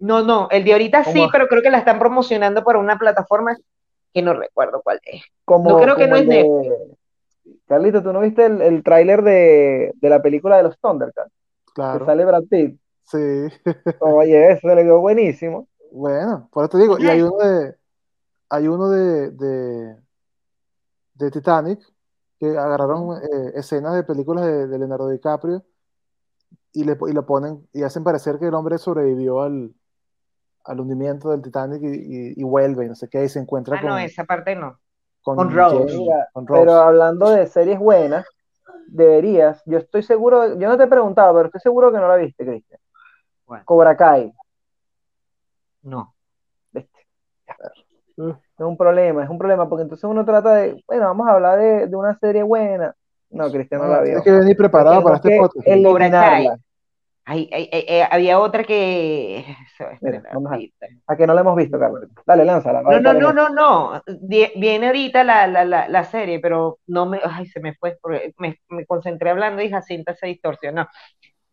No, 0.00 0.22
no, 0.22 0.48
el 0.50 0.64
de 0.64 0.72
ahorita 0.72 1.04
sí, 1.04 1.26
pero 1.32 1.48
creo 1.48 1.62
que 1.62 1.70
la 1.70 1.78
están 1.78 1.98
promocionando 1.98 2.62
por 2.62 2.76
una 2.76 2.96
plataforma 2.98 3.56
que 4.12 4.22
no 4.22 4.32
recuerdo 4.34 4.80
cuál 4.82 5.00
es. 5.04 5.22
Como, 5.44 5.70
No 5.70 5.80
creo 5.80 5.96
que 5.96 6.06
no 6.06 6.16
es 6.16 6.28
de... 6.28 6.48
Carlito, 7.66 8.02
¿tú 8.02 8.12
no 8.12 8.20
viste 8.20 8.46
el, 8.46 8.60
el 8.62 8.82
tráiler 8.82 9.22
de, 9.22 9.92
de 9.94 10.08
la 10.08 10.22
película 10.22 10.56
de 10.56 10.62
los 10.64 10.78
Thundercats? 10.78 11.30
Que 11.66 11.72
Claro. 11.74 12.06
sale 12.06 12.24
Brad 12.24 12.44
Pitt. 12.44 12.80
Sí. 13.04 13.18
Oye, 14.00 14.52
eso 14.52 14.68
le 14.68 14.82
quedó 14.82 15.00
buenísimo. 15.00 15.68
Bueno, 15.92 16.48
por 16.52 16.64
eso 16.64 16.70
te 16.70 16.78
digo, 16.78 16.98
y 16.98 17.06
hay 17.06 17.22
uno 17.22 17.36
de, 17.38 17.74
hay 18.50 18.68
uno 18.68 18.88
de, 18.90 19.30
de, 19.32 19.96
de 21.14 21.30
Titanic 21.30 21.80
que 22.38 22.46
agarraron 22.56 23.16
eh, 23.22 23.52
escenas 23.54 23.94
de 23.94 24.04
películas 24.04 24.44
de, 24.46 24.66
de 24.68 24.78
Leonardo 24.78 25.08
DiCaprio 25.08 25.64
y, 26.72 26.84
le, 26.84 26.96
y 27.08 27.12
lo 27.12 27.26
ponen 27.26 27.66
y 27.72 27.82
hacen 27.82 28.04
parecer 28.04 28.38
que 28.38 28.46
el 28.46 28.54
hombre 28.54 28.78
sobrevivió 28.78 29.42
al, 29.42 29.74
al 30.64 30.80
hundimiento 30.80 31.30
del 31.30 31.42
Titanic 31.42 31.82
y, 31.82 31.86
y- 31.86 32.34
y 32.36 32.44
vuelve, 32.44 32.84
y 32.86 32.88
no 32.88 32.94
sé 32.94 33.08
qué, 33.08 33.24
y 33.24 33.28
se 33.28 33.40
encuentra 33.40 33.76
Ah, 33.78 33.80
con, 33.80 33.90
no, 33.90 33.98
esa 33.98 34.24
parte 34.24 34.54
no. 34.54 34.78
con 35.22 35.36
con 35.36 35.50
Rose. 35.50 35.76
Jamie, 35.76 35.98
Mira, 35.98 36.28
con 36.32 36.46
Rose. 36.46 36.60
Pero 36.60 36.72
hablando 36.74 37.30
de 37.30 37.46
series 37.46 37.78
buenas, 37.78 38.26
deberías, 38.88 39.62
yo 39.66 39.78
estoy 39.78 40.02
seguro, 40.02 40.58
yo 40.58 40.68
no 40.68 40.76
te 40.76 40.84
he 40.84 40.88
preguntado, 40.88 41.34
pero 41.34 41.46
estoy 41.46 41.60
seguro 41.60 41.90
que 41.92 41.98
no 41.98 42.08
la 42.08 42.16
viste, 42.16 42.44
Cristian. 42.44 42.80
¿Cuál? 43.44 43.64
Cobra 43.64 43.96
Kai, 43.96 44.32
No. 45.82 46.14
¿viste? 46.72 47.06
Es 48.58 48.64
un 48.66 48.76
problema, 48.76 49.22
es 49.24 49.30
un 49.30 49.38
problema, 49.38 49.68
porque 49.68 49.82
entonces 49.82 50.04
uno 50.04 50.24
trata 50.24 50.54
de, 50.56 50.82
bueno, 50.86 51.04
vamos 51.06 51.28
a 51.28 51.32
hablar 51.32 51.58
de, 51.58 51.86
de 51.86 51.96
una 51.96 52.18
serie 52.18 52.42
buena. 52.42 52.94
No, 53.30 53.50
Cristian 53.50 53.80
no, 53.80 53.86
No, 53.86 53.92
la 53.94 54.02
tienes 54.02 54.24
vio. 54.24 54.24
que 54.24 54.38
venir 54.40 54.56
preparado 54.56 55.02
para 55.02 55.16
este 55.16 55.36
podcast. 55.38 55.66
Cobra 55.82 56.10
Kai. 56.10 56.46
eliminarla. 56.46 56.58
Ay, 57.30 57.48
ay, 57.52 57.68
ay, 57.72 57.86
ay, 57.88 58.00
había 58.10 58.38
otra 58.40 58.64
que. 58.64 59.44
Mira, 60.00 60.22
vamos 60.32 60.50
a-. 60.52 60.58
A 61.12 61.16
que 61.16 61.26
no 61.26 61.34
la 61.34 61.42
hemos 61.42 61.56
visto, 61.56 61.78
Carlos. 61.78 62.04
Dale, 62.26 62.44
lánzala. 62.44 62.82
No, 62.82 63.00
no, 63.00 63.12
no, 63.12 63.32
no, 63.32 63.48
no. 63.50 64.02
Viene 64.20 64.86
ahorita 64.86 65.22
la, 65.24 65.46
la, 65.46 65.64
la, 65.64 65.88
la 65.88 66.04
serie, 66.04 66.40
pero 66.40 66.78
no 66.86 67.06
me. 67.06 67.20
Ay, 67.22 67.46
se 67.46 67.60
me 67.60 67.74
fue. 67.74 67.98
Me, 68.38 68.58
me 68.70 68.86
concentré 68.86 69.30
hablando 69.30 69.62
y 69.62 69.70
Jacinta 69.70 70.14
se 70.14 70.26
distorsionó. 70.26 70.88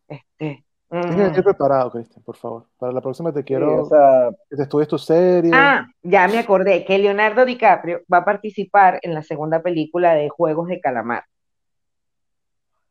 Este. 0.08 0.64
Tienes 0.88 1.32
que 1.32 1.40
mm. 1.40 1.44
preparado, 1.44 1.90
Cristian, 1.90 2.22
por 2.24 2.36
favor. 2.36 2.66
Para 2.78 2.92
la 2.92 3.00
próxima 3.00 3.32
te 3.32 3.40
Sí, 3.40 3.44
quiero 3.44 3.82
o 3.82 3.86
sea, 3.86 4.30
que 4.48 4.56
te 4.56 4.62
estudies 4.62 4.88
tu 4.88 4.98
serie. 4.98 5.50
Ah, 5.52 5.84
ya 6.02 6.28
me 6.28 6.38
acordé 6.38 6.84
que 6.84 6.96
Leonardo 6.98 7.44
DiCaprio 7.44 8.02
va 8.12 8.18
a 8.18 8.24
participar 8.24 9.00
en 9.02 9.12
la 9.14 9.22
segunda 9.22 9.62
película 9.62 10.14
de 10.14 10.28
Juegos 10.28 10.68
de 10.68 10.80
Calamar. 10.80 11.24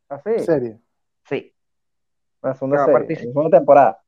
así, 0.09 0.39
serie. 0.39 0.77
Sí. 1.27 1.53
la 2.41 2.53
segunda 2.53 2.77
Ah, 2.77 2.79
va 2.79 2.83
a 2.83 2.85
serie, 2.87 2.99
participar. 2.99 3.25
la 3.27 3.31
segunda 3.33 3.57
temporada. 3.57 4.01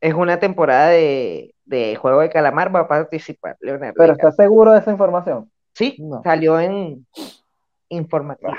Es 0.00 0.14
una 0.14 0.40
temporada 0.40 0.88
de, 0.88 1.54
de 1.64 1.96
Juego 1.96 2.20
de 2.20 2.30
Calamar, 2.30 2.74
va 2.74 2.80
a 2.80 2.88
participar 2.88 3.56
Leonardo 3.60 3.94
Pero 3.96 4.12
DiCaprio. 4.12 4.28
¿estás 4.28 4.36
seguro 4.44 4.72
de 4.72 4.78
esa 4.80 4.90
información? 4.90 5.50
Sí, 5.72 5.96
No. 6.00 6.20
salió 6.24 6.58
en 6.58 7.06
informativo. 7.88 8.52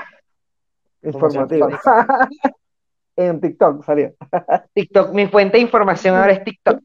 Informativa. 1.02 1.68
En 3.16 3.40
TikTok 3.40 3.84
salió. 3.84 4.12
TikTok, 4.74 5.12
mi 5.12 5.26
fuente 5.26 5.56
de 5.58 5.62
información 5.62 6.16
ahora 6.16 6.32
es 6.32 6.44
TikTok. 6.44 6.80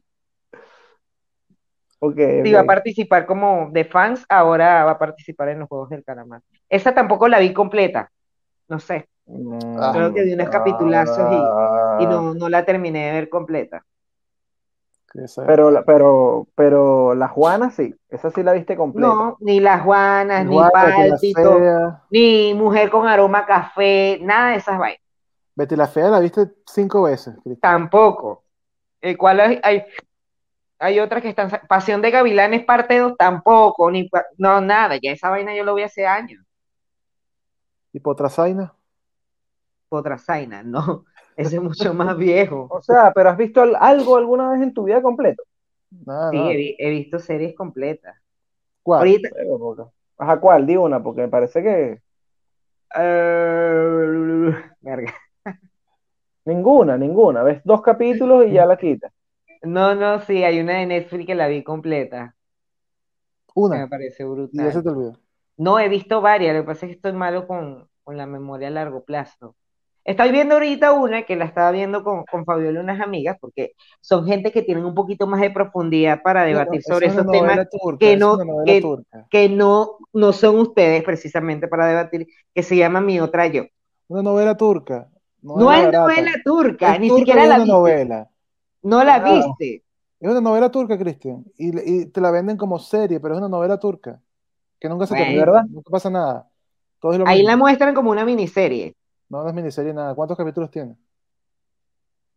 Ok, 2.00 2.16
Si 2.44 2.52
va 2.52 2.60
a 2.60 2.64
participar 2.64 3.26
como 3.26 3.70
de 3.72 3.84
fans, 3.84 4.24
ahora 4.28 4.84
va 4.84 4.92
a 4.92 4.98
participar 4.98 5.48
en 5.48 5.60
los 5.60 5.68
Juegos 5.68 5.90
del 5.90 6.04
Calamar. 6.04 6.42
Esa 6.68 6.94
tampoco 6.94 7.26
la 7.28 7.40
vi 7.40 7.52
completa. 7.52 8.10
No 8.68 8.78
sé, 8.78 9.08
Ah. 9.78 9.90
creo 9.94 10.14
que 10.14 10.22
vi 10.22 10.32
unos 10.34 10.48
capitulazos 10.48 11.30
y, 11.98 12.02
y 12.04 12.06
no, 12.06 12.34
no 12.34 12.48
la 12.48 12.64
terminé 12.64 13.06
de 13.06 13.12
ver 13.12 13.28
completa. 13.28 13.84
Pero, 15.46 15.70
la- 15.70 15.82
pero, 15.84 16.46
pero 16.54 17.14
la 17.14 17.28
Juana 17.28 17.70
sí, 17.70 17.94
esa 18.10 18.30
sí 18.30 18.42
la 18.42 18.52
viste 18.52 18.76
completa. 18.76 19.08
No, 19.08 19.36
ni 19.40 19.58
Las 19.58 19.82
Juanas, 19.82 20.44
ni 20.46 20.54
la 20.56 20.70
Fea. 21.34 22.02
ni 22.10 22.54
Mujer 22.54 22.90
con 22.90 23.08
aroma 23.08 23.40
a 23.40 23.46
café, 23.46 24.18
nada 24.22 24.50
de 24.50 24.56
esas 24.56 24.78
vainas. 24.78 25.00
Betty 25.58 25.74
la 25.74 25.88
Fea 25.88 26.08
la 26.08 26.20
viste 26.20 26.52
cinco 26.66 27.02
veces, 27.02 27.34
Cristian. 27.42 27.58
Tampoco. 27.60 28.44
El 29.00 29.18
cual 29.18 29.40
hay, 29.40 29.60
hay, 29.64 29.82
hay 30.78 31.00
otras 31.00 31.20
que 31.22 31.30
están. 31.30 31.50
Pasión 31.68 32.00
de 32.00 32.12
Gavilanes 32.12 32.64
parte 32.64 32.98
2, 32.98 33.16
tampoco. 33.18 33.90
Ni, 33.90 34.08
no, 34.36 34.60
nada. 34.60 34.96
Ya 35.02 35.10
esa 35.10 35.30
vaina 35.30 35.56
yo 35.56 35.64
lo 35.64 35.74
vi 35.74 35.82
hace 35.82 36.06
años. 36.06 36.44
¿Y 37.92 37.98
Potrasaina? 37.98 38.72
Potrasaina, 39.88 40.62
no. 40.62 41.04
Ese 41.36 41.56
es 41.56 41.62
mucho 41.62 41.92
más 41.92 42.16
viejo. 42.16 42.68
O 42.70 42.80
sea, 42.80 43.12
pero 43.12 43.30
¿has 43.30 43.36
visto 43.36 43.60
al- 43.62 43.76
algo 43.76 44.16
alguna 44.16 44.50
vez 44.52 44.62
en 44.62 44.72
tu 44.72 44.84
vida 44.84 45.02
completo? 45.02 45.42
Nada, 46.06 46.30
Sí, 46.30 46.36
nada. 46.38 46.50
he, 46.52 46.56
vi- 46.56 46.76
he 46.78 46.90
visto 46.90 47.18
series 47.18 47.56
completas. 47.56 48.16
¿Cuál? 48.82 49.00
Ahorita. 49.00 49.28
Ajá, 50.18 50.38
¿cuál? 50.40 50.66
Di 50.66 50.76
una, 50.76 51.02
porque 51.02 51.22
me 51.22 51.28
parece 51.28 51.62
que 51.62 52.00
eh, 52.96 54.54
verga. 54.80 55.14
Ninguna, 56.48 56.96
ninguna. 56.98 57.42
Ves 57.44 57.60
dos 57.64 57.82
capítulos 57.82 58.46
y 58.46 58.52
ya 58.52 58.66
la 58.66 58.76
quitas. 58.76 59.12
No, 59.62 59.94
no, 59.94 60.20
sí, 60.20 60.42
hay 60.44 60.60
una 60.60 60.78
de 60.78 60.86
Netflix 60.86 61.26
que 61.26 61.34
la 61.36 61.48
vi 61.48 61.62
completa. 61.62 62.34
que 63.70 63.76
me 63.78 63.86
Una. 63.86 63.88
parece 63.88 64.24
Y 64.52 64.62
ya 64.62 64.72
se 64.72 64.80
brutal. 64.80 64.82
te 64.82 64.88
olvidó. 64.88 65.18
No, 65.56 65.78
he 65.80 65.88
visto 65.88 66.20
varias, 66.20 66.54
lo 66.56 66.62
que 66.62 66.66
pasa 66.66 66.86
es 66.86 66.90
que 66.90 66.96
estoy 66.96 67.12
malo 67.12 67.46
con, 67.46 67.88
con 68.04 68.16
la 68.16 68.26
memoria 68.26 68.68
a 68.68 68.70
largo 68.70 69.04
plazo. 69.04 69.56
Estoy 70.04 70.30
viendo 70.32 70.54
ahorita 70.54 70.92
una 70.92 71.24
que 71.24 71.36
la 71.36 71.44
estaba 71.44 71.70
viendo 71.70 72.02
con, 72.02 72.24
con 72.24 72.44
Fabiola 72.46 72.80
y 72.80 72.82
unas 72.82 73.00
amigas, 73.00 73.36
porque 73.40 73.72
son 74.00 74.26
gente 74.26 74.52
que 74.52 74.62
tienen 74.62 74.84
un 74.86 74.94
poquito 74.94 75.26
más 75.26 75.40
de 75.40 75.50
profundidad 75.50 76.22
para 76.22 76.44
debatir 76.44 76.82
sobre 76.82 77.06
es 77.08 77.12
una 77.12 77.22
esos 77.22 77.32
temas 77.32 77.68
turca, 77.70 77.98
que 77.98 78.16
no- 78.16 78.34
una 78.36 78.64
que- 78.64 78.80
turca. 78.80 79.26
que 79.30 79.48
no, 79.50 79.98
no 80.14 80.32
son 80.32 80.58
ustedes 80.60 81.02
precisamente 81.04 81.68
para 81.68 81.86
debatir, 81.86 82.26
que 82.54 82.62
se 82.62 82.76
llama 82.76 83.00
Mi 83.02 83.20
Otra 83.20 83.46
Yo. 83.48 83.64
Una 84.08 84.22
novela 84.22 84.56
turca. 84.56 85.08
No, 85.42 85.56
No 85.56 85.72
es 85.72 85.92
novela 85.92 86.32
turca, 86.44 86.94
Es 86.94 87.00
ni 87.00 87.08
turca 87.08 87.18
siquiera 87.20 87.42
la 87.42 87.46
una 87.46 87.56
viste. 87.58 87.72
novela. 87.72 88.30
No 88.82 89.04
la 89.04 89.14
Ah. 89.16 89.32
viste. 89.32 89.84
Es 90.20 90.30
una 90.30 90.40
novela 90.40 90.70
turca, 90.70 90.98
Cristian. 90.98 91.44
Y, 91.56 92.00
y 92.02 92.06
te 92.06 92.20
la 92.20 92.30
venden 92.32 92.56
como 92.56 92.78
serie, 92.78 93.20
pero 93.20 93.34
es 93.34 93.38
una 93.38 93.48
novela 93.48 93.78
turca. 93.78 94.20
Que 94.80 94.88
nunca 94.88 95.06
se 95.06 95.12
Bueno. 95.14 95.24
termina. 95.26 95.44
¿Verdad? 95.46 95.64
Nunca 95.70 95.90
pasa 95.90 96.10
nada. 96.10 96.48
Todo 97.00 97.12
es 97.12 97.18
lo 97.20 97.26
Ahí 97.28 97.38
mismo. 97.38 97.50
la 97.50 97.56
muestran 97.56 97.94
como 97.94 98.10
una 98.10 98.24
miniserie, 98.24 98.94
No, 99.28 99.42
no 99.42 99.48
es 99.48 99.54
miniserie 99.54 99.92
nada. 99.94 100.14
¿Cuántos 100.14 100.36
capítulos 100.36 100.70
tiene? 100.70 100.96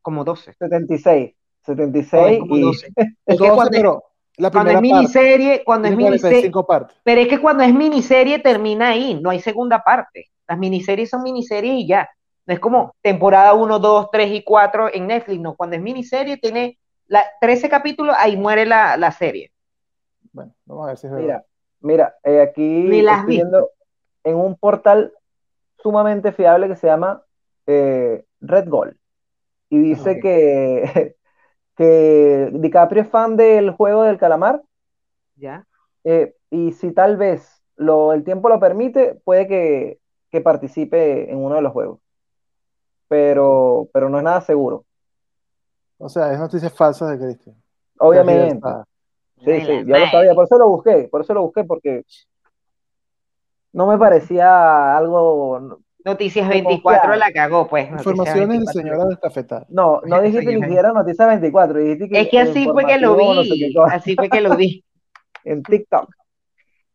como 0.01 0.23
12. 0.23 0.53
76. 0.53 1.33
No, 1.33 1.73
es 1.73 1.77
76 1.77 2.39
como 2.39 2.57
y 2.57 2.61
12. 2.61 2.87
Es 3.25 3.39
que 3.39 3.47
12, 3.47 3.51
cuando, 3.55 3.63
es- 3.63 3.69
pero 3.77 4.03
la 4.37 4.51
cuando 4.51 4.71
es 4.71 4.75
parte. 4.77 4.87
miniserie, 4.93 5.63
cuando 5.63 5.87
es 5.87 5.95
miniserie, 5.95 6.19
45 6.51 6.67
partes. 6.67 6.97
Pero 7.03 7.21
es 7.21 7.27
que 7.27 7.39
cuando 7.39 7.63
es 7.63 7.73
miniserie 7.73 8.39
termina 8.39 8.89
ahí, 8.89 9.19
no 9.21 9.29
hay 9.29 9.39
segunda 9.39 9.83
parte. 9.83 10.27
Las 10.47 10.57
miniseries 10.57 11.09
son 11.09 11.21
miniseries 11.23 11.73
y 11.75 11.87
ya. 11.87 12.09
No 12.51 12.55
es 12.55 12.59
como 12.59 12.95
temporada 13.01 13.53
1, 13.53 13.79
2, 13.79 14.09
3 14.11 14.31
y 14.31 14.43
4 14.43 14.89
en 14.93 15.07
Netflix, 15.07 15.39
no. 15.39 15.55
Cuando 15.55 15.77
es 15.77 15.81
miniserie 15.81 16.37
tiene 16.37 16.77
la, 17.07 17.23
13 17.39 17.69
capítulos, 17.69 18.15
ahí 18.19 18.37
muere 18.37 18.65
la, 18.65 18.97
la 18.97 19.11
serie. 19.11 19.51
Bueno, 20.33 20.53
vamos 20.65 20.83
a 20.85 20.87
ver 20.87 20.97
si 20.97 21.07
es 21.07 21.13
verdad. 21.13 21.27
Mira, 21.27 21.45
mira, 21.81 22.15
eh, 22.23 22.41
aquí 22.41 22.99
estoy 22.99 23.17
vi. 23.27 23.37
viendo 23.37 23.69
en 24.23 24.35
un 24.37 24.57
portal 24.57 25.13
sumamente 25.83 26.33
fiable 26.33 26.67
que 26.69 26.77
se 26.77 26.87
llama 26.87 27.23
eh, 27.67 28.25
Red 28.41 28.69
Gold. 28.69 28.97
Y 29.69 29.79
dice 29.79 30.15
Ok. 30.17 30.21
que, 30.21 31.17
que 31.77 32.49
DiCaprio 32.53 33.03
es 33.03 33.09
fan 33.09 33.37
del 33.37 33.71
juego 33.71 34.03
del 34.03 34.19
calamar. 34.19 34.63
¿Ya? 35.35 35.65
eh, 36.03 36.35
y 36.49 36.71
si 36.73 36.91
tal 36.93 37.17
vez 37.17 37.63
lo, 37.75 38.13
el 38.13 38.23
tiempo 38.23 38.49
lo 38.49 38.59
permite, 38.59 39.15
puede 39.23 39.47
que, 39.47 39.99
que 40.31 40.41
participe 40.41 41.31
en 41.31 41.37
uno 41.39 41.55
de 41.55 41.61
los 41.61 41.73
juegos. 41.73 42.00
Pero, 43.11 43.89
pero 43.91 44.07
no 44.07 44.19
es 44.19 44.23
nada 44.23 44.39
seguro. 44.39 44.85
O 45.97 46.07
sea, 46.07 46.31
es 46.31 46.39
noticias 46.39 46.71
falsas 46.71 47.09
de 47.09 47.25
Cristian. 47.25 47.61
Obviamente. 47.99 48.65
Sí, 49.43 49.59
sí, 49.65 49.83
ya 49.85 49.99
lo 49.99 50.07
sabía, 50.07 50.33
por 50.33 50.45
eso 50.45 50.57
lo 50.57 50.69
busqué, 50.69 51.09
por 51.11 51.19
eso 51.19 51.33
lo 51.33 51.41
busqué, 51.41 51.65
porque 51.65 52.05
no 53.73 53.85
me 53.85 53.97
parecía 53.97 54.95
algo, 54.95 55.81
Noticias 56.05 56.47
De 56.47 56.53
24 56.61 57.01
confiar. 57.01 57.17
la 57.17 57.33
cagó, 57.33 57.67
pues. 57.67 57.91
Informaciones 57.91 58.47
de 58.47 58.47
24. 58.47 58.81
señora 58.81 59.05
descafetada. 59.07 59.65
no, 59.67 59.99
no 60.05 60.21
dijiste 60.21 60.55
ni 60.55 60.61
siquiera 60.61 60.93
Noticias 60.93 61.27
24, 61.27 61.79
dijiste 61.79 62.07
que 62.07 62.21
Es 62.21 62.29
que 62.29 62.39
así 62.39 62.65
fue 62.65 62.85
que 62.85 62.97
lo 62.97 63.17
no 63.17 63.43
sé 63.43 63.49
vi. 63.55 63.75
Así 63.91 64.15
fue 64.15 64.29
que 64.29 64.39
lo 64.39 64.55
vi. 64.55 64.85
en 65.43 65.63
TikTok. 65.63 66.09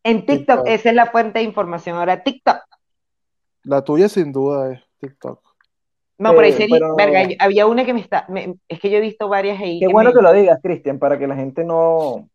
En 0.03 0.25
TikTok, 0.25 0.63
TikTok. 0.63 0.67
esa 0.67 0.89
es 0.89 0.95
la 0.95 1.05
fuente 1.05 1.37
de 1.37 1.45
información. 1.45 1.95
Ahora, 1.95 2.23
TikTok. 2.23 2.57
La 3.65 3.83
tuya 3.83 4.09
sin 4.09 4.31
duda 4.31 4.73
es 4.73 4.81
TikTok. 4.99 5.46
No, 6.19 6.31
pero 6.31 6.41
ahí 6.41 6.49
Eh, 6.49 6.53
sería, 6.53 6.75
pero- 6.79 6.95
verga, 6.95 7.23
yo- 7.23 7.35
había 7.39 7.65
una 7.67 7.85
que 7.85 7.93
me 7.93 7.99
está, 8.01 8.25
me- 8.29 8.55
es 8.67 8.79
que 8.79 8.89
yo 8.89 8.97
he 8.97 9.01
visto 9.01 9.27
varias 9.29 9.59
ahí. 9.61 9.79
Qué 9.79 9.85
que 9.87 9.93
bueno 9.93 10.09
me- 10.09 10.15
que 10.15 10.21
lo 10.21 10.33
digas, 10.33 10.59
Cristian, 10.63 10.97
para 10.99 11.19
que 11.19 11.27
la 11.27 11.35
gente 11.35 11.63
no, 11.63 12.27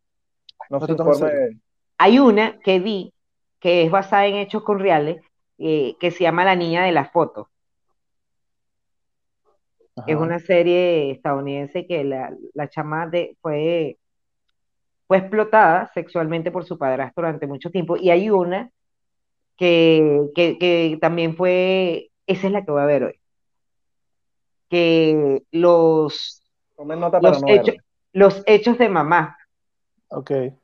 no 0.71 0.79
No 0.79 0.87
se 0.87 0.93
informe. 0.93 1.59
Hay 1.99 2.19
una 2.19 2.59
que 2.61 2.79
vi 2.81 3.13
que 3.61 3.83
es 3.85 3.91
basada 3.91 4.27
en 4.27 4.37
hechos 4.37 4.63
con 4.63 4.79
reales, 4.79 5.21
eh, 5.59 5.95
que 6.01 6.11
se 6.11 6.25
llama 6.25 6.45
La 6.45 6.57
Niña 6.57 6.85
de 6.85 6.93
las 6.93 7.11
Fotos. 7.13 7.47
Es 10.07 10.17
una 10.17 10.39
serie 10.39 11.11
estadounidense 11.11 11.87
que 11.87 12.03
la, 12.03 12.35
la 12.55 12.69
chama 12.69 13.07
de, 13.07 13.37
fue, 13.43 13.99
fue 15.07 15.19
explotada 15.19 15.91
sexualmente 15.93 16.51
por 16.51 16.65
su 16.65 16.79
padrastro 16.79 17.23
durante 17.25 17.47
mucho 17.47 17.71
tiempo. 17.71 17.97
Y 17.97 18.11
hay 18.11 18.31
una 18.31 18.71
que, 19.57 20.23
que, 20.35 20.57
que 20.59 20.99
también 21.01 21.37
fue, 21.37 22.11
esa 22.27 22.47
es 22.47 22.53
la 22.53 22.65
que 22.65 22.71
voy 22.73 22.81
a 22.81 22.87
ver 22.87 23.05
hoy, 23.05 23.21
que 24.73 25.43
los, 25.53 26.43
nota 26.79 27.21
los, 27.21 27.43
no 27.43 27.49
hechos, 27.49 27.75
los 28.15 28.43
hechos 28.47 28.79
de 28.79 28.89
mamá, 28.89 29.37
Ok. 30.09 30.27
que 30.29 30.55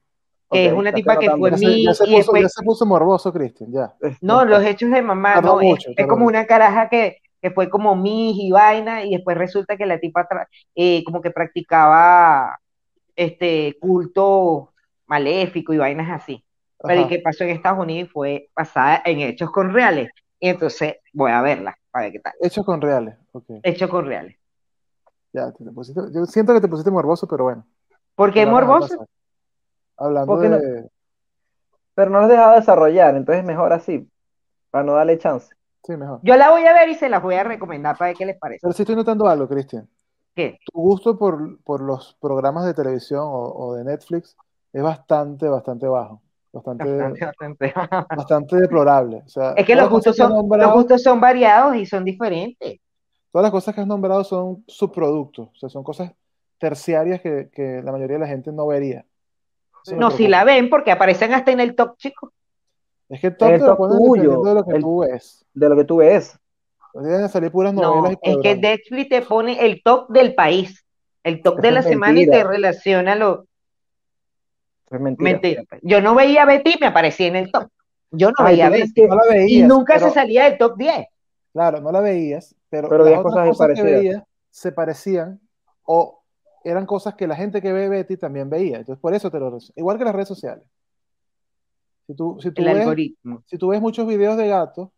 Ok, 0.49 0.57
es 0.57 0.73
una 0.73 0.93
tipa 0.95 1.19
que 1.19 1.31
fue 1.31 1.51
Ya 1.51 1.57
se, 1.59 1.67
mi 1.67 1.85
ya 1.85 1.93
se 1.93 2.05
y 2.05 2.07
puso, 2.07 2.17
después 2.17 2.43
ya 2.43 2.49
se 2.49 2.63
puso 2.63 2.87
morboso, 2.87 3.31
Cristian, 3.35 3.71
ya. 3.71 3.95
No, 4.23 4.47
los 4.47 4.65
hechos 4.65 4.91
de 4.91 5.03
mamá, 5.03 5.35
Tardó 5.35 5.57
no, 5.57 5.61
es, 5.61 5.67
mucho, 5.67 5.91
es 5.91 5.97
tardó 5.97 6.09
como 6.09 6.25
mucho. 6.25 6.39
una 6.39 6.47
caraja 6.47 6.89
que, 6.89 7.19
que 7.43 7.51
fue 7.51 7.69
como 7.69 7.95
Miss 7.97 8.37
y 8.39 8.51
vaina, 8.51 9.05
y 9.05 9.11
después 9.11 9.37
resulta 9.37 9.77
que 9.77 9.85
la 9.85 10.01
tipa 10.01 10.27
eh, 10.75 11.05
como 11.05 11.21
que 11.21 11.31
practicaba 11.31 12.59
este 13.15 13.77
culto 13.79 14.73
maléfico 15.07 15.75
y 15.75 15.79
vainas 15.79 16.11
así. 16.11 16.43
Pero 16.83 17.03
¿y 17.03 17.09
qué 17.09 17.19
pasó 17.19 17.45
en 17.45 17.51
Estados 17.51 17.81
Unidos? 17.81 18.09
Y 18.09 18.13
fue 18.13 18.49
basada 18.57 19.03
en 19.05 19.21
hechos 19.21 19.51
con 19.51 19.75
reales. 19.75 20.09
Y 20.41 20.49
entonces 20.49 20.97
voy 21.13 21.33
a 21.33 21.43
verla, 21.43 21.77
para 21.91 22.05
ver 22.05 22.13
qué 22.13 22.21
tal. 22.21 22.33
Hechos 22.41 22.65
con 22.65 22.81
reales. 22.81 23.17
Ok. 23.33 23.45
Hechos 23.63 23.91
con 23.91 24.07
reales. 24.07 24.37
Ya, 25.33 25.53
te 25.53 25.65
pusiste, 25.65 26.01
yo 26.13 26.25
siento 26.27 26.55
que 26.55 26.61
te 26.61 26.69
pusiste 26.69 26.91
morboso, 26.91 27.27
pero 27.27 27.45
bueno. 27.45 27.67
¿Por 28.15 28.33
qué 28.33 28.43
a 28.43 28.47
morboso? 28.47 29.07
Hablando 29.97 30.35
¿Por 30.35 30.43
qué 30.43 30.49
no? 30.49 30.59
de. 30.59 30.91
Pero 31.95 32.11
no 32.11 32.21
los 32.21 32.29
dejaba 32.29 32.55
desarrollar, 32.55 33.17
entonces 33.17 33.45
mejor 33.45 33.73
así, 33.73 34.09
para 34.71 34.85
no 34.85 34.95
darle 34.95 35.19
chance. 35.19 35.55
Sí, 35.85 35.97
mejor. 35.97 36.21
Yo 36.23 36.37
la 36.37 36.51
voy 36.51 36.65
a 36.65 36.73
ver 36.73 36.89
y 36.89 36.95
se 36.95 37.09
las 37.09 37.23
voy 37.23 37.35
a 37.35 37.45
recomendar 37.45 37.97
para 37.97 38.11
ver 38.11 38.17
qué 38.17 38.27
les 38.27 38.39
parece. 38.39 38.61
Pero 38.63 38.73
sí 38.73 38.83
estoy 38.83 38.97
notando 38.97 39.27
algo, 39.29 39.49
Cristian. 39.49 39.89
¿Qué? 40.35 40.59
Tu 40.65 40.81
gusto 40.81 41.19
por, 41.19 41.61
por 41.63 41.81
los 41.81 42.17
programas 42.21 42.65
de 42.65 42.75
televisión 42.75 43.23
o, 43.23 43.53
o 43.55 43.75
de 43.75 43.85
Netflix 43.85 44.37
es 44.73 44.83
bastante, 44.83 45.49
bastante 45.49 45.87
bajo. 45.89 46.23
Bastante, 46.65 46.89
Bastante, 46.97 47.25
bastante. 47.27 47.75
bastante 48.17 48.57
deplorable. 48.57 49.23
O 49.25 49.29
sea, 49.29 49.53
Es 49.57 49.67
que 49.67 49.75
los 49.77 49.89
gustos 49.89 50.17
son, 50.17 50.33
los 50.33 50.73
gustos 50.73 51.03
son 51.03 51.21
variados 51.21 51.77
y 51.77 51.87
son 51.87 52.05
diferentes. 52.05 52.79
todas 53.31 53.43
las 53.45 53.51
cosas 53.53 53.75
que 53.75 53.81
has 53.81 53.87
nombrado 53.87 54.25
son 54.25 54.65
subproductos. 54.67 55.49
O 55.49 55.55
sea, 55.57 55.69
son 55.69 55.85
cosas 55.85 56.13
terciarias 56.59 57.21
que, 57.21 57.49
que 57.53 57.83
la 57.83 57.93
mayoría 57.93 58.17
de 58.17 58.21
la 58.21 58.29
gente 58.29 58.53
no 58.53 58.67
vería. 58.67 59.05
Eso 59.85 59.97
No, 59.97 60.11
si 60.11 60.27
la 60.29 60.45
ven, 60.45 60.69
porque 60.69 60.91
aparecen 60.91 61.33
hasta 61.33 61.53
en 61.53 61.61
el 61.61 61.75
top, 61.77 61.97
chicos. 61.97 62.31
Es 63.09 63.21
que 63.21 63.29
el 63.29 63.37
top 63.37 63.49
el 63.49 63.59
te 63.61 63.65
lo 63.65 63.67
top 63.71 63.79
ponen 63.79 63.99
tuyo, 64.05 64.43
de 64.43 64.55
lo 64.55 64.65
que 64.65 64.75
el- 64.75 64.81
tú 64.83 64.99
ves. 65.01 65.45
De 65.55 65.69
lo 65.69 65.77
que 65.77 65.85
tú 65.85 65.97
ves. 65.99 66.39
Deben 66.95 67.29
salir 67.29 67.53
puras 67.53 67.73
No, 67.75 67.83
novelas 67.83 68.19
y 68.25 68.31
es 68.31 68.39
que. 68.43 68.55
Netflix 68.57 69.09
te 69.09 69.23
pone 69.23 69.65
el 69.65 69.83
top 69.83 70.09
del 70.11 70.35
país, 70.35 70.85
el 71.23 71.43
top 71.43 71.61
de 71.61 71.71
la 71.71 71.83
semana 71.85 72.21
y 72.21 72.27
te 72.27 72.43
relaciona 72.45 73.15
lo 73.15 73.47
es 74.91 75.01
mentira. 75.01 75.31
mentira. 75.31 75.63
pues. 75.69 75.81
Yo 75.85 76.01
no 76.01 76.15
veía 76.15 76.43
a 76.43 76.47
Betty 76.47 76.73
y 76.77 76.79
me 76.81 76.87
aparecía 76.87 77.27
en 77.29 77.37
el 77.37 77.51
top. 77.53 77.69
Yo 78.11 78.29
no 78.31 78.35
Ay, 78.39 78.53
veía 78.55 78.67
a 78.67 78.71
Betty. 78.71 79.03
No 79.07 79.17
la 79.17 79.27
Y 79.37 79.39
veías, 79.39 79.69
nunca 79.69 79.95
pero- 79.95 80.09
se 80.09 80.15
salía 80.15 80.45
del 80.45 80.59
top 80.59 80.77
10. 80.77 81.07
Claro, 81.53 81.81
no 81.81 81.91
la 81.93 82.01
veías, 82.01 82.55
pero, 82.71 82.89
Pero 82.89 83.05
las 83.05 83.23
cosas 83.23 83.49
cosas 83.49 83.71
que 83.75 83.83
veías 83.83 84.23
se 84.51 84.73
parecían 84.73 85.41
o 85.85 86.23
eran 86.65 86.87
cosas 86.87 87.15
que 87.15 87.27
la 87.27 87.37
gente 87.37 87.61
que 87.63 87.73
ve 87.73 87.89
Betty 87.89 88.17
también 88.17 88.49
veía. 88.51 88.79
Entonces, 88.79 89.01
por 89.01 89.15
eso 89.15 89.31
te 89.31 89.39
lo 89.39 89.57
Igual 89.77 89.99
que 89.99 90.05
las 90.05 90.15
redes 90.15 90.29
sociales. 90.29 90.65
Si 92.07 92.15
tú, 92.15 92.39
si 92.41 92.51
tú, 92.53 92.63
El 92.63 92.69
ves, 92.69 92.81
algoritmo. 92.81 93.43
si 93.47 93.59
tú 93.59 93.69
ves 93.69 93.81
muchos 93.81 94.07
videos 94.07 94.37
de 94.37 94.49
gatos, 94.49 94.89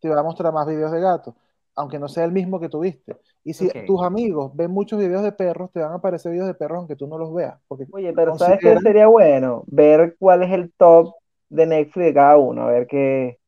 te 0.00 0.08
va 0.08 0.20
a 0.20 0.22
mostrar 0.22 0.52
más 0.52 0.66
videos 0.66 0.92
de 0.92 1.00
gatos, 1.00 1.34
aunque 1.76 1.98
no 1.98 2.08
sea 2.08 2.24
el 2.24 2.32
mismo 2.32 2.60
que 2.60 2.68
tuviste. 2.68 3.16
Y 3.44 3.54
si 3.54 3.68
tus 3.86 4.02
amigos 4.02 4.52
ven 4.54 4.70
muchos 4.70 4.98
videos 4.98 5.22
de 5.22 5.32
perros, 5.32 5.70
te 5.72 5.80
van 5.80 5.92
a 5.92 5.96
aparecer 5.96 6.32
videos 6.32 6.46
de 6.48 6.54
perros 6.54 6.78
aunque 6.78 6.96
tú 6.96 7.06
no 7.06 7.18
los 7.18 7.32
veas. 7.34 7.58
Porque 7.68 7.86
Oye, 7.90 8.12
pero 8.12 8.36
¿sabes 8.38 8.60
qué 8.60 8.70
consideran- 8.70 8.82
sería 8.82 9.06
bueno? 9.06 9.64
Ver 9.66 10.16
cuál 10.18 10.42
es 10.42 10.52
el 10.52 10.72
top 10.76 11.14
de 11.48 11.66
Netflix 11.66 12.06
de 12.06 12.14
cada 12.14 12.36
uno, 12.38 12.62
a 12.62 12.70
ver 12.72 12.86
qué, 12.86 13.38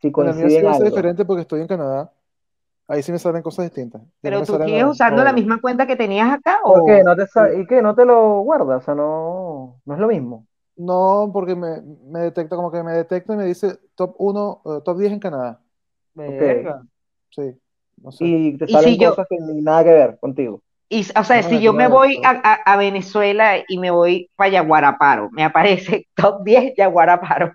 si 0.00 0.10
coinciden 0.12 0.66
algo. 0.66 0.84
diferente 0.86 1.24
porque 1.24 1.42
estoy 1.42 1.60
en 1.60 1.66
Canadá. 1.68 2.12
Ahí 2.88 3.02
sí 3.02 3.12
me 3.12 3.18
salen 3.18 3.42
cosas 3.42 3.66
distintas. 3.66 4.02
Ya 4.02 4.08
no 4.30 4.30
Pero 4.30 4.40
me 4.40 4.46
tú 4.46 4.52
sigues 4.64 4.84
usando 4.84 5.24
la 5.24 5.32
misma 5.32 5.60
cuenta 5.60 5.86
que 5.86 5.96
tenías 5.96 6.30
acá 6.32 6.58
¿Por 6.62 6.74
o 6.74 6.86
qué? 6.86 7.02
¿No 7.04 7.16
te 7.16 7.24
¿Y 7.60 7.66
qué? 7.66 7.82
¿No 7.82 7.94
te 7.94 8.04
lo 8.04 8.40
guardas? 8.42 8.82
O 8.82 8.84
sea, 8.84 8.94
no, 8.94 9.80
no 9.84 9.94
es 9.94 10.00
lo 10.00 10.08
mismo. 10.08 10.46
No, 10.76 11.30
porque 11.32 11.54
me, 11.54 11.82
me 11.82 12.20
detecta, 12.20 12.56
como 12.56 12.70
que 12.70 12.82
me 12.82 12.92
detecta 12.92 13.34
y 13.34 13.36
me 13.36 13.44
dice 13.44 13.78
top 13.94 14.14
1, 14.18 14.62
eh, 14.64 14.80
top 14.84 14.98
10 14.98 15.12
en 15.12 15.20
Canadá. 15.20 15.62
Verga. 16.14 16.82
Sí, 17.30 17.42
no 18.02 18.12
sé. 18.12 18.24
Y 18.24 18.56
te 18.58 18.64
Y 18.66 18.72
salen 18.72 18.90
si 18.94 18.98
yo- 18.98 19.10
cosas 19.10 19.26
que 19.28 19.36
ni 19.38 19.60
nada 19.62 19.84
que 19.84 19.90
ver 19.92 20.18
contigo. 20.20 20.62
Y, 20.88 21.02
o 21.16 21.22
sea, 21.24 21.40
No, 21.42 21.48
si 21.48 21.60
yo 21.60 21.72
me 21.72 21.86
voy 21.86 22.20
a, 22.24 22.30
a- 22.30 22.72
a 22.72 22.76
Venezuela 22.76 23.52
y 23.68 23.78
me 23.78 23.90
voy 23.92 24.28
para 24.34 24.50
Yaguaraparo, 24.50 25.30
me 25.30 25.44
aparece 25.44 26.08
top 26.16 26.42
10 26.44 26.74
Yaguaraparo. 26.76 27.52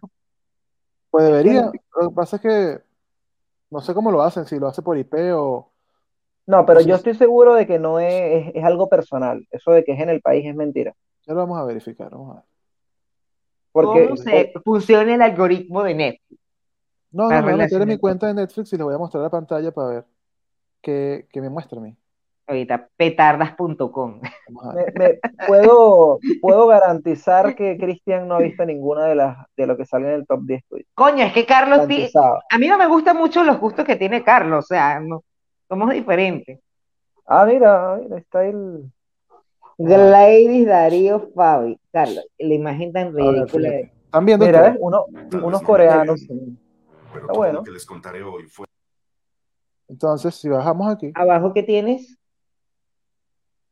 Pues 1.12 1.26
debería. 1.26 1.72
Lo 2.00 2.10
que 2.10 2.16
pasa 2.16 2.38
es 2.38 2.42
que 2.42 2.80
no 3.72 3.82
sé 3.82 3.94
cómo 3.94 4.12
lo 4.12 4.22
hacen, 4.22 4.46
si 4.46 4.58
lo 4.58 4.68
hace 4.68 4.82
por 4.82 4.98
IP 4.98 5.14
o. 5.34 5.70
No, 6.48 6.66
pero 6.66 6.80
yo 6.82 6.96
estoy 6.96 7.16
seguro 7.16 7.56
de 7.56 7.66
que 7.66 7.80
no 7.80 8.00
es, 8.00 8.14
es, 8.48 8.56
es 8.56 8.64
algo 8.64 8.88
personal. 8.88 9.46
Eso 9.52 9.72
de 9.72 9.84
que 9.84 9.94
es 9.94 10.00
en 10.00 10.10
el 10.10 10.22
país 10.22 10.46
es 10.46 10.56
mentira. 10.56 10.94
Ya 11.26 11.34
lo 11.34 11.40
vamos 11.40 11.58
a 11.60 11.66
verificar, 11.66 12.12
vamos 12.12 12.32
a 12.32 12.34
ver. 12.36 12.44
Porque, 13.72 14.04
¿Cómo 14.06 14.18
se 14.18 14.54
funciona 14.64 15.16
el 15.16 15.22
algoritmo 15.22 15.84
de 15.84 15.94
Netflix? 15.96 16.40
No, 17.16 17.30
no, 17.30 17.30
me 17.30 17.42
voy 17.44 17.54
a 17.54 17.58
meter 17.64 17.82
en 17.82 17.88
mi 17.88 17.98
cuenta 17.98 18.28
de 18.28 18.34
Netflix 18.34 18.74
y 18.74 18.76
les 18.76 18.84
voy 18.84 18.94
a 18.94 18.98
mostrar 18.98 19.24
la 19.24 19.30
pantalla 19.30 19.72
para 19.72 19.88
ver 19.88 20.06
qué, 20.82 21.28
qué 21.32 21.40
me 21.40 21.50
muestra 21.50 21.80
a 21.80 21.82
mí. 21.82 21.96
Ahorita, 22.46 22.90
petardas.com. 22.98 24.20
Puedo, 25.48 26.20
puedo 26.42 26.68
garantizar 26.68 27.56
que 27.56 27.78
Cristian 27.78 28.28
no 28.28 28.36
ha 28.36 28.40
visto 28.40 28.66
ninguna 28.66 29.06
de 29.06 29.16
las 29.16 29.38
de 29.56 29.66
lo 29.66 29.78
que 29.78 29.86
sale 29.86 30.10
en 30.10 30.14
el 30.16 30.28
top 30.28 30.42
10 30.42 30.64
tuyo. 30.68 30.84
Coño, 30.94 31.24
es 31.24 31.32
que 31.32 31.46
Carlos, 31.46 31.88
a 32.50 32.58
mí 32.58 32.68
no 32.68 32.78
me 32.78 32.88
gustan 32.88 33.16
mucho 33.16 33.46
los 33.46 33.62
gustos 33.62 33.86
que 33.86 33.96
tiene 33.96 34.22
Carlos, 34.22 34.66
o 34.66 34.68
sea, 34.68 35.00
no, 35.00 35.24
somos 35.70 35.92
diferentes. 35.92 36.60
Ah, 37.26 37.46
mira, 37.46 37.98
mira, 38.04 38.18
está 38.18 38.46
el. 38.46 38.92
Gladys 39.78 40.68
Darío 40.68 41.32
Fabi. 41.34 41.80
Carlos, 41.94 42.28
la 42.38 42.54
imagen 42.54 42.92
tan 42.92 43.16
ridícula. 43.16 43.70
¿Están 43.70 44.26
viendo 44.26 44.46
Mira. 44.46 44.76
Uno, 44.80 45.06
Tal 45.32 45.44
unos 45.44 45.62
coreanos. 45.62 46.28
Pero 47.16 47.28
todo 47.28 47.38
bueno. 47.38 47.60
lo 47.60 47.64
que 47.64 47.72
les 47.72 47.86
contaré 47.86 48.24
hoy 48.24 48.44
fue 48.48 48.66
Entonces, 49.88 50.36
si 50.36 50.50
bajamos 50.50 50.92
aquí, 50.92 51.12
Abajo, 51.16 51.54
¿qué 51.54 51.64
tienes? 51.64 52.18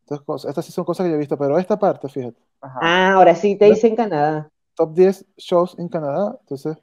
estas 0.02 0.22
cosas, 0.22 0.50
estas 0.50 0.66
sí 0.66 0.72
son 0.72 0.84
cosas 0.86 1.06
que 1.06 1.10
yo 1.12 1.16
he 1.16 1.20
visto, 1.20 1.38
pero 1.38 1.58
esta 1.58 1.78
parte, 1.80 2.10
fíjate, 2.10 2.38
Ajá. 2.62 2.80
Ah, 2.82 3.14
ahora 3.14 3.36
sí 3.36 3.56
te 3.58 3.66
¿Ves? 3.66 3.76
dicen 3.76 3.96
Canadá. 3.96 4.50
top 4.76 4.94
10 4.94 5.26
shows 5.38 5.78
en 5.80 5.88
Canadá, 5.88 6.38
entonces, 6.42 6.78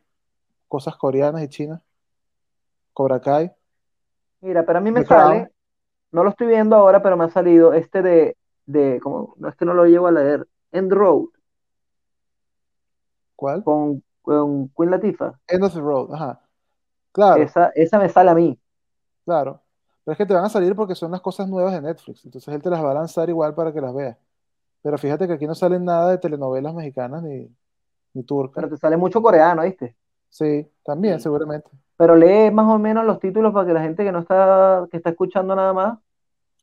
cosas 0.69 0.97
coreanas 0.97 1.43
y 1.43 1.49
chinas, 1.49 1.81
Cobra 2.93 3.21
Kai, 3.21 3.53
Mira, 4.41 4.65
pero 4.65 4.79
a 4.79 4.81
mí 4.81 4.91
me 4.91 5.01
The 5.03 5.07
Crown. 5.07 5.23
sale, 5.33 5.51
no 6.13 6.25
lo 6.25 6.31
estoy 6.31 6.47
viendo 6.47 6.77
ahora, 6.77 7.03
pero 7.03 7.17
me 7.17 7.25
ha 7.25 7.29
salido 7.29 7.75
este 7.75 8.01
de, 8.03 8.37
de 8.65 8.99
como, 9.03 9.35
no 9.39 9.49
es 9.51 9.55
que 9.57 9.65
no 9.67 9.75
lo 9.75 9.85
llevo 9.85 10.07
a 10.07 10.13
leer, 10.13 10.49
End 10.73 10.91
Road, 10.93 11.27
¿cuál? 13.37 13.63
con, 13.65 14.03
con 14.23 14.69
Queen 14.71 14.91
Latifah. 14.93 15.39
End 15.49 15.63
of 15.65 15.75
the 15.75 15.81
Road, 15.81 16.15
ajá. 16.15 16.41
Claro, 17.13 17.43
Esa, 17.43 17.69
esa 17.75 17.99
me 17.99 18.09
sale 18.09 18.31
a 18.31 18.35
mí. 18.35 18.59
claro. 19.25 19.63
Pero 20.05 20.13
es 20.13 20.19
que 20.19 20.27
te 20.27 20.35
van 20.35 20.45
a 20.45 20.49
salir 20.49 20.75
porque 20.75 20.95
son 20.95 21.11
las 21.11 21.21
cosas 21.21 21.49
nuevas 21.49 21.73
de 21.75 21.83
Netflix, 21.83 22.25
entonces 22.25 22.53
él 22.55 22.63
te 22.63 22.71
las 22.71 22.83
va 22.83 22.91
a 22.93 22.95
lanzar 22.95 23.29
igual 23.29 23.55
para 23.55 23.73
que 23.73 23.81
las 23.81 23.95
veas. 23.95 24.17
Pero 24.83 24.97
fíjate 24.99 25.27
que 25.27 25.35
aquí 25.35 25.47
no 25.47 25.55
salen 25.55 25.85
nada 25.85 26.11
de 26.11 26.19
telenovelas 26.19 26.75
mexicanas 26.75 27.23
ni, 27.23 27.49
ni 28.15 28.23
turcas. 28.25 28.55
Pero 28.57 28.71
te 28.71 28.77
sale 28.79 28.97
mucho 28.97 29.21
coreano, 29.23 29.63
¿viste? 29.63 29.97
Sí, 30.31 30.67
también, 30.85 31.19
Sí. 31.19 31.25
seguramente. 31.25 31.71
Pero 31.97 32.17
lee 32.17 32.51
más 32.51 32.67
o 32.67 32.79
menos 32.79 33.05
los 33.05 33.21
títulos 33.21 33.53
para 33.53 33.67
que 33.67 33.75
la 33.75 33.83
gente 33.83 34.03
que 34.05 34.11
no 34.13 34.21
está, 34.21 34.87
que 34.91 34.97
está 34.97 35.11
escuchando 35.11 35.55
nada 35.55 35.75
más. 35.75 35.99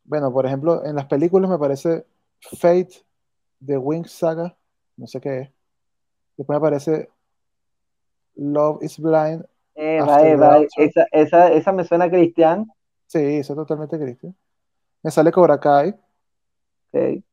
Bueno, 0.04 0.32
por 0.34 0.46
ejemplo, 0.48 0.84
en 0.84 0.96
las 0.96 1.06
películas 1.06 1.50
me 1.50 1.60
parece 1.60 2.08
Fate 2.40 3.06
de 3.60 3.78
Wing 3.78 4.06
Saga, 4.06 4.58
no 4.96 5.06
sé 5.06 5.22
qué 5.22 5.40
es. 5.42 5.50
Después 6.38 6.56
me 6.56 6.58
aparece 6.58 7.10
Love 8.36 8.84
is 8.84 8.98
Blind. 9.00 9.46
Eva, 9.80 10.22
Eva, 10.28 10.60
esa, 10.78 11.06
esa, 11.12 11.52
esa 11.52 11.72
me 11.72 11.84
suena 11.84 12.06
a 12.06 12.10
Cristian. 12.10 12.66
Sí, 13.06 13.20
eso 13.20 13.54
es 13.54 13.58
totalmente 13.58 14.00
Cristian. 14.00 14.36
Me 15.04 15.12
sale 15.12 15.32
Cobra 15.32 15.60
Kai. 15.60 15.96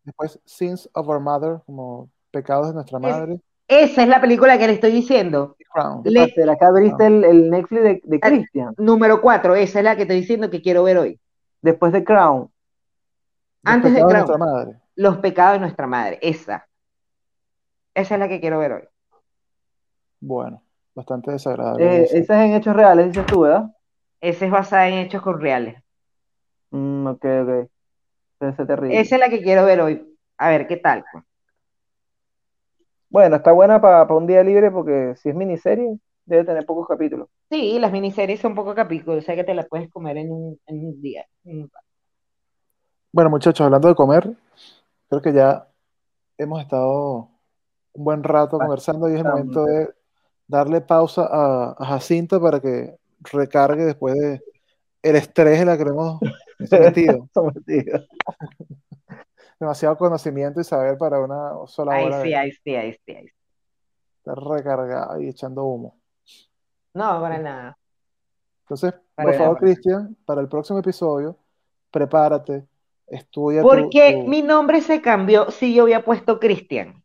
Después 0.05 0.39
Sins 0.45 0.89
of 0.93 1.09
Our 1.09 1.21
Mother, 1.21 1.61
como 1.65 2.11
pecados 2.31 2.69
de 2.69 2.75
nuestra 2.75 2.99
madre. 2.99 3.41
Esa 3.67 4.03
es 4.03 4.09
la 4.09 4.21
película 4.21 4.59
que 4.59 4.67
le 4.67 4.75
estoy 4.75 4.93
diciendo. 4.93 5.57
Crown. 5.73 6.03
¿Qué 6.03 6.11
Le- 6.11 6.33
que 6.35 6.65
abriste 6.65 7.07
el, 7.07 7.25
el 7.25 7.51
Netflix 7.51 7.83
de, 7.83 8.01
de 8.05 8.19
Ah. 8.23 8.29
Christian? 8.29 8.75
Número 8.77 9.21
cuatro, 9.23 9.55
esa 9.55 9.79
es 9.79 9.85
la 9.85 9.97
que 9.97 10.03
estoy 10.03 10.21
diciendo 10.21 10.51
que 10.51 10.61
quiero 10.61 10.83
ver 10.85 10.99
hoy. 10.99 11.19
Después 11.63 11.93
de 11.93 12.05
Crown. 12.05 12.51
Los 13.63 13.75
Antes 13.75 13.95
de 13.95 14.01
Crown. 14.01 14.13
nuestra 14.13 14.37
madre. 14.39 14.79
Los 14.97 15.17
pecados 15.17 15.55
de 15.55 15.61
nuestra 15.61 15.87
madre, 15.87 16.19
esa. 16.21 16.69
Esa 17.95 18.15
es 18.15 18.21
la 18.21 18.29
que 18.29 18.41
quiero 18.41 18.59
ver 18.59 18.73
hoy. 18.73 18.83
Bueno, 20.21 20.63
bastante 20.95 21.33
desagradable. 21.33 21.85
Eh, 21.85 22.03
eso. 22.05 22.17
esa 22.17 22.45
es 22.45 22.51
en 22.51 22.57
hechos 22.57 22.77
reales, 22.77 23.07
dices 23.09 23.27
tú, 23.27 23.41
¿verdad? 23.41 23.75
Esa 24.21 24.45
es 24.47 24.51
basada 24.51 24.89
en 24.89 24.95
hechos 24.99 25.23
con 25.23 25.41
reales. 25.41 25.83
Mm, 26.71 27.07
ok, 27.07 27.25
ok. 27.25 27.71
Ser 28.57 28.67
terrible. 28.67 29.01
Esa 29.01 29.15
es 29.17 29.21
la 29.21 29.29
que 29.29 29.43
quiero 29.43 29.65
ver 29.65 29.81
hoy. 29.81 30.17
A 30.39 30.51
ver 30.51 30.67
qué 30.67 30.77
tal. 30.77 31.05
Bueno, 33.09 33.37
está 33.37 33.53
buena 33.53 33.81
para 33.81 34.13
un 34.13 34.27
día 34.27 34.43
libre 34.43 34.71
porque 34.71 35.15
si 35.17 35.29
es 35.29 35.35
miniserie, 35.35 35.99
debe 36.27 36.45
tener 36.45 36.67
pocos 36.67 36.89
capítulos. 36.89 37.29
Sí, 37.51 37.79
las 37.79 37.93
miniseries 37.93 38.41
son 38.41 38.55
poco 38.55 38.75
capítulos, 38.75 39.23
o 39.23 39.27
sea 39.27 39.37
que 39.37 39.45
te 39.45 39.55
las 39.55 39.69
puedes 39.69 39.89
comer 39.91 40.17
en 40.17 40.33
un, 40.33 40.61
en 40.67 40.87
un 40.87 41.01
día. 41.01 41.25
Mm. 41.45 41.65
Bueno, 43.13 43.31
muchachos, 43.31 43.65
hablando 43.65 43.89
de 43.89 43.95
comer, 43.95 44.29
creo 45.09 45.23
que 45.23 45.33
ya 45.33 45.69
hemos 46.37 46.61
estado 46.61 47.29
un 47.93 48.05
buen 48.05 48.25
rato 48.25 48.59
conversando 48.59 49.09
y 49.09 49.13
es 49.13 49.21
el 49.21 49.25
momento 49.25 49.65
de 49.65 49.89
darle 50.47 50.81
pausa 50.81 51.27
a, 51.31 51.73
a 51.79 51.85
Jacinta 51.87 52.39
para 52.41 52.61
que 52.61 52.97
recargue 53.33 53.85
después 53.85 54.15
de 54.15 54.43
el 55.03 55.17
estrés 55.17 55.61
en 55.61 55.67
la 55.69 55.77
que 55.77 55.83
hemos 55.83 56.21
sometido. 56.69 57.29
Sometido. 57.33 58.01
Demasiado 59.61 59.97
conocimiento 59.97 60.61
y 60.61 60.65
saber 60.65 60.99
para 60.99 61.21
una 61.21 61.53
sola 61.67 61.93
Ahí 61.95 62.05
hora 62.05 62.23
sí, 62.23 62.29
de 62.29 62.37
ahí 62.37 62.53
sí, 62.53 62.75
ahí 62.77 62.93
sí, 63.07 63.13
ahí 63.15 63.27
sí. 63.27 63.33
estar 64.19 64.39
recargada 64.39 65.21
y 65.23 65.29
echando 65.29 65.65
humo. 65.65 65.97
No, 66.95 67.21
para 67.21 67.39
nada. 67.39 67.79
Entonces, 68.63 68.95
por 69.15 69.35
favor. 69.35 69.59
Cristian, 69.59 70.17
para 70.25 70.41
el 70.41 70.49
próximo 70.49 70.79
episodio, 70.79 71.37
prepárate, 71.91 72.65
estudia 73.07 73.63
tu- 73.63 73.69
¿Por 73.69 73.91
qué 73.91 74.21
tu- 74.23 74.29
mi 74.29 74.43
nombre 74.43 74.81
se 74.81 75.01
cambió 75.01 75.51
si 75.51 75.75
yo 75.75 75.83
había 75.85 76.05
puesto 76.05 76.41
Cristian? 76.41 77.03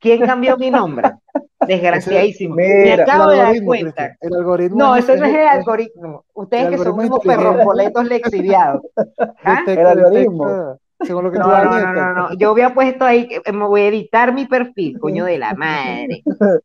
¿Quién 0.00 0.20
cambió 0.22 0.56
mi 0.56 0.70
nombre? 0.70 1.10
Desgraciadísimo. 1.70 2.54
Me 2.56 2.92
acabo 2.94 3.30
de 3.30 3.36
dar 3.36 3.64
cuenta. 3.64 4.16
El 4.20 4.34
algoritmo 4.34 4.76
No, 4.78 4.96
es- 4.96 5.08
ese 5.08 5.18
no 5.20 5.26
es 5.26 5.34
el 5.34 5.46
algoritmo. 5.46 6.24
Ustedes 6.34 6.64
el 6.64 6.70
que 6.72 6.78
son 6.78 6.98
unos 6.98 7.20
perros 7.20 7.64
boletos 7.64 8.04
lexiviados. 8.06 8.82
¿Ah? 9.44 9.62
El 9.66 9.86
algoritmo. 9.86 10.78
según 11.00 11.24
lo 11.24 11.30
que 11.30 11.38
No, 11.38 11.44
tú 11.44 11.50
no, 11.50 11.56
no, 11.64 11.70
no, 11.70 11.76
detecta. 11.76 12.12
no. 12.12 12.34
Yo 12.34 12.50
había 12.50 12.74
puesto 12.74 13.04
ahí, 13.04 13.28
que 13.28 13.52
me 13.52 13.64
voy 13.66 13.82
a 13.82 13.86
editar 13.88 14.34
mi 14.34 14.46
perfil, 14.46 14.98
coño 14.98 15.24
de 15.26 15.38
la 15.38 15.54
madre. 15.54 16.22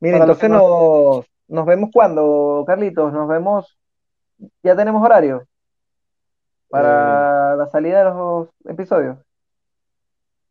Mira, 0.00 0.18
entonces 0.18 0.48
nos, 0.50 1.24
nos 1.48 1.66
vemos 1.66 1.90
cuando, 1.92 2.62
Carlitos, 2.66 3.12
nos 3.12 3.26
vemos, 3.28 3.76
ya 4.62 4.76
tenemos 4.76 5.02
horario 5.02 5.46
para 6.68 7.56
la 7.56 7.66
salida 7.66 7.98
de 7.98 8.04
los 8.04 8.48
episodios, 8.66 9.16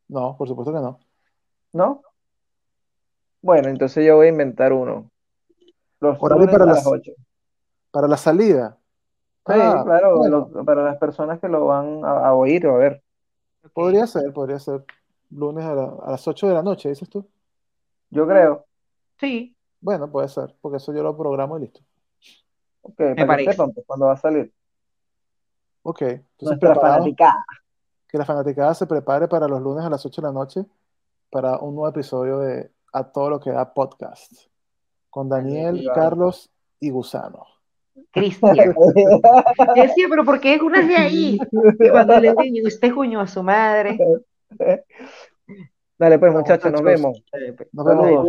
No, 0.08 0.36
por 0.38 0.48
supuesto 0.48 0.74
que 0.74 0.80
no. 0.80 1.00
¿no? 1.74 2.02
Bueno, 3.44 3.68
entonces 3.68 4.06
yo 4.06 4.16
voy 4.16 4.28
a 4.28 4.30
inventar 4.30 4.72
uno. 4.72 5.12
Los 6.00 6.18
Horario 6.20 6.46
para 6.50 6.64
a 6.64 6.68
las- 6.68 6.78
las 6.78 6.88
8. 6.88 7.12
Para 7.92 8.08
la 8.08 8.16
salida. 8.18 8.78
Sí, 9.46 9.54
Ah, 9.54 9.82
claro, 9.84 10.18
bueno, 10.18 10.50
lo- 10.54 10.64
para 10.64 10.82
las 10.84 10.98
personas 10.98 11.40
que 11.42 11.50
lo 11.50 11.66
van 11.66 12.06
a, 12.06 12.28
a 12.28 12.34
oír 12.34 12.66
o 12.66 12.76
a 12.76 12.78
ver. 12.78 13.04
podría 13.74 14.08
ser, 14.08 14.32
podría 14.32 14.60
ser 14.60 14.86
lunes 15.30 15.66
a, 15.66 15.76
la- 15.76 15.94
a 16.06 16.12
las 16.12 16.26
8 16.26 16.48
de 16.48 16.54
la 16.54 16.64
noche, 16.64 16.88
dices 16.88 17.10
tú. 17.10 17.28
Yo 18.10 18.26
creo. 18.26 18.66
Sí, 19.20 19.54
Bueno, 19.82 20.10
puede 20.10 20.30
ser, 20.30 20.56
porque 20.62 20.78
eso 20.78 20.94
yo 20.94 21.04
lo 21.04 21.18
programo 21.18 21.58
y 21.58 21.62
listo. 21.64 21.82
Ok, 22.84 22.96
para 22.96 23.16
que 23.16 23.26
parece. 23.26 23.52
sepan 23.52 23.74
pues, 23.74 23.86
cuando 23.86 24.06
va 24.06 24.14
a 24.14 24.18
salir. 24.18 24.54
Ok, 25.82 26.02
entonces 26.02 26.58
fanaticada. 26.62 27.46
que 28.08 28.18
la 28.18 28.24
fanaticada 28.24 28.74
se 28.74 28.88
prepare 28.88 29.28
para 29.28 29.50
los 29.50 29.62
lunes 29.62 29.84
a 29.84 29.90
las 29.90 30.06
8 30.06 30.22
de 30.22 30.28
la 30.30 30.34
noche 30.34 30.66
para 31.30 31.58
un 31.58 31.76
nuevo 31.76 31.90
episodio 31.90 32.40
de 32.40 32.72
A 32.94 33.12
Todo 33.12 33.32
Lo 33.32 33.40
que 33.40 33.52
da 33.52 33.74
Podcast 33.74 34.32
con 35.10 35.30
Daniel. 35.30 35.88
Carlos 35.94 36.50
y 36.80 36.90
Gusano. 36.90 37.46
Cristian. 38.12 38.56
Decía, 39.76 40.08
pero 40.10 40.26
¿por 40.26 40.40
qué 40.40 40.56
es 40.56 40.62
una 40.62 40.82
de 40.82 40.96
ahí? 40.96 41.40
Y 41.80 41.90
cuando 41.90 42.20
le 42.20 42.34
digo, 42.34 42.68
usted 42.68 42.94
coño 42.94 43.20
a 43.20 43.28
su 43.28 43.44
madre. 43.44 43.98
Dale, 45.98 46.20
pues, 46.20 46.34
muchachos, 46.34 46.72
nos 46.72 46.82
muchachos. 46.82 47.24
vemos. 47.32 47.70
Nos 47.72 47.86
vemos. 47.86 48.28